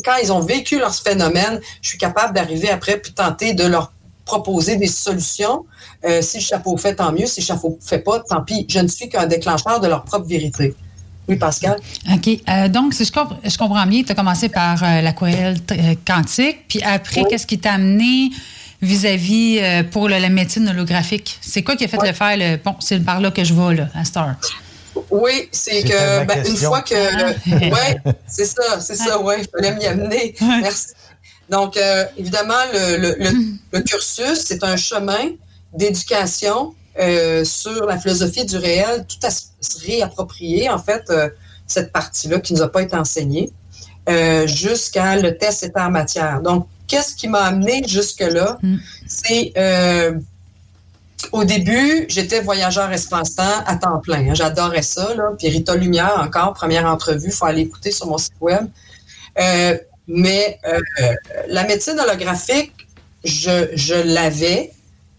quand 0.03 0.15
ils 0.21 0.31
ont 0.31 0.41
vécu 0.41 0.79
leur 0.79 0.93
phénomène, 0.93 1.59
je 1.81 1.89
suis 1.89 1.97
capable 1.97 2.33
d'arriver 2.33 2.69
après 2.69 2.97
puis 2.97 3.13
tenter 3.13 3.53
de 3.53 3.65
leur 3.65 3.91
proposer 4.29 4.75
des 4.75 4.87
solutions. 4.87 5.65
Euh, 6.05 6.21
si 6.21 6.37
le 6.37 6.43
chapeau 6.43 6.77
fait, 6.77 6.95
tant 6.95 7.11
mieux. 7.11 7.25
Si 7.25 7.41
le 7.41 7.45
chapeau 7.45 7.77
fait 7.81 7.99
pas, 7.99 8.19
tant 8.19 8.41
pis. 8.41 8.65
Je 8.69 8.79
ne 8.79 8.87
suis 8.87 9.09
qu'un 9.09 9.25
déclencheur 9.25 9.79
de 9.79 9.87
leur 9.87 10.03
propre 10.03 10.27
vérité. 10.27 10.75
Oui, 11.27 11.35
Pascal? 11.35 11.79
OK. 12.11 12.27
Euh, 12.27 12.67
donc, 12.69 12.93
si 12.93 13.05
je, 13.05 13.57
comprends 13.57 13.85
bien, 13.85 14.03
tu 14.03 14.11
as 14.11 14.15
commencé 14.15 14.49
par 14.49 14.81
euh, 14.83 15.01
l'aquarelle 15.01 15.57
quantique, 16.07 16.67
puis 16.67 16.81
après, 16.83 17.23
qu'est-ce 17.29 17.45
qui 17.45 17.59
t'a 17.59 17.73
amené 17.73 18.29
vis-à-vis 18.81 19.83
pour 19.91 20.07
la 20.07 20.29
médecine 20.29 20.69
holographique? 20.69 21.37
C'est 21.41 21.63
quoi 21.63 21.75
qui 21.75 21.83
a 21.83 21.87
fait 21.87 21.97
le 22.01 22.13
faire? 22.13 22.37
Le, 22.37 22.57
bon, 22.57 22.75
c'est 22.79 23.03
par 23.03 23.19
là 23.19 23.29
que 23.29 23.43
je 23.43 23.53
vais, 23.53 23.75
là, 23.75 23.89
à 23.93 24.05
Star. 24.05 24.35
Oui, 25.09 25.49
c'est 25.51 25.83
que 25.83 26.25
ben, 26.25 26.45
une 26.45 26.57
fois 26.57 26.81
que. 26.81 26.95
Ah. 26.95 27.33
oui, 27.51 28.13
c'est 28.27 28.45
ça, 28.45 28.79
c'est 28.79 28.95
ça, 28.95 29.19
oui, 29.21 29.35
il 29.39 29.47
fallait 29.47 29.75
m'y 29.75 29.85
amener. 29.85 30.35
Merci. 30.41 30.87
Donc, 31.49 31.77
euh, 31.77 32.05
évidemment, 32.17 32.53
le, 32.73 32.97
le, 32.97 33.17
le, 33.73 33.81
cursus, 33.81 34.43
c'est 34.45 34.63
un 34.63 34.75
chemin 34.75 35.31
d'éducation 35.73 36.75
euh, 36.99 37.43
sur 37.43 37.85
la 37.85 37.97
philosophie 37.97 38.45
du 38.45 38.57
réel, 38.57 39.05
tout 39.07 39.25
à 39.25 39.31
se 39.31 39.85
réapproprier, 39.85 40.69
en 40.69 40.77
fait, 40.77 41.03
euh, 41.09 41.29
cette 41.65 41.91
partie-là 41.91 42.39
qui 42.39 42.53
nous 42.53 42.61
a 42.61 42.71
pas 42.71 42.81
été 42.81 42.95
enseignée, 42.95 43.51
euh, 44.09 44.47
jusqu'à 44.47 45.15
le 45.15 45.37
test 45.37 45.63
état 45.63 45.87
en 45.87 45.91
matière. 45.91 46.41
Donc, 46.41 46.67
qu'est-ce 46.87 47.15
qui 47.15 47.27
m'a 47.27 47.41
amené 47.41 47.83
jusque-là? 47.87 48.57
C'est 49.07 49.53
euh, 49.57 50.13
au 51.31 51.43
début, 51.43 52.05
j'étais 52.09 52.41
voyageur 52.41 52.91
espace-temps 52.91 53.63
à 53.65 53.75
temps 53.75 53.99
plein. 53.99 54.29
hein. 54.29 54.33
J'adorais 54.33 54.81
ça. 54.81 55.13
Là. 55.15 55.31
Puis 55.37 55.49
Rita 55.49 55.75
Lumière, 55.75 56.15
encore, 56.19 56.53
première 56.53 56.85
entrevue, 56.85 57.27
il 57.27 57.31
faut 57.33 57.45
aller 57.45 57.61
écouter 57.61 57.91
sur 57.91 58.07
mon 58.07 58.17
site 58.17 58.33
web. 58.41 58.67
Euh, 59.39 59.77
mais 60.07 60.59
euh, 60.67 60.79
la 61.47 61.63
médecine 61.65 61.99
holographique, 61.99 62.73
je, 63.23 63.69
je 63.73 63.95
l'avais, 63.95 64.71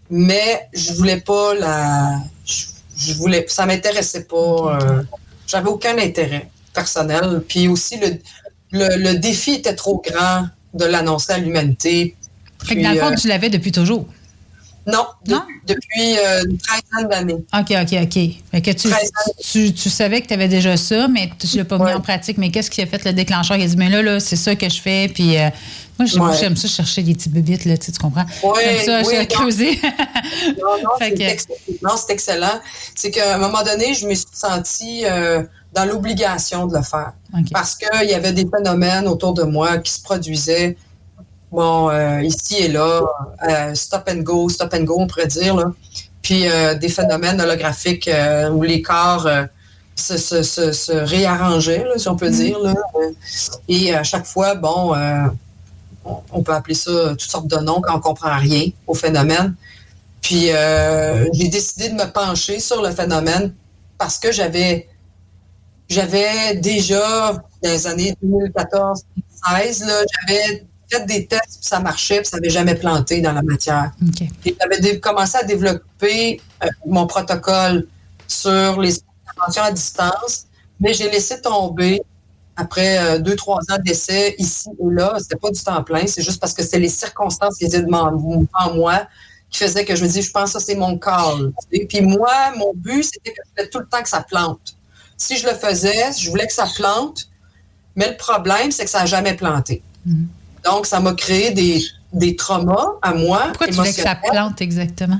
mais 0.09 0.67
je 0.73 0.93
voulais 0.93 1.21
pas 1.21 1.53
la. 1.55 2.19
Je, 2.45 2.65
je 2.97 3.13
voulais, 3.13 3.45
ça 3.47 3.65
m'intéressait 3.65 4.23
pas. 4.25 4.35
euh, 4.81 5.03
J'avais 5.47 5.69
aucun 5.69 5.97
intérêt 5.97 6.49
personnel. 6.73 7.43
Puis 7.47 7.67
aussi, 7.67 7.97
le, 7.97 8.07
le, 8.71 8.97
le 8.97 9.17
défi 9.19 9.51
était 9.55 9.75
trop 9.75 10.01
grand 10.05 10.47
de 10.73 10.85
l'annoncer 10.85 11.33
à 11.33 11.37
l'humanité. 11.37 12.15
Fait 12.63 12.75
que 12.75 12.83
dans 12.83 12.91
le 12.91 12.99
fond, 12.99 13.15
tu 13.15 13.27
l'avais 13.27 13.49
depuis 13.49 13.71
toujours. 13.71 14.05
Non, 14.87 15.05
de- 15.25 15.35
depuis 15.67 16.17
euh, 16.17 16.43
une 16.49 16.57
treizaine 16.57 17.07
d'années. 17.09 17.33
OK, 17.53 17.71
OK, 17.81 17.99
OK. 18.03 18.19
Fait 18.51 18.61
que 18.61 18.71
tu, 18.71 18.89
tu, 19.51 19.73
tu 19.73 19.89
savais 19.89 20.21
que 20.21 20.27
tu 20.27 20.33
avais 20.33 20.47
déjà 20.47 20.75
ça, 20.77 21.07
mais 21.07 21.29
tu 21.39 21.47
ne 21.53 21.57
l'as 21.61 21.65
pas 21.65 21.77
mis 21.77 21.93
en 21.93 22.01
pratique. 22.01 22.37
Mais 22.37 22.49
qu'est-ce 22.49 22.71
qui 22.71 22.81
a 22.81 22.87
fait 22.87 23.03
le 23.05 23.13
déclencheur? 23.13 23.57
Il 23.57 23.63
a 23.63 23.67
dit, 23.67 23.77
mais 23.77 23.89
là, 23.89 24.01
là 24.01 24.19
c'est 24.19 24.35
ça 24.35 24.55
que 24.55 24.67
je 24.69 24.81
fais. 24.81 25.07
Puis 25.13 25.37
euh, 25.37 25.49
moi, 25.99 26.07
j'aime 26.07 26.53
Ouais. 26.53 26.55
ça 26.57 26.67
chercher 26.67 27.03
des 27.03 27.13
petits 27.13 27.29
bébites, 27.29 27.65
là, 27.65 27.77
tu 27.77 27.85
sais, 27.87 27.91
tu 27.91 27.99
comprends? 27.99 28.25
J'aime 28.59 28.85
ça, 28.85 29.01
oui, 29.07 29.13
je 29.15 29.19
non. 29.19 29.25
creuser. 29.27 29.79
Non, 30.59 30.77
non, 30.83 30.89
c'est 30.99 31.11
que- 31.13 32.11
excellent. 32.11 32.59
C'est 32.95 33.11
qu'à 33.11 33.35
un 33.35 33.37
moment 33.37 33.63
donné, 33.63 33.93
je 33.93 34.07
me 34.07 34.15
suis 34.15 34.25
sentie 34.33 35.03
euh, 35.05 35.43
dans 35.73 35.85
l'obligation 35.85 36.65
de 36.65 36.75
le 36.75 36.83
faire. 36.83 37.13
Parce 37.51 37.75
qu'il 37.75 38.09
y 38.09 38.13
avait 38.13 38.33
des 38.33 38.47
phénomènes 38.47 39.07
autour 39.07 39.33
de 39.33 39.43
moi 39.43 39.77
qui 39.77 39.91
se 39.91 40.01
produisaient, 40.01 40.75
bon, 41.51 41.89
euh, 41.89 42.21
ici 42.21 42.57
et 42.57 42.67
là, 42.67 43.01
euh, 43.47 43.75
stop 43.75 44.09
and 44.09 44.21
go, 44.21 44.49
stop 44.49 44.73
and 44.73 44.83
go, 44.83 44.95
on 44.99 45.07
pourrait 45.07 45.27
dire. 45.27 45.55
Là. 45.55 45.71
Puis 46.21 46.47
euh, 46.47 46.75
des 46.75 46.89
phénomènes 46.89 47.39
holographiques 47.41 48.09
où 48.51 48.63
les 48.63 48.81
corps 48.81 49.27
se, 49.95 50.17
se, 50.17 50.43
se, 50.43 50.71
se 50.71 50.91
réarrangeaient, 50.91 51.83
là, 51.83 51.97
si 51.97 52.07
on 52.07 52.15
peut 52.15 52.29
dire. 52.29 52.57
Là. 52.59 52.73
Et 53.67 53.93
à 53.93 54.03
chaque 54.03 54.25
fois, 54.25 54.55
bon, 54.55 54.93
on- 56.31 56.43
peut 56.43 56.53
appeler 56.53 56.75
ça 56.75 56.91
toutes 57.11 57.21
sortes 57.21 57.47
de 57.47 57.57
noms 57.57 57.81
quand 57.81 57.95
on 57.97 57.99
comprend 57.99 58.37
rien 58.37 58.65
au 58.87 58.93
phénomène. 58.93 59.55
Puis 60.21 60.49
j'ai 61.33 61.47
décidé 61.49 61.89
de 61.89 61.95
me 61.95 62.05
pencher 62.11 62.59
sur 62.59 62.81
le 62.81 62.91
phénomène 62.91 63.53
parce 63.97 64.17
que 64.17 64.31
j'avais 64.31 64.87
j'avais 65.89 66.55
déjà 66.55 67.33
dans 67.33 67.69
les 67.69 67.85
années 67.85 68.15
2014 68.23 69.03
2016 69.43 69.85
là, 69.85 69.93
j'avais 70.27 70.65
fait 70.91 71.05
des 71.05 71.25
tests 71.25 71.59
puis 71.59 71.67
ça 71.67 71.79
marchait 71.79 72.17
puis 72.17 72.27
ça 72.27 72.37
n'avait 72.37 72.49
jamais 72.49 72.75
planté 72.75 73.21
dans 73.21 73.33
la 73.33 73.41
matière. 73.41 73.91
Et 74.45 74.55
j'avais 74.59 74.99
commencé 74.99 75.37
à 75.37 75.43
développer 75.43 76.41
euh, 76.63 76.67
mon 76.85 77.07
protocole 77.07 77.87
sur 78.27 78.79
les 78.79 78.99
interventions 79.27 79.63
à 79.63 79.71
distance, 79.71 80.45
mais 80.79 80.93
j'ai 80.93 81.09
laissé 81.09 81.39
tomber 81.41 82.01
après 82.55 82.97
euh, 82.97 83.19
deux, 83.19 83.35
trois 83.35 83.59
ans 83.71 83.77
d'essai 83.83 84.35
ici 84.37 84.69
et 84.69 84.93
là. 84.93 85.15
C'était 85.19 85.37
pas 85.37 85.49
du 85.49 85.61
temps 85.61 85.83
plein, 85.83 86.05
c'est 86.07 86.21
juste 86.21 86.39
parce 86.39 86.53
que 86.53 86.63
c'était 86.63 86.79
les 86.79 86.89
circonstances 86.89 87.57
qui 87.57 87.65
étaient 87.65 87.81
devant 87.81 88.11
moi 88.73 89.07
qui 89.51 89.59
faisaient 89.59 89.83
que 89.83 89.95
je 89.95 90.03
me 90.03 90.09
dis, 90.09 90.21
je 90.21 90.31
pense 90.31 90.53
que 90.53 90.59
ça, 90.59 90.65
c'est 90.65 90.75
mon 90.75 90.97
call. 90.97 91.51
sais. 91.71 91.85
Puis 91.85 92.01
moi, 92.01 92.53
mon 92.55 92.71
but, 92.73 93.03
c'était 93.03 93.31
que 93.31 93.41
je 93.45 93.49
voulais 93.51 93.69
tout 93.69 93.79
le 93.79 93.85
temps 93.85 94.01
que 94.01 94.09
ça 94.09 94.21
plante. 94.21 94.75
Si 95.17 95.37
je 95.37 95.45
le 95.45 95.53
faisais, 95.53 96.13
je 96.17 96.29
voulais 96.29 96.47
que 96.47 96.53
ça 96.53 96.65
plante, 96.73 97.27
mais 97.95 98.09
le 98.09 98.17
problème, 98.17 98.71
c'est 98.71 98.85
que 98.85 98.89
ça 98.89 98.99
n'a 98.99 99.05
jamais 99.05 99.35
planté. 99.35 99.83
Donc, 100.63 100.85
ça 100.85 100.99
m'a 100.99 101.13
créé 101.13 101.51
des, 101.51 101.81
des 102.13 102.35
traumas 102.35 102.93
à 103.01 103.13
moi. 103.13 103.43
Pourquoi 103.47 103.67
tu 103.67 103.73
voulais 103.73 103.93
que 103.93 104.01
ça 104.01 104.15
plante 104.15 104.61
exactement? 104.61 105.19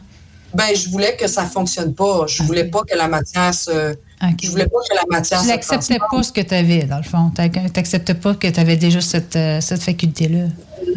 Ben, 0.54 0.76
je 0.76 0.90
voulais 0.90 1.16
que 1.16 1.28
ça 1.28 1.46
fonctionne 1.46 1.94
pas. 1.94 2.26
Je 2.28 2.44
voulais 2.44 2.66
pas 2.66 2.82
que 2.84 2.96
la 2.98 3.08
matière 3.08 3.54
se. 3.54 3.96
Je 4.42 4.50
voulais 4.52 4.68
pas 4.68 4.80
que 4.88 4.96
la 4.96 5.04
matière 5.10 5.40
Tu 5.40 5.46
se 5.48 5.52
n'acceptais 5.52 5.98
pas 5.98 6.22
ce 6.24 6.32
que 6.32 6.42
tu 6.42 6.54
avais, 6.54 6.84
dans 6.84 6.98
le 6.98 7.04
fond. 7.04 7.32
Tu 7.36 7.42
n'acceptais 7.42 8.14
pas 8.14 8.36
que 8.36 8.48
tu 8.48 8.60
avais 8.60 8.76
déjà 8.78 9.02
cette, 9.02 9.36
euh, 9.36 9.62
cette 9.62 9.82
faculté-là. 9.82 10.48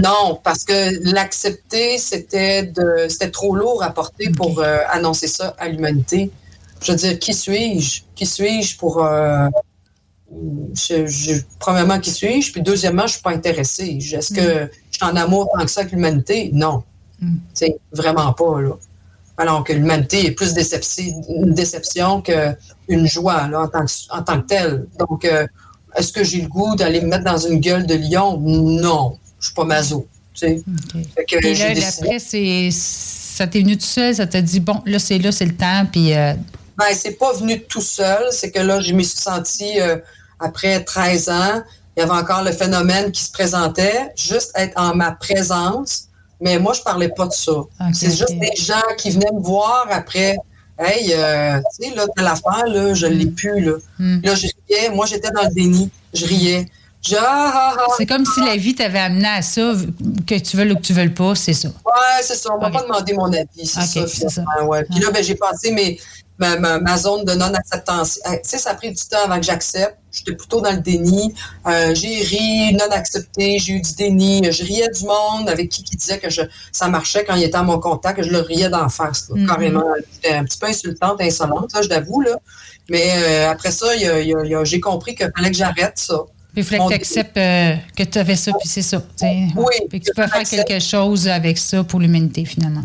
Non, 0.03 0.41
parce 0.43 0.65
que 0.65 1.11
l'accepter, 1.11 1.99
c'était 1.99 2.65
de, 2.65 3.07
c'était 3.09 3.31
trop 3.31 3.55
lourd 3.55 3.83
à 3.83 3.91
porter 3.91 4.31
pour 4.31 4.59
euh, 4.61 4.79
annoncer 4.91 5.29
ça 5.29 5.55
à 5.59 5.69
l'humanité. 5.69 6.31
Je 6.83 6.93
veux 6.93 6.99
dire, 6.99 7.19
qui 7.19 7.33
suis-je? 7.33 8.03
Qui 8.15 8.27
suis-je 8.27 8.77
pour. 8.77 9.05
euh, 9.05 9.49
je- 10.75 11.07
je- 11.07 11.41
premièrement, 11.59 11.99
qui 12.01 12.11
suis-je? 12.11 12.53
Puis 12.53 12.63
deuxièmement, 12.63 13.07
je 13.07 13.13
suis 13.15 13.23
pas 13.23 13.31
intéressée. 13.31 13.99
Est-ce 14.13 14.33
que 14.35 14.65
Mm. 14.65 14.69
je 14.91 14.97
suis 14.97 15.05
en 15.05 15.17
amour 15.17 15.49
tant 15.57 15.65
que 15.65 15.71
ça 15.71 15.81
avec 15.81 15.93
l'humanité? 15.93 16.51
Non. 16.53 16.83
C'est 17.55 17.77
vraiment 17.93 18.33
pas, 18.35 18.61
là. 18.61 18.73
Alors 19.37 19.65
que 19.65 19.73
l'humanité 19.73 20.27
est 20.27 20.31
plus 20.33 20.53
déception, 20.53 21.05
une 21.29 21.55
déception 21.55 22.23
qu'une 22.23 23.07
joie, 23.07 23.49
là, 23.49 23.63
en 23.63 23.69
tant 23.69 23.85
que, 23.87 23.93
en 24.11 24.23
tant 24.23 24.41
que 24.43 24.47
telle. 24.47 24.87
Donc, 24.99 25.25
euh, 25.25 25.47
est-ce 25.97 26.13
que 26.13 26.23
j'ai 26.23 26.43
le 26.43 26.49
goût 26.49 26.77
d'aller 26.77 27.01
me 27.01 27.07
mettre 27.07 27.25
dans 27.25 27.39
une 27.39 27.59
gueule 27.61 27.87
de 27.87 27.95
lion? 27.95 28.39
Non. 28.39 29.19
Je 29.41 29.47
suis 29.47 29.55
pas 29.55 29.65
maso. 29.65 30.07
Tu 30.35 30.41
sais. 30.41 30.63
Et 31.33 31.55
là, 31.55 31.75
décidé- 31.75 31.83
après, 32.07 32.19
c'est, 32.19 32.69
ça 32.73 33.47
t'est 33.47 33.61
venu 33.61 33.77
tout 33.79 33.85
seul, 33.87 34.15
ça 34.15 34.27
t'a 34.27 34.43
dit, 34.43 34.61
bon, 34.61 34.83
là, 34.85 34.99
c'est 34.99 35.19
là, 35.19 35.33
c'est 35.33 35.47
le 35.47 35.55
temps, 35.57 35.87
puis... 35.91 36.13
euh, 36.15 36.35
Ben, 36.77 36.87
c'est 36.93 37.13
pas 37.13 37.33
venu 37.35 37.61
tout 37.63 37.81
seul. 37.81 38.25
C'est 38.33 38.51
que 38.51 38.59
là, 38.61 38.81
je 38.81 38.93
me 38.95 39.03
suis 39.03 39.19
sentie, 39.19 39.81
euh, 39.81 39.97
après 40.41 40.83
13 40.83 41.29
ans, 41.29 41.63
il 41.97 42.01
y 42.01 42.03
avait 42.03 42.13
encore 42.13 42.43
le 42.43 42.53
phénomène 42.53 43.13
qui 43.13 43.23
se 43.23 43.31
présentait, 43.31 44.13
juste 44.17 44.53
être 44.57 44.73
en 44.77 44.95
ma 44.95 45.13
présence. 45.13 46.09
Mais 46.41 46.59
moi, 46.59 46.73
je 46.73 46.83
parlais 46.83 47.09
pas 47.09 47.27
de 47.27 47.33
ça. 47.33 47.53
c'est 47.93 48.11
juste 48.11 48.39
des 48.39 48.57
gens 48.57 48.83
qui 48.99 49.11
venaient 49.11 49.33
me 49.33 49.41
voir 49.41 49.87
après. 49.91 50.37
Hey, 50.77 51.15
euh, 51.15 51.61
tu 51.79 51.89
sais, 51.89 51.95
là, 51.95 52.05
telle 52.17 52.27
affaire, 52.27 52.67
là, 52.67 52.95
je 52.95 53.07
l'ai 53.07 53.27
plus, 53.27 53.61
là. 53.61 53.75
Là, 53.99 54.35
je 54.35 54.49
riais. 54.69 54.91
Moi, 54.91 55.07
j'étais 55.07 55.31
dans 55.31 55.43
le 55.43 55.55
déni. 55.55 55.89
Je 56.13 56.27
riais. 56.27 56.67
Ah, 57.13 57.53
ah, 57.55 57.77
ah. 57.79 57.87
c'est 57.99 58.07
comme 58.07 58.25
si 58.25 58.41
la 58.41 58.57
vie 58.57 58.75
t'avait 58.75 58.99
amené 58.99 59.29
à 59.29 59.43
ça, 59.43 59.73
que 60.27 60.39
tu 60.39 60.57
veuilles 60.57 60.73
ou 60.73 60.77
que 60.77 60.81
tu 60.81 60.95
veuilles 60.95 61.11
pas, 61.11 61.35
c'est 61.35 61.53
ça. 61.53 61.69
Ouais, 61.69 62.23
c'est 62.23 62.35
ça. 62.35 62.51
On 62.55 62.61
m'a 62.61 62.71
pas 62.71 62.83
demandé 62.83 63.13
mon 63.13 63.31
avis, 63.33 63.67
c'est 63.67 63.83
ça, 63.83 64.07
finalement. 64.07 64.69
Ouais. 64.69 64.85
Puis 64.85 65.01
là, 65.01 65.11
ben, 65.11 65.23
j'ai 65.23 65.35
passé 65.35 65.71
mes, 65.71 65.99
ma, 66.39 66.57
ma, 66.59 66.79
ma 66.81 66.97
zone 66.99 67.25
de 67.25 67.33
non-acceptance. 67.35 68.19
Euh, 68.27 68.33
Tu 68.43 68.51
sais, 68.51 68.59
ça 68.59 68.71
a 68.71 68.75
pris 68.75 68.91
du 68.91 69.03
temps 69.05 69.25
avant 69.25 69.37
que 69.39 69.47
j'accepte. 69.47 69.97
J'étais 70.13 70.33
plutôt 70.35 70.61
dans 70.61 70.71
le 70.71 70.79
déni. 70.79 71.35
Euh, 71.67 71.95
j'ai 71.95 72.23
ri, 72.23 72.73
non 72.75 72.87
accepté, 72.91 73.59
j'ai 73.59 73.73
eu 73.75 73.81
du 73.81 73.95
déni. 73.95 74.43
Je 74.51 74.63
riais 74.65 74.89
du 74.89 75.05
monde 75.05 75.49
avec 75.49 75.69
qui 75.71 75.83
qui 75.83 75.97
disait 75.97 76.19
que 76.19 76.31
je, 76.31 76.43
ça 76.73 76.89
marchait 76.89 77.25
quand 77.25 77.35
il 77.35 77.43
était 77.43 77.57
à 77.57 77.63
mon 77.63 77.79
contact, 77.79 78.19
que 78.19 78.23
je 78.25 78.31
le 78.31 78.39
riais 78.41 78.69
d'en 78.69 78.89
face, 78.89 79.29
là, 79.29 79.35
Mhm. 79.37 79.47
carrément. 79.47 79.85
J'étais 80.13 80.35
un 80.37 80.45
petit 80.45 80.59
peu 80.59 80.67
insultante, 80.69 81.21
insolente, 81.21 81.71
ça, 81.73 81.83
je 81.83 81.89
l'avoue. 81.89 82.21
Là. 82.21 82.37
Mais 82.91 83.11
euh, 83.17 83.51
après 83.51 83.71
ça, 83.73 83.95
il 83.97 84.03
y 84.03 84.07
a- 84.07 84.21
il 84.21 84.29
y 84.29 84.35
a- 84.35 84.45
il 84.45 84.51
y 84.51 84.55
a- 84.55 84.65
j'ai 84.65 84.79
compris 84.81 85.15
qu'il 85.15 85.31
fallait 85.37 85.51
que 85.51 85.57
j'arrête 85.57 85.95
ça. 85.99 86.17
Puis 86.53 86.63
il 86.63 86.65
fallait 86.65 86.83
que 86.85 86.89
tu 86.89 86.95
acceptes 86.95 87.35
que 87.35 88.03
tu 88.05 88.19
avais 88.19 88.37
ça, 88.37 88.53
puis 88.61 88.69
c'est 88.69 88.83
ça. 88.83 89.03
Oui, 89.57 89.75
Puis 89.89 90.01
que 90.01 90.05
tu 90.07 90.13
peux 90.15 90.27
faire 90.29 90.45
quelque 90.49 90.79
chose 90.81 91.27
avec 91.27 91.59
ça 91.59 91.83
pour 91.83 91.99
l'humanité, 91.99 92.45
finalement. 92.45 92.85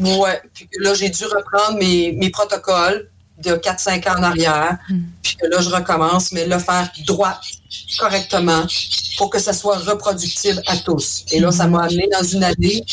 Ouais. 0.00 0.40
Puis 0.54 0.68
que 0.68 0.82
là, 0.82 0.94
j'ai 0.94 1.10
dû 1.10 1.24
reprendre 1.24 1.78
mes, 1.78 2.12
mes 2.12 2.30
protocoles 2.30 3.08
de 3.42 3.52
4-5 3.52 4.08
ans 4.08 4.18
en 4.18 4.22
arrière. 4.22 4.78
Puis 5.22 5.36
que 5.36 5.46
là, 5.46 5.60
je 5.60 5.68
recommence, 5.68 6.32
mais 6.32 6.46
le 6.46 6.58
faire 6.58 6.90
droit, 7.06 7.40
correctement, 7.98 8.64
pour 9.16 9.30
que 9.30 9.38
ça 9.38 9.52
soit 9.52 9.78
reproductible 9.78 10.62
à 10.66 10.76
tous. 10.76 11.24
Et 11.32 11.40
là, 11.40 11.52
ça 11.52 11.66
m'a 11.66 11.84
amené 11.84 12.08
dans 12.12 12.24
une 12.24 12.44
année 12.44 12.84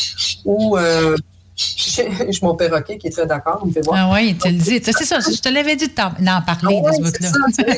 où 0.44 0.76
euh, 0.76 1.16
j'ai 1.56 2.38
mon 2.42 2.54
perroquet 2.54 2.98
qui 2.98 3.06
est 3.06 3.10
très 3.10 3.26
d'accord, 3.26 3.60
il 3.64 3.68
me 3.68 3.72
fait 3.72 3.80
voir. 3.80 3.96
Ah 3.98 4.14
oui, 4.14 4.30
il 4.30 4.36
te 4.36 4.48
le 4.48 4.54
dit. 4.54 4.80
C'est 4.84 5.04
ça, 5.04 5.18
je 5.20 5.40
te 5.40 5.48
l'avais 5.48 5.74
dit 5.74 5.88
d'en 5.88 6.42
parler 6.42 6.82
de 6.82 6.92
ce 6.92 7.02
bout-là. 7.02 7.74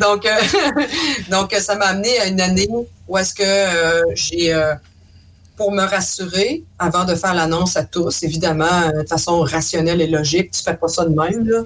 donc, 0.00 0.24
euh, 0.24 0.82
donc, 1.30 1.54
ça 1.60 1.76
m'a 1.76 1.86
amené 1.86 2.18
à 2.18 2.26
une 2.26 2.40
année 2.40 2.68
où 3.06 3.18
est-ce 3.18 3.34
que 3.34 3.42
euh, 3.44 4.02
j'ai, 4.14 4.54
euh, 4.54 4.74
pour 5.58 5.70
me 5.72 5.82
rassurer, 5.82 6.62
avant 6.78 7.04
de 7.04 7.14
faire 7.14 7.34
l'annonce 7.34 7.76
à 7.76 7.84
tous, 7.84 8.22
évidemment, 8.22 8.64
euh, 8.94 9.02
de 9.02 9.08
façon 9.08 9.40
rationnelle 9.40 10.00
et 10.00 10.06
logique, 10.06 10.52
tu 10.52 10.62
fais 10.62 10.74
pas 10.82 10.88
ça 10.88 11.04
de 11.04 11.10
même, 11.10 11.46
là. 11.46 11.60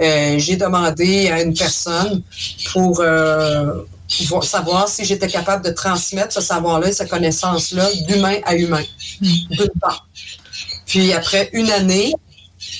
Euh, 0.00 0.38
j'ai 0.38 0.56
demandé 0.56 1.28
à 1.28 1.42
une 1.42 1.54
personne 1.54 2.22
pour 2.72 3.00
euh, 3.00 3.82
vo- 4.28 4.42
savoir 4.42 4.88
si 4.88 5.04
j'étais 5.04 5.26
capable 5.28 5.64
de 5.64 5.70
transmettre 5.70 6.32
ce 6.32 6.40
savoir-là 6.40 6.88
et 6.88 6.92
cette 6.92 7.08
connaissance-là 7.10 7.86
d'humain 8.06 8.36
à 8.44 8.54
humain, 8.54 8.84
d'une 9.20 9.70
part. 9.80 10.06
Puis 10.86 11.12
après 11.12 11.50
une 11.52 11.70
année 11.70 12.12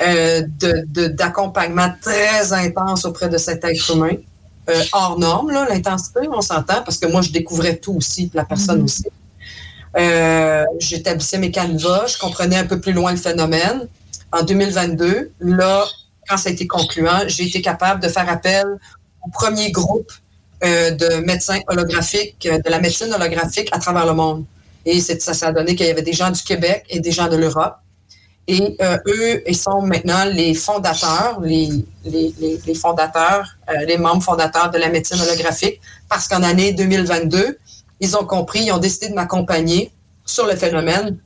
euh, 0.03 0.43
de- 0.61 0.85
de- 0.87 1.09
d'accompagnement 1.09 1.91
très 2.01 2.53
intense 2.53 3.05
auprès 3.05 3.29
de 3.29 3.39
cet 3.39 3.65
être 3.65 3.91
humain, 3.95 4.15
hors 4.93 5.19
norme, 5.19 5.51
l'intensité, 5.51 6.21
on 6.31 6.41
s'entend, 6.43 6.83
parce 6.85 6.99
que 6.99 7.07
moi, 7.07 7.23
je 7.23 7.31
découvrais 7.33 7.77
tout 7.77 7.95
aussi, 7.97 8.29
puis 8.29 8.37
la 8.37 8.45
personne 8.45 8.79
Mhm. 8.79 8.85
aussi. 8.85 9.07
Euh, 9.97 10.65
J'établissais 10.79 11.39
mes 11.39 11.51
canevas, 11.51 12.07
je 12.07 12.19
comprenais 12.19 12.57
un 12.57 12.67
peu 12.67 12.81
plus 12.81 12.93
loin 12.93 13.11
le 13.11 13.17
phénomène. 13.17 13.87
en 14.31 14.43
2022, 14.43 15.33
là, 15.41 15.85
quand 16.29 16.37
ça 16.37 16.51
a 16.51 16.53
été 16.53 16.67
concluant, 16.67 17.21
j'ai 17.27 17.45
été 17.45 17.63
capable 17.63 18.03
de 18.03 18.09
faire 18.09 18.29
appel 18.29 18.67
au 19.27 19.31
premier 19.31 19.71
groupe 19.71 20.13
euh, 20.65 20.91
de 20.91 21.25
médecins 21.25 21.61
holographiques, 21.69 22.47
euh, 22.47 22.59
de 22.59 22.71
la 22.71 22.81
médecine 22.81 23.13
holographique 23.13 23.69
à 23.73 23.79
travers 23.79 24.05
le 24.05 24.13
monde. 24.13 24.45
Et 24.85 25.01
ça, 25.01 25.35
ça 25.35 25.49
a 25.49 25.53
donné 25.53 25.75
qu'il 25.75 25.87
y 25.87 25.91
avait 25.91 26.03
des 26.03 26.13
gens 26.13 26.31
du 26.31 26.43
Québec 26.43 26.85
et 26.91 27.01
des 27.01 27.11
gens 27.11 27.29
de 27.29 27.37
l'Europe. 27.37 27.77
Et 28.51 28.79
eux, 29.07 29.43
ils 29.47 29.57
sont 29.57 29.83
maintenant 29.83 30.25
les 30.25 30.55
fondateurs, 30.55 31.39
les, 31.43 31.85
fondateurs, 32.75 33.59
les 33.87 33.99
membres 33.99 34.23
fondateurs 34.23 34.71
de 34.71 34.79
la 34.79 34.89
médecine 34.89 35.21
holographique, 35.21 35.83
parce 36.09 36.29
qu'en 36.29 36.43
année 36.43 36.73
2022, 36.73 37.59
ils 38.01 38.17
ont 38.17 38.25
compris, 38.25 38.65
ils 38.65 38.73
ont 38.73 38.79
décidé 38.79 39.09
de 39.09 39.15
m'accompagner 39.15 39.93
sur 40.25 40.47
le 40.47 40.57
phénomène. 40.57 41.19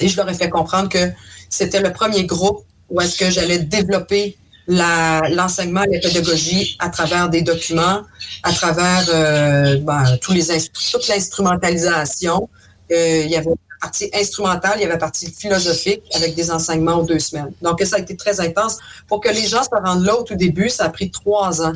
Et 0.00 0.08
je 0.08 0.16
leur 0.16 0.28
ai 0.28 0.34
fait 0.34 0.50
comprendre 0.50 0.88
que 0.88 1.10
c'était 1.48 1.80
le 1.80 1.92
premier 1.92 2.24
groupe 2.24 2.64
où 2.90 3.00
est-ce 3.00 3.16
que 3.16 3.30
j'allais 3.30 3.58
développer 3.58 4.36
l'enseignement, 4.66 5.84
la, 5.90 5.98
pédagogie 6.00 6.76
à 6.78 6.88
travers 6.88 7.28
des 7.28 7.42
documents, 7.42 8.02
à 8.42 8.52
travers 8.52 9.04
euh, 9.08 9.78
ben, 9.78 10.16
toute 10.20 11.08
l'instrumentalisation. 11.08 12.48
Euh, 12.92 13.22
il 13.24 13.30
y 13.30 13.36
avait 13.36 13.50
la 13.50 13.78
partie 13.80 14.10
instrumentale, 14.14 14.74
il 14.76 14.82
y 14.82 14.84
avait 14.84 14.94
la 14.94 14.98
partie 14.98 15.30
philosophique 15.30 16.02
avec 16.14 16.34
des 16.34 16.50
enseignements 16.50 16.96
aux 16.96 17.04
deux 17.04 17.18
semaines. 17.18 17.52
Donc, 17.62 17.82
ça 17.82 17.96
a 17.96 17.98
été 17.98 18.16
très 18.16 18.40
intense. 18.40 18.78
Pour 19.06 19.20
que 19.20 19.28
les 19.28 19.46
gens 19.46 19.62
se 19.62 19.68
rendent 19.70 20.04
là 20.04 20.16
au 20.18 20.22
tout 20.22 20.36
début, 20.36 20.70
ça 20.70 20.84
a 20.84 20.88
pris 20.88 21.10
trois 21.10 21.62
ans. 21.62 21.74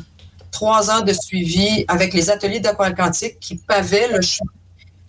Trois 0.59 0.91
ans 0.91 1.03
de 1.03 1.13
suivi 1.13 1.85
avec 1.87 2.13
les 2.15 2.31
ateliers 2.31 2.59
d'aquarelle 2.59 2.97
quantique 2.97 3.39
qui 3.39 3.55
pavaient 3.57 4.09
le 4.09 4.21
chemin 4.21 4.51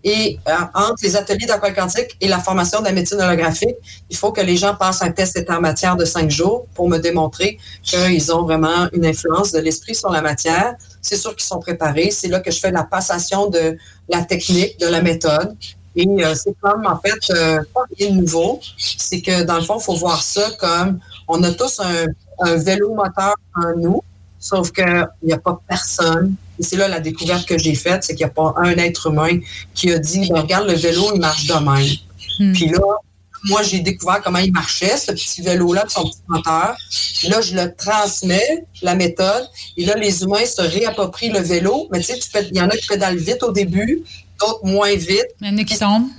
et 0.04 0.40
euh, 0.48 0.52
entre 0.76 1.04
les 1.04 1.16
ateliers 1.16 1.48
quantique 1.76 2.16
et 2.22 2.28
la 2.28 2.40
formation 2.40 2.80
de 2.82 2.86
la 2.86 2.92
médecine 2.92 3.20
holographique, 3.20 3.76
il 4.10 4.16
faut 4.16 4.32
que 4.32 4.42
les 4.42 4.56
gens 4.56 4.76
passent 4.76 5.02
un 5.02 5.12
test 5.12 5.38
état 5.38 5.60
matière 5.60 5.96
de 5.98 6.06
cinq 6.06 6.30
jours 6.30 6.68
pour 6.76 6.88
me 6.88 7.00
démontrer 7.00 7.58
qu'ils 7.84 8.32
ont 8.32 8.44
vraiment 8.44 8.88
une 8.94 9.06
influence 9.06 9.52
de 9.52 9.60
l'esprit 9.60 9.96
sur 9.96 10.12
la 10.12 10.22
matière. 10.22 10.76
C'est 11.02 11.18
sûr 11.18 11.36
qu'ils 11.36 11.48
sont 11.48 11.60
préparés. 11.60 12.12
C'est 12.12 12.28
là 12.28 12.40
que 12.40 12.52
je 12.52 12.60
fais 12.60 12.72
la 12.72 12.84
passation 12.84 13.50
de 13.50 13.78
la 14.08 14.22
technique, 14.22 14.80
de 14.80 14.88
la 14.88 15.02
méthode. 15.02 15.56
Et 15.96 16.08
euh, 16.08 16.36
c'est 16.36 16.56
comme, 16.62 16.86
en 16.86 17.00
fait, 17.00 17.34
euh, 17.34 17.62
rien 17.98 18.12
de 18.12 18.22
nouveau. 18.22 18.60
C'est 18.78 19.22
que, 19.22 19.44
dans 19.44 19.56
le 19.56 19.64
fond, 19.64 19.80
il 19.80 19.84
faut 19.84 19.96
voir 19.96 20.22
ça 20.22 20.50
comme 20.60 21.00
on 21.28 21.42
a 21.44 21.52
tous 21.52 21.80
un, 21.82 22.06
un 22.40 22.56
vélo 22.56 22.94
moteur 22.94 23.36
en 23.56 23.76
nous, 23.76 24.02
sauf 24.40 24.72
qu'il 24.72 25.08
n'y 25.24 25.34
a 25.34 25.38
pas 25.38 25.60
personne 25.68 26.36
et 26.60 26.64
c'est 26.64 26.76
là 26.76 26.88
la 26.88 27.00
découverte 27.00 27.48
que 27.48 27.58
j'ai 27.58 27.74
faite, 27.74 28.04
c'est 28.04 28.16
qu'il 28.16 28.26
n'y 28.26 28.32
a 28.32 28.34
pas 28.34 28.54
un 28.58 28.72
être 28.78 29.08
humain 29.08 29.40
qui 29.74 29.92
a 29.92 30.00
dit, 30.00 30.30
ben, 30.30 30.42
regarde, 30.42 30.68
le 30.68 30.76
vélo, 30.76 31.12
il 31.16 31.22
marche 31.22 31.48
de 31.48 31.54
même. 31.54 31.88
Hmm. 32.40 32.54
Puis 32.54 32.68
là, 32.68 32.80
moi, 33.46 33.64
j'ai 33.64 33.80
découvert 33.80 34.22
comment 34.22 34.40
il 34.40 34.52
marchait, 34.52 34.98
ce 34.98 35.14
petit 35.14 35.42
vélo-là 35.42 35.86
de 35.86 35.90
son 35.90 36.04
petit 36.04 36.20
moteur. 36.28 36.76
Là, 37.30 37.42
je 37.42 37.56
le 37.56 37.74
transmets, 37.74 38.66
la 38.82 38.96
méthode, 38.96 39.48
et 39.78 39.86
là, 39.86 39.96
les 39.96 40.24
humains 40.24 40.46
se 40.46 40.62
réapproprient 40.62 41.30
le 41.30 41.40
vélo. 41.40 41.88
Mais 41.92 42.00
tu 42.02 42.08
sais, 42.08 42.20
il 42.52 42.58
y 42.58 42.62
en 42.62 42.68
a 42.68 42.76
qui 42.76 42.88
pédalent 42.88 43.16
vite 43.16 43.42
au 43.44 43.54
début, 43.54 44.04
d'autres 44.42 44.66
moins 44.66 44.94
vite. 44.94 45.28
Il 45.40 45.48
y 45.48 45.50
en 45.52 45.58
a 45.58 45.64
qui 45.64 45.78
tombent. 45.78 46.10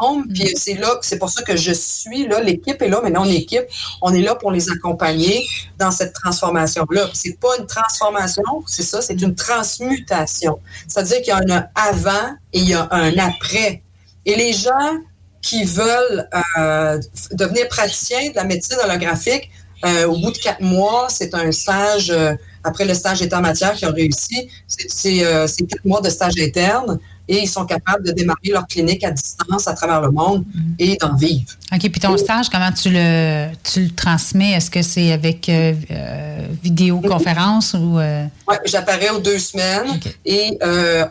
Tombe, 0.00 0.24
puis 0.32 0.52
c'est 0.56 0.74
là, 0.74 0.98
c'est 1.02 1.18
pour 1.18 1.30
ça 1.30 1.42
que 1.42 1.56
je 1.56 1.72
suis 1.72 2.26
là, 2.26 2.40
l'équipe 2.40 2.80
est 2.80 2.88
là, 2.88 3.00
maintenant 3.02 3.24
on 3.24 3.28
est 3.28 3.36
équipe, 3.36 3.64
on 4.00 4.14
est 4.14 4.22
là 4.22 4.34
pour 4.34 4.50
les 4.50 4.70
accompagner 4.70 5.46
dans 5.78 5.90
cette 5.90 6.12
transformation-là. 6.12 7.10
C'est 7.12 7.38
pas 7.38 7.56
une 7.58 7.66
transformation, 7.66 8.42
c'est 8.66 8.82
ça, 8.82 9.02
c'est 9.02 9.20
une 9.20 9.34
transmutation. 9.34 10.58
C'est-à-dire 10.88 11.18
qu'il 11.18 11.28
y 11.28 11.30
a 11.30 11.38
un 11.38 11.66
avant 11.74 12.34
et 12.52 12.60
il 12.60 12.68
y 12.68 12.74
a 12.74 12.88
un 12.90 13.16
après. 13.18 13.82
Et 14.24 14.36
les 14.36 14.52
gens 14.52 14.98
qui 15.40 15.64
veulent 15.64 16.28
euh, 16.58 16.98
devenir 17.32 17.68
praticiens 17.68 18.30
de 18.30 18.36
la 18.36 18.44
médecine 18.44 18.76
holographique, 18.84 19.50
euh, 19.84 20.06
au 20.06 20.16
bout 20.16 20.30
de 20.30 20.38
quatre 20.38 20.60
mois, 20.60 21.08
c'est 21.08 21.34
un 21.34 21.50
stage, 21.50 22.10
euh, 22.10 22.34
après 22.62 22.84
le 22.84 22.94
stage 22.94 23.20
état 23.20 23.40
matière 23.40 23.74
qui 23.74 23.84
ont 23.84 23.92
réussi, 23.92 24.48
c'est 24.68 25.66
quatre 25.68 25.84
mois 25.84 26.00
de 26.00 26.08
stage 26.08 26.34
interne 26.38 27.00
et 27.28 27.42
ils 27.42 27.48
sont 27.48 27.64
capables 27.64 28.06
de 28.06 28.12
démarrer 28.12 28.50
leur 28.50 28.66
clinique 28.66 29.04
à 29.04 29.10
distance 29.10 29.68
à 29.68 29.74
travers 29.74 30.00
le 30.00 30.10
monde 30.10 30.44
et 30.78 30.96
d'en 30.96 31.14
vivre. 31.14 31.52
OK. 31.72 31.80
Puis 31.80 32.00
ton 32.00 32.16
stage, 32.16 32.48
comment 32.48 32.72
tu 32.72 32.90
le, 32.90 33.48
tu 33.62 33.84
le 33.84 33.90
transmets? 33.90 34.52
Est-ce 34.52 34.70
que 34.70 34.82
c'est 34.82 35.12
avec 35.12 35.48
euh, 35.48 35.74
euh, 35.90 36.46
vidéoconférence 36.62 37.74
ou. 37.74 37.98
Euh? 37.98 38.24
Oui, 38.48 38.56
j'apparais 38.66 39.10
aux 39.10 39.20
deux 39.20 39.38
semaines 39.38 40.00
et 40.24 40.58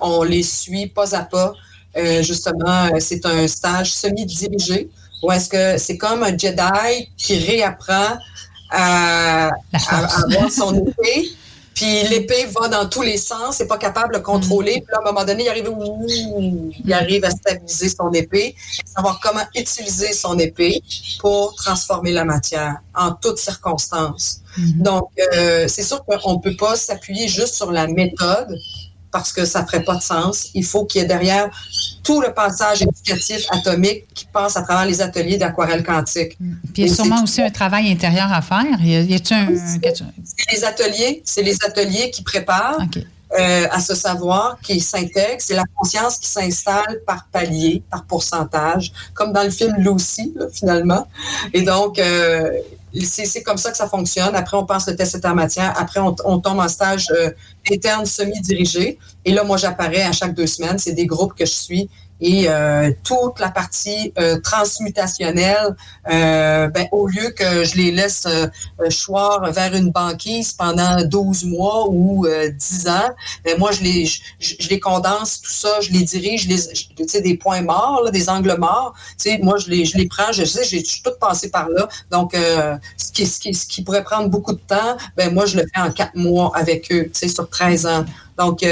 on 0.02 0.24
les 0.24 0.44
suit 0.44 0.88
pas 0.88 1.16
à 1.16 1.24
pas. 1.24 1.54
justement, 2.22 2.90
c'est 3.00 3.26
un 3.26 3.48
stage 3.48 3.94
semi-dirigé 3.94 4.90
ou 5.24 5.32
est-ce 5.32 5.50
que 5.50 5.78
c'est 5.78 5.98
comme 5.98 6.24
un 6.24 6.38
Jedi 6.38 7.10
qui 7.18 7.38
réapprend 7.38 8.18
à, 8.70 9.48
à 9.48 10.24
avoir 10.24 10.52
son 10.52 10.76
épée 10.88 11.32
puis 11.74 12.04
l'épée 12.10 12.46
va 12.48 12.68
dans 12.68 12.88
tous 12.88 13.02
les 13.02 13.18
sens, 13.18 13.58
c'est 13.58 13.68
pas 13.68 13.78
capable 13.78 14.14
de 14.14 14.20
contrôler. 14.20 14.74
Puis 14.74 14.92
là, 14.92 15.00
à 15.00 15.02
un 15.02 15.12
moment 15.12 15.26
donné, 15.26 15.44
il 15.44 15.50
arrive, 15.50 15.70
il 16.86 16.94
arrive 16.94 17.24
à 17.26 17.32
stabiliser 17.32 17.90
son 17.90 18.12
épée, 18.12 18.56
savoir 18.86 19.20
comment 19.22 19.44
utiliser 19.56 20.14
son 20.14 20.38
épée 20.38 20.82
pour 21.20 21.56
transformer 21.56 22.12
la 22.12 22.26
matière 22.26 22.82
en 22.96 23.14
toutes 23.14 23.38
circonstances. 23.38 24.42
Mm-hmm. 24.58 24.82
Donc, 24.82 25.10
euh, 25.34 25.68
c'est 25.68 25.84
sûr 25.84 26.04
qu'on 26.04 26.34
ne 26.34 26.40
peut 26.40 26.58
pas 26.58 26.76
s'appuyer 26.76 27.28
juste 27.28 27.56
sur 27.56 27.72
la 27.72 27.88
méthode, 27.88 28.60
parce 29.12 29.34
que 29.34 29.46
ça 29.46 29.62
ne 29.62 29.66
ferait 29.66 29.84
pas 29.84 29.96
de 29.96 30.02
sens. 30.02 30.50
Il 30.54 30.66
faut 30.66 30.86
qu'il 30.86 31.02
y 31.02 31.04
ait 31.04 31.08
derrière 31.08 31.50
tout 32.04 32.22
le 32.22 32.34
passage 32.34 32.82
éducatif 32.82 33.46
atomique 33.52 34.06
qui 34.14 34.26
passe 34.26 34.58
à 34.58 34.62
travers 34.62 34.86
les 34.86 35.02
ateliers 35.02 35.38
d'aquarelle 35.38 35.84
quantique. 35.84 36.38
Mm. 36.40 36.54
Puis 36.74 36.84
il 36.84 36.88
y 36.88 36.92
a 36.92 36.96
sûrement 36.96 37.24
aussi 37.24 37.42
un 37.42 37.50
travail 37.50 37.92
intérieur 37.92 38.32
à 38.32 38.42
faire. 38.42 38.82
Y 38.82 38.96
a, 38.96 39.36
un... 39.36 39.48
C'est 39.54 40.52
les 40.52 40.64
ateliers, 40.64 41.22
c'est 41.26 41.44
les 41.44 41.58
ateliers 41.66 42.12
qui 42.12 42.24
préparent. 42.24 42.80
Euh, 43.40 43.66
à 43.72 43.80
ce 43.80 43.96
savoir 43.96 44.60
qui 44.62 44.82
s'intègre, 44.82 45.38
c'est 45.40 45.56
la 45.56 45.64
conscience 45.78 46.18
qui 46.18 46.28
s'installe 46.28 47.00
par 47.08 47.28
palier, 47.32 47.82
par 47.90 48.04
pourcentage, 48.04 48.92
comme 49.14 49.32
dans 49.32 49.44
le 49.44 49.50
film 49.50 49.74
Lucy, 49.78 50.34
finalement. 50.52 51.08
Et 51.54 51.62
donc, 51.62 51.98
euh, 51.98 52.52
c'est 52.94 53.44
comme 53.44 53.58
ça 53.58 53.72
que 53.72 53.78
ça 53.78 53.88
fonctionne. 53.88 54.36
Après, 54.36 54.58
on 54.58 54.66
passe 54.66 54.88
le 54.88 54.96
test 54.96 55.24
en 55.26 55.36
matière. 55.36 55.74
Après, 55.78 56.00
on, 56.00 56.14
tombe 56.14 56.60
en 56.60 56.68
stage 56.68 57.08
euh, 57.12 57.32
interne 57.72 58.06
semi-dirigé. 58.06 58.98
Et 59.24 59.32
là, 59.32 59.44
moi, 59.44 59.58
j'apparais 59.58 60.04
à 60.04 60.12
chaque 60.12 60.34
deux 60.34 60.48
semaines. 60.48 60.78
C'est 60.78 60.94
des 60.94 61.06
groupes 61.06 61.34
que 61.34 61.46
je 61.46 61.52
suis 61.52 61.90
et 62.22 62.46
euh, 62.48 62.92
toute 63.04 63.40
la 63.40 63.50
partie 63.50 64.14
euh, 64.20 64.40
transmutationnelle, 64.40 65.76
euh, 66.12 66.68
ben, 66.68 66.88
au 66.92 67.08
lieu 67.08 67.32
que 67.32 67.64
je 67.64 67.76
les 67.76 67.92
laisse 67.92 68.28
choir 68.90 69.52
vers 69.52 69.74
une 69.76 69.90
banquise 69.90 70.54
pendant 70.54 71.04
12 71.04 71.46
mois 71.46 71.88
ou 71.90 72.28
10 72.28 72.88
ans, 72.88 73.10
ben, 73.44 73.58
moi, 73.58 73.72
je 73.72 73.82
les, 73.82 74.06
je, 74.06 74.70
les 74.70 74.80
condense, 74.80 75.42
tout 75.42 75.52
ça, 75.52 75.82
je 75.82 75.92
les 75.92 76.04
dirige, 76.04 76.44
je 76.44 76.50
les, 76.50 76.60
tu 76.96 77.08
sais, 77.08 77.22
des 77.22 77.36
points 77.36 77.62
morts, 77.62 78.04
là, 78.06 78.12
des 78.12 78.30
angles 78.30 78.56
morts. 78.58 78.94
Tu 79.18 79.32
sais, 79.32 79.40
moi, 79.42 79.58
je 79.58 79.70
les, 79.70 79.86
je 79.86 79.98
les 79.98 80.08
prends, 80.08 80.32
je 80.32 80.46
sais, 80.46 80.64
j'ai 80.64 80.84
tout 80.84 81.12
passé 81.20 81.50
par 81.50 81.70
là. 81.70 81.88
Donc, 82.12 82.34
ce, 82.36 83.12
qui, 83.12 83.26
ce, 83.26 83.40
qui, 83.40 83.54
ce 83.56 83.66
qui 83.66 83.84
pourrait 83.84 84.04
prendre 84.04 84.30
beaucoup 84.30 84.54
de 84.54 84.60
temps, 84.60 84.98
ben 85.18 85.34
moi, 85.34 85.46
je 85.48 85.58
le 85.58 85.64
fais 85.74 85.82
en 85.82 85.92
quatre 85.92 86.16
mois 86.16 86.52
avec 86.56 86.92
eux, 86.92 87.06
tu 87.06 87.12
sais, 87.14 87.28
sur 87.28 87.50
13 87.50 87.86
ans. 87.88 88.06
Donc, 88.38 88.66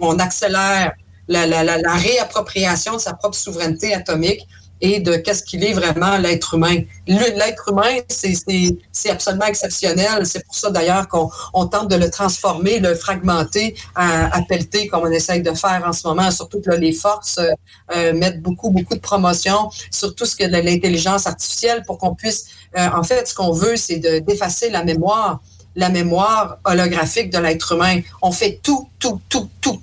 on 0.00 0.18
accélère 0.18 0.92
la, 1.32 1.94
réappropriation 1.94 2.94
de 2.94 3.00
sa 3.00 3.14
propre 3.14 3.36
souveraineté 3.36 3.94
atomique 3.94 4.46
et 4.84 4.98
de 4.98 5.14
qu'est-ce 5.14 5.44
qu'il 5.44 5.62
est 5.64 5.72
vraiment 5.72 6.18
l'être 6.18 6.54
humain. 6.54 6.82
L'être 7.06 7.68
humain, 7.68 7.98
c'est 8.08 9.10
absolument 9.10 9.46
exceptionnel. 9.46 10.26
C'est 10.26 10.44
pour 10.44 10.56
ça 10.56 10.70
d'ailleurs 10.70 11.06
qu'on 11.06 11.66
tente 11.66 11.88
de 11.88 11.94
le 11.94 12.10
transformer, 12.10 12.80
le 12.80 12.96
fragmenter 12.96 13.76
à, 13.94 14.40
pelleter, 14.48 14.88
comme 14.88 15.04
on 15.04 15.10
essaye 15.12 15.40
de 15.40 15.52
faire 15.52 15.82
en 15.86 15.92
ce 15.92 16.06
moment. 16.06 16.30
Surtout 16.32 16.60
que 16.60 16.72
les 16.72 16.92
forces 16.92 17.38
euh, 17.38 17.52
euh, 17.94 18.12
mettent 18.12 18.42
beaucoup, 18.42 18.70
beaucoup 18.70 18.96
de 18.96 19.00
promotion 19.00 19.70
sur 19.92 20.16
tout 20.16 20.26
ce 20.26 20.34
que 20.34 20.44
l'intelligence 20.44 21.28
artificielle 21.28 21.84
pour 21.86 21.98
qu'on 21.98 22.16
puisse... 22.16 22.46
Euh, 22.76 22.88
en 22.92 23.04
fait, 23.04 23.28
ce 23.28 23.34
qu'on 23.34 23.52
veut, 23.52 23.76
c'est 23.76 23.98
d'effacer 23.98 24.68
la 24.68 24.82
mémoire 24.82 25.40
la 25.74 25.88
mémoire 25.88 26.58
holographique 26.64 27.30
de 27.30 27.38
l'être 27.38 27.72
humain. 27.72 28.00
On 28.20 28.30
fait 28.30 28.60
tout, 28.62 28.90
tout, 28.98 29.20
tout, 29.28 29.48
tout, 29.60 29.80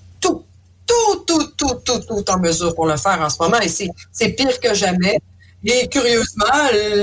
tout, 0.90 1.16
tout, 1.28 1.45
tout, 1.57 1.76
tout, 1.86 1.99
tout 2.07 2.32
en 2.32 2.40
mesure 2.40 2.74
pour 2.76 2.88
le 2.88 2.98
faire 2.98 3.20
en 3.22 3.30
ce 3.30 3.38
moment. 3.40 3.60
Et 3.61 3.70
c'est 3.70 4.30
pire 4.30 4.60
que 4.60 4.74
jamais. 4.74 5.20
Et 5.66 5.90
curieusement, 5.90 6.45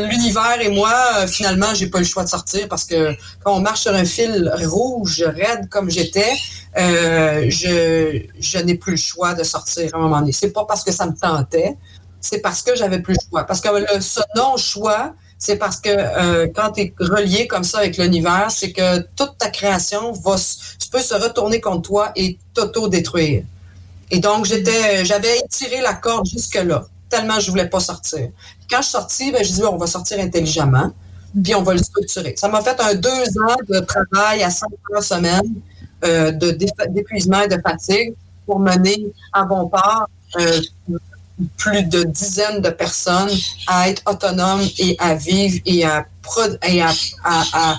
l'univers 0.08 0.58
et 0.62 0.70
moi, 0.70 0.94
euh, 1.18 1.26
finalement, 1.26 1.74
j'ai 1.74 1.88
pas 1.88 1.98
le 1.98 2.06
choix 2.06 2.24
de 2.24 2.28
sortir 2.30 2.66
parce 2.68 2.84
que 2.84 3.14
quand 3.44 3.54
on 3.54 3.60
marche 3.60 3.82
sur 3.82 3.94
un 3.94 4.06
fil 4.06 4.50
rouge, 4.64 5.22
raide 5.22 5.68
comme 5.68 5.90
j'étais, 5.90 6.32
euh, 6.78 7.44
je, 7.50 8.22
je 8.40 8.58
n'ai 8.58 8.76
plus 8.76 8.92
le 8.92 8.96
choix 8.98 9.34
de 9.34 9.44
sortir 9.44 9.94
à 9.94 9.98
un 9.98 10.00
moment 10.00 10.20
donné. 10.20 10.32
C'est 10.32 10.52
pas 10.52 10.64
parce 10.64 10.84
que 10.84 10.90
ça 10.90 11.04
me 11.06 11.12
tentait, 11.12 11.76
c'est 12.22 12.38
parce 12.40 12.62
que 12.62 12.74
j'avais 12.74 13.00
plus 13.00 13.12
le 13.12 13.28
choix. 13.28 13.44
Parce 13.44 13.60
que 13.60 13.68
le, 13.68 14.00
ce 14.00 14.20
non-choix, 14.34 15.12
c'est 15.38 15.56
parce 15.56 15.76
que 15.76 15.90
euh, 15.90 16.46
quand 16.54 16.72
tu 16.72 16.80
es 16.80 16.94
relié 16.98 17.46
comme 17.46 17.64
ça 17.64 17.80
avec 17.80 17.98
l'univers, 17.98 18.50
c'est 18.50 18.72
que 18.72 19.00
toute 19.16 19.36
ta 19.36 19.50
création 19.50 20.12
va, 20.12 20.36
peut 20.90 21.00
se 21.00 21.14
retourner 21.14 21.60
contre 21.60 21.82
toi 21.82 22.12
et 22.16 22.38
t'auto-détruire. 22.54 23.44
Et 24.10 24.20
donc, 24.20 24.44
j'étais, 24.44 25.04
j'avais 25.04 25.38
étiré 25.38 25.80
la 25.80 25.94
corde 25.94 26.26
jusque-là. 26.26 26.84
tellement 27.08 27.40
je 27.40 27.50
voulais 27.50 27.68
pas 27.68 27.80
sortir. 27.80 28.28
Quand 28.70 28.78
je 28.78 28.82
suis 28.82 28.92
sortie, 28.92 29.32
ben, 29.32 29.44
je 29.44 29.52
dis, 29.52 29.62
on 29.64 29.76
va 29.76 29.86
sortir 29.86 30.18
intelligemment, 30.20 30.92
puis 31.42 31.54
on 31.54 31.62
va 31.62 31.72
le 31.72 31.78
structurer. 31.78 32.34
Ça 32.36 32.48
m'a 32.48 32.62
fait 32.62 32.80
un 32.80 32.94
deux 32.94 33.10
ans 33.40 33.56
de 33.68 33.80
travail 33.80 34.42
à 34.42 34.50
5 34.50 34.68
heures 34.92 35.02
semaine, 35.02 35.54
euh, 36.04 36.30
de 36.30 36.50
d'épuisement 36.88 37.40
et 37.40 37.48
de 37.48 37.60
fatigue 37.60 38.14
pour 38.44 38.60
mener 38.60 39.06
à 39.32 39.44
bon 39.44 39.68
port 39.68 40.08
euh, 40.38 40.60
plus 41.56 41.82
de 41.84 42.04
dizaines 42.04 42.60
de 42.60 42.70
personnes 42.70 43.30
à 43.66 43.88
être 43.88 44.02
autonomes 44.06 44.66
et 44.78 44.96
à 44.98 45.14
vivre 45.14 45.60
et 45.66 45.84
à, 45.84 46.06
et 46.68 46.82
à, 46.82 46.90
à, 47.24 47.76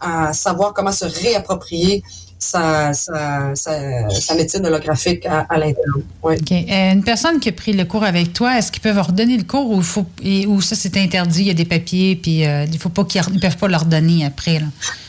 à 0.00 0.32
savoir 0.32 0.72
comment 0.72 0.92
se 0.92 1.04
réapproprier 1.04 2.02
sa, 2.42 2.92
sa, 2.92 3.54
sa, 3.54 4.34
médecine 4.34 4.66
holographique 4.66 5.24
à, 5.26 5.46
l'intérieur. 5.56 6.02
Une 6.50 7.04
personne 7.04 7.38
qui 7.38 7.48
a 7.50 7.52
pris 7.52 7.72
le 7.72 7.84
cours 7.84 8.02
avec 8.02 8.32
toi, 8.32 8.58
est-ce 8.58 8.72
qu'ils 8.72 8.82
peuvent 8.82 8.98
ordonner 8.98 9.36
le 9.36 9.44
cours 9.44 9.70
ou, 9.70 9.80
faut, 9.80 10.06
ou 10.48 10.60
ça 10.60 10.74
c'est 10.74 10.96
interdit, 10.96 11.42
il 11.42 11.46
y 11.46 11.50
a 11.50 11.54
des 11.54 11.64
papiers, 11.64 12.16
puis 12.16 12.44
euh, 12.44 12.64
il 12.64 12.78
faut 12.78 12.88
pas 12.88 13.04
qu'ils 13.04 13.22
ne 13.32 13.38
peuvent 13.38 13.56
pas 13.56 13.68
l'ordonner 13.68 14.26
après? 14.26 14.58
Là? 14.58 14.66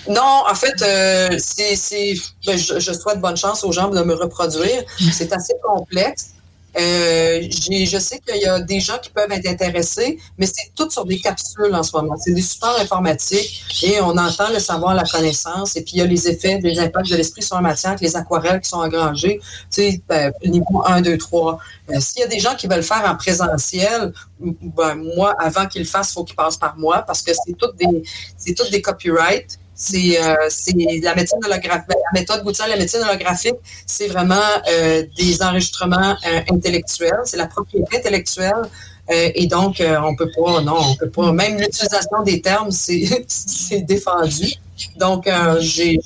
Non, 0.10 0.44
en 0.50 0.54
fait, 0.54 0.80
euh, 0.84 1.38
c'est, 1.40 2.14
ben, 2.46 2.58
je, 2.58 2.80
je, 2.80 2.94
souhaite 2.94 3.20
bonne 3.20 3.38
chance 3.38 3.64
aux 3.64 3.72
gens 3.72 3.90
de 3.90 4.02
me 4.04 4.14
reproduire. 4.14 4.84
C'est 5.12 5.34
assez 5.34 5.54
complexe. 5.64 6.34
Euh, 6.76 7.48
je 7.52 7.98
sais 8.00 8.20
qu'il 8.20 8.42
y 8.42 8.46
a 8.46 8.60
des 8.60 8.80
gens 8.80 8.98
qui 8.98 9.10
peuvent 9.12 9.32
être 9.32 9.48
intéressés, 9.48 10.18
mais 10.38 10.48
c'est 10.48 10.74
tout 10.76 10.90
sur 10.90 11.06
des 11.06 11.20
capsules 11.20 11.74
en 11.74 11.84
ce 11.84 11.96
moment. 11.96 12.16
C'est 12.18 12.34
des 12.34 12.42
supports 12.42 12.80
informatiques 12.80 13.64
et 13.84 14.02
on 14.02 14.18
entend 14.18 14.50
le 14.52 14.60
savoir, 14.60 14.96
la 14.96 15.04
connaissance, 15.04 15.76
et 15.76 15.84
puis 15.84 15.94
il 15.96 16.00
y 16.00 16.02
a 16.02 16.06
les 16.06 16.28
effets, 16.28 16.60
les 16.62 16.80
impacts 16.80 17.10
de 17.10 17.16
l'esprit 17.16 17.44
sur 17.44 17.56
la 17.58 17.62
matière, 17.62 17.96
les 18.02 18.16
aquarelles 18.16 18.62
qui 18.62 18.70
sont 18.70 18.78
engrangées, 18.78 19.40
tu 19.40 19.44
sais, 19.70 20.02
ben, 20.08 20.34
niveau 20.46 20.84
1, 20.86 21.02
2, 21.02 21.18
3. 21.18 21.60
S'il 22.00 22.22
y 22.22 22.24
a 22.24 22.28
des 22.28 22.40
gens 22.40 22.56
qui 22.56 22.68
veulent 22.68 22.84
faire 22.84 23.04
en 23.06 23.16
présentiel, 23.16 24.14
ben, 24.40 24.96
moi, 24.96 25.36
avant 25.40 25.68
qu'ils 25.68 25.84
le 25.84 25.88
fassent, 25.88 26.12
il 26.12 26.14
faut 26.14 26.24
qu'ils 26.24 26.36
passent 26.36 26.58
par 26.58 26.76
moi 26.78 27.04
parce 27.06 27.22
que 27.22 27.32
c'est 27.34 27.54
toutes 27.54 27.76
des, 27.78 28.04
c'est 28.38 28.54
toutes 28.54 28.72
des 28.72 28.82
copyrights. 28.82 29.60
Euh, 29.96 30.36
c'est 30.50 30.76
la 31.02 31.16
médecine 31.16 31.40
holographique. 31.44 31.88
La 31.90 32.20
méthode 32.20 32.44
Goutin, 32.44 32.68
la 32.68 32.78
médecine 32.78 33.02
holographique, 33.02 33.56
c'est 33.86 34.08
vraiment 34.08 34.36
euh, 34.70 35.04
des 35.18 35.42
enregistrements 35.42 36.16
euh, 36.28 36.42
intellectuels, 36.52 37.22
c'est 37.26 37.38
la 37.38 37.48
propriété 37.48 37.98
intellectuelle. 37.98 38.64
et 39.10 39.48
donc, 39.48 39.82
on 39.82 40.16
peut 40.16 40.30
pas, 40.38 40.62
non, 40.62 40.78
on 40.80 40.96
peut 40.96 41.10
pas, 41.10 41.32
même 41.34 41.58
l'utilisation 41.60 42.24
des 42.24 42.40
termes, 42.42 42.72
c'est 42.72 43.82
défendu. 43.94 44.54
Donc, 44.98 45.28
j'ai 45.60 45.98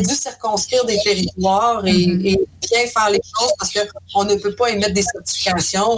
dû 0.00 0.14
circonscrire 0.14 0.84
des 0.84 0.98
territoires 1.02 1.82
mm-hmm. 1.82 2.26
et, 2.26 2.40
bien 2.68 2.86
faire 2.88 3.10
les 3.10 3.20
choses 3.22 3.52
parce 3.58 3.72
qu'on 4.12 4.24
ne 4.24 4.34
peut 4.34 4.54
pas 4.56 4.70
émettre 4.70 4.92
des 4.92 5.02
certifications 5.02 5.96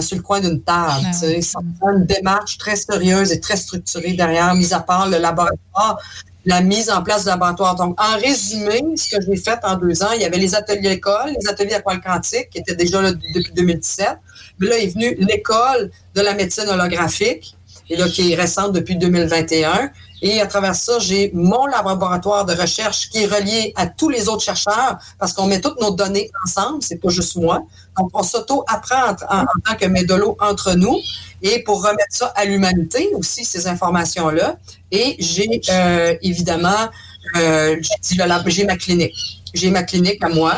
sur 0.00 0.16
le 0.16 0.22
coin 0.22 0.40
d'une 0.40 0.62
table. 0.62 1.06
Ah 1.06 1.92
une 1.92 2.04
démarche 2.04 2.58
très 2.58 2.76
sérieuse 2.76 3.32
et 3.32 3.40
très 3.40 3.56
structurée 3.56 4.12
derrière, 4.12 4.54
mis 4.54 4.72
à 4.72 4.80
part 4.80 5.08
le 5.08 5.18
laboratoire 5.18 5.98
la 6.46 6.60
mise 6.60 6.88
en 6.88 7.02
place 7.02 7.24
du 7.24 7.28
laboratoire. 7.28 7.74
Donc, 7.74 8.00
en 8.00 8.16
résumé, 8.18 8.80
ce 8.96 9.16
que 9.16 9.22
j'ai 9.22 9.36
fait 9.36 9.58
en 9.64 9.76
deux 9.76 10.02
ans, 10.02 10.12
il 10.14 10.22
y 10.22 10.24
avait 10.24 10.38
les 10.38 10.54
ateliers 10.54 10.92
école, 10.92 11.34
les 11.38 11.48
ateliers 11.48 11.74
aquarelle 11.74 12.00
quantique, 12.00 12.50
qui 12.50 12.58
étaient 12.58 12.76
déjà 12.76 13.02
là 13.02 13.12
depuis 13.12 13.52
2017. 13.52 14.16
Mais 14.60 14.68
là 14.68 14.78
est 14.78 14.86
venue 14.86 15.16
l'école 15.18 15.90
de 16.14 16.20
la 16.20 16.34
médecine 16.34 16.68
holographique, 16.68 17.56
et 17.90 17.96
là, 17.96 18.08
qui 18.08 18.32
est 18.32 18.36
récente 18.36 18.72
depuis 18.72 18.96
2021. 18.96 19.90
Et 20.28 20.40
à 20.40 20.46
travers 20.48 20.74
ça, 20.74 20.98
j'ai 20.98 21.30
mon 21.34 21.66
laboratoire 21.66 22.44
de 22.44 22.52
recherche 22.52 23.10
qui 23.10 23.22
est 23.22 23.26
relié 23.26 23.72
à 23.76 23.86
tous 23.86 24.08
les 24.08 24.28
autres 24.28 24.42
chercheurs 24.42 24.98
parce 25.20 25.32
qu'on 25.32 25.46
met 25.46 25.60
toutes 25.60 25.80
nos 25.80 25.92
données 25.92 26.32
ensemble, 26.44 26.82
c'est 26.82 26.96
pas 26.96 27.10
juste 27.10 27.36
moi. 27.36 27.62
Donc, 27.96 28.10
on 28.12 28.24
s'auto-apprend 28.24 29.10
en, 29.30 29.44
tant 29.64 29.76
que 29.78 29.86
médolo 29.86 30.36
entre 30.40 30.74
nous 30.74 30.98
et 31.42 31.62
pour 31.62 31.80
remettre 31.80 32.10
ça 32.10 32.32
à 32.34 32.44
l'humanité 32.44 33.10
aussi, 33.14 33.44
ces 33.44 33.68
informations-là. 33.68 34.56
Et 34.90 35.14
j'ai 35.20 35.60
euh, 35.70 36.16
évidemment, 36.22 36.88
euh, 37.36 37.76
j'ai 38.02 38.64
ma 38.64 38.76
clinique. 38.76 39.14
J'ai 39.54 39.70
ma 39.70 39.84
clinique 39.84 40.24
à 40.24 40.28
moi. 40.28 40.56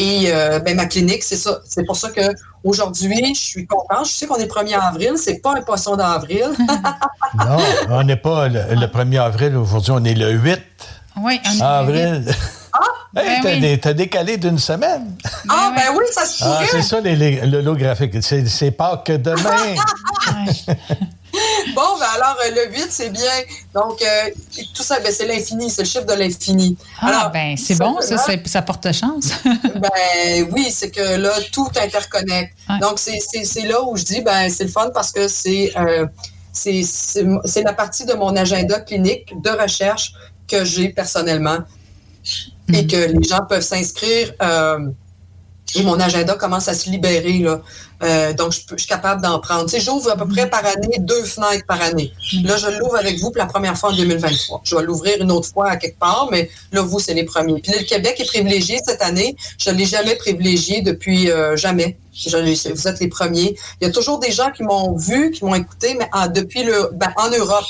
Et 0.00 0.26
euh, 0.28 0.60
ben, 0.60 0.76
ma 0.76 0.86
clinique, 0.86 1.24
c'est 1.24 1.36
ça. 1.36 1.58
C'est 1.64 1.84
pour 1.84 1.96
ça 1.96 2.10
que 2.10 2.20
aujourd'hui, 2.62 3.34
je 3.34 3.40
suis 3.40 3.66
contente. 3.66 4.06
Je 4.06 4.12
sais 4.12 4.26
qu'on 4.28 4.36
est 4.36 4.46
1er 4.46 4.78
avril. 4.78 5.12
C'est 5.16 5.42
pas 5.42 5.56
un 5.56 5.62
poisson 5.62 5.96
d'avril. 5.96 6.46
non, 7.34 7.56
on 7.90 8.04
n'est 8.04 8.16
pas 8.16 8.48
le, 8.48 8.86
1er 8.86 9.20
avril. 9.20 9.56
Aujourd'hui, 9.56 9.92
on 9.92 10.04
est 10.04 10.14
le 10.14 10.30
8 10.30 10.60
oui, 11.20 11.40
avril. 11.60 12.24
Ah, 13.16 13.22
hey, 13.24 13.60
ben 13.60 13.78
t'as, 13.78 13.94
décalé 13.94 14.36
d'une 14.36 14.58
semaine. 14.58 15.16
Ah, 15.48 15.72
ben 15.74 15.96
oui, 15.96 16.04
ça 16.12 16.26
se 16.26 16.38
pourrait. 16.38 16.58
Ah, 16.60 16.66
c'est 16.70 16.82
ça, 16.82 17.00
l'holographique. 17.00 18.12
C'est, 18.22 18.46
c'est 18.46 18.70
pas 18.70 19.02
que 19.04 19.14
demain. 19.14 19.74
bon, 21.74 21.98
ben 21.98 22.06
alors, 22.14 22.36
euh, 22.44 22.50
le 22.54 22.74
8, 22.74 22.86
c'est 22.90 23.08
bien. 23.08 23.32
Donc, 23.74 24.02
euh, 24.02 24.30
tout 24.74 24.82
ça, 24.82 25.00
ben, 25.00 25.10
c'est 25.10 25.26
l'infini, 25.26 25.70
c'est 25.70 25.82
le 25.82 25.88
chiffre 25.88 26.04
de 26.04 26.12
l'infini. 26.12 26.76
Ah, 27.00 27.06
alors, 27.06 27.30
ben, 27.30 27.56
c'est 27.56 27.78
bon, 27.78 27.98
ça, 28.00 28.18
ça, 28.44 28.62
porte 28.62 28.92
chance. 28.92 29.32
ben 29.44 30.46
oui, 30.52 30.70
c'est 30.70 30.90
que 30.90 31.16
là, 31.16 31.32
tout 31.50 31.68
interconnecte. 31.82 32.54
Donc, 32.80 32.98
c'est, 32.98 33.62
là 33.62 33.82
où 33.84 33.96
je 33.96 34.04
dis, 34.04 34.20
ben, 34.20 34.50
c'est 34.50 34.64
le 34.64 34.70
fun 34.70 34.90
parce 34.92 35.12
que 35.12 35.28
c'est, 35.28 35.72
euh, 35.78 36.06
c'est, 36.52 36.82
c'est 36.82 37.62
la 37.62 37.72
partie 37.72 38.04
de 38.04 38.12
mon 38.12 38.36
agenda 38.36 38.80
clinique 38.80 39.32
de 39.42 39.50
recherche 39.50 40.12
que 40.46 40.64
j'ai 40.64 40.90
personnellement 40.90 41.58
et 42.72 42.86
que 42.86 42.96
les 42.96 43.22
gens 43.22 43.44
peuvent 43.48 43.62
s'inscrire. 43.62 44.32
Euh, 44.42 44.88
et 45.74 45.82
mon 45.82 46.00
agenda 46.00 46.34
commence 46.34 46.68
à 46.68 46.74
se 46.74 46.88
libérer. 46.88 47.38
Là. 47.38 47.60
Euh, 48.02 48.32
donc, 48.32 48.52
je, 48.52 48.60
suis 48.76 48.86
capable 48.86 49.22
d'en 49.22 49.38
prendre. 49.38 49.64
Tu 49.64 49.72
sais, 49.72 49.80
j'ouvre 49.80 50.10
à 50.10 50.16
peu 50.16 50.26
près 50.26 50.48
par 50.48 50.64
année 50.64 50.98
deux 50.98 51.24
fenêtres 51.24 51.66
par 51.66 51.80
année. 51.82 52.12
Là, 52.42 52.56
je 52.56 52.78
l'ouvre 52.78 52.96
avec 52.96 53.18
vous 53.18 53.30
pour 53.30 53.38
la 53.38 53.46
première 53.46 53.76
fois 53.76 53.90
en 53.90 53.96
2023. 53.96 54.62
Je 54.64 54.76
vais 54.76 54.82
l'ouvrir 54.82 55.20
une 55.20 55.30
autre 55.30 55.48
fois 55.52 55.68
à 55.68 55.76
quelque 55.76 55.98
part, 55.98 56.28
mais 56.30 56.48
là, 56.72 56.80
vous, 56.82 57.00
c'est 57.00 57.14
les 57.14 57.24
premiers. 57.24 57.60
Puis 57.60 57.72
le 57.76 57.84
Québec 57.84 58.16
est 58.18 58.26
privilégié 58.26 58.78
cette 58.84 59.02
année. 59.02 59.36
Je 59.58 59.70
ne 59.70 59.76
l'ai 59.76 59.84
jamais 59.84 60.14
privilégié 60.16 60.80
depuis 60.80 61.30
euh, 61.30 61.56
jamais. 61.56 61.98
vous 62.24 62.88
êtes 62.88 63.00
les 63.00 63.08
premiers. 63.08 63.54
Il 63.80 63.86
y 63.86 63.90
a 63.90 63.92
toujours 63.92 64.18
des 64.20 64.32
gens 64.32 64.50
qui 64.50 64.62
m'ont 64.62 64.96
vu, 64.96 65.32
qui 65.32 65.44
m'ont 65.44 65.54
écouté, 65.54 65.98
mais 65.98 66.08
depuis 66.30 66.62
le, 66.62 66.90
ben, 66.94 67.12
en 67.16 67.28
Europe. 67.30 67.66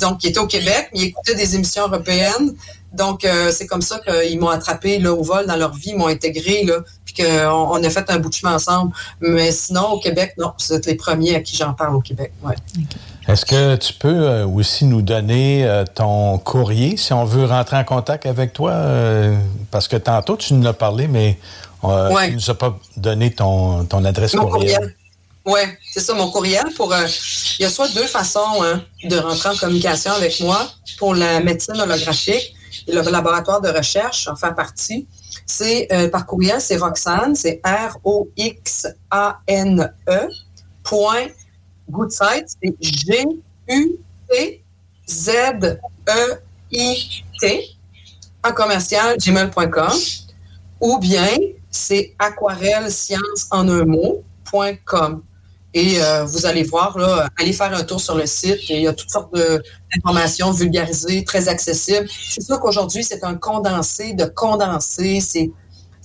donc, 0.00 0.18
qui 0.18 0.28
étaient 0.28 0.38
au 0.38 0.46
Québec, 0.46 0.90
mais 0.92 1.00
ils 1.00 1.04
écoutaient 1.06 1.34
des 1.34 1.54
émissions 1.54 1.84
européennes. 1.88 2.54
Donc, 2.96 3.24
euh, 3.24 3.52
c'est 3.52 3.66
comme 3.66 3.82
ça 3.82 3.98
qu'ils 4.00 4.38
m'ont 4.40 4.48
attrapé 4.48 4.98
là, 4.98 5.12
au 5.12 5.22
vol 5.22 5.46
dans 5.46 5.56
leur 5.56 5.74
vie, 5.74 5.90
ils 5.90 5.96
m'ont 5.96 6.08
intégré, 6.08 6.64
là, 6.64 6.78
puis 7.04 7.14
qu'on 7.14 7.48
on 7.50 7.82
a 7.82 7.90
fait 7.90 8.08
un 8.10 8.18
bout 8.18 8.28
de 8.28 8.34
chemin 8.34 8.54
ensemble. 8.54 8.92
Mais 9.20 9.52
sinon, 9.52 9.90
au 9.92 10.00
Québec, 10.00 10.34
non, 10.38 10.52
vous 10.58 10.74
êtes 10.74 10.86
les 10.86 10.94
premiers 10.94 11.36
à 11.36 11.40
qui 11.40 11.56
j'en 11.56 11.74
parle 11.74 11.94
au 11.96 12.00
Québec. 12.00 12.32
Ouais. 12.42 12.54
Est-ce 13.28 13.44
que 13.44 13.76
tu 13.76 13.92
peux 13.92 14.08
euh, 14.08 14.46
aussi 14.46 14.84
nous 14.84 15.02
donner 15.02 15.66
euh, 15.66 15.84
ton 15.84 16.38
courrier 16.38 16.96
si 16.96 17.12
on 17.12 17.24
veut 17.24 17.44
rentrer 17.44 17.76
en 17.76 17.84
contact 17.84 18.26
avec 18.26 18.52
toi? 18.52 18.74
parce 19.70 19.88
que 19.88 19.96
tantôt, 19.96 20.36
tu 20.36 20.54
nous 20.54 20.66
as 20.66 20.72
parlé, 20.72 21.08
mais 21.08 21.38
tu 21.82 21.86
ne 21.86 22.34
nous 22.34 22.50
as 22.50 22.54
pas 22.54 22.78
donné 22.96 23.30
ton, 23.32 23.84
ton 23.84 24.04
adresse 24.04 24.32
courriel. 24.32 24.94
Oui, 25.44 25.60
c'est 25.88 26.00
ça, 26.00 26.12
mon 26.14 26.28
courriel. 26.30 26.64
Pour, 26.76 26.92
il 26.92 27.62
y 27.62 27.64
a 27.64 27.70
soit 27.70 27.88
deux 27.94 28.06
façons 28.06 28.62
hein, 28.62 28.82
de 29.04 29.16
rentrer 29.16 29.50
en 29.50 29.56
communication 29.56 30.12
avec 30.12 30.40
moi 30.40 30.58
pour 30.98 31.14
la 31.14 31.38
médecine 31.38 31.80
holographique 31.80 32.55
le 32.86 33.10
laboratoire 33.10 33.60
de 33.60 33.68
recherche 33.68 34.28
en 34.28 34.36
fait 34.36 34.54
partie. 34.54 35.06
C'est 35.44 35.86
euh, 35.92 36.08
par 36.08 36.26
courriel, 36.26 36.60
c'est 36.60 36.76
Roxane, 36.76 37.34
c'est 37.34 37.60
R-O-X-A-N-E 37.64 38.68
point 40.82 41.26
Goodsite, 41.88 42.48
c'est 42.62 42.74
G-U-T-Z-E-I-T 42.80 44.06
en 48.44 48.52
commercial 48.52 49.16
gmail.com 49.18 49.92
ou 50.80 50.98
bien 50.98 51.28
c'est 51.70 52.14
aquarelle 52.18 52.90
science 52.90 53.46
en 53.50 53.68
un 53.68 53.84
mot.com. 53.84 55.22
Et 55.78 56.00
euh, 56.00 56.24
vous 56.24 56.46
allez 56.46 56.62
voir, 56.62 56.96
allez 57.38 57.52
faire 57.52 57.70
un 57.74 57.84
tour 57.84 58.00
sur 58.00 58.14
le 58.14 58.24
site. 58.24 58.70
il 58.70 58.80
y 58.80 58.88
a 58.88 58.94
toutes 58.94 59.10
sortes 59.10 59.30
d'informations 59.34 60.50
vulgarisées, 60.50 61.22
très 61.22 61.50
accessibles. 61.50 62.08
C'est 62.30 62.40
sûr 62.40 62.58
qu'aujourd'hui, 62.60 63.04
c'est 63.04 63.22
un 63.24 63.34
condensé 63.34 64.14
de 64.14 64.24
condensé. 64.24 65.20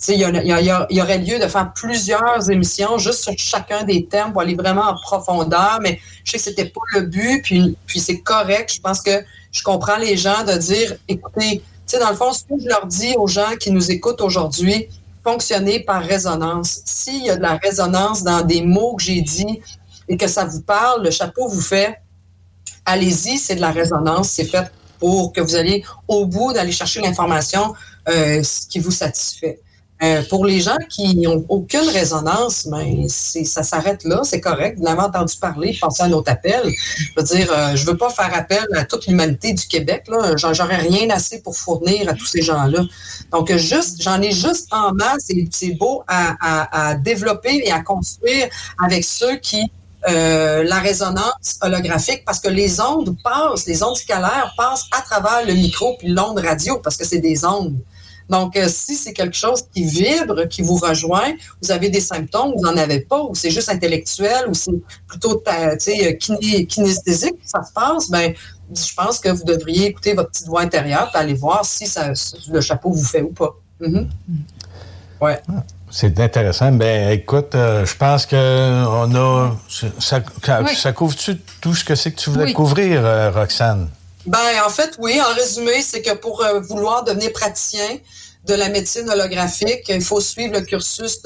Il 0.10 0.19
y, 0.19 1.02
aurait 1.02 1.18
lieu 1.19 1.39
de 1.39 1.48
faire 1.48 1.72
plusieurs 1.73 2.52
émissions 2.52 2.98
juste 2.98 3.23
sur 3.23 3.34
chacun 3.38 3.85
des 3.85 4.07
thèmes 4.07 4.34
pour 4.34 4.41
aller 4.41 4.56
vraiment 4.56 4.89
en 4.89 4.95
profondeur, 4.95 5.80
mais 5.81 6.02
je 6.26 6.31
sais 6.31 6.38
que 6.38 6.43
c'était 6.43 6.65
pas 6.65 6.81
le 6.93 7.03
but, 7.03 7.41
puis, 7.41 7.77
puis 7.88 8.02
c'est 8.02 8.19
correct. 8.19 8.73
Je 8.76 8.81
pense 8.81 8.99
que 8.99 9.23
je 9.53 9.64
comprends 9.64 9.98
les 9.98 10.18
gens 10.18 10.43
de 10.43 10.57
dire, 10.57 10.98
écoutez, 11.07 11.64
dans 11.98 12.10
le 12.10 12.15
fond, 12.18 12.34
ce 12.34 12.43
que 12.43 12.61
je 12.61 12.68
leur 12.68 12.85
dis 12.88 13.15
aux 13.18 13.27
gens 13.27 13.56
qui 13.57 13.72
nous 13.72 13.89
écoutent 13.89 14.22
aujourd'hui, 14.22 14.89
fonctionner 15.23 15.81
par 15.81 16.03
résonance. 16.03 16.81
S'il 16.85 17.26
y 17.26 17.30
a 17.30 17.35
de 17.35 17.41
la 17.41 17.57
résonance 17.57 18.23
dans 18.23 18.41
des 18.41 18.61
mots 18.61 18.95
que 18.95 19.03
j'ai 19.03 19.22
dit 19.22 19.61
et 20.07 20.18
que 20.18 20.27
ça 20.27 20.45
vous 20.45 20.61
parle, 20.61 21.03
le 21.03 21.11
chapeau 21.11 21.48
vous 21.48 21.61
fait, 21.61 22.02
allez-y, 22.85 23.38
c'est 23.38 23.56
de 23.56 23.61
la 23.61 23.72
résonance, 23.72 24.30
c'est 24.30 24.45
fait 24.45 24.72
pour 24.99 25.34
que 25.34 25.41
vous 25.41 25.56
alliez 25.56 25.84
au 26.07 26.26
bout 26.26 26.53
d'aller 26.53 26.72
chercher 26.72 27.02
l'information 27.02 27.73
euh, 28.07 28.41
qui 28.69 28.80
vous 28.80 28.91
satisfait. 28.91 29.60
Euh, 30.03 30.23
pour 30.30 30.45
les 30.45 30.60
gens 30.60 30.78
qui 30.90 31.15
n'ont 31.15 31.45
aucune 31.49 31.88
résonance, 31.90 32.68
ben, 32.68 33.07
ça 33.07 33.64
s'arrête 33.64 34.03
là, 34.03 34.22
c'est 34.23 34.41
correct. 34.41 34.78
Vous 34.80 34.86
n'avez 34.86 35.02
entendu 35.02 35.36
parler, 35.40 35.78
pensez 35.80 36.03
à 36.03 36.07
notre 36.07 36.32
appel. 36.32 36.64
Je 36.98 37.11
veux 37.15 37.23
dire, 37.23 37.52
euh, 37.52 37.76
je 37.76 37.86
veux 37.86 37.98
pas 37.98 38.10
faire 38.10 38.34
appel 38.34 38.65
à 38.76 38.86
toute 38.86 39.06
l'humanité 39.06 39.53
du 39.53 39.68
Québec. 39.68 40.10
J'aurais 40.38 40.78
rien 40.78 41.10
assez 41.11 41.41
pour 41.41 41.56
fournir 41.56 42.10
à 42.10 42.14
tous 42.14 42.26
ces 42.26 42.41
gens-là. 42.41 42.84
Donc, 43.32 43.56
juste, 43.56 44.02
j'en 44.02 44.22
ai 44.22 44.32
juste 44.32 44.68
en 44.72 44.91
masse 44.94 45.30
et 45.30 45.48
c'est 45.52 45.73
beau 45.73 46.03
à 46.07 46.95
développer 46.95 47.61
et 47.64 47.72
à 47.72 47.82
construire 47.82 48.48
avec 48.80 49.03
ceux 49.03 49.38
qui 49.38 49.72
euh, 50.10 50.64
la 50.64 50.80
résonance 50.80 51.60
holographique 51.61 52.23
parce 52.26 52.40
que 52.40 52.49
les 52.49 52.82
ondes 52.82 53.15
passent, 53.23 53.68
les 53.68 53.84
ondes 53.84 53.95
scalaires 53.95 54.52
passent 54.57 54.88
à 54.91 55.02
travers 55.02 55.45
le 55.45 55.53
micro 55.53 55.95
puis 55.99 56.07
l'onde 56.07 56.40
radio 56.40 56.80
parce 56.80 56.98
que 56.98 57.06
c'est 57.06 57.19
des 57.19 57.45
ondes. 57.45 57.78
Donc, 58.32 58.56
euh, 58.56 58.68
si 58.70 58.95
c'est 58.95 59.12
quelque 59.14 59.36
chose 59.36 59.62
qui 59.74 59.84
vibre, 59.84 60.48
qui 60.48 60.62
vous 60.62 60.78
rejoint, 60.78 61.34
vous 61.62 61.72
avez 61.72 61.90
des 61.90 61.99
symptômes, 61.99 62.53
vous 62.56 62.64
n'en 62.64 62.78
avez 62.78 63.02
pas, 63.02 63.22
ou 63.24 63.36
c'est 63.36 63.52
juste 63.52 63.70
intellectuel, 63.70 64.45
ou 64.48 64.53
c'est 64.53 64.72
plutôt 65.06 65.36
ta- 65.36 65.76
tu 65.76 65.91
sais, 65.91 66.08
euh, 66.08 66.12
kiné- 66.18 66.66
kinesthésique 66.66 67.36
que 67.44 67.49
ça 67.49 67.62
se 67.64 67.74
passe, 67.74 68.10
ben, 68.10 68.34
je 68.74 68.94
pense 68.95 69.20
que 69.20 69.30
vous 69.30 69.44
devriez 69.44 69.88
écouter 69.88 70.14
votre 70.14 70.30
petite 70.32 70.48
voix 70.48 70.62
intérieure 70.62 71.12
et 71.14 71.18
aller 71.18 71.34
voir 71.34 71.66
si 71.66 71.86
ça, 71.88 72.14
le 72.49 72.62
chapeau 72.62 72.90
vous 72.91 73.03
fait 73.03 73.22
ou 73.22 73.34
pas. 73.34 73.53
Mhm. 73.82 74.08
Ouais. 75.20 75.41
C'est 75.91 76.18
intéressant. 76.22 76.72
Ben, 76.72 77.12
écoute, 77.12 77.53
euh, 77.53 77.86
je 77.86 77.95
pense 77.98 78.26
que 78.26 78.36
on 78.88 79.14
a. 79.14 79.52
Ça, 79.70 80.22
ça, 80.45 80.62
Oui. 80.64 80.74
ça 80.76 80.94
couvre-tu 80.94 81.38
tout 81.60 81.76
ce 81.76 81.84
que 81.84 81.95
c'est 81.95 82.12
que 82.14 82.20
tu 82.22 82.30
voulais 82.30 82.45
Oui. 82.45 82.53
couvrir, 82.53 83.06
euh, 83.06 83.30
Roxane? 83.30 83.90
Ben, 84.26 84.40
en 84.66 84.70
fait, 84.70 84.91
oui. 84.99 85.20
En 85.20 85.34
résumé, 85.36 85.82
c'est 85.82 86.02
que 86.02 86.14
pour 86.16 86.41
euh, 86.45 86.62
vouloir 86.62 87.03
devenir 87.03 87.34
praticien 87.34 87.98
de 88.47 88.53
la 88.53 88.69
médecine 88.69 89.09
holographique, 89.09 89.88
il 89.89 90.01
faut 90.01 90.19
suivre 90.19 90.53
le 90.53 90.61
cursus 90.61 91.22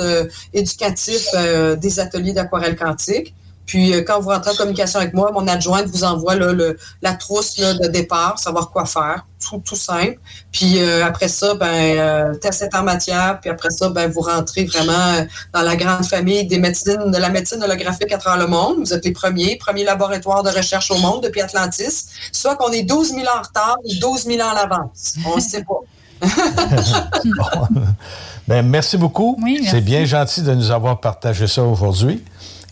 éducatif 0.53 1.27
euh, 1.33 1.75
des 1.75 1.99
ateliers 1.99 2.33
d'aquarelle 2.33 2.75
quantique. 2.75 3.33
Puis, 3.65 3.93
euh, 3.93 4.01
quand 4.01 4.19
vous 4.19 4.29
rentrez 4.29 4.51
en 4.51 4.55
communication 4.55 4.99
avec 4.99 5.13
moi, 5.13 5.31
mon 5.31 5.47
adjointe 5.47 5.87
vous 5.87 6.03
envoie 6.03 6.35
là, 6.35 6.53
la 7.01 7.13
trousse 7.13 7.57
là, 7.57 7.73
de 7.73 7.87
départ, 7.87 8.37
savoir 8.37 8.69
quoi 8.69 8.85
faire, 8.85 9.25
tout, 9.43 9.61
tout 9.65 9.75
simple. 9.75 10.19
Puis 10.51 10.79
euh, 10.79 11.05
après 11.05 11.27
ça, 11.27 11.55
ben, 11.55 11.67
euh, 11.67 12.33
test 12.35 12.67
en 12.73 12.83
matière. 12.83 13.39
Puis 13.41 13.49
après 13.49 13.71
ça, 13.71 13.89
ben, 13.89 14.09
vous 14.09 14.21
rentrez 14.21 14.65
vraiment 14.65 15.25
dans 15.53 15.61
la 15.61 15.75
grande 15.75 16.05
famille 16.05 16.45
des 16.45 16.59
médecines, 16.59 17.11
de 17.11 17.17
la 17.17 17.29
médecine 17.29 17.63
holographique 17.63 18.11
à 18.11 18.17
travers 18.17 18.39
le 18.39 18.47
monde. 18.47 18.77
Vous 18.79 18.93
êtes 18.93 19.05
les 19.05 19.11
premiers, 19.11 19.57
premiers 19.57 19.83
laboratoires 19.83 20.43
de 20.43 20.49
recherche 20.49 20.91
au 20.91 20.97
monde 20.97 21.23
depuis 21.23 21.41
Atlantis. 21.41 22.05
Soit 22.31 22.55
qu'on 22.55 22.71
est 22.71 22.83
12 22.83 23.09
000 23.09 23.21
ans 23.21 23.39
en 23.39 23.41
retard 23.41 23.77
ou 23.83 23.93
12 23.99 24.25
000 24.25 24.41
ans 24.41 24.53
en 24.53 24.57
avance. 24.57 25.15
On 25.25 25.37
ne 25.37 25.41
sait 25.41 25.63
pas. 25.63 25.81
Ben, 28.47 28.61
merci 28.67 28.97
beaucoup. 28.97 29.37
C'est 29.69 29.81
bien 29.81 30.05
gentil 30.05 30.41
de 30.43 30.53
nous 30.53 30.69
avoir 30.71 30.99
partagé 30.99 31.47
ça 31.47 31.63
aujourd'hui. 31.63 32.23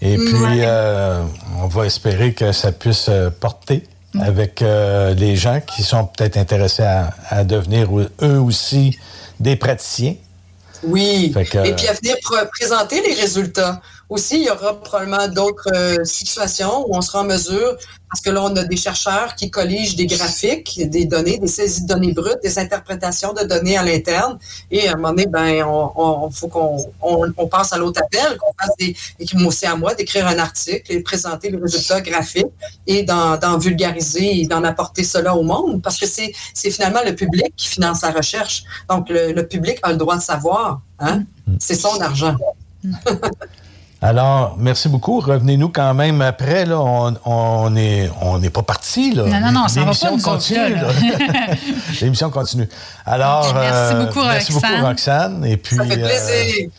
Et 0.01 0.17
puis, 0.17 0.33
Ouais. 0.33 0.59
euh, 0.61 1.23
on 1.61 1.67
va 1.67 1.85
espérer 1.85 2.33
que 2.33 2.51
ça 2.51 2.71
puisse 2.71 3.07
euh, 3.09 3.29
porter 3.31 3.83
avec 4.21 4.61
euh, 4.61 5.13
les 5.15 5.35
gens 5.35 5.59
qui 5.65 5.81
sont 5.81 6.05
peut-être 6.05 6.37
intéressés 6.37 6.83
à, 6.83 7.09
à 7.29 7.43
devenir 7.43 7.87
eux 7.97 8.11
aussi 8.39 8.97
des 9.39 9.55
praticiens. 9.55 10.15
Oui. 10.83 11.31
Que- 11.33 11.65
Et 11.65 11.73
puis 11.73 11.87
à 11.87 11.93
venir 11.93 12.15
pr- 12.17 12.47
présenter 12.49 13.01
les 13.01 13.13
résultats. 13.19 13.81
Aussi, 14.09 14.35
il 14.41 14.43
y 14.43 14.49
aura 14.49 14.80
probablement 14.80 15.27
d'autres 15.27 15.69
euh, 15.73 16.03
situations 16.03 16.85
où 16.88 16.95
on 16.95 17.01
sera 17.01 17.21
en 17.21 17.23
mesure, 17.23 17.75
parce 18.09 18.21
que 18.21 18.30
là, 18.30 18.43
on 18.43 18.55
a 18.55 18.63
des 18.63 18.77
chercheurs 18.77 19.34
qui 19.35 19.49
colligent 19.49 19.95
des 19.95 20.05
graphiques, 20.05 20.80
des 20.88 21.05
données, 21.05 21.39
des 21.39 21.47
saisies 21.47 21.84
de 21.84 21.88
données 21.88 22.13
brutes, 22.13 22.38
des 22.43 22.59
interprétations 22.59 23.34
de 23.34 23.43
données 23.43 23.75
à 23.75 23.81
l'interne. 23.84 24.38
Et 24.69 24.88
à 24.88 24.91
un 24.93 24.95
moment 24.97 25.09
donné, 25.09 25.25
ben, 25.25 25.63
on, 25.63 25.91
on- 25.95 26.30
faut 26.30 26.47
qu'on 26.47 26.91
on, 27.01 27.25
on 27.38 27.47
passe 27.47 27.73
à 27.73 27.77
l'autre 27.77 28.01
appel, 28.03 28.38
qu'on 28.38 28.53
fasse 28.59 28.75
des, 28.77 28.95
aussi 29.47 29.65
à 29.65 29.75
moi 29.75 29.95
d'écrire 29.95 30.27
un 30.27 30.38
article 30.38 30.91
et 30.91 30.97
de 30.97 31.01
présenter 31.03 31.49
les 31.49 31.57
résultats 31.57 32.01
graphiques 32.01 32.45
et 32.85 33.01
d'en 33.03 33.57
vulgariser 33.57 34.41
et 34.41 34.45
d'en 34.47 34.63
apporter 34.63 35.03
cela 35.03 35.35
au 35.35 35.41
monde, 35.43 35.81
parce 35.81 35.97
que 35.97 36.05
c'est 36.05 36.34
c'est 36.53 36.69
finalement 36.69 37.01
le 37.05 37.15
public 37.15 37.51
qui 37.55 37.67
finance 37.67 38.01
la 38.03 38.11
recherche. 38.11 38.63
Donc, 38.89 39.09
le, 39.09 39.31
le 39.31 39.47
public 39.47 39.80
a 39.81 39.91
le 39.91 39.97
droit 39.97 40.17
de 40.17 40.21
savoir. 40.21 40.81
Hein? 40.99 41.23
C'est 41.59 41.75
son 41.75 41.99
argent. 41.99 42.35
Alors, 44.03 44.57
merci 44.59 44.89
beaucoup. 44.89 45.21
Revenez-nous 45.21 45.69
quand 45.69 45.93
même 45.93 46.21
après. 46.21 46.65
Là, 46.65 46.77
on 46.77 47.15
on 47.23 47.73
est 47.77 48.11
on 48.19 48.38
n'est 48.38 48.49
pas 48.49 48.61
parti. 48.61 49.13
Là. 49.13 49.23
Non, 49.23 49.39
non, 49.39 49.61
non, 49.61 49.67
ça 49.69 49.80
va 49.80 49.85
L'émission 49.85 50.09
pas, 50.09 50.15
nous 50.17 50.21
continue. 50.21 50.75
L'émission 52.01 52.30
continue. 52.30 52.67
Alors, 53.05 53.53
Merci 53.53 53.93
euh, 53.95 54.05
beaucoup, 54.05 54.25
merci 54.25 54.51
beaucoup, 54.51 54.65
Roxane. 54.65 54.85
Roxane. 54.85 55.45
Et 55.45 55.55
puis, 55.55 55.77
Ça 55.77 55.85
fait 55.85 56.03
euh, 56.03 56.05
plaisir. 56.05 56.69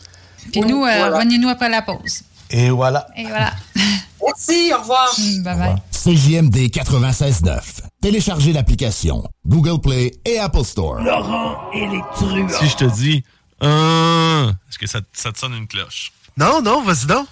Puis 0.51 0.61
nous, 0.61 0.85
euh, 0.85 1.15
revenez-nous 1.15 1.49
après 1.49 1.67
la 1.67 1.81
pause. 1.81 2.21
et 2.51 2.69
voilà. 2.69 3.07
Et 3.17 3.23
voilà. 3.25 3.53
Merci, 4.23 4.71
au 4.73 4.79
revoir. 4.81 5.09
Bye 5.43 5.57
bye. 5.57 5.75
CJMD 5.91 6.55
96.9. 6.69 7.59
Téléchargez 8.01 8.53
l'application 8.53 9.23
Google 9.47 9.81
Play 9.81 10.11
et 10.25 10.39
Apple 10.39 10.63
Store. 10.63 11.01
Laurent 11.01 11.57
et 11.73 11.87
les 11.87 12.01
truands. 12.13 12.47
Si 12.49 12.67
je 12.67 12.75
te 12.75 12.85
dis 12.85 13.23
un, 13.61 14.53
est-ce 14.69 14.77
que 14.77 14.87
ça, 14.87 14.99
ça 15.13 15.31
te 15.31 15.39
sonne 15.39 15.53
une 15.53 15.67
cloche? 15.67 16.11
Non, 16.37 16.61
non, 16.61 16.83
vas-y 16.83 17.05
donc. 17.05 17.27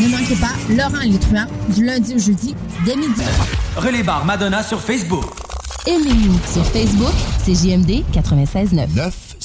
Ne 0.00 0.08
manquez 0.08 0.34
pas 0.34 0.54
Laurent 0.70 1.00
et 1.02 1.08
les 1.10 1.18
truands 1.18 1.46
du 1.68 1.84
lundi 1.84 2.16
au 2.16 2.18
jeudi 2.18 2.56
dès 2.84 2.96
midi. 2.96 3.22
Relais 3.76 4.02
Bar 4.02 4.24
Madonna 4.24 4.64
sur 4.64 4.80
Facebook. 4.80 5.24
Aimez-nous 5.86 6.36
sur 6.52 6.64
Facebook, 6.66 7.14
c'est 7.44 7.54
JMD 7.54 8.02
96.9. 8.12 9.27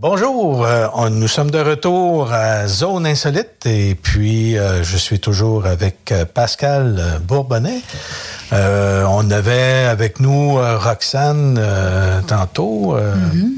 Bonjour, 0.00 0.64
euh, 0.64 0.86
on- 0.94 1.10
nous 1.10 1.26
sommes 1.26 1.50
de 1.50 1.58
retour 1.58 2.32
à 2.32 2.68
Zone 2.68 3.04
Insolite 3.04 3.66
et 3.66 3.96
puis 4.00 4.56
euh, 4.56 4.84
je 4.84 4.96
suis 4.96 5.18
toujours 5.18 5.66
avec 5.66 6.12
euh, 6.12 6.24
Pascal 6.24 7.20
Bourbonnais. 7.26 7.80
On 8.52 9.28
avait 9.32 9.84
avec 9.90 10.20
nous 10.20 10.54
Roxane 10.54 11.60
tantôt 12.28 12.96
euh, 12.96 13.14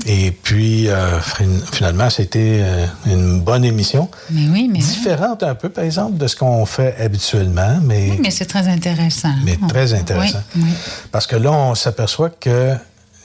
et 0.07 0.31
puis 0.33 0.89
fin- 1.21 1.45
finalement 1.73 2.09
c'était 2.11 2.65
une 3.07 3.41
bonne 3.41 3.65
émission. 3.65 4.09
Mais 4.31 4.47
oui, 4.51 4.69
mais, 4.73 4.79
Différente 4.79 5.43
un 5.43 5.55
peu 5.55 5.69
par 5.69 5.85
exemple 5.85 6.17
de 6.17 6.27
ce 6.27 6.35
qu'on 6.37 6.65
fait 6.67 6.97
habituellement, 6.99 7.79
mais, 7.85 8.11
oui, 8.13 8.19
mais 8.23 8.31
c'est 8.31 8.47
très 8.47 8.67
intéressant. 8.67 9.35
mais 9.45 9.59
très 9.69 9.93
intéressant. 9.95 10.43
Oui, 10.57 10.63
oui. 10.65 10.71
Parce 11.13 11.27
que 11.27 11.37
là, 11.37 11.53
on 11.53 11.75
s'aperçoit 11.77 12.31
que 12.31 12.75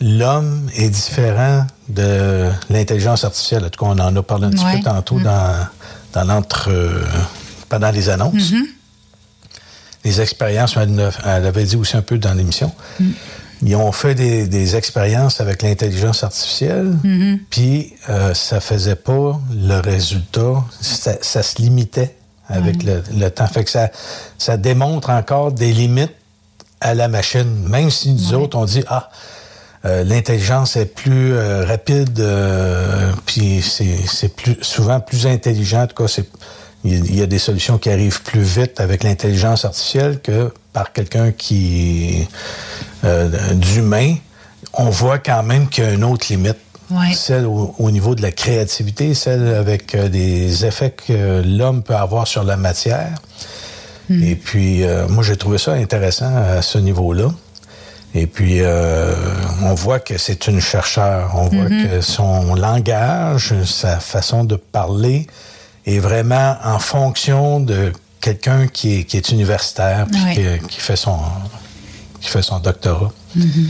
l'homme 0.02 0.70
est 0.76 0.90
différent 0.90 1.66
de 1.90 2.50
l'intelligence 2.70 3.24
artificielle. 3.24 3.64
En 3.66 3.70
tout 3.70 3.84
cas, 3.86 3.92
on 3.92 4.00
en 4.00 4.16
a 4.16 4.24
parlé 4.24 4.46
un 4.48 4.52
petit 4.52 4.64
Ouais. 4.66 4.78
peu 4.78 4.84
tantôt 4.84 5.16
Mm. 5.20 5.24
dans, 5.24 5.68
dans 6.14 6.24
l'entre... 6.26 6.70
euh, 6.72 7.04
pendant 7.70 7.90
les 7.92 8.10
annonces. 8.10 8.52
Mhm. 8.52 8.66
Les 10.04 10.22
expériences, 10.22 10.78
elle, 10.78 11.00
avait 11.26 11.64
dit 11.64 11.76
aussi 11.76 11.98
un 11.98 12.02
peu 12.04 12.18
dans 12.20 12.34
l'émission. 12.34 12.72
Mm. 13.00 13.06
Ils 13.64 13.76
ont 13.76 13.92
fait 13.92 14.14
des, 14.14 14.48
des 14.48 14.76
expériences 14.76 15.42
avec 15.42 15.64
l'intelligence 15.64 16.24
artificielle, 16.24 16.96
Mhm. 17.04 17.40
puis 17.50 17.94
euh, 18.10 18.34
ça 18.34 18.60
faisait 18.60 18.96
pas 18.98 19.40
le 19.52 19.80
résultat. 19.80 20.64
Ça, 20.82 21.14
ça 21.22 21.42
se 21.42 21.58
limitait 21.62 22.16
avec 22.50 22.84
le, 22.84 23.02
le 23.18 23.30
temps. 23.30 23.48
Fait 23.48 23.64
que 23.64 23.72
ça, 23.72 23.90
ça 24.38 24.58
démontre 24.58 25.10
encore 25.10 25.52
des 25.52 25.74
limites 25.74 26.14
à 26.82 26.94
la 26.94 27.08
machine. 27.08 27.68
Même 27.68 27.90
si 27.90 28.12
nous 28.12 28.34
autres, 28.36 28.58
on 28.58 28.66
dit, 28.66 28.84
ah, 28.88 29.10
euh, 29.86 30.04
l'intelligence 30.04 30.76
est 30.78 30.86
plus 30.94 31.34
euh, 31.34 31.64
rapide, 31.66 32.20
euh, 32.20 33.12
puis 33.26 33.62
c'est 33.62 34.36
plus 34.36 34.58
souvent 34.62 35.00
plus 35.00 35.28
intelligent. 35.28 35.84
En 35.84 35.88
tout 35.88 36.04
cas, 36.04 36.20
il 36.84 37.16
y 37.16 37.22
a- 37.22 37.28
des 37.28 37.38
solutions 37.40 37.78
qui 37.78 37.90
arrivent 37.90 38.22
plus 38.24 38.42
vite 38.42 38.80
avec 38.80 39.04
l'intelligence 39.04 39.64
artificielle 39.66 40.20
que 40.22 40.52
par 40.74 40.92
quelqu'un 40.92 41.32
qui 41.32 42.28
d'humain. 43.54 44.16
On 44.74 44.90
voit 44.90 45.20
quand 45.20 45.44
même 45.44 45.70
qu'il 45.70 45.84
y 45.84 45.88
a 45.88 45.92
une 45.92 46.04
autre 46.04 46.26
limite. 46.30 46.58
Ouais. 46.92 47.14
Celle 47.14 47.46
au, 47.46 47.74
au 47.80 47.92
niveau 47.92 48.14
de 48.16 48.22
la 48.22 48.32
créativité, 48.32 49.14
celle 49.14 49.48
avec 49.56 49.96
des 49.96 50.66
effets 50.66 50.92
que 50.92 51.42
l'homme 51.46 51.82
peut 51.82 51.96
avoir 51.96 52.28
sur 52.28 52.44
la 52.44 52.58
matière. 52.58 53.14
Hmm. 54.10 54.22
Et 54.24 54.36
puis, 54.36 54.84
moi, 55.10 55.24
j'ai 55.24 55.36
trouvé 55.38 55.58
ça 55.58 55.74
intéressant 55.74 56.32
à 56.36 56.62
ce 56.62 56.78
niveau-là. 56.78 57.30
Et 58.18 58.28
puis, 58.28 58.62
euh, 58.62 59.14
on 59.62 59.74
voit 59.74 60.00
que 60.00 60.18
c'est 60.18 60.48
une 60.48 60.62
chercheure. 60.62 61.32
On 61.36 61.48
voit 61.50 61.68
Mhm. 61.70 61.84
que 61.90 62.02
son 62.02 62.56
langage, 62.56 63.54
sa 63.66 64.00
façon 64.00 64.46
de 64.46 64.56
parler 64.56 65.28
est 65.86 66.00
vraiment 66.00 66.56
en 66.64 66.80
fonction 66.80 67.60
de 67.60 67.92
quelqu'un 68.22 68.68
qui 68.68 69.00
est, 69.00 69.04
qui 69.04 69.18
est 69.18 69.30
universitaire 69.30 70.08
puis 70.10 70.22
qui, 70.34 70.68
qui 70.70 70.80
fait 70.80 70.96
son, 70.96 71.20
qui 72.22 72.30
fait 72.30 72.42
son 72.42 72.60
doctorat. 72.60 73.12
Mhm. 73.36 73.68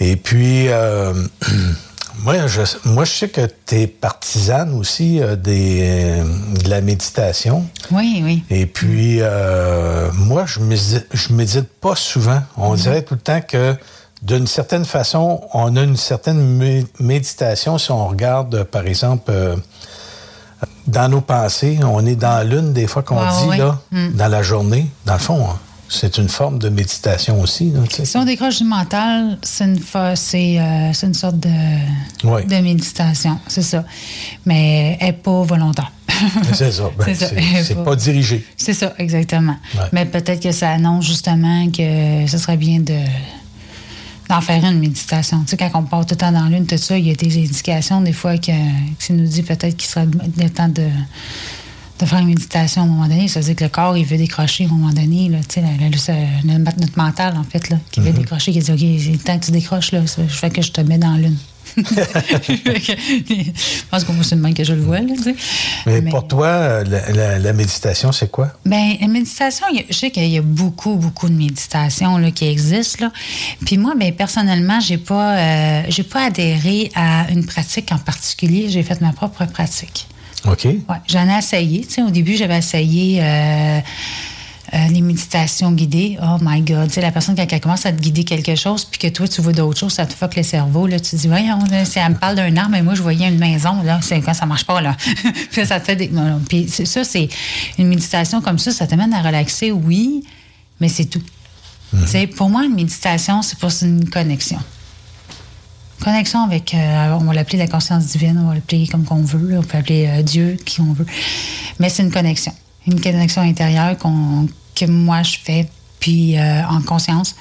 Et 0.00 0.16
puis, 0.16 0.66
euh, 0.68 1.14
moi, 2.22 2.46
je, 2.46 2.62
moi, 2.84 3.04
je 3.04 3.12
sais 3.12 3.28
que 3.28 3.42
tu 3.66 3.76
es 3.76 3.86
partisane 3.86 4.74
aussi 4.74 5.20
euh, 5.20 5.36
des, 5.36 5.80
euh, 5.82 6.24
de 6.62 6.68
la 6.68 6.80
méditation. 6.80 7.64
Oui, 7.90 8.20
oui. 8.24 8.44
Et 8.50 8.66
puis, 8.66 9.18
euh, 9.20 10.10
moi, 10.12 10.44
je 10.46 10.60
médite, 10.60 11.06
je 11.12 11.32
médite 11.32 11.68
pas 11.80 11.94
souvent. 11.96 12.42
On 12.56 12.74
dirait 12.74 13.02
tout 13.02 13.14
le 13.14 13.20
temps 13.20 13.40
que, 13.40 13.74
d'une 14.22 14.46
certaine 14.46 14.84
façon, 14.84 15.40
on 15.54 15.76
a 15.76 15.82
une 15.82 15.96
certaine 15.96 16.58
mé- 16.60 16.86
méditation 16.98 17.78
si 17.78 17.90
on 17.90 18.06
regarde, 18.08 18.64
par 18.64 18.86
exemple, 18.86 19.30
euh, 19.30 19.56
dans 20.86 21.08
nos 21.08 21.20
pensées. 21.22 21.78
On 21.82 22.04
est 22.04 22.16
dans 22.16 22.46
l'une 22.46 22.72
des 22.72 22.86
fois 22.86 23.02
qu'on 23.02 23.22
dit, 23.50 23.58
là, 23.58 23.78
Mm. 23.92 24.12
dans 24.12 24.28
la 24.28 24.42
journée. 24.42 24.86
Dans 25.06 25.14
le 25.14 25.18
fond, 25.20 25.46
hein, 25.48 25.58
c'est 25.92 26.18
une 26.18 26.28
forme 26.28 26.58
de 26.60 26.68
méditation 26.68 27.40
aussi. 27.40 27.70
là. 27.72 27.80
Si 28.04 28.16
on 28.16 28.24
décroche 28.24 28.58
du 28.58 28.64
mental, 28.64 29.38
c'est 29.42 29.64
une, 29.64 29.78
fa- 29.80 30.14
c'est, 30.14 30.58
euh, 30.60 30.92
c'est 30.92 31.06
une 31.08 31.14
sorte 31.14 31.38
de, 31.40 31.48
de 31.48 32.56
méditation, 32.62 33.38
c'est 33.48 33.62
ça. 33.62 33.84
Mais 34.46 34.96
elle 35.00 35.06
n'est 35.08 35.12
pas 35.14 35.42
volontaire. 35.42 35.90
C'est 36.52 36.70
ça. 36.72 36.90
Ben, 36.98 37.04
C'est 37.06 37.14
ça. 37.14 37.26
c'est- 37.64 37.74
pas 37.84 37.96
dirigé. 37.96 38.44
C'est 38.56 38.74
ça, 38.74 38.94
exactement. 38.98 39.56
Ouais. 39.74 39.80
Mais 39.92 40.04
peut-être 40.06 40.40
que 40.42 40.52
ça 40.52 40.70
annonce 40.70 41.06
justement 41.06 41.66
que 41.70 42.26
ce 42.26 42.38
serait 42.38 42.56
bien 42.56 42.78
de 42.80 42.94
d'en 44.28 44.40
faire 44.40 44.64
une 44.64 44.78
méditation. 44.78 45.40
Tu 45.40 45.48
sais, 45.50 45.56
quand 45.56 45.70
on 45.74 45.82
part 45.82 46.06
tout 46.06 46.12
le 46.14 46.18
temps 46.18 46.30
dans 46.30 46.44
l'une, 46.46 46.64
tout 46.64 46.76
ça, 46.78 46.96
il 46.96 47.04
y 47.08 47.10
a 47.10 47.14
des 47.14 47.36
indications 47.36 48.00
des 48.00 48.12
fois 48.12 48.38
que, 48.38 48.52
que 48.52 49.00
ça 49.00 49.12
nous 49.12 49.26
dit 49.26 49.42
peut-être 49.42 49.76
qu'il 49.76 49.88
serait 49.90 50.06
le 50.36 50.48
temps 50.50 50.68
de, 50.68 50.86
de 52.00 52.06
faire 52.06 52.18
une 52.20 52.28
méditation 52.28 52.82
à 52.82 52.84
un 52.84 52.88
moment 52.88 53.08
donné. 53.08 53.28
Ça 53.28 53.40
veut 53.40 53.46
dire 53.46 53.56
que 53.56 53.64
le 53.64 53.70
corps, 53.70 53.96
il 53.96 54.04
veut 54.06 54.16
décrocher 54.16 54.64
à 54.64 54.68
un 54.68 54.70
moment 54.70 54.92
donné. 54.92 55.28
Là, 55.28 55.38
tu 55.46 55.60
sais, 55.60 55.62
la- 55.62 56.52
la- 56.52 56.58
notre 56.58 56.96
mental, 56.98 57.36
en 57.36 57.44
fait, 57.44 57.68
là, 57.70 57.76
qui 57.90 58.00
veut 58.00 58.12
décrocher, 58.12 58.52
qui 58.52 58.60
dit 58.60 58.70
OK, 58.72 58.78
c'est 58.78 59.12
le 59.12 59.18
temps 59.18 59.38
que 59.38 59.44
tu 59.46 59.50
décroches, 59.52 59.92
là, 59.92 60.00
je 60.06 60.22
fais 60.34 60.50
que 60.50 60.62
je 60.62 60.72
te 60.72 60.80
mets 60.80 60.98
dans 60.98 61.16
l'une. 61.16 61.36
je 61.76 61.82
pense 63.90 64.04
que 64.04 64.12
moi, 64.12 64.24
c'est 64.24 64.34
le 64.34 64.40
même 64.40 64.54
que 64.54 64.64
je 64.64 64.72
le 64.72 64.80
vois. 64.82 65.00
Là, 65.00 65.12
tu 65.16 65.22
sais. 65.22 65.34
Mais, 65.86 66.00
Mais- 66.00 66.10
pour 66.10 66.26
toi, 66.26 66.82
la, 66.84 67.12
la- 67.12 67.38
la 67.38 67.52
méditation, 67.52 68.10
c'est 68.12 68.30
quoi? 68.30 68.52
Ben, 68.64 68.96
la 69.00 69.06
méditation, 69.06 69.66
je 69.88 69.94
sais 69.94 70.10
qu'il 70.10 70.26
y 70.28 70.38
a 70.38 70.42
beaucoup, 70.42 70.96
beaucoup 70.96 71.28
de 71.28 71.34
méditations 71.34 72.18
là, 72.18 72.30
qui 72.32 72.46
existent. 72.46 73.04
Là. 73.06 73.12
Puis 73.64 73.78
moi, 73.78 73.94
ben, 73.98 74.12
personnellement, 74.12 74.80
j'ai 74.80 74.98
pas, 74.98 75.36
euh, 75.36 75.82
j'ai 75.88 76.02
pas 76.02 76.24
adhéré 76.26 76.90
à 76.94 77.30
une 77.30 77.44
pratique 77.46 77.92
en 77.92 77.98
particulier. 77.98 78.68
J'ai 78.68 78.82
fait 78.82 79.00
ma 79.00 79.12
propre 79.12 79.44
pratique. 79.46 80.08
OK. 80.46 80.64
Ouais, 80.64 80.96
j'en 81.06 81.28
ai 81.28 81.38
essayé. 81.38 81.84
Tu 81.84 81.94
sais, 81.94 82.02
au 82.02 82.10
début, 82.10 82.36
j'avais 82.36 82.58
essayé 82.58 83.20
euh, 83.22 83.80
euh, 84.72 84.88
les 84.90 85.00
méditations 85.00 85.72
guidées. 85.72 86.18
Oh 86.22 86.36
my 86.40 86.62
God. 86.62 86.88
Tu 86.88 86.94
sais, 86.94 87.00
la 87.00 87.12
personne, 87.12 87.36
quand 87.36 87.46
elle 87.50 87.60
commence 87.60 87.86
à 87.86 87.92
te 87.92 88.00
guider 88.00 88.24
quelque 88.24 88.54
chose, 88.54 88.84
puis 88.84 88.98
que 88.98 89.08
toi, 89.08 89.28
tu 89.28 89.40
vois 89.42 89.52
d'autres 89.52 89.78
choses, 89.78 89.92
ça 89.92 90.06
te 90.06 90.14
fuck 90.14 90.36
le 90.36 90.42
cerveau. 90.42 90.86
Là, 90.86 90.98
tu 90.98 91.10
te 91.10 91.16
dis, 91.16 91.28
voyons, 91.28 91.64
là, 91.70 91.84
si 91.84 91.98
elle 91.98 92.10
me 92.10 92.14
parle 92.14 92.36
d'un 92.36 92.56
arbre, 92.56 92.70
mais 92.72 92.82
moi, 92.82 92.94
je 92.94 93.02
voyais 93.02 93.28
une 93.28 93.38
maison. 93.38 93.82
Là, 93.82 94.00
quand 94.24 94.34
ça 94.34 94.46
marche 94.46 94.64
pas. 94.64 94.80
Là? 94.80 94.96
puis 95.50 95.66
ça 95.66 95.78
te 95.80 95.84
fait 95.84 95.96
des. 95.96 96.08
Non, 96.08 96.24
non. 96.24 96.40
Puis 96.48 96.68
ça, 96.68 97.04
c'est 97.04 97.28
une 97.78 97.88
méditation 97.88 98.40
comme 98.40 98.58
ça, 98.58 98.70
ça 98.70 98.86
t'amène 98.86 99.12
à 99.12 99.22
relaxer, 99.22 99.72
oui, 99.72 100.24
mais 100.80 100.88
c'est 100.88 101.06
tout. 101.06 101.22
Tu 101.92 102.06
sais, 102.06 102.26
pour 102.28 102.48
moi, 102.48 102.64
une 102.64 102.74
méditation, 102.74 103.42
c'est 103.42 103.58
pour 103.58 103.70
une 103.82 104.08
connexion 104.08 104.60
connexion 106.00 106.42
avec, 106.42 106.74
euh, 106.74 107.16
on 107.20 107.24
va 107.24 107.34
l'appeler 107.34 107.58
la 107.58 107.68
conscience 107.68 108.06
divine, 108.06 108.38
on 108.42 108.48
va 108.48 108.54
l'appeler 108.54 108.86
comme 108.86 109.04
qu'on 109.04 109.22
veut, 109.22 109.58
on 109.58 109.62
peut 109.62 109.78
appeler 109.78 110.06
euh, 110.06 110.22
Dieu, 110.22 110.56
qui 110.64 110.80
on 110.80 110.92
veut. 110.92 111.06
Mais 111.78 111.88
c'est 111.88 112.02
une 112.02 112.10
connexion, 112.10 112.52
une 112.86 113.00
connexion 113.00 113.42
intérieure 113.42 113.96
qu'on, 113.98 114.48
que 114.74 114.86
moi 114.86 115.22
je 115.22 115.36
fais, 115.42 115.68
puis 116.00 116.38
euh, 116.38 116.66
en 116.66 116.80
conscience. 116.82 117.36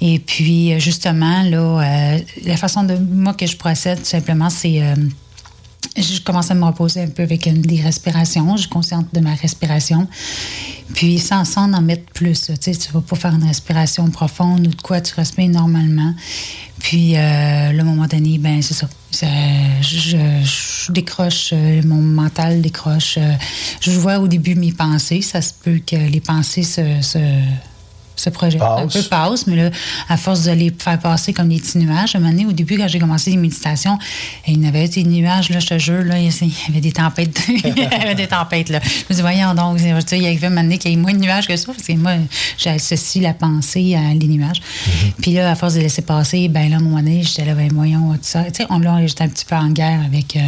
Et 0.00 0.18
puis 0.18 0.78
justement, 0.80 1.42
là, 1.42 2.18
la 2.44 2.56
façon 2.56 2.84
de 2.84 2.96
moi 2.96 3.34
que 3.34 3.46
je 3.46 3.56
procède, 3.56 3.98
tout 3.98 4.04
simplement, 4.04 4.50
c'est 4.50 4.80
je 5.96 6.20
commence 6.20 6.50
à 6.50 6.54
me 6.54 6.64
reposer 6.64 7.02
un 7.02 7.08
peu 7.08 7.22
avec 7.22 7.46
une, 7.46 7.62
des 7.62 7.80
respirations. 7.80 8.56
Je 8.56 8.62
suis 8.62 8.70
consciente 8.70 9.06
de 9.14 9.20
ma 9.20 9.34
respiration. 9.34 10.06
Puis 10.94 11.18
sans, 11.18 11.44
sans 11.44 11.72
en 11.72 11.80
mettre 11.80 12.12
plus. 12.12 12.42
Tu 12.42 12.54
sais, 12.60 12.72
tu 12.72 12.92
vas 12.92 13.00
pas 13.00 13.16
faire 13.16 13.34
une 13.34 13.44
respiration 13.44 14.08
profonde 14.10 14.66
ou 14.66 14.70
de 14.70 14.82
quoi, 14.82 15.00
tu 15.00 15.14
respires 15.14 15.48
normalement. 15.48 16.14
Puis, 16.86 17.16
euh, 17.16 17.70
un 17.80 17.82
moment 17.82 18.06
donné, 18.06 18.38
ben 18.38 18.62
c'est 18.62 18.74
ça. 18.74 18.88
Je 19.10 20.92
décroche, 20.92 21.50
euh, 21.52 21.82
mon 21.84 22.00
mental 22.00 22.62
décroche. 22.62 23.18
euh, 23.18 23.32
je 23.80 23.90
vois 23.90 24.20
au 24.20 24.28
début 24.28 24.54
mes 24.54 24.70
pensées. 24.70 25.20
Ça 25.20 25.42
se 25.42 25.52
peut 25.52 25.80
que 25.84 25.96
les 25.96 26.20
pensées 26.20 26.62
se, 26.62 27.02
se, 27.02 27.18
se 28.16 28.30
projettent 28.30 28.62
un 28.62 28.86
peu 28.86 29.02
passent, 29.02 29.46
mais 29.46 29.56
là, 29.56 29.70
à 30.08 30.16
force 30.16 30.44
de 30.44 30.52
les 30.52 30.72
faire 30.76 30.98
passer 30.98 31.32
comme 31.32 31.48
des 31.48 31.58
petits 31.58 31.78
nuages, 31.78 32.14
à 32.14 32.18
un 32.18 32.20
moment 32.20 32.32
donné, 32.32 32.46
au 32.46 32.52
début, 32.52 32.78
quand 32.78 32.88
j'ai 32.88 32.98
commencé 32.98 33.30
les 33.30 33.36
méditations, 33.36 33.98
il 34.46 34.64
y 34.64 34.66
avait 34.66 34.88
des 34.88 35.04
nuages, 35.04 35.50
là, 35.50 35.60
je 35.60 35.66
te 35.66 35.78
jure, 35.78 36.02
là, 36.02 36.18
il 36.18 36.26
y 36.26 36.54
avait 36.68 36.80
des 36.80 36.92
tempêtes. 36.92 37.42
il 37.48 37.76
y 37.76 37.84
avait 37.84 38.14
des 38.14 38.26
tempêtes, 38.26 38.68
là. 38.68 38.80
Je 38.82 39.04
me 39.10 39.14
dis, 39.14 39.20
voyons 39.20 39.54
donc, 39.54 39.78
il 39.78 39.86
y 39.86 40.26
avait 40.26 40.46
un 40.46 40.48
moment 40.50 40.62
donné 40.62 40.78
qu'il 40.78 40.90
y 40.90 40.94
ait 40.94 40.96
moins 40.96 41.12
de 41.12 41.18
nuages 41.18 41.46
que 41.46 41.56
ça, 41.56 41.66
parce 41.66 41.86
que 41.86 41.92
moi, 41.92 42.12
j'associe 42.58 43.22
la 43.22 43.34
pensée 43.34 43.94
à 43.94 44.14
les 44.14 44.28
nuages. 44.28 44.60
Puis 45.20 45.32
là, 45.32 45.50
à 45.50 45.54
force 45.54 45.74
de 45.74 45.80
laisser 45.80 46.02
passer, 46.02 46.48
ben 46.48 46.70
là, 46.70 46.76
à 46.76 46.78
un 46.78 46.82
moment 46.82 46.98
donné, 46.98 47.22
j'étais 47.22 47.44
là, 47.44 47.54
ben 47.54 47.70
voyons, 47.72 48.12
tout 48.14 48.18
ça. 48.22 48.44
Tu 48.44 48.62
sais, 48.62 48.66
on, 48.70 48.78
là, 48.78 49.06
j'étais 49.06 49.24
un 49.24 49.28
petit 49.28 49.44
peu 49.44 49.56
en 49.56 49.68
guerre 49.68 50.00
avec. 50.04 50.36
euh, 50.36 50.40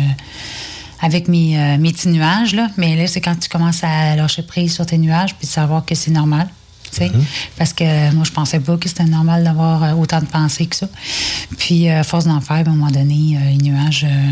avec 1.00 1.28
mes, 1.28 1.58
euh, 1.58 1.78
mes 1.78 1.92
petits 1.92 2.08
nuages, 2.08 2.54
là. 2.54 2.68
Mais 2.76 2.96
là, 2.96 3.06
c'est 3.06 3.20
quand 3.20 3.38
tu 3.38 3.48
commences 3.48 3.84
à 3.84 4.16
lâcher 4.16 4.42
prise 4.42 4.74
sur 4.74 4.86
tes 4.86 4.98
nuages 4.98 5.34
puis 5.36 5.46
de 5.46 5.52
savoir 5.52 5.84
que 5.84 5.94
c'est 5.94 6.10
normal. 6.10 6.48
Parce 7.56 7.72
que 7.72 8.12
moi, 8.14 8.24
je 8.24 8.32
pensais 8.32 8.60
pas 8.60 8.76
que 8.76 8.88
c'était 8.88 9.04
normal 9.04 9.44
d'avoir 9.44 9.82
euh, 9.82 9.92
autant 9.94 10.20
de 10.20 10.26
pensées 10.26 10.66
que 10.66 10.76
ça. 10.76 10.88
Puis, 11.58 11.88
euh, 11.88 12.00
à 12.00 12.04
force 12.04 12.24
d'en 12.26 12.40
faire, 12.40 12.64
ben, 12.64 12.70
à 12.70 12.74
un 12.74 12.76
moment 12.76 12.90
donné, 12.90 13.36
euh, 13.36 13.50
les 13.50 13.56
nuages, 13.58 14.04
euh, 14.04 14.30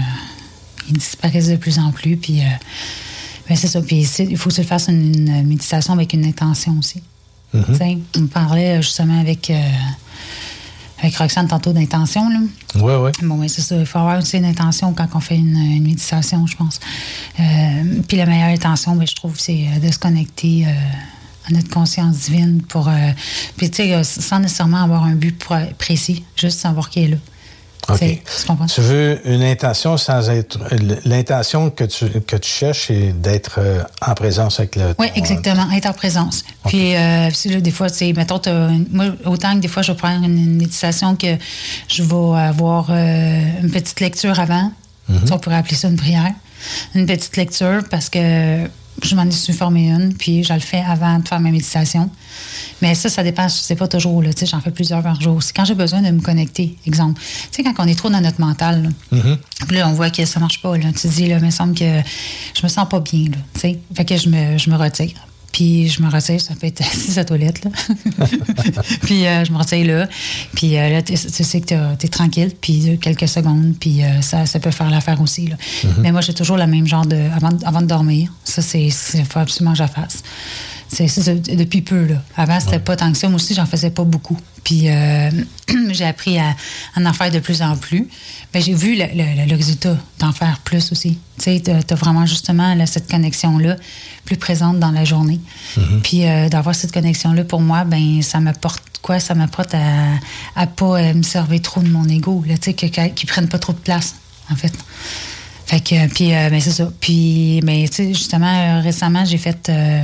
ils 0.89 0.99
disparaissent 0.99 1.49
de 1.49 1.57
plus 1.57 1.79
en 1.79 1.91
plus. 1.93 2.17
Puis, 2.17 2.41
euh, 2.41 2.45
ben, 3.49 3.57
c'est 3.57 3.69
ça. 3.69 3.81
Puis, 3.81 4.07
il 4.19 4.37
faut 4.37 4.51
que 4.51 4.55
tu 4.55 4.65
fasses 4.65 4.89
une, 4.89 5.29
une 5.29 5.47
méditation 5.47 5.93
avec 5.93 6.13
une 6.13 6.25
intention 6.25 6.77
aussi. 6.79 7.03
Tu 7.53 7.75
sais, 7.75 7.99
On 8.19 8.27
parlait 8.27 8.79
euh, 8.79 8.83
justement 8.83 9.19
avec, 9.19 9.49
euh, 9.51 9.61
avec 10.99 11.17
Roxane 11.17 11.49
tantôt 11.49 11.73
d'intention. 11.73 12.29
Oui, 12.75 12.93
oui. 13.01 13.11
Bon, 13.23 13.37
oui, 13.39 13.49
c'est 13.49 13.63
ça. 13.63 13.77
Il 13.77 13.87
faut 13.87 13.99
avoir 13.99 14.19
aussi 14.19 14.37
une 14.37 14.45
intention 14.45 14.93
quand 14.93 15.09
on 15.15 15.21
fait 15.21 15.37
une, 15.37 15.57
une 15.57 15.85
méditation, 15.85 16.47
je 16.47 16.57
pense. 16.57 16.81
Euh, 17.41 18.01
puis 18.07 18.19
la 18.19 18.27
meilleure 18.27 18.49
intention, 18.49 18.95
ben, 18.97 19.07
je 19.07 19.15
trouve, 19.15 19.39
c'est 19.39 19.67
euh, 19.75 19.79
de 19.79 19.91
se 19.91 19.99
connecter 19.99 20.67
euh, 20.67 20.71
à 21.49 21.53
notre 21.53 21.71
conscience 21.71 22.17
divine 22.17 22.63
pour. 22.63 22.89
euh, 22.89 22.93
puis, 23.57 23.71
tu 23.71 23.83
sais, 23.85 23.95
euh, 23.95 24.03
sans 24.03 24.41
nécessairement 24.41 24.83
avoir 24.83 25.05
un 25.05 25.15
but 25.15 25.41
pr- 25.43 25.73
précis, 25.75 26.25
juste 26.37 26.59
savoir 26.61 26.91
qui 26.91 27.05
est 27.05 27.09
là. 27.09 27.17
Tu 28.75 28.81
veux 28.81 29.21
une 29.27 29.43
intention 29.45 29.97
sans 29.97 30.29
être. 30.29 30.59
L'intention 31.05 31.71
que 31.71 31.85
tu, 31.85 32.09
que 32.21 32.35
tu 32.37 32.51
cherches, 32.51 32.87
c'est 32.89 33.13
d'être 33.21 33.57
euh, 33.59 33.83
en 34.05 34.15
présence 34.15 34.59
avec 34.59 34.75
le. 34.75 34.95
Oui, 34.99 35.07
ton- 35.09 35.15
exactement, 35.15 35.71
être 35.71 35.87
en 35.87 35.93
présence. 35.93 36.43
Puis, 36.67 36.97
euh, 36.97 37.31
si 37.31 37.49
là, 37.49 37.61
des 37.61 37.71
fois, 37.71 37.89
tu 37.89 37.99
sais, 37.99 38.13
mettons, 38.13 38.41
moi, 38.91 39.07
autant 39.25 39.55
que 39.55 39.61
des 39.61 39.69
fois, 39.69 39.83
je 39.83 39.93
vais 39.93 39.99
prendre 39.99 40.25
une, 40.25 40.57
méditation 40.57 41.15
que 41.15 41.37
je 41.89 42.03
vais 42.03 42.41
avoir 42.41 42.89
euh, 42.91 43.41
une 43.63 43.71
petite 43.71 44.01
lecture 44.01 44.41
avant. 44.41 44.73
Mhm. 45.09 45.27
Ça, 45.29 45.35
on 45.37 45.39
pourrait 45.39 45.57
appeler 45.57 45.77
ça 45.77 45.87
une 45.89 45.97
prière. 45.97 46.33
Une 46.97 47.07
petite 47.07 47.37
lecture 47.37 47.83
parce 47.89 48.09
que 48.09 48.65
je 49.03 49.15
m'en 49.15 49.31
suis 49.31 49.53
formée 49.53 49.91
une, 49.91 50.15
puis 50.15 50.43
je 50.45 50.53
le 50.53 50.61
fais 50.61 50.83
avant 50.87 51.19
de 51.19 51.27
faire 51.29 51.41
ma 51.41 51.51
méditation. 51.51 52.11
Mais 52.83 52.95
ça, 52.95 53.09
ça 53.09 53.23
dépend, 53.23 53.49
c'est 53.49 53.77
pas 53.77 53.89
toujours, 53.89 54.23
là, 54.23 54.33
tu 54.33 54.41
sais, 54.41 54.47
j'en 54.47 54.61
fais 54.61 54.71
plusieurs 54.71 55.03
par 55.03 55.21
jour. 55.21 55.43
C'est 55.43 55.55
quand 55.55 55.65
j'ai 55.65 55.75
besoin 55.75 56.03
de 56.03 56.11
me 56.11 56.21
connecter, 56.21 56.77
exemple. 56.87 57.21
Tu 57.53 57.57
sais, 57.57 57.63
quand 57.63 57.75
on 57.79 57.87
est 57.87 57.95
trop 57.95 58.11
dans 58.11 58.21
notre 58.21 58.41
mental, 58.41 58.83
là, 58.83 58.89
Mhm. 59.19 59.39
puis 59.67 59.77
là, 59.77 59.89
on 59.89 59.93
voit 59.93 60.11
que 60.11 60.25
ça 60.25 60.41
marche 60.41 60.61
pas. 60.61 60.77
Là. 60.77 60.87
Tu 60.93 61.01
te 61.01 61.09
dis, 61.09 61.27
là, 61.29 61.39
il 61.39 61.45
me 61.45 61.51
semble 61.51 61.75
que 61.75 62.01
je 62.55 62.63
me 62.63 62.69
sens 62.69 62.89
pas 62.89 63.01
bien. 63.01 63.25
Là, 63.31 63.37
tu 63.55 63.61
sais. 63.61 63.79
fait 63.95 64.05
que 64.05 64.17
je 64.17 64.29
me, 64.29 64.59
je 64.59 64.71
me 64.71 64.77
retire. 64.77 65.13
Puis 65.57 65.89
je 65.89 66.03
me 66.03 66.11
retire, 66.11 66.39
ça 66.39 66.55
peut 66.55 66.67
être 66.67 66.83
assis 66.83 67.13
à 67.13 67.23
la 67.23 67.25
toilette. 67.25 67.65
Là. 67.65 67.71
puis 69.05 69.27
euh, 69.27 69.43
je 69.43 69.51
me 69.53 69.57
retire 69.57 69.87
là. 69.87 70.07
Puis 70.55 70.77
euh, 70.77 70.91
là, 70.91 71.01
tu 71.01 71.17
sais 71.17 71.61
que 71.63 71.95
tu 71.97 72.07
es 72.07 72.09
tranquille. 72.11 72.51
Puis 72.61 72.91
euh, 72.91 72.97
quelques 72.99 73.27
secondes. 73.27 73.75
Puis 73.81 74.03
euh, 74.03 74.21
ça, 74.21 74.45
ça 74.45 74.61
peut 74.61 74.71
faire 74.71 74.91
l'affaire 74.91 75.19
aussi. 75.23 75.47
Là. 75.47 75.57
Mhm. 75.85 75.91
Mais 76.01 76.13
moi, 76.13 76.21
j'ai 76.21 76.35
toujours 76.35 76.59
le 76.59 76.67
même 76.67 76.87
genre 76.87 77.07
de. 77.07 77.17
Avant, 77.35 77.49
de- 77.53 77.65
avant 77.65 77.81
de 77.81 77.87
dormir, 77.87 78.31
ça, 78.45 78.61
c'est. 78.61 78.83
Il 79.15 79.25
faut 79.25 79.39
absolument 79.39 79.73
que 79.73 79.79
je 79.79 79.87
fasse. 79.87 80.23
C'est 80.89 81.09
ça, 81.09 81.35
depuis 81.35 81.83
peu, 81.83 82.05
là. 82.07 82.23
Avant, 82.37 82.61
c'était 82.61 82.79
pas 82.79 82.97
tant 82.97 83.11
que 83.11 83.19
ça. 83.19 83.29
Moi 83.29 83.37
aussi, 83.37 83.55
j'en 83.55 83.67
faisais 83.67 83.91
pas 83.91 84.05
beaucoup. 84.05 84.39
Puis 84.65 84.89
euh, 84.89 85.31
j'ai 85.91 86.05
appris 86.05 86.39
à, 86.39 86.55
à 86.95 87.01
en 87.01 87.13
faire 87.13 87.31
de 87.31 87.39
plus 87.41 87.61
en 87.63 87.77
plus. 87.77 88.09
Mais 88.55 88.61
j'ai 88.61 88.73
vu 88.75 88.95
le, 88.97 89.05
le- 89.15 89.47
le 89.51 89.57
résultat 89.57 89.97
d'en 90.19 90.33
faire 90.33 90.59
plus 90.65 90.93
aussi. 90.93 91.19
Tu 91.39 91.45
sais, 91.45 91.61
t'as 91.65 91.95
as 91.95 91.97
vraiment 91.97 92.25
justement 92.25 92.75
là, 92.75 92.87
cette 92.87 93.11
connexion-là 93.11 93.77
plus 94.25 94.37
présente 94.37 94.79
dans 94.79 94.91
la 94.93 95.05
journée. 95.05 95.41
Puis 96.03 96.25
euh, 96.27 96.49
d'avoir 96.49 96.75
cette 96.75 96.93
connexion-là, 96.93 97.45
pour 97.45 97.61
moi, 97.61 97.85
ben 97.85 98.23
ça 98.23 98.39
m'apporte 98.41 98.83
quoi? 99.03 99.19
Ça 99.21 99.35
m'apporte 99.35 99.75
à, 99.75 100.15
à 100.55 100.67
pas 100.67 101.01
euh, 101.01 101.15
me 101.15 101.23
servir 101.23 101.61
trop 101.63 101.81
de 101.83 101.89
mon 101.89 102.09
ego, 102.09 102.45
là, 102.47 102.57
tu 102.59 102.73
sais, 102.73 102.75
qu'ils 102.75 103.29
prennent 103.29 103.49
pas 103.49 103.59
trop 103.59 103.73
de 103.73 103.79
place, 103.79 104.15
en 104.51 104.57
fait. 104.57 104.73
Fait 105.67 105.81
que, 105.81 106.07
puis, 106.15 106.33
euh, 106.33 106.49
ben, 106.49 106.61
c'est 106.61 106.71
ça. 106.71 106.89
Puis, 107.01 107.61
mais, 107.65 107.89
tu 107.89 107.95
sais, 107.97 108.09
justement, 108.15 108.47
euh, 108.47 108.81
récemment, 108.81 109.25
j'ai 109.25 109.37
fait, 109.39 109.69
euh, 109.69 110.01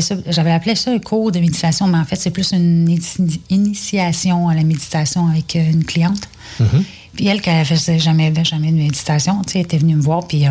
ça- 0.00 0.14
j'avais 0.28 0.50
appelé 0.52 0.74
ça 0.74 0.90
un 0.92 0.98
cours 0.98 1.32
de 1.32 1.40
méditation, 1.40 1.86
mais 1.86 1.96
en 1.98 2.04
fait, 2.04 2.16
c'est 2.16 2.30
plus 2.30 2.52
une 2.52 2.86
initiation 3.48 4.48
à 4.48 4.54
la 4.54 4.62
méditation 4.64 5.26
avec 5.28 5.56
euh, 5.56 5.70
une 5.70 5.84
cliente. 5.84 6.20
Puis 7.14 7.26
elle, 7.26 7.40
qu'elle 7.40 7.64
faisait 7.64 7.98
jamais, 7.98 8.32
jamais 8.44 8.70
de 8.70 8.76
méditation, 8.76 9.42
tu 9.46 9.52
sais, 9.54 9.58
elle 9.60 9.64
était 9.64 9.78
venue 9.78 9.96
me 9.96 10.02
voir, 10.02 10.28
puis 10.28 10.46
euh, 10.46 10.50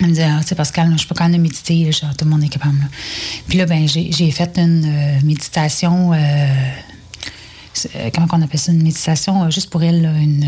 elle 0.00 0.06
me 0.08 0.10
disait, 0.12 0.24
ah, 0.30 0.38
tu 0.42 0.48
sais, 0.48 0.54
Pascal, 0.54 0.94
je 0.98 1.06
peux 1.06 1.14
quand 1.14 1.28
même 1.28 1.40
méditer, 1.40 1.84
là, 1.86 1.90
genre, 1.92 2.14
tout 2.16 2.26
le 2.26 2.30
monde 2.30 2.44
est 2.44 2.48
capable. 2.48 2.78
là. 2.78 2.84
Puis 3.48 3.56
là, 3.58 3.64
ben, 3.66 3.88
j'ai 3.88 4.30
fait 4.30 4.58
une 4.58 4.84
euh, 4.86 5.18
méditation, 5.24 6.12
euh, 6.12 6.46
comment 8.14 8.26
on 8.32 8.42
appelle 8.42 8.60
ça, 8.60 8.70
une 8.72 8.82
méditation 8.82 9.50
juste 9.50 9.70
pour 9.70 9.82
elle, 9.82 10.02
là, 10.02 10.12
une... 10.18 10.46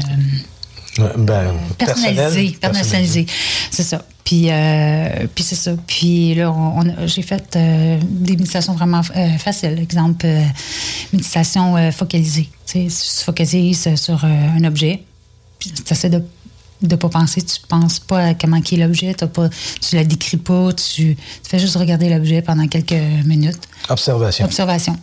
euh, 0.98 1.08
Ben, 1.18 1.52
personnalisé, 1.78 2.56
personnalisé. 2.60 3.26
C'est 3.70 3.82
ça. 3.82 4.02
Puis, 4.24 4.46
euh, 4.50 5.26
puis 5.34 5.42
c'est 5.44 5.54
ça. 5.56 5.72
Puis 5.86 6.34
là, 6.34 6.50
on, 6.52 6.80
on 6.80 6.88
a- 6.88 7.06
j'ai 7.06 7.22
fait 7.22 7.56
euh, 7.56 7.98
des 8.02 8.36
méditations 8.36 8.74
vraiment 8.74 9.00
euh, 9.16 9.38
faciles. 9.38 9.78
Exemple, 9.80 10.26
méditation 11.12 11.90
focalisée. 11.92 12.48
Tu 12.66 12.88
sais, 12.90 13.24
focalises 13.24 13.94
sur 13.96 14.24
un 14.24 14.62
objet. 14.64 15.02
Puis 15.58 15.70
tu 15.70 15.92
essaies 15.92 16.10
de 16.10 16.22
de 16.82 16.96
pas 16.96 17.08
penser, 17.08 17.40
tu 17.42 17.60
penses 17.68 18.00
pas 18.00 18.24
à 18.26 18.34
comment 18.34 18.60
qui 18.60 18.74
est 18.74 18.78
l'objet, 18.78 19.14
t'as 19.14 19.28
pas, 19.28 19.48
tu 19.80 19.94
la 19.94 20.02
décris 20.02 20.36
pas, 20.36 20.72
tu, 20.72 21.14
tu 21.14 21.16
fais 21.48 21.60
juste 21.60 21.76
regarder 21.76 22.08
l'objet 22.10 22.42
pendant 22.42 22.66
quelques 22.66 23.00
minutes. 23.24 23.68
Observation. 23.88 24.44
Observation. 24.46 24.96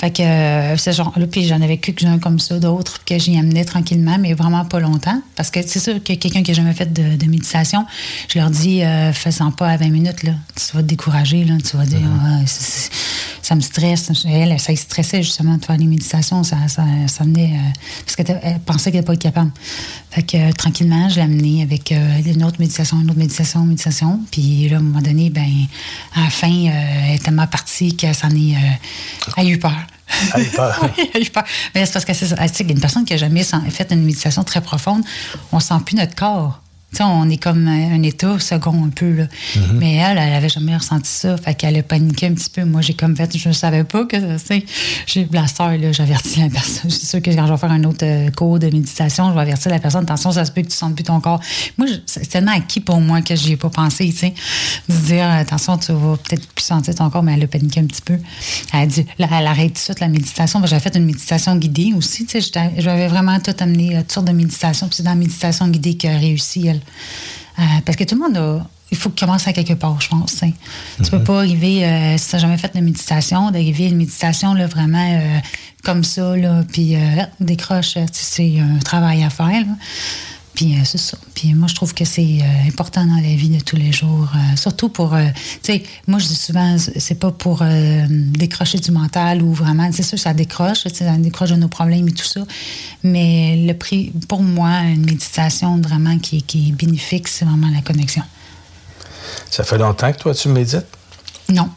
Fait 0.00 0.12
que 0.12 0.22
euh, 0.22 0.76
ce 0.76 0.92
genre-là, 0.92 1.26
puis 1.26 1.44
j'en 1.44 1.60
avais 1.60 1.78
quelques-uns 1.78 2.18
comme 2.20 2.38
ça, 2.38 2.58
d'autres 2.60 3.04
que 3.04 3.18
j'y 3.18 3.36
amenais 3.36 3.64
tranquillement, 3.64 4.16
mais 4.18 4.32
vraiment 4.32 4.64
pas 4.64 4.78
longtemps. 4.78 5.20
Parce 5.34 5.50
que 5.50 5.60
c'est 5.66 5.80
sûr 5.80 5.94
que 6.02 6.12
quelqu'un 6.14 6.42
qui 6.44 6.52
n'a 6.52 6.56
jamais 6.56 6.72
fait 6.72 6.92
de, 6.92 7.16
de 7.16 7.26
méditation, 7.26 7.84
je 8.32 8.38
leur 8.38 8.48
dis, 8.50 8.84
euh, 8.84 9.12
fais-en 9.12 9.50
pas 9.50 9.68
à 9.70 9.76
20 9.76 9.88
minutes, 9.88 10.22
là. 10.22 10.32
Tu 10.54 10.76
vas 10.76 10.82
te 10.82 10.86
décourager, 10.86 11.44
là. 11.44 11.54
Tu 11.68 11.76
vas 11.76 11.84
dire, 11.84 11.98
Ah, 12.24 12.40
c'est- 12.46 12.90
ça 13.42 13.54
me 13.56 13.60
stresse. 13.60 14.10
Elle, 14.26 14.60
ça 14.60 14.72
y 14.72 14.76
stressait 14.76 15.22
justement 15.22 15.56
de 15.56 15.64
faire 15.64 15.76
des 15.78 15.86
méditations. 15.86 16.44
Ça, 16.44 16.56
ça, 16.68 16.84
ça 17.06 17.24
venait. 17.24 17.54
euh, 17.54 17.70
parce 18.04 18.14
qu'elle 18.16 18.60
pensait 18.66 18.92
qu'elle 18.92 19.00
n'était 19.00 19.12
pas 19.12 19.16
capable. 19.16 19.50
Fait 20.10 20.22
que 20.22 20.36
euh, 20.36 20.52
tranquillement, 20.52 21.08
je 21.08 21.16
l'ai 21.16 21.22
amenée 21.22 21.62
avec 21.62 21.90
euh, 21.90 22.20
une 22.24 22.44
autre 22.44 22.60
méditation, 22.60 23.00
une 23.00 23.10
autre 23.10 23.18
méditation, 23.18 23.62
une 23.62 23.68
méditation. 23.70 24.20
Puis 24.30 24.68
là, 24.68 24.76
à 24.76 24.78
un 24.78 24.82
moment 24.82 25.00
donné, 25.00 25.30
ben, 25.30 25.48
à 26.14 26.24
la 26.24 26.30
fin, 26.30 26.50
euh, 26.52 26.70
elle 27.08 27.14
est 27.16 27.24
tellement 27.24 27.46
partie 27.48 27.96
qu'elle 27.96 28.14
s'en 28.14 28.30
est. 28.30 28.54
euh, 28.54 29.30
elle 29.38 29.46
a 29.46 29.48
eu 29.50 29.58
peur. 29.58 29.72
Elle 30.34 30.40
a 30.40 30.44
eu 30.44 30.50
peur. 30.50 30.80
Oui, 30.82 31.10
elle 31.14 31.22
a 31.22 31.24
eu 31.24 31.30
peur. 31.30 31.44
Mais 31.74 31.86
c'est 31.86 31.92
parce 31.92 32.04
que 32.04 32.14
c'est 32.14 32.60
une 32.60 32.80
personne 32.80 33.04
qui 33.04 33.12
n'a 33.12 33.18
jamais 33.18 33.44
fait 33.44 33.92
une 33.92 34.04
méditation 34.04 34.44
très 34.44 34.60
profonde, 34.60 35.04
on 35.52 35.60
sent 35.60 35.74
plus 35.84 35.96
notre 35.96 36.14
corps. 36.14 36.62
Tu 36.90 36.96
sais, 36.96 37.02
on 37.02 37.28
est 37.28 37.36
comme 37.36 37.68
un 37.68 38.02
état 38.02 38.38
second 38.38 38.84
un 38.84 38.88
peu. 38.88 39.12
Là. 39.12 39.24
Mais 39.74 39.96
elle, 39.96 40.16
elle 40.16 40.32
avait 40.32 40.48
jamais 40.48 40.74
ressenti 40.74 41.10
ça. 41.10 41.36
Fait 41.36 41.54
qu'elle 41.54 41.76
a 41.76 41.82
paniqué 41.82 42.26
un 42.26 42.32
petit 42.32 42.48
peu. 42.48 42.64
Moi, 42.64 42.80
j'ai 42.80 42.94
comme 42.94 43.14
fait, 43.14 43.36
je 43.36 43.48
ne 43.48 43.52
savais 43.52 43.84
pas 43.84 44.06
que 44.06 44.16
j'ai 45.06 45.24
blaster, 45.24 45.76
là, 45.76 45.92
j'avertis 45.92 46.40
la 46.40 46.48
personne. 46.48 46.90
Je 46.90 46.94
suis 46.94 47.06
sûre 47.06 47.20
que 47.20 47.30
quand 47.30 47.46
je 47.46 47.52
vais 47.52 47.58
faire 47.58 47.70
un 47.70 47.84
autre 47.84 48.04
euh, 48.04 48.30
cours 48.30 48.58
de 48.58 48.66
méditation, 48.66 49.28
je 49.28 49.34
vais 49.34 49.40
avertir 49.40 49.70
la 49.70 49.78
personne. 49.78 50.04
Attention, 50.04 50.32
ça 50.32 50.46
se 50.46 50.50
peut 50.50 50.62
que 50.62 50.68
tu 50.68 50.76
sentes 50.76 50.94
plus 50.94 51.04
ton 51.04 51.20
corps. 51.20 51.40
Moi, 51.76 51.88
c'est 52.06 52.26
tellement 52.26 52.52
acquis 52.52 52.80
pour 52.80 53.00
moi 53.00 53.20
que 53.20 53.36
j'y 53.36 53.52
ai 53.52 53.56
pas 53.56 53.70
pensé, 53.70 54.08
tu 54.10 54.16
sais. 54.16 54.34
De 54.88 54.94
dire, 54.94 55.28
attention, 55.28 55.76
tu 55.76 55.92
vas 55.92 56.16
peut-être 56.16 56.46
plus 56.48 56.64
sentir 56.64 56.94
ton 56.94 57.10
corps, 57.10 57.22
mais 57.22 57.34
elle 57.34 57.44
a 57.44 57.48
paniqué 57.48 57.80
un 57.80 57.86
petit 57.86 58.02
peu. 58.02 58.18
Elle 58.72 58.80
a 58.80 58.86
dit, 58.86 59.04
là, 59.18 59.28
elle 59.30 59.46
arrête 59.46 59.68
tout 59.68 59.74
de 59.74 59.78
suite 59.78 60.00
la 60.00 60.08
méditation. 60.08 60.64
J'avais 60.64 60.80
fait 60.80 60.96
une 60.96 61.04
méditation 61.04 61.54
guidée 61.56 61.92
aussi, 61.94 62.24
tu 62.24 62.40
sais. 62.40 62.72
J'avais 62.78 63.08
vraiment 63.08 63.38
tout 63.40 63.54
amené, 63.60 63.94
euh, 63.94 64.00
toutes 64.00 64.12
sortes 64.12 64.26
de 64.26 64.32
méditations. 64.32 64.86
Puis 64.88 64.96
c'est 64.96 65.02
dans 65.02 65.10
la 65.10 65.16
méditation 65.16 65.68
guidée 65.68 65.96
qu'elle 65.96 66.16
a 66.16 66.18
réussi, 66.18 66.66
elle. 66.66 66.77
Euh, 67.58 67.62
parce 67.84 67.96
que 67.96 68.04
tout 68.04 68.14
le 68.14 68.20
monde 68.20 68.36
a. 68.36 68.66
Il 68.90 68.96
faut 68.96 69.10
commencer 69.10 69.50
à 69.50 69.52
quelque 69.52 69.74
part, 69.74 70.00
je 70.00 70.08
pense. 70.08 70.32
tu 70.32 70.38
sais. 70.38 70.52
Tu 71.04 71.10
peux 71.10 71.22
pas 71.22 71.38
arriver, 71.40 71.84
euh, 71.84 72.16
si 72.16 72.30
tu 72.30 72.36
n'as 72.36 72.40
jamais 72.40 72.56
fait 72.56 72.74
de 72.74 72.80
méditation, 72.80 73.50
d'arriver 73.50 73.84
à 73.84 73.88
une 73.88 73.98
méditation 73.98 74.54
là, 74.54 74.66
vraiment 74.66 75.12
euh, 75.12 75.38
comme 75.84 76.04
ça, 76.04 76.34
là, 76.34 76.62
puis 76.72 76.96
décroche, 77.38 77.98
c'est 78.12 78.58
un 78.60 78.78
travail 78.78 79.22
à 79.24 79.28
faire. 79.28 79.46
là. 79.46 79.76
Puis 80.58 80.74
euh, 80.74 80.80
c'est 80.84 80.98
ça. 80.98 81.16
Puis 81.36 81.54
moi, 81.54 81.68
je 81.68 81.76
trouve 81.76 81.94
que 81.94 82.04
c'est 82.04 82.40
euh, 82.42 82.66
important 82.68 83.06
dans 83.06 83.14
la 83.14 83.36
vie 83.36 83.48
de 83.48 83.60
tous 83.62 83.76
les 83.76 83.92
jours. 83.92 84.28
euh, 84.34 84.56
surtout 84.56 84.88
pour, 84.88 85.14
tu 85.62 85.72
sais, 85.72 85.84
moi, 86.08 86.18
je 86.18 86.26
dis 86.26 86.34
souvent, 86.34 86.76
c'est 86.78 87.14
pas 87.14 87.30
pour 87.30 87.62
décrocher 87.62 88.78
du 88.78 88.90
mental 88.90 89.40
ou 89.40 89.54
vraiment, 89.54 89.88
c'est 89.92 90.02
sûr, 90.02 90.18
ça 90.18 90.34
décroche, 90.34 90.88
ça 90.92 91.16
décroche 91.16 91.50
de 91.50 91.54
nos 91.54 91.68
problèmes 91.68 92.08
et 92.08 92.12
tout 92.12 92.24
ça. 92.24 92.40
Mais 93.04 93.66
le 93.68 93.72
prix, 93.74 94.12
pour 94.26 94.42
moi, 94.42 94.80
une 94.80 95.04
méditation 95.04 95.80
vraiment 95.80 96.18
qui, 96.18 96.42
qui 96.42 96.70
est 96.70 96.72
bénéfique, 96.72 97.28
c'est 97.28 97.44
vraiment 97.44 97.70
la 97.72 97.80
connexion. 97.80 98.24
Ça 99.50 99.62
fait 99.62 99.78
longtemps 99.78 100.12
que 100.12 100.18
toi, 100.18 100.34
tu 100.34 100.48
médites? 100.48 100.86
Non. 101.50 101.70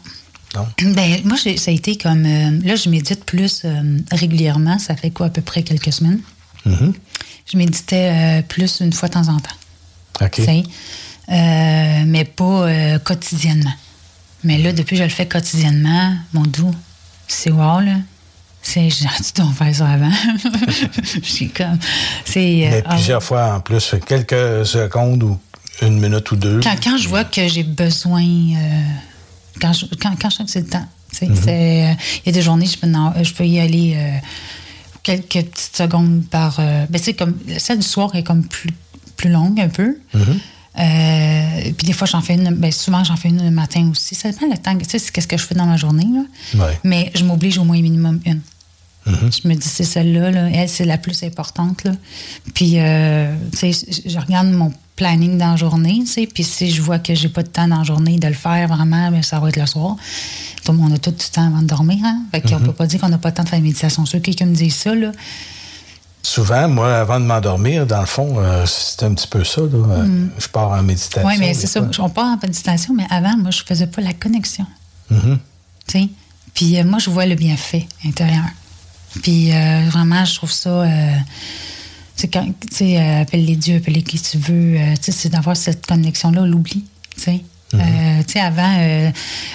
Non. 0.56 0.66
Ben, 0.96 1.22
moi, 1.24 1.38
ça 1.38 1.52
a 1.70 1.74
été 1.74 1.98
comme. 1.98 2.24
là, 2.24 2.76
je 2.76 2.90
médite 2.90 3.26
plus 3.26 3.64
régulièrement. 4.12 4.80
Ça 4.80 4.96
fait 4.96 5.12
quoi, 5.12 5.28
à 5.28 5.30
peu 5.30 5.42
près 5.42 5.62
quelques 5.62 5.94
semaines? 5.94 6.20
Mhm. 6.66 6.94
Je 7.52 7.58
méditais 7.58 8.12
euh, 8.14 8.42
plus 8.44 8.80
une 8.82 8.94
fois 8.94 9.10
de 9.10 9.14
temps 9.14 9.28
en 9.28 9.40
temps. 9.40 9.56
OK. 10.22 10.40
Euh, 10.40 12.04
mais 12.06 12.26
pas 12.26 12.44
euh, 12.68 13.00
quotidiennement. 13.00 13.74
Mais 14.44 14.58
là, 14.58 14.74
depuis 14.74 14.96
que 14.96 15.00
je 15.00 15.04
le 15.04 15.10
fais 15.10 15.28
quotidiennement, 15.28 16.16
mon 16.34 16.44
doux, 16.44 16.74
c'est 17.28 17.52
wow, 17.52 17.80
là. 17.80 17.96
C'est 18.64 18.90
gentil 18.90 19.34
d'en 19.38 19.52
faire 19.52 19.74
ça 19.76 19.88
avant. 19.88 20.12
Je 21.24 21.28
suis 21.28 21.50
comme. 21.50 21.80
C'est. 22.26 22.68
euh, 22.72 22.82
ah, 22.86 22.94
plusieurs 22.94 23.24
fois 23.24 23.56
en 23.56 23.60
plus, 23.60 23.96
quelques 24.06 24.66
secondes 24.68 25.24
ou 25.24 25.40
une 25.82 26.00
minute 26.00 26.30
ou 26.32 26.36
deux. 26.36 26.60
quand, 26.62 26.76
quand 26.84 26.98
je 26.98 27.08
vois 27.10 27.24
que 27.24 27.48
j'ai 27.48 27.64
besoin. 27.64 28.22
euh, 28.24 28.82
quand, 29.60 29.74
je, 29.74 29.86
quand, 30.00 30.14
quand 30.22 30.30
je 30.30 30.36
sens 30.36 30.46
que 30.46 30.52
c'est 30.52 30.62
le 30.62 30.68
temps. 30.68 30.86
Mhm. 31.24 31.36
euh, 31.48 31.94
Il 32.24 32.28
y 32.28 32.30
a 32.30 32.32
des 32.32 32.42
journées, 32.44 32.68
je 32.68 32.78
peux, 32.78 32.88
je 33.24 33.34
peux 33.34 33.46
y 33.48 33.60
aller 33.60 33.98
quelques 35.04 35.50
petites 35.50 35.76
secondes 35.76 36.24
par. 36.30 36.60
euh, 36.60 36.86
ben, 36.90 37.02
sais, 37.02 37.14
comme. 37.14 37.38
Celle 37.58 37.80
du 37.80 37.88
soir 37.88 38.16
est 38.16 38.24
comme 38.24 38.46
plus, 38.46 38.70
plus 39.18 39.30
longue 39.30 39.60
un 39.60 39.70
peu. 39.70 39.98
Mhm. 40.14 40.40
Euh, 40.80 41.72
puis 41.78 41.86
des 41.86 41.94
fois, 41.94 42.08
j'en 42.08 42.22
fais 42.22 42.36
une. 42.36 42.50
Ben, 42.56 42.72
souvent, 42.72 43.04
j'en 43.04 43.16
fais 43.16 43.30
une 43.30 43.44
le 43.44 43.52
matin 43.52 43.90
aussi. 43.92 44.16
Ça 44.16 44.32
dépend 44.32 44.48
le 44.50 44.58
temps. 44.58 44.78
Tu 44.78 44.90
sais, 44.90 45.00
c'est 45.00 45.12
qu'est-ce 45.12 45.28
que 45.28 45.38
je 45.38 45.46
fais 45.46 45.56
dans 45.56 45.66
ma 45.66 45.78
journée. 45.78 46.08
Là. 46.14 46.66
Ouais. 46.66 46.80
Mais 46.84 47.12
je 47.16 47.24
m'oblige 47.24 47.58
au 47.58 47.64
moins 47.64 47.82
minimum 47.82 48.22
une. 48.26 48.42
Mhm. 49.06 49.32
Je 49.32 49.48
me 49.48 49.56
dis, 49.56 49.68
c'est 49.68 49.84
celle-là, 49.84 50.30
là. 50.32 50.50
elle, 50.54 50.70
c'est 50.70 50.86
la 50.86 50.98
plus 50.98 51.24
importante. 51.24 51.84
Là. 51.84 51.92
Puis, 52.54 52.74
euh, 52.78 53.36
tu 53.52 53.74
sais, 53.74 53.86
je 54.06 54.10
je 54.10 54.20
regarde 54.20 54.48
mon 54.50 54.72
planning 55.02 55.38
dans 55.40 55.52
la 55.52 55.56
journée, 55.56 56.00
tu 56.06 56.08
sais, 56.12 56.28
puis 56.28 56.44
si 56.44 56.70
je 56.70 56.80
vois 56.82 57.00
que 57.00 57.16
j'ai 57.16 57.30
pas 57.30 57.42
de 57.42 57.48
temps 57.48 57.68
dans 57.68 57.78
la 57.80 57.84
journée 57.84 58.18
de 58.20 58.28
le 58.28 58.34
faire 58.36 58.68
vraiment, 58.68 59.10
ben, 59.10 59.24
ça 59.24 59.40
va 59.40 59.50
être 59.50 59.58
le 59.58 59.66
soir. 59.66 59.96
Tout 60.64 60.72
le 60.74 60.78
monde 60.78 60.94
a 60.94 60.98
tout 61.00 61.10
du 61.10 61.26
temps 61.32 61.48
avant 61.48 61.62
de 61.64 61.68
dormir, 61.68 61.98
hein? 62.06 62.22
Fait 62.32 62.42
qu'on 62.42 62.60
Mhm. 62.60 62.66
peut 62.68 62.74
pas 62.74 62.86
dire 62.86 63.00
qu'on 63.02 63.10
n'a 63.10 63.18
pas 63.18 63.32
de 63.32 63.36
temps 63.38 63.44
de 63.44 63.50
faire 63.50 63.58
la 63.60 63.64
méditation. 63.64 64.06
Ceux 64.06 64.20
qui 64.20 64.32
me 64.46 64.54
disent 64.54 64.76
ça, 64.76 64.94
là, 64.94 65.12
Souvent, 66.24 66.68
moi, 66.70 67.00
avant 67.00 67.20
de 67.20 67.26
m'endormir, 67.26 67.88
dans 67.88 68.00
le 68.02 68.06
fond, 68.06 68.36
euh, 68.38 68.64
c'est 68.68 69.02
un 69.02 69.14
petit 69.16 69.28
peu 69.28 69.44
ça. 69.44 69.62
là. 69.62 69.68
Euh, 69.74 70.04
Mm. 70.04 70.30
Je 70.38 70.48
pars 70.50 70.70
en 70.70 70.84
méditation. 70.84 71.28
oui, 71.28 71.36
mais 71.40 71.56
c'est 71.56 71.66
ça. 71.66 71.82
On 71.98 72.10
part 72.12 72.26
en 72.26 72.38
méditation, 72.38 72.94
mais 72.94 73.08
avant, 73.10 73.36
moi, 73.38 73.50
je 73.50 73.64
faisais 73.66 73.88
pas 73.88 74.02
la 74.02 74.14
connexion. 74.14 74.68
Mhm. 75.10 75.40
tu 75.88 76.00
sais. 76.00 76.10
Puis 76.54 76.78
euh, 76.78 76.84
moi, 76.84 77.00
je 77.00 77.10
vois 77.10 77.26
le 77.26 77.34
bienfait 77.34 77.88
intérieur. 78.06 78.46
Puis 79.24 79.52
euh, 79.52 79.90
vraiment, 79.90 80.24
je 80.24 80.36
trouve 80.36 80.52
ça. 80.52 80.84
C'est 82.22 82.28
quand, 82.28 82.46
tu 82.46 82.76
sais, 82.76 83.00
euh, 83.00 83.22
appelle 83.24 83.46
les 83.46 83.56
dieux, 83.56 83.78
appelle 83.78 83.96
les 83.96 84.04
qui 84.04 84.20
tu 84.20 84.38
veux. 84.38 84.76
euh, 84.78 84.94
tu 84.96 85.06
sais, 85.06 85.12
c'est 85.12 85.30
d'avoir 85.30 85.58
cette 85.58 85.86
connexion-là, 85.88 86.46
l'oubli. 86.46 86.86
Tu 87.16 87.22
sais. 87.22 87.42
Euh, 87.74 88.22
tu 88.28 88.34
sais, 88.34 88.40
avant, 88.42 89.12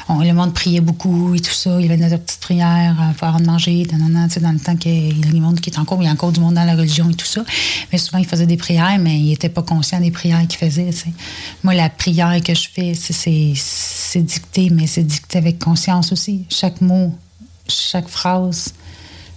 on- 0.08 0.20
le 0.22 0.32
monde 0.32 0.54
priait 0.54 0.80
beaucoup 0.80 1.34
et 1.34 1.40
tout 1.40 1.52
ça. 1.52 1.76
Il 1.78 1.82
y 1.82 1.84
avait 1.84 1.98
notre 1.98 2.16
petite 2.24 2.40
prière 2.40 2.96
pour 3.18 3.28
avant 3.28 3.38
de 3.38 3.44
manger, 3.44 3.86
nanana, 3.92 4.26
tu 4.26 4.34
sais, 4.34 4.40
dans 4.40 4.52
le 4.52 4.58
temps 4.58 4.74
qu'il 4.74 5.18
y 5.18 5.28
a 5.28 5.30
le 5.30 5.38
monde 5.38 5.60
qui 5.60 5.68
est 5.70 5.78
encore, 5.78 6.02
il 6.02 6.06
y 6.06 6.08
a 6.08 6.12
encore 6.12 6.32
du 6.32 6.40
monde 6.40 6.54
dans 6.54 6.64
la 6.64 6.74
religion 6.74 7.08
et 7.10 7.14
tout 7.14 7.26
ça. 7.26 7.44
Mais 7.92 7.98
souvent, 7.98 8.16
ils 8.18 8.26
faisaient 8.26 8.46
des 8.46 8.56
prières, 8.56 8.98
mais 8.98 9.20
ils 9.20 9.28
n'étaient 9.28 9.50
pas 9.50 9.62
conscients 9.62 10.00
des 10.00 10.10
prières 10.10 10.44
tu 10.48 10.58
sais. 10.58 10.92
Moi, 11.62 11.74
la 11.74 11.90
prière 11.90 12.40
que 12.42 12.54
je 12.54 12.68
fais, 12.72 12.94
c'est- 12.94 14.22
dicté, 14.22 14.70
mais 14.70 14.86
c'est 14.86 15.04
dicté 15.04 15.36
avec 15.38 15.58
conscience 15.58 16.10
aussi. 16.10 16.46
Chaque 16.48 16.80
mot, 16.80 17.14
chaque 17.68 18.08
phrase. 18.08 18.72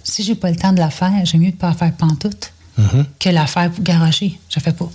Si 0.06 0.24
j'ai 0.24 0.36
pas 0.36 0.50
le 0.50 0.56
temps 0.56 0.72
de 0.72 0.80
la 0.80 0.90
faire, 0.90 1.26
j'aime 1.26 1.42
mieux 1.42 1.52
de 1.52 1.58
pas 1.58 1.68
la 1.68 1.76
faire 1.76 1.92
pantoute 1.92 2.54
Mhm. 2.80 3.06
que 3.20 3.30
la 3.30 3.48
faire 3.48 3.70
pour 3.72 3.84
garocher? 3.84 4.40
Je 4.54 4.60
fais 4.60 4.74
pas. 4.74 4.90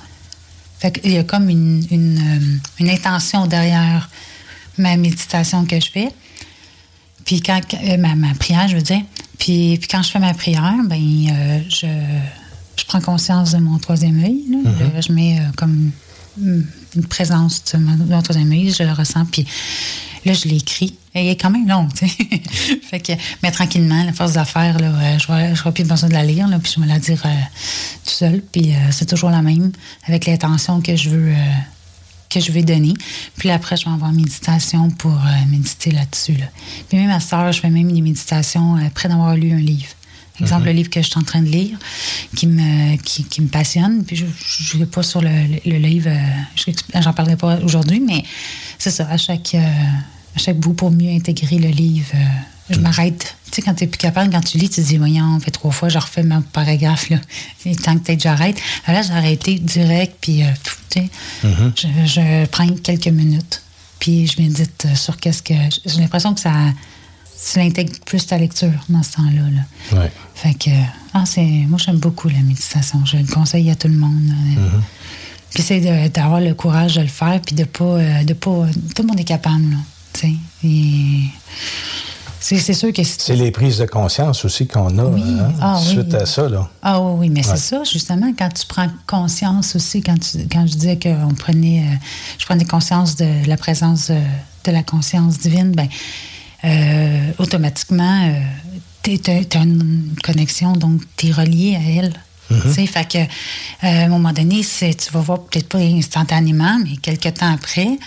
Fait 0.81 0.91
qu'il 0.93 1.13
y 1.13 1.19
a 1.19 1.25
comme 1.25 1.49
une, 1.49 1.85
une, 1.91 2.19
euh, 2.19 2.59
une 2.81 2.91
intention 2.91 3.47
derrière 3.47 4.09
ma 4.79 4.97
méditation 4.97 5.65
que 5.65 5.79
je 5.81 5.91
fais. 5.91 6.09
Puis 7.25 7.41
quand 7.41 7.61
euh, 7.75 7.97
ma, 7.97 8.15
ma 8.15 8.35
prière, 8.35 8.69
je 8.69 8.77
veux 8.77 8.83
dire. 8.83 9.03
Puis, 9.39 9.79
puis 9.79 9.89
quand 9.89 10.03
je 10.03 10.11
fais 10.11 10.19
ma 10.19 10.35
prière, 10.35 10.75
ben 10.87 10.97
euh, 11.01 11.61
je, 11.69 11.87
je 12.77 12.85
prends 12.87 13.01
conscience 13.01 13.53
de 13.53 13.59
mon 13.59 13.79
troisième 13.79 14.23
œil. 14.23 14.45
Mhm. 14.49 14.65
Euh, 14.67 15.01
Je 15.01 15.13
mets 15.13 15.39
euh, 15.39 15.43
comme 15.57 15.91
une 16.41 16.67
une 16.97 17.05
présence 17.07 17.63
de 17.73 17.79
mon, 17.79 17.97
de 17.97 18.05
mon 18.05 18.23
troisième 18.23 18.53
œil, 18.53 18.73
je 18.73 18.85
le 18.85 18.93
ressens. 18.93 19.25
Puis 19.27 19.45
là, 20.25 20.33
je 20.33 20.49
l'écris. 20.49 20.97
Elle 21.15 21.29
est 21.29 21.37
quand 21.41 21.51
même 21.51 21.69
longue, 21.69 21.93
tu 21.95 22.09
sais. 22.09 22.17
fait 22.91 22.99
que, 23.01 23.13
mais 23.43 23.51
tranquillement, 23.53 24.03
la 24.05 24.13
force 24.13 24.33
d'affaires, 24.33 24.79
là, 24.81 24.89
euh, 24.89 25.19
je 25.19 25.31
n'aurai 25.31 25.73
plus 25.73 25.85
besoin 25.85 26.09
de 26.09 26.15
la 26.15 26.25
lire, 26.25 26.49
là, 26.49 26.59
puis 26.59 26.73
je 26.75 26.81
vais 26.81 26.87
la 26.89 26.99
dire 26.99 27.23
euh, 27.25 27.29
tout 28.05 28.11
seul. 28.11 28.43
Puis 28.53 28.75
euh, 28.75 28.79
c'est 28.91 29.07
toujours 29.07 29.31
la 29.31 29.41
même, 29.43 29.71
avec 30.07 30.27
l'intention 30.27 30.81
que 30.81 30.97
je 30.97 31.11
veux. 31.11 31.29
euh, 31.29 31.53
que 32.31 32.41
je 32.41 32.51
vais 32.51 32.63
donner. 32.65 32.95
Puis 33.37 33.47
là, 33.49 33.55
après, 33.55 33.77
je 33.77 33.85
vais 33.85 33.93
avoir 33.93 34.11
une 34.11 34.17
méditation 34.17 34.91
pour 34.91 35.13
euh, 35.13 35.47
méditer 35.51 35.93
là-dessus. 35.93 36.33
Là. 36.33 36.47
Puis 36.89 36.99
même 36.99 37.11
à 37.11 37.21
cette 37.21 37.33
heure, 37.35 37.53
je 37.53 37.61
fais 37.61 37.71
même 37.71 37.93
des 37.93 38.01
méditations 38.01 38.75
après 38.75 39.09
d'avoir 39.09 39.37
lu 39.37 39.53
un 39.53 39.59
livre. 39.61 39.87
Exemple, 40.41 40.63
Mhm. 40.63 40.67
le 40.67 40.73
livre 40.73 40.91
que 40.91 41.01
je 41.01 41.07
suis 41.09 41.19
en 41.21 41.23
train 41.23 41.43
de 41.43 41.49
lire, 41.49 41.79
qui 42.35 42.49
me, 42.49 42.97
qui, 42.97 43.23
qui 43.23 43.41
me 43.41 43.47
passionne. 43.47 44.05
Puis 44.05 44.17
je 44.17 44.25
ne 44.25 44.81
vais 44.81 44.87
pas 44.91 45.05
sur 45.05 45.21
le, 45.23 45.29
le- 45.31 45.61
le 45.71 45.77
livre, 45.79 46.09
euh, 46.11 47.01
j'en 47.01 47.13
parlerai 47.13 47.37
pas 47.37 47.59
aujourd'hui, 47.61 48.01
mais 48.01 48.25
c'est 48.81 48.91
ça, 48.91 49.07
à 49.09 49.17
chaque, 49.17 49.55
euh, 49.55 49.61
à 50.37 50.39
chaque 50.39 50.59
bout, 50.59 50.75
pour 50.75 50.91
mieux 50.91 51.11
intégrer 51.13 51.59
le 51.59 51.69
livre, 51.69 52.07
euh, 52.15 52.19
je 52.71 52.79
m'arrête. 52.81 53.37
Tu 53.47 53.57
sais, 53.57 53.63
quand 53.63 53.75
tu 53.75 53.85
n'es 53.85 53.89
plus 53.91 53.99
capable, 53.99 54.33
quand 54.33 54.41
tu 54.41 54.59
lis, 54.59 54.69
tu 54.71 54.83
te 54.83 54.87
dis, 54.87 54.97
voyons, 54.97 55.35
on 55.37 55.41
fait 55.41 55.51
trois 55.51 55.71
fois, 55.71 55.89
je 55.89 55.99
refais 55.99 56.23
mon 56.23 56.41
paragraphe, 56.43 57.11
là. 57.11 57.19
Il 57.65 57.73
est 57.73 57.83
temps 57.83 57.95
que 57.97 58.01
peut-être 58.05 58.23
j'arrête. 58.23 58.57
Là, 58.89 59.03
j'ai 59.03 59.13
arrêté 59.13 59.59
direct, 59.59 60.17
puis, 60.21 60.43
euh, 60.43 60.47
tu 60.91 61.01
sais, 61.01 61.09
je, 61.43 61.87
je 62.07 62.47
prends 62.47 62.67
quelques 62.69 63.09
minutes, 63.09 63.63
puis 64.01 64.27
je 64.27 64.41
médite 64.43 64.87
euh, 64.87 64.95
sur 64.95 65.17
qu'est-ce 65.19 65.43
que. 65.43 65.55
J'ai 65.87 66.01
l'impression 66.01 66.35
que 66.35 66.41
ça. 66.41 66.53
Tu 67.53 67.59
l'intègres 67.59 67.93
plus 68.07 68.27
ta 68.27 68.39
lecture 68.39 68.73
dans 68.89 69.03
ce 69.03 69.13
temps-là. 69.13 69.43
Là. 69.51 70.01
Ouais. 70.01 70.11
Fait 70.35 70.55
que. 70.55 70.71
ah, 71.13 71.25
c'est, 71.27 71.43
moi, 71.43 71.79
j'aime 71.85 71.99
beaucoup 71.99 72.29
la 72.29 72.41
méditation. 72.41 73.05
Je 73.05 73.19
le 73.19 73.27
conseille 73.27 73.71
à 73.71 73.75
tout 73.77 73.89
le 73.89 73.95
monde. 73.97 74.31
euh. 74.59 74.79
Puis 75.53 75.63
c'est 75.63 75.81
de- 75.81 76.09
d'avoir 76.09 76.41
le 76.41 76.55
courage 76.55 76.95
de 76.97 77.03
le 77.03 77.07
faire, 77.09 77.41
puis 77.43 77.55
de 77.55 77.65
pas. 77.65 78.25
de 78.25 78.33
pas 78.33 78.67
tout 78.95 79.03
le 79.03 79.09
monde 79.09 79.21
est 79.21 79.25
capable, 79.25 79.71
là. 79.71 79.77
Et 80.23 81.25
C'est, 82.41 82.75
sûr 82.75 82.93
que. 82.93 83.03
C'est 83.03 83.37
les 83.37 83.51
prises 83.51 83.79
de 83.79 83.87
conscience 83.87 84.45
aussi 84.45 84.67
qu'on 84.67 84.99
a 84.99 85.03
hein, 85.03 85.53
Ah 85.61 85.79
oui. 85.81 85.87
suite 85.93 86.15
à 86.15 86.27
ça. 86.27 86.49
Là. 86.49 86.69
Ah 86.83 87.01
oui, 87.01 87.13
oui, 87.21 87.29
mais 87.31 87.47
Ouais. 87.47 87.57
c'est 87.57 87.75
ça, 87.75 87.83
justement, 87.85 88.33
quand 88.39 88.51
tu 88.53 88.67
prends 88.67 88.89
conscience 89.07 89.75
aussi, 89.77 90.03
quand, 90.03 90.19
tu, 90.19 90.47
quand 90.51 90.67
je 90.67 90.75
disais 90.75 90.99
qu'on 90.99 91.35
prenait, 91.35 91.81
euh, 91.81 91.97
je 92.39 92.45
prenais 92.45 92.65
conscience 92.65 93.17
de 93.17 93.47
la 93.47 93.57
présence 93.57 94.11
euh, 94.11 94.21
de 94.65 94.73
la 94.73 94.83
conscience 94.83 95.39
divine, 95.39 95.73
ben, 95.73 95.89
euh, 96.65 97.31
automatiquement, 97.39 98.33
tu 99.03 99.19
as, 99.27 99.63
une 99.63 100.15
connexion, 100.23 100.73
donc 100.73 101.03
tu 101.17 101.29
es 101.29 101.33
relié 101.33 101.77
à 101.77 101.81
elle. 101.99 102.13
Tu 102.63 102.73
sais, 102.73 102.87
fait 102.87 103.11
que, 103.11 103.19
euh, 103.19 103.25
à 103.83 104.05
un 104.05 104.09
moment 104.09 104.33
donné, 104.33 104.61
tu 104.63 105.13
vas 105.13 105.21
voir 105.21 105.41
peut-être 105.41 105.69
pas 105.69 105.79
instantanément, 105.79 106.79
mais 106.85 106.97
quelques 106.99 107.35
temps 107.35 107.53
après, 107.53 107.99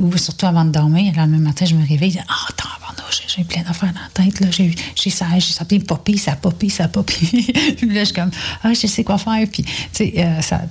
ou 0.00 0.16
surtout 0.16 0.46
avant 0.46 0.64
de 0.64 0.70
dormir, 0.70 1.12
le 1.12 1.18
lendemain 1.20 1.38
matin, 1.38 1.64
je 1.64 1.74
me 1.74 1.86
réveille, 1.86 2.10
je 2.10 2.18
dis, 2.18 2.24
ah, 2.28 2.34
attends, 2.48 2.68
pardon, 2.80 3.02
j'ai- 3.10 3.24
j'ai 3.38 3.44
plein 3.44 3.62
d'affaires 3.62 3.92
dans 3.92 4.00
la 4.00 4.24
tête, 4.24 4.40
là, 4.40 4.46
j'ai 4.50 4.74
j'ai 4.94 5.10
ça, 5.10 5.26
j'ai 5.34 5.52
ça, 5.52 5.64
puis 5.64 5.78
popé, 5.80 6.16
ça 6.16 6.36
popé, 6.36 6.68
ça 6.68 6.88
popé. 6.88 7.14
puis 7.76 7.88
là, 7.92 8.00
je 8.00 8.04
suis 8.06 8.14
comme, 8.14 8.30
ah, 8.62 8.72
je 8.72 8.86
sais 8.86 9.04
quoi 9.04 9.18
faire, 9.18 9.46
puis, 9.50 9.62
tu 9.64 9.70
sais, 9.92 10.12
euh, 10.18 10.40
ça, 10.42 10.62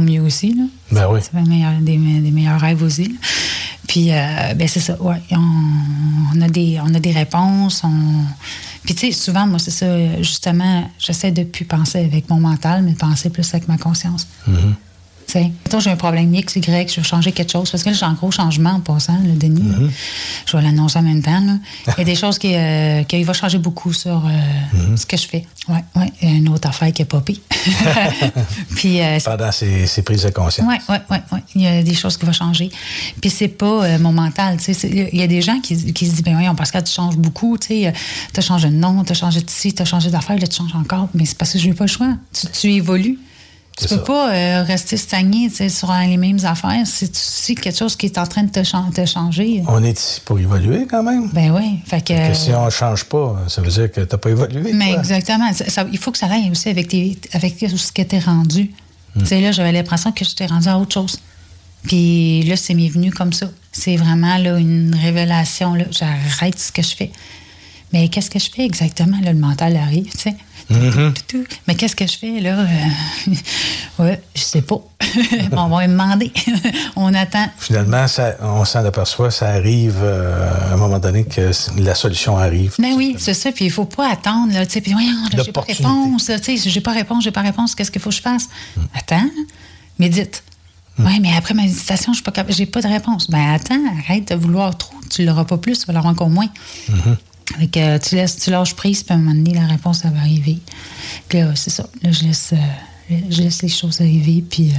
mieux 0.00 0.22
aussi, 0.22 0.54
là. 0.54 0.64
Ben 0.92 1.06
oui. 1.10 1.20
C'est 1.22 1.36
un 1.38 1.44
meilleur- 1.44 1.80
des, 1.80 1.98
me- 1.98 2.20
des 2.20 2.30
meilleurs 2.30 2.60
rêves 2.60 2.82
aussi, 2.82 3.04
là. 3.04 3.14
Puis, 3.86 4.12
euh, 4.12 4.54
ben, 4.54 4.68
c'est 4.68 4.80
ça, 4.80 5.00
ouais, 5.02 5.16
on, 5.30 6.36
on 6.36 6.40
a 6.42 6.48
des, 6.48 6.78
on 6.82 6.94
a 6.94 7.00
des 7.00 7.12
réponses, 7.12 7.82
on... 7.84 8.24
Puis, 8.84 8.94
tu 8.94 9.06
sais, 9.06 9.12
souvent, 9.12 9.46
moi, 9.46 9.58
c'est 9.58 9.70
ça, 9.70 9.86
justement, 10.22 10.88
j'essaie 10.98 11.30
de 11.30 11.42
plus 11.42 11.64
penser 11.66 11.98
avec 11.98 12.30
mon 12.30 12.40
mental, 12.40 12.82
mais 12.82 12.92
de 12.92 12.96
penser 12.98 13.28
plus 13.28 13.46
avec 13.54 13.68
ma 13.68 13.76
conscience. 13.76 14.26
Tu 14.46 14.50
sais, 15.32 15.52
mettons, 15.64 15.80
j'ai 15.80 15.90
un 15.90 15.96
problème 15.96 16.34
X, 16.34 16.56
Y, 16.56 16.90
je 16.92 17.00
veux 17.00 17.06
changer 17.06 17.32
quelque 17.32 17.52
chose. 17.52 17.70
Parce 17.70 17.82
que 17.82 17.90
là, 17.90 17.94
j'ai 17.94 18.04
un 18.04 18.12
gros 18.14 18.30
changement 18.30 18.70
en 18.70 18.80
passant, 18.80 19.18
le 19.24 19.32
Denis. 19.34 19.68
là. 19.68 19.88
Je 20.46 20.56
vais 20.56 20.62
l'annoncer 20.62 20.98
en 20.98 21.02
même 21.02 21.22
temps. 21.22 21.40
là. 21.40 21.58
Il 21.88 21.98
y 21.98 22.00
a 22.02 22.04
des 22.04 22.14
choses 22.22 22.38
qui, 22.38 22.54
euh, 22.54 23.02
qui 23.04 23.22
va 23.24 23.32
changer 23.32 23.58
beaucoup 23.58 23.92
sur 23.92 24.24
euh, 24.26 24.96
ce 24.96 25.06
que 25.06 25.16
je 25.16 25.26
fais. 25.26 25.46
Oui, 25.68 25.78
oui. 25.96 26.04
Il 26.22 26.30
y 26.30 26.32
a 26.32 26.36
une 26.36 26.48
autre 26.48 26.68
affaire 26.68 26.92
qui 26.92 27.02
est 27.02 27.06
popée. 27.06 27.40
Puis, 28.76 29.00
euh, 29.00 29.18
Pendant 29.24 29.52
ces, 29.52 29.86
ces 29.86 30.02
prises 30.02 30.22
de 30.22 30.30
conscience. 30.30 30.66
oui, 30.68 30.76
oui, 30.88 30.96
oui. 31.10 31.16
Ouais. 31.32 31.42
Il 31.54 31.62
y 31.62 31.66
a 31.66 31.82
des 31.82 31.94
choses 31.94 32.16
qui 32.16 32.24
vont 32.26 32.32
changer. 32.32 32.70
Puis 33.20 33.30
c'est 33.30 33.48
pas 33.48 33.84
euh, 33.84 33.98
mon 33.98 34.12
mental. 34.12 34.56
Il 34.84 35.08
y 35.18 35.22
a 35.22 35.26
des 35.26 35.42
gens 35.42 35.60
qui, 35.60 35.92
qui 35.92 36.06
se 36.06 36.12
disent, 36.12 36.22
ben 36.22 36.34
voyons, 36.34 36.54
Pascal, 36.54 36.84
tu 36.84 36.92
changes 36.92 37.16
beaucoup. 37.16 37.58
Tu 37.58 37.84
as 37.86 38.40
changé 38.40 38.68
de 38.68 38.74
nom, 38.74 39.04
tu 39.04 39.12
as 39.12 39.14
changé 39.14 39.40
de 39.40 39.50
ci, 39.50 39.74
tu 39.74 39.82
as 39.82 39.84
changé 39.84 40.10
d'affaires, 40.10 40.38
là, 40.38 40.46
tu 40.46 40.56
changes 40.56 40.74
encore. 40.74 41.08
Mais 41.14 41.24
c'est 41.24 41.36
parce 41.36 41.52
que 41.52 41.58
je 41.58 41.68
n'ai 41.68 41.74
pas 41.74 41.84
le 41.84 41.90
choix. 41.90 42.14
Tu, 42.32 42.46
tu 42.48 42.72
évolues. 42.72 43.18
Tu 43.80 43.88
peux 43.88 43.94
ça. 43.96 43.98
pas 44.02 44.32
euh, 44.32 44.62
rester 44.64 44.96
stagné 44.96 45.48
sur 45.68 45.92
les 45.92 46.16
mêmes 46.16 46.38
affaires. 46.44 46.84
Si 46.86 47.08
tu 47.08 47.18
sais 47.20 47.54
quelque 47.54 47.76
chose 47.78 47.94
qui 47.96 48.06
est 48.06 48.18
en 48.18 48.26
train 48.26 48.42
de 48.42 48.50
te, 48.50 48.62
chan- 48.64 48.90
te 48.90 49.04
changer. 49.06 49.62
On 49.68 49.82
est 49.84 49.98
ici 49.98 50.20
pour 50.24 50.38
évoluer 50.38 50.86
quand 50.90 51.02
même. 51.02 51.28
Ben 51.32 51.50
oui. 51.52 51.78
Fait 51.86 52.00
que, 52.00 52.28
Que 52.30 52.34
si 52.34 52.50
on 52.52 52.64
ne 52.66 52.70
change 52.70 53.04
pas, 53.04 53.44
ça 53.48 53.62
veut 53.62 53.70
dire 53.70 53.90
que 53.92 54.00
tu 54.00 54.08
n'as 54.10 54.18
pas 54.18 54.30
évolué. 54.30 54.72
mais 54.72 54.90
toi. 54.92 54.98
exactement. 54.98 55.52
Ça- 55.52 55.68
ça- 55.70 55.86
il 55.92 55.98
faut 55.98 56.10
que 56.10 56.18
ça 56.18 56.26
aille 56.26 56.50
aussi 56.50 56.68
avec, 56.68 56.88
tes, 56.88 57.18
avec 57.32 57.56
ce 57.58 57.92
que 57.92 58.02
tu 58.02 58.16
es 58.16 58.18
rendu. 58.18 58.72
Hmm. 59.14 59.22
Là, 59.40 59.52
j'avais 59.52 59.72
l'impression 59.72 60.12
que 60.12 60.24
j'étais 60.24 60.46
rendu 60.46 60.68
à 60.68 60.78
autre 60.78 60.92
chose. 60.94 61.18
Puis 61.84 62.42
là, 62.42 62.56
c'est 62.56 62.74
m'est 62.74 62.88
venu 62.88 63.10
comme 63.12 63.32
ça. 63.32 63.48
C'est 63.72 63.96
vraiment 63.96 64.36
là, 64.38 64.58
une 64.58 64.94
révélation. 65.00 65.74
J'arrête 65.90 66.58
ce 66.58 66.72
que 66.72 66.82
je 66.82 66.94
fais. 66.96 67.10
Mais 67.92 68.08
qu'est-ce 68.08 68.28
que 68.30 68.38
je 68.38 68.50
fais 68.50 68.64
exactement? 68.64 69.18
Là, 69.22 69.32
le 69.32 69.38
mental 69.38 69.76
arrive, 69.76 70.10
tu 70.10 70.18
sais. 70.18 70.34
Mhm. 70.70 71.14
Tout. 71.26 71.44
Mais 71.66 71.74
qu'est-ce 71.74 71.96
que 71.96 72.06
je 72.06 72.18
fais, 72.18 72.40
là? 72.40 72.58
Euh, 72.60 73.34
ouais, 74.04 74.22
je 74.34 74.42
sais 74.42 74.62
pas. 74.62 74.80
On 75.52 75.68
va 75.68 75.86
me 75.86 75.92
demander. 75.92 76.30
On 76.96 77.12
attend. 77.14 77.46
Finalement, 77.58 78.06
ça, 78.06 78.36
on 78.42 78.64
s'en 78.64 78.84
aperçoit, 78.84 79.30
ça 79.30 79.48
arrive 79.48 79.96
euh, 80.02 80.70
à 80.70 80.74
un 80.74 80.76
moment 80.76 80.98
donné 80.98 81.24
que 81.24 81.50
la 81.78 81.94
solution 81.94 82.36
arrive. 82.36 82.74
Ben 82.78 82.94
oui, 82.96 83.16
c'est 83.18 83.34
ça. 83.34 83.50
Puis 83.52 83.66
il 83.66 83.70
faut 83.70 83.86
pas 83.86 84.10
attendre, 84.10 84.52
là. 84.52 84.66
Puis 84.66 84.92
voyons, 84.92 85.10
là, 85.32 85.42
j'ai 85.44 85.52
pas 85.52 85.62
réponse. 85.62 86.30
J'ai 86.64 86.80
pas 86.80 86.92
réponse, 86.92 87.24
j'ai 87.24 87.30
pas 87.30 87.42
réponse. 87.42 87.74
Qu'est-ce 87.74 87.90
qu'il 87.90 88.02
faut 88.02 88.10
que 88.10 88.16
je 88.16 88.22
fasse? 88.22 88.48
Attends, 88.94 89.16
là. 89.16 89.42
médite. 89.98 90.42
Oui, 90.98 91.20
mais 91.20 91.32
après 91.36 91.54
ma 91.54 91.62
méditation, 91.62 92.12
je 92.12 92.16
suis 92.16 92.24
pas 92.24 92.32
pas 92.32 92.42
de 92.42 92.88
réponse. 92.88 93.30
Ben 93.30 93.54
attends, 93.54 93.80
arrête 94.00 94.28
de 94.28 94.34
vouloir 94.34 94.76
trop. 94.76 94.94
Tu 95.10 95.24
l'auras 95.24 95.44
pas 95.44 95.56
plus, 95.56 95.78
tu 95.78 95.86
vas 95.86 95.92
l'avoir 95.92 96.12
encore 96.12 96.28
moins. 96.28 96.48
Tu 98.02 98.14
laisses, 98.14 98.36
tu 98.36 98.50
lâches 98.50 98.74
prise, 98.74 99.02
puis 99.02 99.12
à 99.12 99.16
un 99.16 99.20
moment 99.20 99.34
donné, 99.34 99.54
la 99.54 99.66
réponse, 99.66 100.02
elle 100.04 100.12
va 100.12 100.20
arriver. 100.20 100.58
Puis 101.28 101.38
là, 101.38 101.54
c'est 101.56 101.70
ça. 101.70 101.88
Là, 102.02 102.12
je 102.12 102.24
laisse, 102.24 102.52
euh, 102.52 103.16
je 103.30 103.42
laisse 103.42 103.62
les 103.62 103.68
choses 103.68 104.00
arriver, 104.00 104.44
puis... 104.48 104.70
euh, 104.70 104.74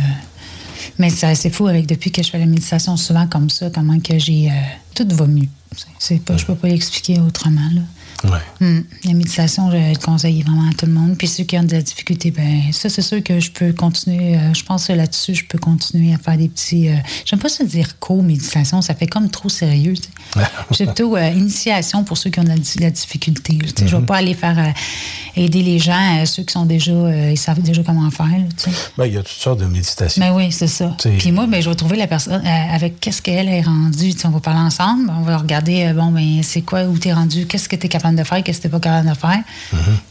mais 0.98 1.10
c'est 1.10 1.50
fou, 1.50 1.68
avec 1.68 1.88
depuis 1.88 2.12
que 2.12 2.24
je 2.24 2.30
fais 2.30 2.40
la 2.40 2.46
méditation, 2.46 2.96
souvent 2.96 3.28
comme 3.28 3.50
ça, 3.50 3.70
comment 3.70 4.00
que 4.00 4.18
j'ai... 4.20 4.50
euh, 4.50 4.54
tout 4.96 5.08
va 5.12 5.26
mieux. 5.26 5.48
C'est 5.98 6.22
pas, 6.22 6.38
je 6.38 6.46
peux 6.46 6.56
pas 6.56 6.68
l'expliquer 6.68 7.20
autrement, 7.20 7.70
là. 7.74 7.82
Ouais. 8.26 8.40
Hmm. 8.60 8.82
La 9.06 9.14
méditation, 9.14 9.72
je 9.72 9.78
le 9.78 9.96
conseille 9.98 10.42
vraiment 10.42 10.68
à 10.70 10.74
tout 10.74 10.86
le 10.86 10.92
monde. 10.92 11.16
Puis 11.18 11.28
ceux 11.28 11.44
qui 11.46 11.58
ont 11.58 11.64
de 11.64 11.72
la 11.72 11.82
difficulté, 11.82 12.32
ben 12.32 12.64
ça, 12.74 12.90
c'est 12.90 13.02
sûr 13.02 13.24
que 13.24 13.40
je 13.40 13.50
peux 13.52 13.72
continuer. 13.72 14.36
euh, 14.38 14.54
je 14.54 14.64
pense 14.64 14.88
que 14.88 14.94
là-dessus, 14.94 15.36
je 15.36 15.46
peux 15.46 15.58
continuer 15.58 16.14
à 16.14 16.18
faire 16.18 16.38
des 16.38 16.50
petits. 16.50 16.90
euh, 16.90 16.96
J'aime 17.26 17.40
pas 17.40 17.48
ça 17.50 17.64
dire 17.64 17.98
co-méditation, 18.00 18.82
ça 18.82 18.94
fait 18.94 19.08
comme 19.08 19.30
trop 19.30 19.48
sérieux. 19.48 19.94
tu. 19.94 20.40
J'ai 20.72 20.86
plutôt 20.86 21.16
euh, 21.16 21.30
initiation 21.30 22.04
pour 22.04 22.18
ceux 22.18 22.30
qui 22.30 22.40
ont 22.42 22.44
de 22.44 22.50
la, 22.50 22.58
di- 22.58 22.80
la 22.80 22.92
difficulté. 22.92 23.58
tu. 23.76 23.88
Je 23.88 23.96
vais 23.96 24.06
pas 24.06 24.18
aller 24.18 24.34
faire 24.34 24.58
euh, 24.60 24.72
aider 25.42 25.64
les 25.64 25.80
gens, 25.80 26.26
ceux 26.26 26.44
qui 26.44 26.52
sont 26.54 26.66
déjà. 26.66 26.92
ils 27.32 27.38
savent 27.38 27.62
déjà 27.62 27.84
comment 27.84 28.10
faire. 28.12 28.28
tu. 28.62 28.70
Ben, 28.98 29.06
il 29.06 29.14
y 29.14 29.18
a 29.18 29.24
toutes 29.24 29.30
sortes 29.38 29.62
de 29.62 29.66
méditations. 29.66 30.22
Ben 30.22 30.34
oui, 30.36 30.52
c'est 30.52 30.68
ça. 30.68 30.94
Puis 31.20 31.32
moi, 31.32 31.48
ben, 31.48 31.62
je 31.62 31.70
vais 31.70 31.76
trouver 31.76 31.96
la 31.96 32.08
personne 32.08 32.46
avec 32.46 33.00
qu'est-ce 33.00 33.22
qu'elle 33.22 33.48
est 33.48 33.62
rendue. 33.62 34.14
Tu 34.14 34.28
on 34.28 34.32
va 34.32 34.42
parler 34.42 34.60
ensemble, 34.60 35.10
on 35.18 35.22
va 35.22 35.38
regarder, 35.38 35.94
bon, 35.94 36.12
ben, 36.12 36.42
c'est 36.44 36.62
quoi, 36.64 36.84
où 36.84 36.98
t'es 36.98 37.14
rendu, 37.14 37.46
qu'est-ce 37.46 37.70
que 37.70 37.76
t'es 37.78 37.88
capable 37.88 38.09
de 38.18 38.24
faire, 38.24 38.44
qu'est-ce 38.44 38.60
que 38.60 38.64
t'es 38.64 38.70
pas 38.70 38.80
capable 38.80 39.10
de 39.10 39.16
faire. 39.16 39.44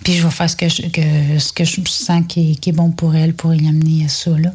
Puis 0.04 0.14
je 0.14 0.22
vais 0.22 0.30
faire 0.30 0.50
ce 0.50 0.56
que 0.56 0.68
je, 0.68 0.82
que, 0.82 1.38
ce 1.38 1.52
que 1.52 1.64
je 1.64 1.80
sens 1.86 2.22
qui 2.28 2.52
est, 2.52 2.54
qui 2.56 2.70
est 2.70 2.72
bon 2.72 2.90
pour 2.90 3.14
elle, 3.14 3.34
pour 3.34 3.54
y 3.54 3.68
amener 3.68 4.06
ça, 4.08 4.30
là. 4.30 4.52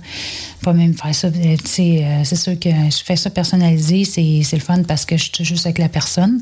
Pas 0.61 0.73
même 0.73 0.93
faire 0.93 1.13
ça. 1.13 1.27
euh, 1.27 1.31
euh, 1.79 2.21
c'est 2.23 2.35
sûr 2.35 2.59
que 2.59 2.69
je 2.69 3.03
fais 3.03 3.15
ça 3.15 3.29
personnalisé, 3.29 4.05
c'est 4.05 4.55
le 4.55 4.59
fun 4.59 4.83
parce 4.83 5.05
que 5.05 5.17
je 5.17 5.29
suis 5.33 5.45
juste 5.45 5.65
avec 5.65 5.77
la 5.79 5.89
personne. 5.89 6.41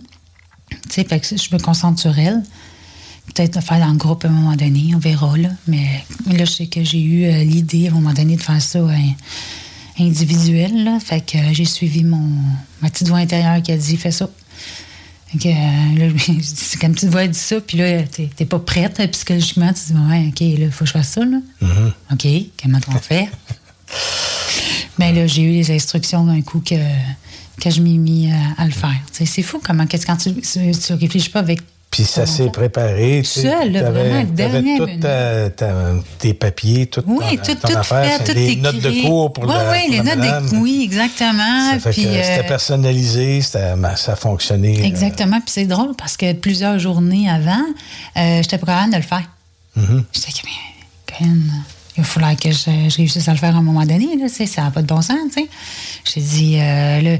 Tu 0.69 0.77
sais, 0.89 1.03
fait 1.03 1.19
que 1.19 1.27
je 1.35 1.55
me 1.55 1.59
concentre 1.59 1.99
sur 1.99 2.17
elle. 2.17 2.43
Peut-être 3.33 3.55
le 3.55 3.61
faire 3.61 3.79
dans 3.79 3.91
le 3.91 3.97
groupe 3.97 4.25
à 4.25 4.27
un 4.27 4.31
moment 4.31 4.55
donné, 4.55 4.93
on 4.95 4.99
verra, 4.99 5.37
là. 5.37 5.49
Mais 5.67 6.03
là, 6.27 6.45
je 6.45 6.51
sais 6.51 6.67
que 6.67 6.83
j'ai 6.83 7.01
eu 7.01 7.25
euh, 7.25 7.43
l'idée 7.43 7.87
à 7.87 7.91
un 7.91 7.93
moment 7.93 8.13
donné 8.13 8.35
de 8.35 8.41
faire 8.41 8.61
ça 8.61 8.79
individuel, 9.99 10.83
là. 10.83 10.99
Fait 10.99 11.21
que 11.21 11.37
euh, 11.37 11.53
j'ai 11.53 11.65
suivi 11.65 12.03
mon, 12.03 12.29
ma 12.81 12.89
petite 12.89 13.07
voix 13.07 13.19
intérieure 13.19 13.61
qui 13.61 13.71
a 13.71 13.77
dit, 13.77 13.97
fais 13.97 14.11
ça. 14.11 14.29
Euh, 15.45 16.11
c'est 16.41 16.79
comme 16.79 16.93
voix 16.93 17.23
elle 17.23 17.31
dit 17.31 17.39
ça, 17.39 17.61
puis 17.61 17.77
là, 17.77 18.03
t'es 18.03 18.45
pas 18.45 18.59
prête 18.59 18.99
euh, 18.99 19.07
psychologiquement, 19.07 19.71
tu 19.73 19.93
dis, 19.93 19.99
ouais, 19.99 20.27
OK, 20.27 20.39
là, 20.39 20.65
il 20.65 20.71
faut 20.71 20.83
que 20.83 20.87
je 20.87 20.91
fasse 20.91 21.09
ça, 21.09 21.25
là. 21.25 21.37
Mhm. 21.61 21.93
OK, 22.11 22.27
comment 22.61 22.79
on 22.87 22.99
fait? 22.99 23.29
Mais 24.99 25.13
là, 25.13 25.27
j'ai 25.27 25.43
eu 25.43 25.51
les 25.51 25.71
instructions 25.71 26.25
d'un 26.25 26.41
coup 26.41 26.59
que, 26.59 26.75
que 27.61 27.69
je 27.69 27.81
m'ai 27.81 27.97
mis 27.97 28.31
à, 28.31 28.61
à 28.61 28.65
le 28.65 28.71
faire. 28.71 28.99
Tu 29.15 29.25
C'est 29.25 29.41
fou 29.41 29.61
comment, 29.63 29.85
quand 29.87 30.17
tu, 30.17 30.33
tu, 30.33 30.71
tu 30.71 30.93
réfléchis 30.93 31.29
pas 31.29 31.39
avec. 31.39 31.61
Puis 31.91 32.05
ça 32.05 32.25
s'est 32.25 32.49
préparé. 32.49 33.19
tu 33.21 33.29
sais, 33.29 33.41
Seul, 33.41 33.71
vraiment, 33.73 33.93
t'avais 33.93 34.23
dernière 34.23 34.77
tout 34.79 34.87
ta- 35.01 35.49
ta- 35.49 35.93
tes 36.19 36.33
papiers, 36.33 36.85
tout 36.87 37.03
Oui, 37.05 37.37
ton, 37.37 37.43
tout, 37.53 37.55
ton 37.59 37.67
tout 37.67 37.77
affaire, 37.77 38.17
fait, 38.21 38.33
les 38.33 38.55
notes 38.55 38.79
de 38.79 39.01
cours 39.01 39.33
pour 39.33 39.43
Oui, 39.43 39.49
la, 39.53 39.71
oui, 39.71 39.77
pour 39.81 39.91
les 39.91 39.97
la 39.97 40.03
notes 40.03 40.17
madame. 40.17 40.49
de... 40.51 40.55
Oui, 40.55 40.81
exactement. 40.85 41.71
Ça 41.73 41.79
fait 41.79 41.89
Puis, 41.91 42.03
que 42.03 42.07
euh, 42.07 42.23
c'était 42.23 42.47
personnalisé, 42.47 43.41
ça 43.41 43.73
a 43.73 44.15
fonctionné. 44.15 44.79
euh, 44.79 44.85
Exactement. 44.85 45.41
Puis 45.41 45.49
c'est 45.51 45.65
drôle 45.65 45.93
parce 45.97 46.15
que 46.15 46.31
plusieurs 46.31 46.79
journées 46.79 47.29
avant, 47.29 47.59
euh, 48.17 48.41
j'étais 48.41 48.57
pas 48.57 48.87
de 48.87 48.95
le 48.95 49.01
faire. 49.01 49.29
Mhm. 49.75 50.05
J'étais 50.13 50.31
comme, 50.31 51.17
Colin, 51.17 51.35
il 51.97 52.03
va 52.03 52.03
falloir 52.05 52.35
que 52.37 52.51
je, 52.51 52.89
je 52.89 52.95
réussisse 52.97 53.27
à 53.27 53.31
le 53.33 53.37
faire 53.37 53.53
à 53.53 53.59
un 53.59 53.61
moment 53.61 53.85
donné. 53.85 54.15
Là, 54.17 54.29
ça 54.29 54.61
n'a 54.61 54.71
pas 54.71 54.81
de 54.81 54.87
bon 54.87 55.01
sens. 55.01 55.17
tu 55.35 55.41
sais. 55.43 55.49
J'ai 56.05 56.21
dit, 56.21 56.55
euh, 56.57 57.01
là, 57.01 57.11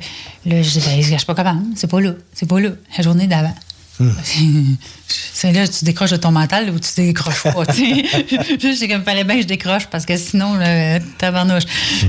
là, 0.45 0.61
je 0.61 0.80
dis, 0.80 0.80
ben, 0.80 1.18
suis 1.18 1.26
pas 1.26 1.35
capable. 1.35 1.60
C'est 1.76 1.89
pas 1.91 1.99
là. 1.99 2.11
C'est 2.34 2.48
pas 2.48 2.60
là. 2.61 2.69
La 2.98 3.03
journée 3.03 3.27
d'avant. 3.27 3.53
C'est 5.34 5.51
là, 5.51 5.68
tu 5.68 5.85
décroches 5.85 6.11
de 6.11 6.18
ton 6.18 6.31
mental 6.31 6.69
ou 6.69 6.80
tu 6.80 6.89
décroches 6.95 7.43
pas. 7.43 7.65
tu 7.65 8.01
sais. 8.01 8.76
J'ai 8.80 8.88
comme, 8.88 9.03
fallait 9.03 9.23
bien 9.23 9.35
que 9.35 9.41
je 9.43 9.47
décroche 9.47 9.88
parce 9.88 10.05
que 10.05 10.18
sinon, 10.18 10.55
là, 10.55 10.99
tabarnouche. 11.18 11.65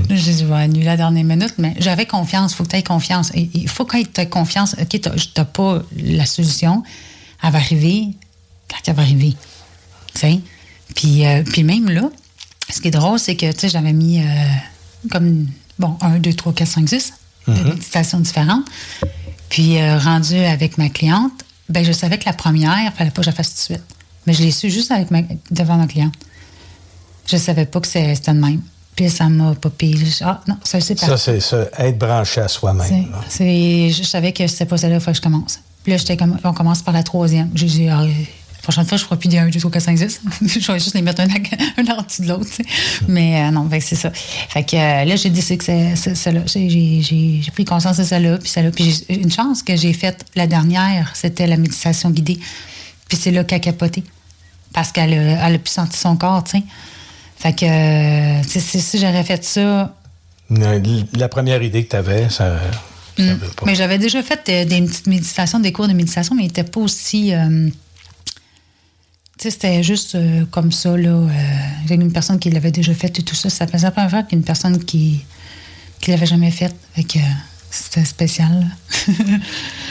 Là, 0.09 0.15
J'ai 0.15 0.33
dit, 0.33 0.39
je 0.39 0.45
vais 0.45 0.55
annuler 0.55 0.85
la 0.85 0.97
dernière 0.97 1.23
minute, 1.23 1.55
mais 1.57 1.73
j'avais 1.79 2.05
confiance. 2.05 2.53
Il 2.53 2.55
faut 2.55 2.63
que 2.63 2.69
tu 2.69 2.75
aies 2.77 2.83
confiance. 2.83 3.31
Il 3.35 3.67
faut 3.69 3.85
que 3.85 4.01
tu 4.03 4.21
aies 4.21 4.29
confiance. 4.29 4.75
OK, 4.81 4.89
tu 4.89 5.09
n'as 5.37 5.45
pas 5.45 5.81
la 5.97 6.25
solution. 6.25 6.83
Elle 7.43 7.51
va 7.51 7.57
arriver 7.59 8.07
quand 8.69 8.77
elle 8.87 8.95
va 8.95 9.01
arriver. 9.01 9.35
Tu 10.13 10.19
sais? 10.21 10.39
Puis, 10.95 11.25
euh, 11.25 11.43
puis 11.43 11.63
même 11.63 11.89
là, 11.89 12.09
ce 12.69 12.79
qui 12.81 12.87
est 12.87 12.91
drôle, 12.91 13.19
c'est 13.19 13.35
que, 13.35 13.51
tu 13.51 13.59
sais, 13.59 13.69
j'avais 13.69 13.93
mis 13.93 14.19
euh, 14.21 14.25
comme, 15.11 15.47
bon, 15.79 15.97
1, 16.01 16.19
2, 16.19 16.33
3, 16.33 16.53
4, 16.53 16.67
5, 16.67 16.89
6 16.89 17.13
de 17.47 17.53
Mhm. 17.53 17.63
méditations 17.69 18.19
différentes. 18.19 18.65
Puis, 19.49 19.77
euh, 19.77 19.97
rendu 19.97 20.35
avec 20.37 20.77
ma 20.77 20.89
cliente, 20.89 21.42
ben 21.69 21.83
je 21.83 21.91
savais 21.91 22.17
que 22.17 22.25
la 22.25 22.33
première, 22.33 22.75
il 22.83 22.91
fallait 22.95 23.09
pas 23.11 23.17
que 23.21 23.25
je 23.25 23.29
la 23.29 23.35
fasse 23.35 23.49
tout 23.49 23.55
de 23.73 23.75
suite. 23.77 23.95
Mais 24.25 24.33
je 24.33 24.41
l'ai 24.43 24.51
su 24.51 24.69
juste 24.69 24.91
avec 24.91 25.11
ma- 25.11 25.21
devant 25.51 25.77
ma 25.77 25.87
cliente. 25.87 26.13
Je 27.27 27.37
savais 27.37 27.65
pas 27.65 27.79
que 27.79 27.87
c'était 27.87 28.15
de 28.33 28.39
même. 28.39 28.61
Puis 28.95 29.09
ça 29.09 29.27
m'a 29.27 29.55
pas. 29.55 29.69
Ah, 30.21 30.41
non, 30.47 30.57
ça, 30.63 30.79
c'est 30.79 30.97
Ça, 30.99 31.07
parti. 31.07 31.23
c'est 31.23 31.39
ça, 31.39 31.65
être 31.79 31.97
branché 31.97 32.41
à 32.41 32.47
soi-même. 32.47 33.07
Je 33.39 34.03
savais 34.03 34.31
que 34.33 34.45
c'était 34.47 34.65
pas 34.65 34.77
celle-là, 34.77 34.97
il 34.97 35.01
faut 35.01 35.11
que 35.11 35.17
je 35.17 35.21
commence. 35.21 35.59
Puis 35.83 35.91
là, 35.91 35.97
j'étais 35.97 36.15
comme, 36.15 36.37
on 36.43 36.53
commence 36.53 36.81
par 36.81 36.93
la 36.93 37.01
troisième. 37.03 37.49
J'ai 37.55 37.65
dit, 37.65 37.89
ah, 37.89 38.03
prochaine 38.63 38.85
fois, 38.85 38.97
je 38.97 39.03
ne 39.03 39.07
ferai 39.07 39.19
plus 39.19 39.27
des 39.29 39.37
1, 39.37 39.49
2, 39.49 39.59
3, 39.59 39.71
4, 39.71 39.83
5, 39.83 39.97
6. 39.97 40.21
je 40.59 40.71
vais 40.71 40.79
juste 40.79 40.95
les 40.95 41.01
mettre 41.01 41.21
un, 41.21 41.27
à- 41.27 41.29
un 41.77 41.97
en 41.97 42.01
dessous 42.01 42.23
de 42.23 42.27
l'autre. 42.29 42.47
Mais 43.07 43.41
euh, 43.43 43.51
non, 43.51 43.67
que 43.67 43.79
c'est 43.79 43.95
ça. 43.95 44.09
Fait 44.11 44.63
que 44.63 44.75
euh, 44.75 45.05
là, 45.05 45.15
j'ai 45.15 45.29
décidé 45.29 45.57
que 45.57 45.63
c'est 45.65 46.15
celle-là. 46.15 46.41
J'ai- 46.47 47.41
pris 47.53 47.65
conscience 47.65 47.97
de 47.97 48.03
celle-là, 48.03 48.37
puis 48.37 48.49
celle-là. 48.49 48.71
Puis 48.71 49.03
j'ai- 49.07 49.21
une 49.21 49.31
chance 49.31 49.61
que 49.63 49.75
j'ai 49.75 49.93
faite 49.93 50.25
la 50.35 50.47
dernière, 50.47 51.11
c'était 51.13 51.45
la 51.45 51.57
méditation 51.57 52.09
guidée. 52.09 52.39
Puis 53.09 53.17
c'est 53.21 53.31
là 53.31 53.43
qu'elle 53.43 53.57
a 53.57 53.59
capoté. 53.59 54.03
Parce 54.73 54.91
qu'elle 54.91 55.13
a, 55.13 55.47
elle 55.47 55.55
a 55.55 55.59
pu 55.59 55.69
sentir 55.69 55.99
son 55.99 56.15
corps, 56.15 56.43
tu 56.43 56.57
sais. 56.57 56.63
Fait 57.37 57.53
que, 57.53 57.65
euh, 57.65 58.41
si, 58.47 58.97
j'aurais 58.97 59.23
fait 59.25 59.43
ça, 59.43 59.93
La 60.49 61.27
première 61.27 61.61
idée 61.61 61.83
que 61.83 61.89
tu 61.89 61.95
avais, 61.95 62.29
ça. 62.29 62.57
Mm. 63.19 63.33
Mais 63.65 63.75
j'avais 63.75 63.97
déjà 63.99 64.23
fait 64.23 64.65
des 64.65 64.81
petites 64.81 65.07
méditations, 65.07 65.59
des 65.59 65.71
cours 65.71 65.87
de 65.87 65.93
méditation, 65.93 66.33
mais 66.35 66.43
ils 66.43 66.47
n'étaient 66.47 66.63
pas 66.63 66.79
aussi. 66.79 67.33
C'était 69.51 69.83
juste 69.83 70.15
euh, 70.15 70.45
comme 70.51 70.71
ça, 70.71 70.95
là. 70.97 71.09
euh, 71.09 71.27
avec 71.85 71.99
une 72.01 72.11
personne 72.11 72.39
qui 72.39 72.49
l'avait 72.49 72.71
déjà 72.71 72.93
fait 72.93 73.17
et 73.19 73.23
tout 73.23 73.35
ça. 73.35 73.49
Ça 73.49 73.67
faisait 73.67 73.89
première 73.91 74.09
fois 74.09 74.23
qu'une 74.23 74.43
personne 74.43 74.83
qui 74.83 75.23
qui 76.01 76.11
l'avait 76.11 76.25
jamais 76.25 76.51
fait. 76.51 76.73
Fait 76.95 77.03
que 77.03 77.17
euh, 77.19 77.21
c'était 77.71 78.05
spécial. 78.05 78.65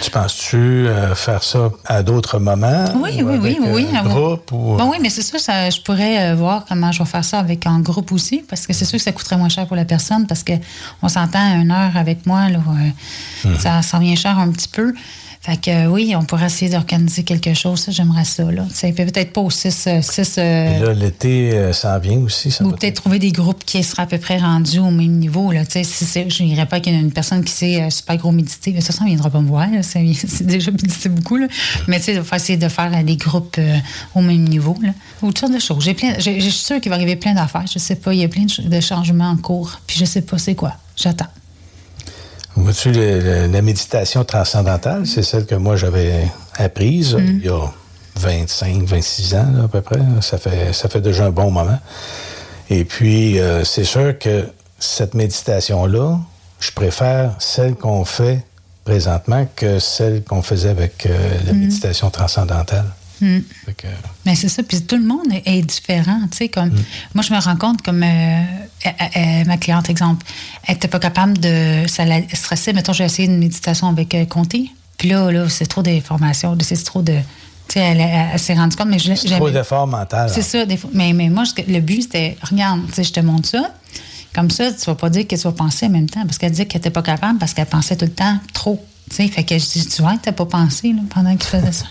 Tu 0.03 0.11
penses-tu 0.11 0.87
faire 1.15 1.43
ça 1.45 1.71
à 1.87 2.03
d'autres 2.03 2.39
moments? 2.41 2.85
Oui, 2.97 3.23
ou 3.23 3.29
oui, 3.29 3.39
oui, 3.41 3.57
avec, 3.61 3.75
oui. 3.75 3.87
oui. 3.93 3.99
groupe 4.11 4.51
ou... 4.53 4.77
Bon, 4.77 4.91
oui, 4.91 4.97
mais 5.01 5.11
c'est 5.11 5.23
sûr, 5.23 5.39
ça, 5.39 5.71
je 5.71 5.81
pourrais 5.81 6.35
voir 6.35 6.65
comment 6.69 6.91
je 6.91 6.99
vais 7.03 7.09
faire 7.09 7.25
ça 7.25 7.39
avec 7.39 7.67
en 7.69 7.79
groupe 7.79 8.11
aussi, 8.11 8.45
parce 8.49 8.67
que 8.67 8.73
c'est 8.73 8.85
sûr 8.85 8.99
que 8.99 9.05
ça 9.05 9.13
coûterait 9.13 9.37
moins 9.37 9.49
cher 9.49 9.67
pour 9.69 9.77
la 9.77 9.85
personne, 9.85 10.27
parce 10.27 10.43
que 10.43 10.55
on 11.03 11.09
s'entend 11.09 11.53
à 11.53 11.55
une 11.55 11.71
heure 11.71 11.97
avec 11.97 12.27
moi, 12.27 12.49
là, 12.49 12.59
Mhm. 13.45 13.59
ça, 13.59 13.83
ça 13.83 13.99
revient 13.99 14.17
cher 14.17 14.39
un 14.39 14.51
petit 14.51 14.69
peu. 14.69 14.93
Fait 15.45 15.57
que 15.61 15.71
euh, 15.73 15.87
oui, 15.87 16.15
on 16.17 16.23
pourrait 16.25 16.47
essayer 16.47 16.71
d'organiser 16.71 17.25
quelque 17.25 17.53
chose, 17.53 17.81
ça, 17.81 17.91
j'aimerais 17.91 18.25
ça. 18.25 18.45
Là. 18.53 18.65
Ça 18.73 18.87
peut 18.93 19.05
peut-être 19.07 19.33
pas 19.33 19.41
au 19.41 19.51
6. 19.51 19.87
euh, 19.89 20.01
six, 20.01 20.37
euh, 20.39 20.71
Puis 20.77 20.87
là, 20.87 20.93
l'été 20.95 21.51
euh, 21.51 21.73
s'en 21.73 21.99
vient 21.99 22.19
aussi. 22.19 22.53
Ça 22.53 22.65
ou 22.65 22.71
peut-être 22.71 22.95
trouver 23.03 23.19
des 23.19 23.33
groupes 23.33 23.65
qui 23.65 23.83
seraient 23.83 24.05
à 24.05 24.07
peu 24.07 24.19
près 24.19 24.39
rendus 24.39 24.79
au 24.79 24.93
même 24.93 25.19
niveau. 25.19 25.51
Là. 25.51 25.65
Tu 25.67 25.83
sais, 25.83 25.85
Si 25.85 26.31
je 26.31 26.43
n'irais 26.45 26.67
pas 26.67 26.79
qu'il 26.79 26.93
y 26.95 26.97
ait 26.97 27.01
une 27.01 27.11
personne 27.11 27.43
qui 27.43 27.53
sait 27.53 27.83
euh, 27.83 27.91
super 27.91 28.19
gros 28.19 28.31
méditer. 28.31 28.71
Mais 28.73 28.81
ça, 28.81 28.93
ça 28.93 29.03
ne 29.03 29.09
viendra 29.09 29.31
pas 29.31 29.41
me 29.41 29.49
voir. 29.49 29.67
C'est 29.83 30.47
déjà 30.47 30.71
médité 30.71 31.09
beaucoup. 31.09 31.37
Là. 31.39 31.49
Mais 31.89 31.99
tu 31.99 32.05
sais, 32.05 32.15
il 32.15 32.23
faut 32.23 32.37
essayer 32.37 32.57
de 32.57 32.69
faire 32.69 32.93
euh, 32.95 33.03
des 33.03 33.17
groupes 33.17 33.57
euh, 33.59 33.79
au 34.15 34.21
même 34.21 34.45
niveau. 34.49 34.77
Là. 34.81 34.91
Ou 35.23 35.27
toutes 35.29 35.39
sortes 35.41 35.55
de 35.55 35.59
choses. 35.59 35.83
J'ai 35.83 35.95
plein- 35.95 36.15
Je 36.21 36.39
suis 36.39 36.53
sûre 36.53 36.81
qu'il 36.81 36.91
va 36.91 36.95
arriver 36.95 37.17
plein 37.17 37.35
d'affaires. 37.35 37.65
Je 37.67 37.81
sais 37.81 37.97
pas. 37.97 38.15
Il 38.15 38.21
y 38.21 38.25
a 38.25 38.29
plein 38.29 38.45
de, 38.45 38.69
de 38.69 38.81
changements 38.81 39.31
en 39.31 39.37
cours. 39.37 39.81
Puis 39.89 39.99
je 39.99 40.05
sais 40.05 40.23
pas 40.23 40.39
c'est 40.39 40.55
quoi. 40.55 40.75
J'attends. 40.97 41.27
Vois-tu, 42.57 42.93
la 42.93 43.63
méditation 43.63 44.25
transcendantale, 44.25 45.07
c'est 45.07 45.23
celle 45.23 45.47
que 45.47 45.55
moi 45.55 45.77
j'avais 45.77 46.27
apprise 46.57 47.15
Mm. 47.15 47.27
il 47.41 47.45
y 47.47 47.49
a 47.49 47.71
25, 48.17 48.83
26 48.85 49.35
ans 49.35 49.47
là, 49.57 49.65
à 49.65 49.69
peu 49.69 49.81
près. 49.81 49.99
Ça 50.21 50.37
fait, 50.39 50.73
ça 50.73 50.89
fait 50.89 51.01
déjà 51.01 51.27
un 51.27 51.31
bon 51.31 51.51
moment. 51.51 51.79
Et 52.69 52.85
puis, 52.85 53.39
euh, 53.41 53.65
c'est 53.65 53.85
sûr 53.85 54.19
que 54.19 54.45
cette 54.79 55.15
méditation-là, 55.15 56.19
je 56.61 56.71
préfère 56.73 57.35
celle 57.39 57.75
qu'on 57.75 58.05
fait 58.05 58.45
présentement 58.85 59.47
que 59.57 59.79
celle 59.79 60.23
qu'on 60.25 60.43
faisait 60.43 60.69
avec 60.71 61.07
euh, 61.07 61.17
la 61.47 61.53
Mm. 61.55 61.59
méditation 61.61 62.11
transcendantale. 62.11 62.85
Fait 63.67 63.75
que- 63.75 63.87
Mais 64.27 64.35
c'est 64.35 64.49
ça, 64.49 64.63
puis 64.63 64.81
tout 64.83 64.97
le 64.97 65.05
monde 65.05 65.27
est, 65.33 65.43
est 65.47 65.63
différent, 65.63 66.21
tu 66.31 66.37
sais, 66.39 66.49
comme, 66.49 66.71
moi, 67.15 67.23
je 67.23 67.33
me 67.33 67.39
rends 67.41 67.57
compte, 67.57 67.83
comme, 67.83 68.03
euh, 68.03 68.07
euh, 68.87 68.91
euh, 69.17 69.45
ma 69.47 69.57
cliente, 69.57 69.89
exemple, 69.91 70.25
elle 70.67 70.75
n'était 70.75 70.89
pas 70.89 70.99
capable 70.99 71.39
de, 71.39 71.85
ça 71.87 72.05
la 72.05 72.21
stressait, 72.33 72.73
mettons, 72.73 72.93
j'ai 72.93 73.05
essayé 73.05 73.29
une 73.29 73.39
méditation 73.39 73.89
avec 73.89 74.15
euh, 74.15 74.25
Conté, 74.27 74.71
puis 74.99 75.09
là, 75.11 75.31
là, 75.31 75.49
c'est 75.49 75.67
trop 75.67 75.83
d'informations, 75.83 76.57
c'est 76.61 76.83
trop 76.85 77.03
de, 77.03 77.13
tu 77.69 77.75
sais, 77.75 77.81
elle, 77.81 78.01
elle- 78.01 78.29
elle 78.35 78.39
s'est 78.39 78.55
rendue 78.55 78.77
compte, 78.77 78.89
mais 78.89 78.99
je 78.99 79.13
trop 79.37 79.51
d'efforts 79.51 79.87
mental. 79.87 80.29
c'est 80.29 80.43
ça, 80.43 80.65
des 80.67 80.77
fois. 80.77 80.91
Mais, 80.93 81.13
mais 81.13 81.29
moi, 81.29 81.45
le 81.69 81.81
but, 81.81 82.03
c'était, 82.03 82.37
regarde, 82.43 82.87
tu 82.89 82.95
sais, 82.95 83.05
je 83.05 83.13
te 83.13 83.21
montre 83.21 83.49
ça. 83.49 83.73
Comme 84.35 84.51
ça, 84.51 84.73
tu 84.73 84.85
vas 84.87 84.95
pas 84.95 85.11
dire 85.11 85.27
que 85.29 85.37
tu 85.37 85.43
vas 85.43 85.53
penser 85.53 85.87
en 85.87 85.91
même 85.91 86.09
temps. 86.09 86.25
Parce 86.25 86.39
qu'elle 86.39 86.51
disait 86.53 86.65
qu'elle 86.65 86.79
n'était 86.81 86.91
pas 86.91 87.03
capable 87.03 87.39
parce 87.39 87.53
qu'elle 87.53 87.67
pensait 87.67 87.97
tout 87.97 88.07
le 88.07 88.13
temps 88.13 88.39
trop. 88.55 88.83
Tu 89.13 89.17
sais, 89.17 89.29
fait 89.29 89.45
que 89.45 89.59
je 89.59 89.89
tu 89.89 90.01
vois 90.01 90.17
t'as 90.23 90.33
pas 90.33 90.47
pensé 90.47 90.95
pendant 91.11 91.37
que 91.37 91.43
tu 91.43 91.49
faisais 91.49 91.73
ça. 91.73 91.85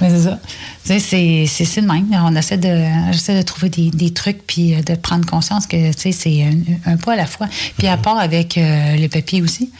mais 0.00 0.10
c'est 0.10 0.22
ça. 0.22 0.40
Tu 0.86 0.98
sais, 0.98 1.46
c'est, 1.46 1.80
de 1.82 1.86
même. 1.86 2.06
On 2.24 2.34
essaie 2.34 2.56
de, 2.56 3.12
j'essaie 3.12 3.36
de 3.36 3.42
trouver 3.42 3.68
des, 3.68 3.90
des 3.90 4.14
trucs 4.14 4.46
puis 4.46 4.74
euh, 4.74 4.82
de 4.82 4.94
prendre 4.94 5.26
conscience 5.26 5.66
que, 5.66 5.92
tu 5.92 6.00
sais, 6.00 6.12
c'est 6.12 6.42
un, 6.42 6.92
un 6.92 7.10
à 7.12 7.16
la 7.16 7.26
fois. 7.26 7.48
Puis 7.76 7.86
à 7.86 7.98
part 7.98 8.18
avec 8.18 8.56
euh, 8.56 8.96
les 8.96 9.08
papiers 9.10 9.42
aussi. 9.42 9.70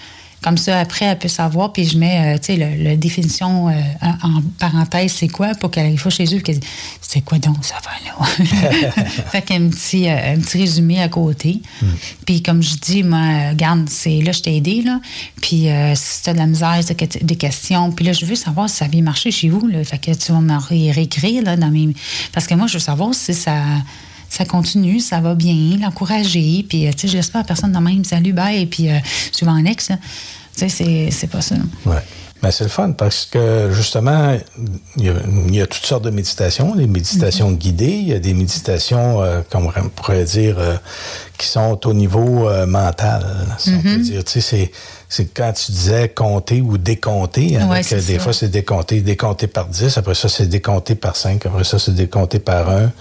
Comme 0.42 0.56
ça, 0.56 0.78
après, 0.78 1.06
elle 1.06 1.18
peut 1.18 1.26
savoir, 1.28 1.72
puis 1.72 1.84
je 1.84 1.98
mets, 1.98 2.34
euh, 2.36 2.38
tu 2.38 2.46
sais, 2.46 2.56
le- 2.56 2.82
la 2.84 2.96
définition 2.96 3.68
euh, 3.68 3.72
en, 4.02 4.36
en 4.36 4.42
parenthèse, 4.58 5.12
c'est 5.12 5.26
quoi, 5.28 5.54
pour 5.56 5.70
qu'elle 5.70 5.86
arrive 5.86 6.08
chez 6.10 6.24
eux, 6.34 6.38
qu'elle 6.40 6.60
dise, 6.60 6.68
c'est 7.02 7.22
quoi 7.22 7.38
donc 7.38 7.56
ça 7.62 7.74
va 7.84 7.90
là? 8.06 8.24
fait 9.32 9.42
qu'un 9.42 9.68
petit, 9.68 10.08
euh, 10.08 10.34
un 10.34 10.38
petit 10.38 10.58
résumé 10.58 11.02
à 11.02 11.08
côté. 11.08 11.60
Puis 12.24 12.42
comme 12.42 12.62
je 12.62 12.76
dis, 12.76 13.02
moi, 13.02 13.48
regarde, 13.50 13.88
c'est 13.88 14.20
là, 14.20 14.30
je 14.32 14.40
t'ai 14.40 14.56
aidé, 14.56 14.82
là. 14.82 15.00
Puis 15.42 15.68
euh, 15.70 15.94
si 15.96 16.22
tu 16.22 16.30
as 16.30 16.34
de 16.34 16.38
la 16.38 16.46
misère, 16.46 16.76
si 16.82 16.94
t'as 16.94 17.06
des 17.20 17.36
questions, 17.36 17.90
puis 17.90 18.04
là, 18.04 18.12
je 18.12 18.24
veux 18.24 18.34
savoir 18.36 18.70
si 18.70 18.76
ça 18.76 18.84
a 18.84 18.88
bien 18.88 19.02
marché 19.02 19.30
chez 19.30 19.48
vous, 19.48 19.66
là. 19.66 19.82
Fait 19.84 19.98
que 19.98 20.12
tu 20.12 20.30
vas 20.32 20.40
me 20.40 20.56
ré- 20.56 20.92
réécrire, 20.92 21.42
là, 21.42 21.56
dans 21.56 21.70
mes... 21.70 21.88
Parce 22.32 22.46
que 22.46 22.54
moi, 22.54 22.66
je 22.68 22.74
veux 22.74 22.78
savoir 22.78 23.12
si 23.14 23.34
ça 23.34 23.54
ça 24.28 24.44
continue, 24.44 25.00
ça 25.00 25.20
va 25.20 25.34
bien, 25.34 25.78
l'encourager, 25.80 26.64
puis 26.68 26.86
euh, 26.86 26.90
tu 26.92 27.00
sais, 27.02 27.08
je 27.08 27.16
laisse 27.16 27.30
pas 27.30 27.40
à 27.40 27.44
personne 27.44 27.72
de 27.72 27.78
même, 27.78 28.04
salut, 28.04 28.32
bye, 28.32 28.62
et 28.62 28.66
puis 28.66 28.90
euh, 28.90 28.98
suivant 29.32 29.52
un 29.54 29.64
ex, 29.64 29.86
tu 29.88 29.94
sais, 30.54 30.68
c'est- 30.68 31.10
c'est 31.10 31.26
pas 31.28 31.40
ça. 31.40 31.54
Ouais. 31.86 32.02
Ben, 32.40 32.52
c'est 32.52 32.62
le 32.62 32.70
fun 32.70 32.92
parce 32.92 33.24
que 33.26 33.68
justement, 33.72 34.38
il 34.96 35.04
y, 35.06 35.08
a, 35.08 35.14
il 35.48 35.54
y 35.56 35.60
a 35.60 35.66
toutes 35.66 35.84
sortes 35.84 36.04
de 36.04 36.10
méditations, 36.10 36.76
des 36.76 36.86
méditations 36.86 37.50
guidées, 37.50 37.96
il 38.00 38.06
y 38.08 38.12
a 38.12 38.20
des 38.20 38.32
méditations, 38.32 39.20
euh, 39.22 39.40
comme 39.50 39.66
on 39.76 39.88
pourrait 39.88 40.22
dire, 40.24 40.54
euh, 40.60 40.76
qui 41.36 41.48
sont 41.48 41.80
au 41.84 41.92
niveau 41.92 42.48
euh, 42.48 42.64
mental, 42.64 43.26
si 43.58 43.70
on 43.70 43.82
peut 43.82 43.88
Mhm. 43.96 44.02
dire. 44.02 44.22
Tu 44.24 44.30
sais, 44.34 44.40
c'est, 44.40 44.70
c'est 45.08 45.34
quand 45.34 45.52
tu 45.52 45.72
disais 45.72 46.10
compter 46.10 46.60
ou 46.60 46.78
décompter, 46.78 47.56
hein, 47.56 47.66
Ouais, 47.68 47.80
des 47.82 48.00
ça. 48.00 48.18
fois 48.20 48.32
c'est 48.32 48.48
décompté, 48.50 49.00
décompté 49.00 49.48
par 49.48 49.66
10, 49.66 49.98
après 49.98 50.14
ça 50.14 50.28
c'est 50.28 50.46
décompté 50.48 50.94
par 50.94 51.16
5, 51.16 51.44
après 51.44 51.64
ça 51.64 51.80
c'est 51.80 51.94
décompté 51.94 52.38
par 52.38 52.70
1. 52.70 52.92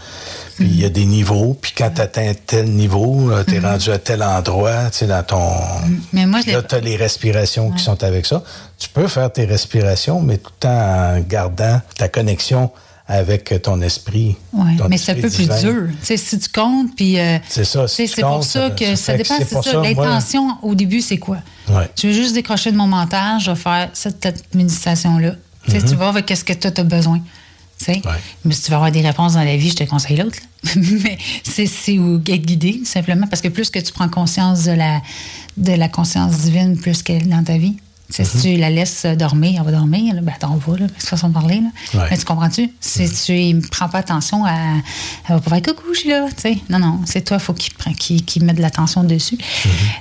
Puis 0.58 0.66
il 0.66 0.80
y 0.80 0.86
a 0.86 0.90
des 0.90 1.06
niveaux, 1.06 1.56
puis 1.62 1.72
quand 1.78 1.92
tu 1.94 2.02
atteins 2.02 2.34
tel 2.46 2.66
niveau, 2.72 3.30
tu 3.48 3.56
es 3.56 3.60
Mhm. 3.60 3.66
rendu 3.66 3.92
à 3.92 4.00
tel 4.00 4.24
endroit, 4.24 4.90
tu 4.92 5.00
sais, 5.00 5.08
dans 5.08 5.24
ton... 5.24 5.44
Mais 6.14 6.26
moi, 6.26 6.40
je 6.46 6.52
Là, 6.52 6.62
tu 6.64 6.76
as 6.76 6.80
les 6.80 6.96
respirations 6.96 7.72
qui 7.72 7.84
sont 7.84 8.04
avec 8.04 8.26
ça. 8.26 8.44
Tu 8.80 8.90
peux 8.90 9.08
faire 9.08 9.32
tes 9.32 9.46
respirations, 9.46 10.20
mais 10.22 10.38
tout 10.38 10.66
en 10.68 11.20
gardant 11.28 11.80
ta 11.98 12.08
connexion 12.10 12.72
avec 13.10 13.62
ton 13.62 13.82
esprit. 13.82 14.36
Oui, 14.52 14.72
mais 14.90 14.98
c'est 14.98 15.14
un 15.14 15.16
peu 15.16 15.30
plus 15.30 15.48
dur. 15.48 15.84
Tu 16.02 16.06
sais, 16.06 16.18
si 16.18 16.38
tu 16.40 16.50
comptes, 16.50 16.94
puis. 16.96 17.18
euh, 17.20 17.38
C'est 17.48 17.64
ça, 17.64 17.88
si 17.88 18.08
C'est 18.08 18.22
pour 18.22 18.44
ça 18.44 18.70
que 18.72 18.96
ça 18.96 19.16
dépend, 19.16 19.36
c'est 19.38 19.46
ça. 19.64 19.74
moi- 19.74 19.84
L'intention 19.84 20.58
au 20.62 20.76
début, 20.76 21.00
c'est 21.02 21.18
quoi? 21.18 21.38
Ouais. 21.70 21.90
Je 22.02 22.08
veux 22.08 22.14
juste 22.14 22.34
décrocher 22.34 22.72
de 22.72 22.78
mon 22.78 22.88
mental, 22.88 23.40
je 23.40 23.52
vais 23.52 23.56
faire 23.58 23.90
cette, 23.94 24.22
cette 24.24 24.54
méditation-là. 24.56 25.32
Tu 25.66 25.72
sais, 25.72 25.78
Mhm. 25.80 25.86
Tu 25.90 25.96
vas 25.96 26.10
avec 26.10 26.30
ce 26.36 26.44
que 26.44 26.54
toi, 26.54 26.72
tu 26.72 26.82
as 26.82 26.84
besoin. 26.84 27.20
Tu 27.80 27.86
sais? 27.86 28.02
Mais 28.44 28.54
si 28.54 28.64
tu 28.64 28.72
veux 28.72 28.76
avoir 28.76 28.92
des 28.92 29.02
réponses 29.02 29.34
dans 29.34 29.44
la 29.44 29.56
vie, 29.56 29.70
je 29.70 29.76
te 29.76 29.84
conseille 29.84 30.18
l'autre. 30.18 30.40
Mais 30.76 31.18
c'est 31.44 31.68
c'est 31.68 32.00
où 32.00 32.18
être 32.18 32.46
guidé, 32.46 32.82
simplement, 32.86 33.28
parce 33.28 33.42
que 33.42 33.50
plus 33.50 33.70
que 33.70 33.80
tu 33.80 33.92
prends 33.94 34.10
conscience 34.10 34.64
de 34.64 34.72
la, 34.72 35.02
de 35.58 35.74
la 35.74 35.88
conscience 35.88 36.38
divine, 36.40 36.78
plus 36.78 37.04
qu'elle 37.04 37.24
est 37.24 37.28
dans 37.28 37.44
ta 37.44 37.58
vie. 37.58 37.78
Si 38.10 38.24
tu 38.42 38.56
la 38.58 38.70
laisses 38.70 39.06
dormir, 39.06 39.60
elle 39.60 39.66
va 39.66 39.78
dormir, 39.78 40.16
là, 40.16 40.22
ben 40.22 40.34
t'en 40.40 40.56
vas, 40.56 40.78
là, 40.78 40.88
c'est 40.98 41.10
façon 41.10 41.30
de 41.30 41.34
parler. 41.34 41.62
Là. 41.62 42.00
Ouais. 42.00 42.08
Mais 42.12 42.18
tu 42.18 42.26
comprends-tu? 42.26 42.70
Si 42.80 43.10
tu 43.12 43.54
ne 43.54 43.62
prends 43.62 43.90
pas 43.90 44.00
attention 44.00 44.46
à. 44.46 44.52
Elle 45.28 45.36
va 45.36 45.40
pas 45.42 45.50
faire 45.60 45.76
coucou, 45.76 45.94
je 45.94 46.00
suis 46.00 46.10
là. 46.10 46.28
Non, 46.70 46.80
non, 46.80 47.02
c'est 47.06 47.22
toi, 47.22 47.38
il 47.38 47.44
faut 47.44 47.54
qu'il 47.54 48.44
mette 48.44 48.58
de 48.58 48.62
l'attention 48.62 49.04
dessus. 49.04 49.38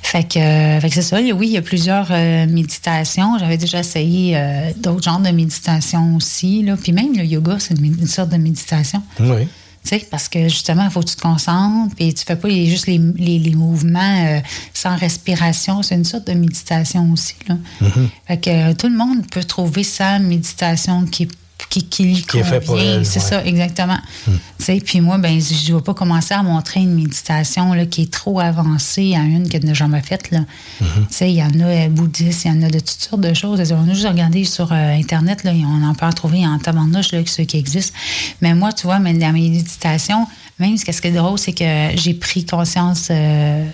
Fait 0.02 0.24
que, 0.24 0.38
euh, 0.38 0.80
fait 0.80 0.88
que 0.88 0.94
c'est 0.94 1.02
ça. 1.02 1.18
Oui, 1.20 1.48
il 1.48 1.52
y 1.52 1.56
a 1.56 1.62
plusieurs 1.62 2.08
euh, 2.10 2.46
méditations. 2.46 3.38
J'avais 3.38 3.58
déjà 3.58 3.80
essayé 3.80 4.36
euh, 4.36 4.70
d'autres 4.76 5.02
genres 5.02 5.20
de 5.20 5.30
méditation 5.30 6.16
aussi. 6.16 6.62
Là. 6.62 6.76
Puis 6.76 6.92
même 6.92 7.16
le 7.16 7.24
yoga, 7.24 7.56
c'est 7.58 7.78
une, 7.78 7.86
une 7.86 8.06
sorte 8.06 8.30
de 8.30 8.36
méditation. 8.36 9.02
Oui. 9.20 9.48
Sais, 9.86 10.06
parce 10.10 10.28
que 10.28 10.48
justement, 10.48 10.84
il 10.84 10.90
faut 10.90 11.00
que 11.00 11.06
tu 11.08 11.16
te 11.16 11.20
concentres, 11.22 11.94
puis 11.94 12.12
tu 12.12 12.24
fais 12.24 12.34
pas 12.36 12.48
les- 12.48 12.66
juste 12.66 12.86
les, 12.88 12.98
les- 13.16 13.38
les 13.38 13.54
mouvements 13.54 14.26
euh, 14.26 14.40
sans 14.74 14.96
respiration. 14.96 15.82
C'est 15.82 15.94
une 15.94 16.04
sorte 16.04 16.26
de 16.26 16.32
méditation 16.34 17.10
aussi. 17.12 17.34
Là. 17.48 17.56
Mhm. 17.80 18.08
Fait 18.26 18.36
que 18.38 18.50
euh, 18.50 18.74
tout 18.74 18.88
le 18.88 18.96
monde 18.96 19.26
peut 19.30 19.44
trouver 19.44 19.84
sa 19.84 20.18
méditation 20.18 21.04
qui, 21.06 21.28
qui, 21.70 21.84
qui 21.88 22.04
lui 22.04 22.14
Qui 22.14 22.40
convient. 22.40 23.04
C'est 23.04 23.20
ouais. 23.20 23.24
ça, 23.24 23.44
exactement. 23.44 23.98
Tu 24.24 24.32
sais, 24.58 24.80
Puis 24.84 25.00
moi, 25.00 25.18
ben, 25.18 25.40
je 25.40 25.72
ne 25.72 25.76
vais 25.76 25.82
pas 25.82 25.94
commencer 25.94 26.34
à 26.34 26.42
montrer 26.42 26.80
une 26.80 26.94
méditation 26.94 27.72
là, 27.74 27.86
qui 27.86 28.02
est 28.02 28.12
trop 28.12 28.40
avancée 28.40 29.14
à 29.14 29.20
une 29.20 29.48
que 29.48 29.60
je 29.60 29.66
n'ai 29.66 29.74
jamais 29.74 30.02
faite. 30.02 30.30
là. 30.30 30.40
Tu 30.78 30.86
sais, 31.10 31.30
Il 31.30 31.36
y 31.36 31.42
en 31.42 31.60
a 31.60 31.64
euh, 31.64 31.88
bouddhistes, 31.88 32.44
il 32.44 32.48
y 32.48 32.54
en 32.54 32.62
a 32.62 32.70
de 32.70 32.78
toutes 32.78 32.90
sortes 32.90 33.20
de 33.20 33.34
choses. 33.34 33.60
On 33.72 33.88
a 33.88 33.94
juste 33.94 34.06
regardé 34.08 34.44
sur 34.44 34.72
euh, 34.72 34.94
Internet, 34.94 35.44
là, 35.44 35.52
on 35.52 35.84
en 35.84 35.94
peut 35.94 36.06
en 36.06 36.12
trouver 36.12 36.46
en 36.46 36.58
tabarnouche, 36.58 37.12
là, 37.12 37.20
ceux 37.26 37.44
qui 37.44 37.58
existent. 37.58 37.96
Mais 38.40 38.54
moi, 38.54 38.72
tu 38.72 38.86
vois, 38.86 38.98
mais 38.98 39.14
dans 39.14 39.32
mes 39.32 39.48
méditations, 39.50 40.26
même 40.58 40.76
ce 40.76 40.84
qui 40.84 41.06
est 41.08 41.12
drôle, 41.12 41.38
c'est 41.38 41.52
que 41.52 41.90
j'ai 41.96 42.14
pris 42.14 42.44
conscience 42.44 43.08
euh, 43.10 43.64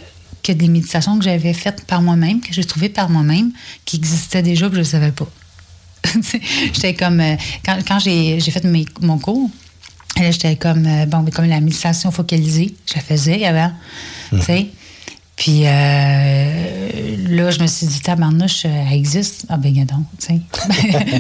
que 0.43 0.53
des 0.53 0.69
méditations 0.69 1.19
que 1.19 1.25
j'avais 1.25 1.53
faites 1.53 1.85
par 1.87 2.03
moi-même, 2.03 2.41
que 2.41 2.53
j'ai 2.53 2.65
trouvées 2.65 2.89
par 2.89 3.09
moi-même, 3.09 3.53
qui 3.85 3.97
existaient 3.97 4.43
déjà, 4.43 4.67
puis 4.69 4.77
je 4.77 4.81
ne 4.81 4.85
savais 4.85 5.13
pas. 5.13 5.29
J'étais 6.73 6.95
comme 6.95 7.21
euh, 7.21 7.37
quand, 7.65 7.79
quand 7.87 7.99
j'ai 7.99 8.41
j'ai 8.41 8.51
fait 8.51 8.65
mes- 8.65 8.87
mon 9.01 9.19
cours 9.19 9.51
là, 10.19 10.31
j'étais 10.31 10.57
comme 10.57 10.87
euh, 10.87 11.07
bon 11.07 11.21
ben, 11.21 11.31
comme 11.33 11.47
la 11.47 11.61
méditation 11.61 12.11
focalisée 12.11 12.75
je 12.89 12.95
la 12.97 13.01
faisais 13.01 13.45
avant 13.45 13.73
tu 14.31 14.41
sais. 14.43 14.67
Puis 15.37 15.63
euh, 15.67 17.17
là 17.29 17.51
je 17.51 17.61
me 17.61 17.67
suis 17.67 17.87
dit 17.87 18.01
tabarnouche 18.01 18.65
euh, 18.67 18.85
elle 18.91 18.99
existe. 18.99 19.47
Ah 19.49 19.57
ben 19.57 19.73
donc 19.85 20.05
tu 20.19 20.27
sais. 20.27 20.41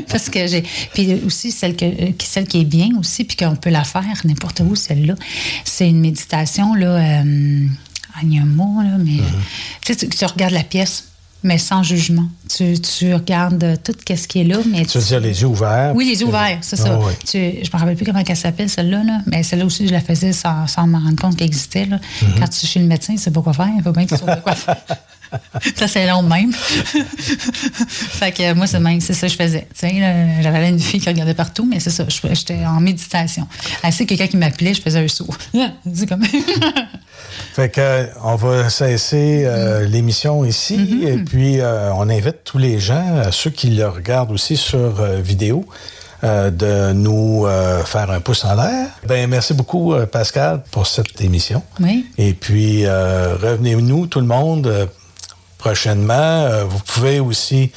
Parce 0.10 0.28
que 0.28 0.46
j'ai 0.46 0.62
puis 0.92 1.14
aussi 1.26 1.50
celle 1.50 1.76
que 1.76 1.84
euh, 1.86 2.10
celle 2.22 2.46
qui 2.46 2.60
est 2.60 2.64
bien 2.64 2.88
aussi 2.98 3.24
puis 3.24 3.36
qu'on 3.36 3.56
peut 3.56 3.70
la 3.70 3.84
faire 3.84 4.04
n'importe 4.24 4.60
où 4.60 4.74
celle-là 4.76 5.14
c'est 5.64 5.88
une 5.88 6.00
méditation 6.00 6.74
là 6.74 7.22
euh, 7.22 7.66
il 8.22 8.34
y 8.34 8.38
a 8.38 8.42
un 8.42 8.46
mot 8.46 8.82
là 8.82 8.98
mais 8.98 9.18
tu 9.84 9.94
sais 9.94 10.08
tu 10.08 10.24
regardes 10.26 10.52
la 10.52 10.64
pièce 10.64 11.08
mais 11.42 11.58
sans 11.58 11.82
jugement. 11.82 12.26
Tu, 12.48 12.78
tu 12.80 13.12
regardes 13.14 13.78
tout 13.82 13.92
ce 14.08 14.28
qui 14.28 14.40
est 14.40 14.44
là, 14.44 14.58
mais 14.70 14.84
Tu 14.84 14.98
veux 14.98 15.04
dire 15.04 15.20
les 15.20 15.40
yeux 15.40 15.46
ouverts? 15.48 15.92
oui, 15.94 16.06
les 16.06 16.20
yeux 16.20 16.26
ouverts, 16.26 16.58
c'est 16.60 16.76
ça. 16.76 16.98
Oui. 16.98 17.12
Tu, 17.26 17.38
je 17.64 17.70
me 17.72 17.78
rappelle 17.78 17.96
plus 17.96 18.04
comment 18.04 18.22
elle 18.26 18.36
s'appelle, 18.36 18.68
celle-là, 18.68 19.02
là. 19.04 19.20
mais 19.26 19.42
celle-là 19.42 19.64
aussi, 19.64 19.86
je 19.88 19.92
la 19.92 20.00
faisais 20.00 20.32
sans, 20.32 20.66
sans 20.66 20.86
me 20.86 20.96
rendre 20.98 21.16
compte 21.20 21.36
qu'elle 21.36 21.46
existait. 21.48 21.86
Là. 21.86 21.98
Mhm. 22.22 22.28
Quand 22.38 22.48
tu 22.48 22.64
es 22.64 22.68
chez 22.68 22.80
le 22.80 22.86
médecin, 22.86 23.12
il 23.14 23.18
sait 23.18 23.30
pas 23.30 23.42
quoi 23.42 23.52
faire, 23.52 23.68
il 23.76 23.82
faut 23.82 23.92
bien 23.92 24.04
que 24.06 24.14
tu 24.14 24.20
sauves 24.20 24.40
quoi 24.42 24.54
faire. 24.54 24.76
Ça, 25.76 25.88
c'est 25.88 26.06
long 26.06 26.22
de 26.22 26.28
même. 26.28 26.52
fait 26.52 28.32
que 28.32 28.52
moi, 28.54 28.66
c'est 28.66 28.80
même, 28.80 29.00
c'est 29.00 29.14
ça 29.14 29.26
que 29.26 29.32
je 29.32 29.38
faisais. 29.38 29.66
Tu 29.74 29.88
sais, 29.88 30.00
là, 30.00 30.42
J'avais 30.42 30.68
une 30.68 30.80
fille 30.80 31.00
qui 31.00 31.08
regardait 31.08 31.34
partout, 31.34 31.66
mais 31.68 31.80
c'est 31.80 31.90
ça, 31.90 32.04
j'étais 32.08 32.64
en 32.66 32.80
méditation. 32.80 33.46
Que 33.82 34.04
quelqu'un 34.04 34.26
qui 34.26 34.36
m'appelait, 34.36 34.74
je 34.74 34.82
faisais 34.82 34.98
un 34.98 35.08
saut. 35.08 35.28
c'est 35.94 36.08
comme... 36.08 36.24
Fait 37.54 37.68
que 37.68 37.80
euh, 37.80 38.06
on 38.24 38.34
va 38.34 38.68
cesser 38.68 39.44
euh, 39.44 39.86
l'émission 39.86 40.44
ici 40.44 41.04
et 41.06 41.18
puis 41.18 41.60
euh, 41.60 41.92
on 41.94 42.08
invite 42.08 42.44
tous 42.44 42.58
les 42.58 42.78
gens, 42.78 43.30
ceux 43.30 43.50
qui 43.50 43.70
le 43.70 43.86
regardent 43.86 44.32
aussi 44.32 44.56
sur 44.56 45.00
euh, 45.00 45.20
vidéo, 45.20 45.66
euh, 46.24 46.52
de 46.52 46.92
nous 46.92 47.46
euh, 47.46 47.82
faire 47.82 48.08
un 48.12 48.20
pouce 48.20 48.44
en 48.44 48.54
l'air. 48.54 48.86
Ben 49.08 49.28
merci 49.28 49.54
beaucoup 49.54 49.92
euh, 49.92 50.06
Pascal 50.06 50.62
pour 50.70 50.86
cette 50.86 51.20
émission. 51.20 51.64
Oui. 51.80 52.06
Et 52.16 52.32
puis 52.32 52.86
revenez-nous 52.86 54.06
tout 54.06 54.20
le 54.20 54.26
monde 54.26 54.88
prochainement. 55.62 56.12
Euh, 56.42 56.64
vous 56.64 56.80
pouvez 56.80 57.20
aussi 57.20 57.70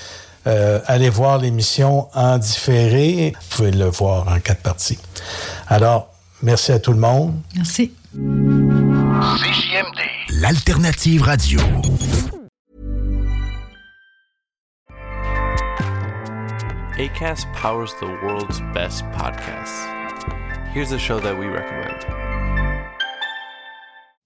euh, 0.48 0.80
aller 0.88 1.10
voir 1.10 1.38
l'émission 1.38 2.08
en 2.16 2.40
différé. 2.40 3.34
Vous 3.40 3.58
pouvez 3.58 3.72
le 3.72 3.86
voir 3.86 4.28
en 4.28 4.40
quatre 4.40 4.64
parties. 4.64 4.98
Alors 5.68 6.10
merci 6.42 6.72
à 6.72 6.80
tout 6.80 6.94
le 6.94 7.00
monde. 7.00 7.36
Merci. 7.56 7.94
CJMD, 8.14 10.00
l'alternative 10.42 11.22
radio. 11.22 11.60
ACAST 16.98 17.46
powers 17.54 17.94
the 18.00 18.08
world's 18.24 18.62
best 18.74 19.04
podcasts. 19.12 19.86
Here's 20.74 20.92
a 20.92 20.98
show 20.98 21.20
that 21.20 21.38
we 21.38 21.46
recommend. 21.46 22.25